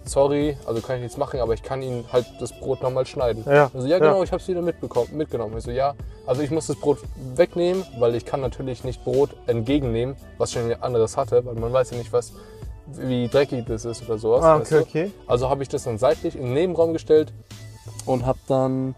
sorry, 0.10 0.58
also 0.66 0.82
kann 0.82 0.98
ich 0.98 1.04
nichts 1.04 1.18
machen, 1.18 1.40
aber 1.40 1.54
ich 1.54 1.64
kann 1.64 1.82
ihnen 1.82 2.06
halt 2.12 2.26
das 2.40 2.52
Brot 2.52 2.82
nochmal 2.82 3.06
schneiden. 3.06 3.44
Ja, 3.48 3.70
Also 3.74 3.88
ja, 3.88 4.00
genau, 4.00 4.18
ja. 4.18 4.24
ich 4.24 4.32
habe 4.32 4.42
es 4.42 4.48
wieder 4.48 4.62
mitbekommen, 4.62 5.10
mitgenommen. 5.14 5.58
Ich 5.58 5.64
so, 5.64 5.72
ja, 5.72 5.96
also 6.26 6.42
ich 6.42 6.52
muss 6.52 6.68
das 6.68 6.76
Brot 6.76 7.00
wegnehmen, 7.36 7.84
weil 8.00 8.16
ich 8.16 8.26
kann 8.26 8.42
natürlich 8.42 8.84
nicht 8.84 9.04
Brot 9.04 9.32
entgegennehmen, 9.48 10.16
was 10.38 10.52
schon 10.52 10.72
ein 10.72 10.82
anderes 10.82 11.18
hatte, 11.18 11.46
weil 11.46 11.56
man 11.56 11.72
weiß 11.74 11.92
ja 11.92 11.98
nicht, 11.98 12.14
was, 12.14 12.34
wie 12.88 13.28
dreckig 13.28 13.66
das 13.68 13.86
ist 13.86 14.04
oder 14.08 14.18
sowas. 14.18 14.44
Ah, 14.44 14.60
weißt 14.60 14.72
okay, 14.74 14.82
du? 14.84 14.90
okay. 14.90 15.12
Also 15.28 15.50
habe 15.50 15.64
ich 15.64 15.70
das 15.70 15.84
dann 15.84 15.98
seitlich 15.98 16.36
in 16.36 16.44
den 16.44 16.54
Nebenraum 16.54 16.94
gestellt 16.94 17.34
und 18.06 18.26
habe 18.26 18.40
dann 18.48 18.96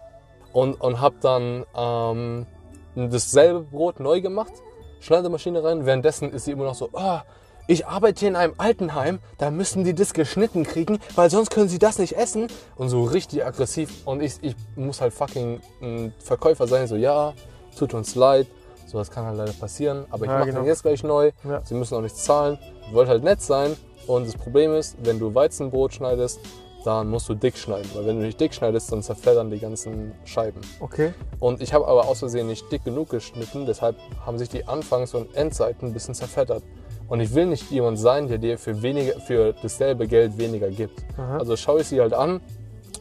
und, 0.52 0.80
und 0.80 1.00
hab 1.00 1.20
dann 1.20 1.64
ähm, 1.76 2.46
dasselbe 2.94 3.60
Brot 3.60 4.00
neu 4.00 4.20
gemacht, 4.20 4.52
Schneidemaschine 5.00 5.62
rein. 5.62 5.86
Währenddessen 5.86 6.32
ist 6.32 6.46
sie 6.46 6.52
immer 6.52 6.64
noch 6.64 6.74
so, 6.74 6.90
ah, 6.94 7.22
ich 7.68 7.86
arbeite 7.86 8.20
hier 8.20 8.28
in 8.30 8.36
einem 8.36 8.54
Altenheim, 8.56 9.20
da 9.36 9.50
müssen 9.50 9.84
die 9.84 9.94
das 9.94 10.14
geschnitten 10.14 10.64
kriegen, 10.64 10.98
weil 11.14 11.30
sonst 11.30 11.50
können 11.50 11.68
sie 11.68 11.78
das 11.78 11.98
nicht 11.98 12.14
essen. 12.16 12.48
Und 12.76 12.88
so 12.88 13.04
richtig 13.04 13.44
aggressiv. 13.44 13.90
Und 14.06 14.22
ich, 14.22 14.38
ich 14.40 14.56
muss 14.74 15.00
halt 15.00 15.12
fucking 15.12 15.60
ein 15.82 16.12
Verkäufer 16.18 16.66
sein, 16.66 16.88
so, 16.88 16.96
ja, 16.96 17.34
tut 17.78 17.94
uns 17.94 18.14
leid. 18.14 18.46
Sowas 18.86 19.10
kann 19.10 19.26
halt 19.26 19.36
leider 19.36 19.52
passieren, 19.52 20.06
aber 20.10 20.24
ich 20.24 20.30
Ja, 20.30 20.38
mache 20.38 20.48
genau. 20.48 20.60
den 20.60 20.66
jetzt 20.66 20.82
gleich 20.82 21.02
neu. 21.04 21.30
Ja. 21.44 21.60
Sie 21.62 21.74
müssen 21.74 21.94
auch 21.94 22.00
nichts 22.00 22.24
zahlen. 22.24 22.58
Ich 22.88 22.94
wollte 22.94 23.10
halt 23.10 23.22
nett 23.22 23.42
sein. 23.42 23.76
Und 24.06 24.26
das 24.26 24.34
Problem 24.34 24.72
ist, 24.74 24.96
wenn 25.02 25.18
du 25.18 25.34
Weizenbrot 25.34 25.92
schneidest, 25.92 26.40
dann 26.84 27.10
musst 27.10 27.28
du 27.28 27.34
dick 27.34 27.58
schneiden. 27.58 27.90
Weil 27.92 28.06
wenn 28.06 28.18
du 28.18 28.24
nicht 28.24 28.40
dick 28.40 28.54
schneidest, 28.54 28.90
dann 28.90 29.02
zerfleddern 29.02 29.50
die 29.50 29.58
ganzen 29.58 30.12
Scheiben. 30.24 30.62
Okay. 30.80 31.12
Und 31.38 31.60
ich 31.60 31.74
habe 31.74 31.86
aber 31.86 32.08
aus 32.08 32.20
Versehen 32.20 32.46
nicht 32.46 32.72
dick 32.72 32.82
genug 32.82 33.10
geschnitten, 33.10 33.66
deshalb 33.66 33.96
haben 34.24 34.38
sich 34.38 34.48
die 34.48 34.66
Anfangs- 34.66 35.12
und 35.12 35.34
Endseiten 35.34 35.88
ein 35.88 35.92
bisschen 35.92 36.14
zerfettert. 36.14 36.62
Und 37.08 37.20
ich 37.20 37.34
will 37.34 37.46
nicht 37.46 37.70
jemand 37.70 37.98
sein, 37.98 38.28
der 38.28 38.38
dir 38.38 38.58
für, 38.58 38.82
weniger, 38.82 39.18
für 39.20 39.54
dasselbe 39.62 40.06
Geld 40.06 40.36
weniger 40.38 40.68
gibt. 40.70 41.04
Aha. 41.16 41.38
Also 41.38 41.56
schaue 41.56 41.80
ich 41.80 41.88
sie 41.88 42.00
halt 42.00 42.12
an 42.12 42.40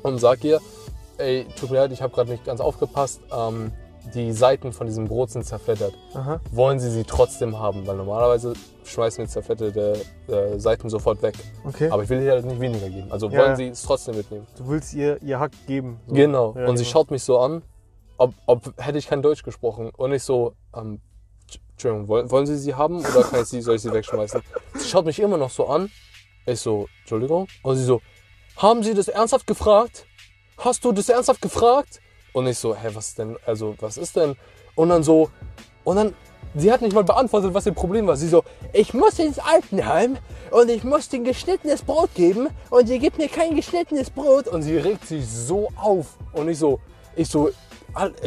und 0.04 0.20
sag 0.20 0.44
ihr, 0.44 0.60
ey, 1.18 1.46
tut 1.60 1.72
mir 1.72 1.78
leid, 1.78 1.92
ich 1.92 2.02
habe 2.02 2.14
gerade 2.14 2.32
nicht 2.32 2.46
ganz 2.46 2.62
aufgepasst, 2.62 3.20
ähm, 3.36 3.72
die 4.14 4.32
Seiten 4.32 4.72
von 4.72 4.88
diesem 4.88 5.06
Brot 5.10 5.32
sind 5.32 5.44
zerfleddert. 5.46 5.94
Aha. 6.14 6.40
Wollen 6.52 6.80
sie 6.80 6.90
sie 6.90 7.04
trotzdem 7.04 7.60
haben? 7.60 7.86
Weil 7.86 7.98
normalerweise 7.98 8.54
schmeißen 8.86 9.26
wir 9.26 9.28
zerfledderte 9.28 10.00
äh, 10.30 10.58
Seiten 10.58 10.90
sofort 10.90 11.22
weg. 11.22 11.36
Okay. 11.66 11.90
Aber 11.90 12.04
ich 12.04 12.10
will 12.10 12.22
ihr 12.22 12.32
halt 12.32 12.46
nicht 12.46 12.62
weniger 12.62 12.90
geben. 12.90 13.12
Also 13.12 13.28
Ja, 13.30 13.40
wollen 13.40 13.50
ja. 13.50 13.56
sie 13.58 13.68
es 13.68 13.84
trotzdem 13.84 14.16
mitnehmen. 14.16 14.48
du 14.58 14.70
willst 14.70 14.94
ihr 14.94 15.22
ihr 15.22 15.40
Hack 15.42 15.52
geben. 15.68 16.00
so. 16.08 16.14
Genau. 16.16 16.54
Ja, 16.56 16.68
und 16.70 16.78
sie 16.78 16.84
genau. 16.86 16.94
schaut 16.94 17.12
mich 17.12 17.24
so 17.24 17.38
an, 17.40 17.64
ob, 18.18 18.34
ob 18.46 18.74
hätte 18.78 18.98
ich 18.98 19.08
kein 19.08 19.22
Deutsch 19.22 19.44
gesprochen. 19.44 19.90
Und 19.98 20.14
ich 20.14 20.24
so, 20.24 20.54
ähm, 20.74 21.02
Entschuldigung, 21.78 22.08
wollen, 22.08 22.32
wollen 22.32 22.48
Sie 22.48 22.58
sie 22.58 22.74
haben 22.74 22.98
oder 23.06 23.22
kann 23.24 23.44
ich 23.44 23.50
sie, 23.50 23.62
soll 23.62 23.76
ich 23.76 23.84
sie 23.84 23.94
wegschmeißen? 23.94 24.42
Sie 24.78 24.90
schaut 24.90 25.06
mich 25.06 25.20
immer 25.20 25.38
noch 25.38 25.52
so 25.52 25.68
an. 25.68 25.92
Ich 26.48 26.60
so, 26.60 26.88
Entschuldigung. 27.02 27.48
Und 27.62 27.76
sie 27.76 27.84
so, 27.84 28.02
haben 28.56 28.82
Sie 28.82 28.96
das 28.96 29.08
ernsthaft 29.10 29.46
gefragt? 29.46 30.08
Hast 30.58 30.84
du 30.84 30.92
das 30.92 31.08
ernsthaft 31.08 31.40
gefragt? 31.40 32.02
Und 32.34 32.48
ich 32.48 32.58
so, 32.58 32.76
hä, 32.76 32.90
was 32.94 33.14
denn? 33.14 33.38
Also, 33.46 33.76
was 33.80 33.98
ist 33.98 34.16
denn? 34.16 34.36
Und 34.74 34.90
dann 34.90 35.04
so, 35.04 35.30
und 35.84 35.98
dann, 35.98 36.16
sie 36.56 36.72
hat 36.72 36.82
nicht 36.82 36.96
mal 36.96 37.04
beantwortet, 37.04 37.54
was 37.54 37.68
ihr 37.68 37.74
Problem 37.74 38.08
war. 38.08 38.16
Sie 38.18 38.28
so, 38.28 38.44
ich 38.74 38.96
muss 38.96 39.20
ins 39.20 39.38
Altenheim 39.38 40.18
und 40.50 40.70
ich 40.70 40.84
muss 40.84 41.10
den 41.10 41.26
geschnittenes 41.26 41.84
Brot 41.84 42.10
geben 42.16 42.48
und 42.72 42.88
sie 42.88 42.98
gibt 42.98 43.20
mir 43.20 43.30
kein 43.30 43.56
geschnittenes 43.56 44.10
Brot. 44.10 44.48
Und 44.48 44.64
sie 44.64 44.78
regt 44.78 45.06
sich 45.06 45.28
so 45.30 45.68
auf. 45.76 46.18
Und 46.34 46.50
ich 46.50 46.58
so, 46.58 46.80
ich 47.16 47.28
so, 47.30 47.48
"Al- 47.48 47.54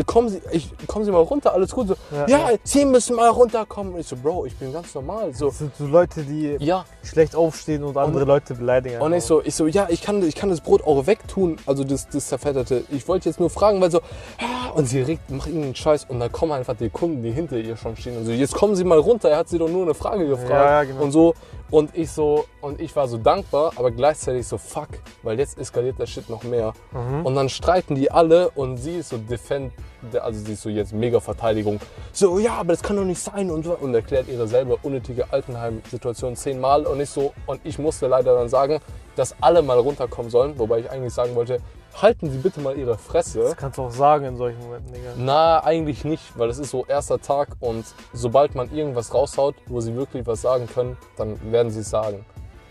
kommen 0.07 0.29
Sie, 0.29 0.41
ich, 0.53 0.71
kommen 0.87 1.05
Sie 1.05 1.11
mal 1.11 1.19
runter, 1.19 1.53
alles 1.53 1.71
gut. 1.73 1.89
So, 1.89 1.97
Ja, 2.13 2.27
ja, 2.27 2.51
ja. 2.51 2.57
Sie 2.63 2.85
müssen 2.85 3.17
mal 3.17 3.29
runterkommen. 3.29 3.95
Und 3.95 4.01
ich 4.01 4.07
so, 4.07 4.17
Bro, 4.17 4.47
ich 4.47 4.57
bin 4.57 4.73
ganz 4.73 4.95
normal. 4.95 5.33
So, 5.35 5.47
Das 5.49 5.59
sind 5.59 5.75
so 5.77 5.87
Leute, 5.87 6.23
die 6.23 6.57
ja. 6.61 6.85
schlecht 7.03 7.35
aufstehen 7.37 7.85
und 7.85 7.97
andere 7.97 8.25
Leute 8.25 8.55
beleidigen. 8.55 9.01
Und 9.01 9.13
ich 9.13 9.25
so, 9.25 9.43
ich 9.43 9.55
so, 9.55 9.67
ja, 9.67 9.87
ich 9.91 10.03
kann, 10.03 10.23
ich 10.23 10.35
kann 10.35 10.51
das 10.51 10.61
Brot 10.61 10.83
auch 10.85 11.07
wegtun, 11.07 11.57
also 11.67 11.85
das, 11.85 12.09
das 12.09 12.29
zerfetterte. 12.29 12.85
Ich 12.91 13.07
wollte 13.09 13.29
jetzt 13.29 13.41
nur 13.41 13.51
fragen, 13.51 13.81
weil 13.81 13.91
so, 13.91 14.01
ah, 14.39 14.71
und 14.75 14.87
sie 14.87 15.01
regt, 15.03 15.31
macht 15.31 15.47
irgendeinen 15.49 15.75
Scheiß 15.75 16.07
und 16.09 16.21
dann 16.21 16.31
kommen 16.33 16.53
einfach 16.53 16.77
die 16.77 16.91
Kunden, 16.91 17.23
die 17.23 17.31
hinter 17.31 17.57
ihr 17.57 17.77
schon 17.77 17.97
stehen 17.97 18.17
und 18.17 18.25
so, 18.27 18.33
jetzt 18.33 18.55
kommen 18.55 18.77
Sie 18.77 18.85
mal 18.85 18.99
runter, 18.99 19.31
er 19.31 19.39
hat 19.39 19.49
sie 19.49 19.59
doch 19.59 19.69
nur 19.69 19.83
eine 19.83 19.95
Frage 19.95 20.27
gefragt 20.27 20.51
Ja, 20.51 20.83
ja, 20.83 20.85
genau. 20.85 21.03
und 21.03 21.13
so. 21.13 21.35
Und 21.71 21.97
ich 21.97 22.11
so, 22.11 22.47
und 22.61 22.81
ich 22.81 22.95
war 22.97 23.07
so 23.07 23.17
dankbar, 23.17 23.73
aber 23.77 23.91
gleichzeitig 23.91 24.47
so, 24.47 24.59
fuck, 24.59 24.89
weil 25.23 25.39
jetzt 25.39 25.59
eskaliert 25.59 25.99
der 25.99 26.07
Shit 26.07 26.29
noch 26.29 26.43
mehr. 26.43 26.73
Mhm. 26.91 27.25
Und 27.25 27.35
dann 27.37 27.49
streiten 27.49 27.95
die 27.95 28.11
alle 28.11 28.51
und 28.51 28.77
sie 28.77 28.97
ist 28.97 29.11
so 29.11 29.19
defend, 29.19 29.73
also 30.21 30.41
sie 30.45 30.55
ist 30.55 30.63
so 30.63 30.69
jetzt 30.69 30.93
mega 30.93 31.21
Verteidigung. 31.21 31.81
So, 32.13 32.39
ja, 32.39 32.55
aber 32.55 32.73
das 32.73 32.83
kann 32.83 32.97
doch 32.97 33.05
nicht 33.05 33.21
sein 33.21 33.51
und, 33.51 33.65
so. 33.65 33.77
und 33.77 33.95
erklärt 33.95 34.29
ihre 34.29 34.49
selber 34.49 34.79
unnötige 34.83 35.33
Altenheim-Situation 35.33 36.35
zehnmal 36.35 36.87
und 36.87 37.01
ich 37.01 37.11
so, 37.11 37.33
und 37.47 37.61
ich 37.65 37.79
musste 37.79 38.09
leider 38.09 38.35
dann 38.35 38.49
sagen, 38.49 38.81
dass 39.15 39.35
alle 39.41 39.63
mal 39.63 39.79
runterkommen 39.79 40.31
sollen, 40.31 40.59
wobei 40.59 40.81
ich 40.81 40.91
eigentlich 40.91 41.15
sagen 41.15 41.35
wollte, 41.35 41.61
halten 42.01 42.31
Sie 42.31 42.39
bitte 42.39 42.61
mal 42.61 42.77
Ihre 42.77 42.97
Fresse. 42.99 43.41
Das 43.41 43.57
kannst 43.57 43.79
du 43.79 43.83
auch 43.83 43.91
sagen 43.91 44.25
in 44.25 44.37
solchen 44.37 44.61
Momenten, 44.61 44.93
Digga. 44.93 45.11
Na, 45.17 45.65
eigentlich 45.65 46.05
nicht, 46.05 46.39
weil 46.39 46.49
es 46.51 46.59
ist 46.59 46.71
so 46.71 46.85
erster 46.87 47.21
Tag 47.21 47.49
und 47.61 47.85
sobald 48.13 48.55
man 48.55 48.71
irgendwas 48.75 49.13
raushaut, 49.15 49.55
wo 49.67 49.81
sie 49.81 49.95
wirklich 49.95 50.27
was 50.27 50.43
sagen 50.43 50.67
können, 50.67 50.97
dann 51.17 51.39
werden 51.53 51.71
sie 51.71 51.81
es 51.81 51.91
sagen. 51.91 52.25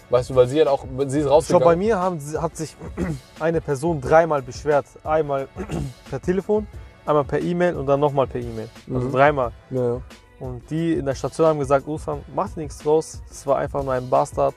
Weißt 0.10 0.32
du, 0.32 0.36
weil 0.36 0.48
sie 0.48 0.60
hat 0.60 0.68
auch, 0.68 0.86
sie 1.08 1.20
ist 1.20 1.30
rausgegangen. 1.30 1.66
bei 1.66 1.76
mir 1.76 2.00
haben, 2.00 2.20
hat 2.42 2.58
sich 2.58 2.76
eine 3.40 3.62
Person 3.62 4.02
dreimal 4.02 4.42
beschwert. 4.42 4.86
Einmal 5.04 5.48
per 6.10 6.20
Telefon, 6.22 6.66
einmal 7.06 7.26
per 7.26 7.40
E-Mail 7.42 7.76
und 7.76 7.86
dann 7.86 8.00
nochmal 8.00 8.26
per 8.26 8.42
E-Mail. 8.42 8.70
Also 8.92 9.08
Mhm. 9.08 9.12
dreimal. 9.12 9.52
Ja, 9.70 9.94
ja. 9.96 10.02
Und 10.40 10.70
die 10.72 10.94
in 10.94 11.06
der 11.06 11.16
Station 11.16 11.46
haben 11.48 11.60
gesagt, 11.60 11.86
Ufam, 11.88 12.22
mach 12.34 12.56
nichts 12.56 12.78
draus. 12.80 13.22
Das 13.28 13.46
war 13.46 13.58
einfach 13.58 13.84
nur 13.84 13.94
ein 13.94 14.10
Bastard. 14.10 14.56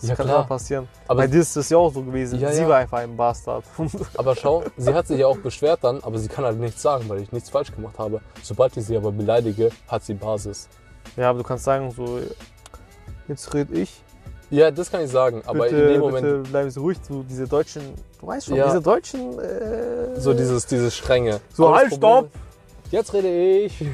Das 0.00 0.08
Ja, 0.10 0.14
kann 0.14 0.26
klar. 0.26 0.38
immer 0.38 0.46
passieren. 0.46 0.88
Aber- 1.08 1.22
Bei 1.22 1.26
dir 1.26 1.40
ist 1.40 1.56
das 1.56 1.68
ja 1.70 1.76
auch 1.78 1.92
so 1.92 2.02
gewesen. 2.02 2.38
Ja, 2.38 2.52
sie 2.52 2.62
ja. 2.62 2.68
war 2.68 2.76
einfach 2.78 2.98
ein 2.98 3.16
Bastard. 3.16 3.64
Aber 4.16 4.34
schau, 4.36 4.64
sie 4.76 4.92
hat 4.94 5.06
sich 5.06 5.18
ja 5.18 5.26
auch 5.26 5.38
beschwert 5.38 5.80
dann, 5.82 6.02
aber 6.02 6.18
sie 6.18 6.28
kann 6.28 6.44
halt 6.44 6.58
nichts 6.58 6.82
sagen, 6.82 7.08
weil 7.08 7.20
ich 7.22 7.32
nichts 7.32 7.50
falsch 7.50 7.72
gemacht 7.74 7.98
habe. 7.98 8.20
Sobald 8.42 8.76
ich 8.76 8.84
sie 8.86 8.96
aber 8.96 9.12
beleidige, 9.12 9.70
hat 9.88 10.02
sie 10.04 10.14
Basis. 10.14 10.68
ja, 11.16 11.30
aber 11.30 11.38
du 11.38 11.44
kannst 11.44 11.64
sagen, 11.64 11.90
so, 11.90 12.18
jetzt 13.28 13.52
red 13.54 13.70
ich. 13.70 14.02
Ja, 14.50 14.70
das 14.70 14.90
kann 14.92 15.02
ich 15.02 15.10
sagen, 15.10 15.42
aber 15.44 15.64
bitte, 15.64 15.76
in 15.76 15.88
dem 15.94 16.00
Moment 16.00 16.22
bitte 16.24 16.38
bleiben 16.50 16.70
Sie 16.70 16.78
ruhig. 16.78 16.98
So 17.08 17.24
diese 17.24 17.48
deutschen, 17.48 17.82
du 18.20 18.26
weißt 18.28 18.46
schon, 18.46 18.54
Ja. 18.56 18.66
diese 18.66 18.80
deutschen. 18.80 19.38
Äh, 19.40 20.20
so 20.20 20.32
dieses, 20.34 20.66
dieses 20.66 20.94
Strenge. 20.94 21.40
So, 21.52 21.66
Aber 21.66 21.76
halt, 21.78 21.92
stopp! 21.94 22.28
Jetzt 22.92 23.12
rede 23.12 23.28
ich. 23.64 23.84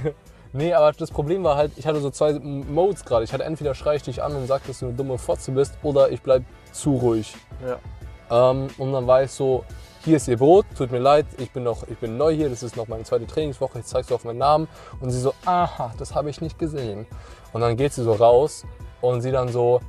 Nee, 0.52 0.74
aber 0.74 0.92
das 0.92 1.10
Problem 1.10 1.44
war 1.44 1.56
halt, 1.56 1.72
ich 1.76 1.86
hatte 1.86 2.00
so 2.00 2.10
zwei 2.10 2.34
Modes 2.34 3.04
gerade. 3.04 3.24
Ich 3.24 3.32
hatte 3.32 3.44
entweder 3.44 3.74
schrei 3.74 3.96
ich 3.96 4.02
dich 4.02 4.22
an 4.22 4.34
und 4.34 4.46
sag, 4.46 4.66
dass 4.66 4.80
du 4.80 4.86
eine 4.86 4.94
dumme 4.94 5.18
Fotze 5.18 5.52
bist, 5.52 5.74
oder 5.82 6.10
ich 6.10 6.22
bleib 6.22 6.42
zu 6.72 6.96
ruhig. 6.96 7.34
Ja. 7.66 8.50
Ähm, 8.50 8.68
und 8.78 8.92
dann 8.92 9.06
war 9.06 9.22
ich 9.22 9.30
so, 9.30 9.64
hier 10.04 10.16
ist 10.16 10.28
ihr 10.28 10.36
Brot, 10.36 10.66
tut 10.76 10.90
mir 10.90 10.98
leid, 10.98 11.26
ich 11.38 11.50
bin 11.52 11.62
noch, 11.62 11.86
ich 11.88 11.98
bin 11.98 12.16
neu 12.16 12.34
hier, 12.34 12.50
das 12.50 12.62
ist 12.62 12.76
noch 12.76 12.88
meine 12.88 13.04
zweite 13.04 13.26
Trainingswoche, 13.26 13.78
jetzt 13.78 13.88
zeigst 13.88 14.10
du 14.10 14.14
auf 14.14 14.24
meinen 14.24 14.38
Namen. 14.38 14.68
Und 15.00 15.10
sie 15.10 15.20
so, 15.20 15.32
aha, 15.44 15.92
das 15.98 16.14
habe 16.14 16.28
ich 16.28 16.40
nicht 16.40 16.58
gesehen. 16.58 17.06
Und 17.52 17.60
dann 17.60 17.76
geht 17.76 17.92
sie 17.92 18.02
so 18.02 18.12
raus 18.12 18.64
und 19.00 19.22
sie 19.22 19.30
dann 19.30 19.48
so, 19.48 19.80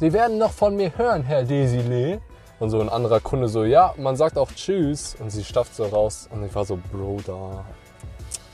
Sie 0.00 0.12
werden 0.12 0.38
noch 0.38 0.50
von 0.50 0.74
mir 0.74 0.96
hören, 0.98 1.22
Herr 1.22 1.44
Desile. 1.44 2.20
Und 2.58 2.70
so 2.70 2.80
ein 2.80 2.88
anderer 2.88 3.20
Kunde 3.20 3.48
so, 3.48 3.64
ja, 3.64 3.94
man 3.96 4.16
sagt 4.16 4.38
auch 4.38 4.50
Tschüss. 4.50 5.16
Und 5.20 5.30
sie 5.30 5.44
stafft 5.44 5.74
so 5.74 5.84
raus 5.84 6.28
und 6.32 6.44
ich 6.44 6.54
war 6.54 6.64
so, 6.64 6.78
Bro, 6.92 7.20
da. 7.26 7.64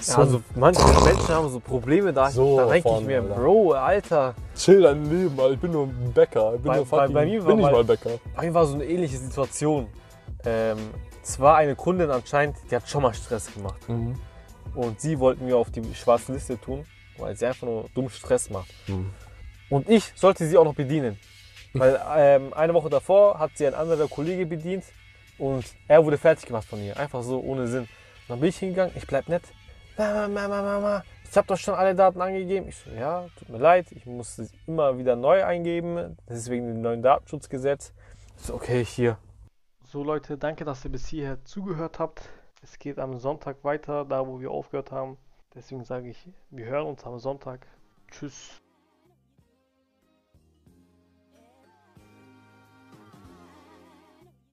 Ja, 0.07 0.17
also 0.19 0.43
manche 0.55 0.83
Menschen 1.05 1.29
haben 1.29 1.49
so 1.51 1.61
Probleme 1.61 2.13
da. 2.13 2.31
So 2.31 2.57
da 2.59 2.67
denke 2.67 2.89
ich 3.01 3.07
mir, 3.07 3.21
Alter. 3.23 3.35
Bro, 3.35 3.73
Alter. 3.73 4.35
chill 4.57 4.83
dein 4.83 5.05
Leben, 5.11 5.39
Alter. 5.39 5.53
ich 5.55 5.61
bin 5.61 5.73
nur 5.73 5.87
ein 5.87 6.13
Bäcker. 6.15 6.55
Ich 6.55 6.63
bin 6.63 6.71
Bei- 6.71 6.77
nur 6.77 6.87
bei- 6.87 6.99
fucking, 6.99 7.15
bei 7.15 7.25
mir 7.27 7.41
war 7.45 7.47
bin 7.49 7.57
nicht 7.65 7.73
mal- 7.73 7.85
Bäcker. 7.85 8.11
Bei 8.35 8.47
mir 8.47 8.55
war 8.55 8.67
so 8.67 8.75
eine 8.75 8.85
ähnliche 8.85 9.17
Situation. 9.19 9.87
Ähm, 10.45 10.79
es 11.23 11.39
war 11.39 11.57
eine 11.57 11.75
Kundin 11.77 12.11
anscheinend, 12.11 12.57
die 12.71 12.77
hat 12.77 12.89
schon 12.89 13.03
mal 13.03 13.13
Stress 13.15 13.53
gemacht. 13.53 13.81
Und 14.75 15.01
sie 15.01 15.19
wollten 15.19 15.45
mir 15.47 15.57
auf 15.57 15.71
die 15.71 15.83
schwarze 15.95 16.33
Liste 16.33 16.59
tun, 16.61 16.85
weil 17.19 17.37
sie 17.37 17.47
einfach 17.47 17.67
nur 17.67 17.87
dumm 17.95 18.09
Stress 18.09 18.49
macht. 18.51 18.69
Mhm. 18.89 19.11
Und 19.69 19.89
ich 19.89 20.13
sollte 20.17 20.47
sie 20.47 20.57
auch 20.57 20.65
noch 20.65 20.75
bedienen. 20.75 21.19
Weil 21.75 22.01
ähm, 22.17 22.53
eine 22.55 22.75
Woche 22.75 22.89
davor 22.91 23.39
hat 23.39 23.53
sie 23.55 23.67
ein 23.67 23.75
anderer 23.75 24.09
Kollege 24.09 24.45
bedient 24.47 24.85
und 25.39 25.65
er 25.87 26.05
wurde 26.05 26.19
fertig 26.19 26.47
gemacht 26.47 26.67
von 26.67 26.83
ihr. 26.83 26.97
Einfach 26.97 27.23
so, 27.23 27.39
ohne 27.41 27.69
Sinn. 27.69 27.83
Und 27.83 27.89
dann 28.29 28.41
bin 28.41 28.49
ich 28.49 28.57
hingegangen, 28.59 28.93
ich 28.97 29.07
bleib 29.07 29.29
nett. 29.29 29.43
Mama, 30.01 30.29
Mama, 30.29 30.63
Mama, 30.63 31.05
ich 31.31 31.37
habe 31.37 31.47
doch 31.47 31.59
schon 31.59 31.75
alle 31.75 31.95
Daten 31.95 32.23
angegeben. 32.23 32.69
Ich 32.69 32.77
so, 32.77 32.91
ja, 32.91 33.27
tut 33.39 33.51
mir 33.51 33.59
leid, 33.59 33.93
ich 33.93 34.07
muss 34.07 34.39
es 34.39 34.51
immer 34.67 34.97
wieder 34.97 35.15
neu 35.15 35.45
eingeben. 35.45 36.17
Das 36.25 36.39
ist 36.39 36.49
wegen 36.49 36.69
dem 36.69 36.81
neuen 36.81 37.03
Datenschutzgesetz. 37.03 37.93
Ich 38.39 38.47
so, 38.47 38.55
okay, 38.55 38.83
hier. 38.83 39.19
So 39.85 40.03
Leute, 40.03 40.39
danke, 40.39 40.65
dass 40.65 40.87
ihr 40.87 40.91
bis 40.91 41.07
hierher 41.07 41.45
zugehört 41.45 41.99
habt. 41.99 42.23
Es 42.63 42.79
geht 42.79 42.99
am 42.99 43.19
Sonntag 43.19 43.63
weiter, 43.63 44.07
da 44.07 44.27
wo 44.27 44.41
wir 44.41 44.51
aufgehört 44.51 44.91
haben. 44.91 45.19
Deswegen 45.55 45.85
sage 45.85 46.09
ich, 46.09 46.27
wir 46.49 46.65
hören 46.65 46.87
uns 46.87 47.05
am 47.05 47.19
Sonntag. 47.19 47.67
Tschüss. 48.11 48.59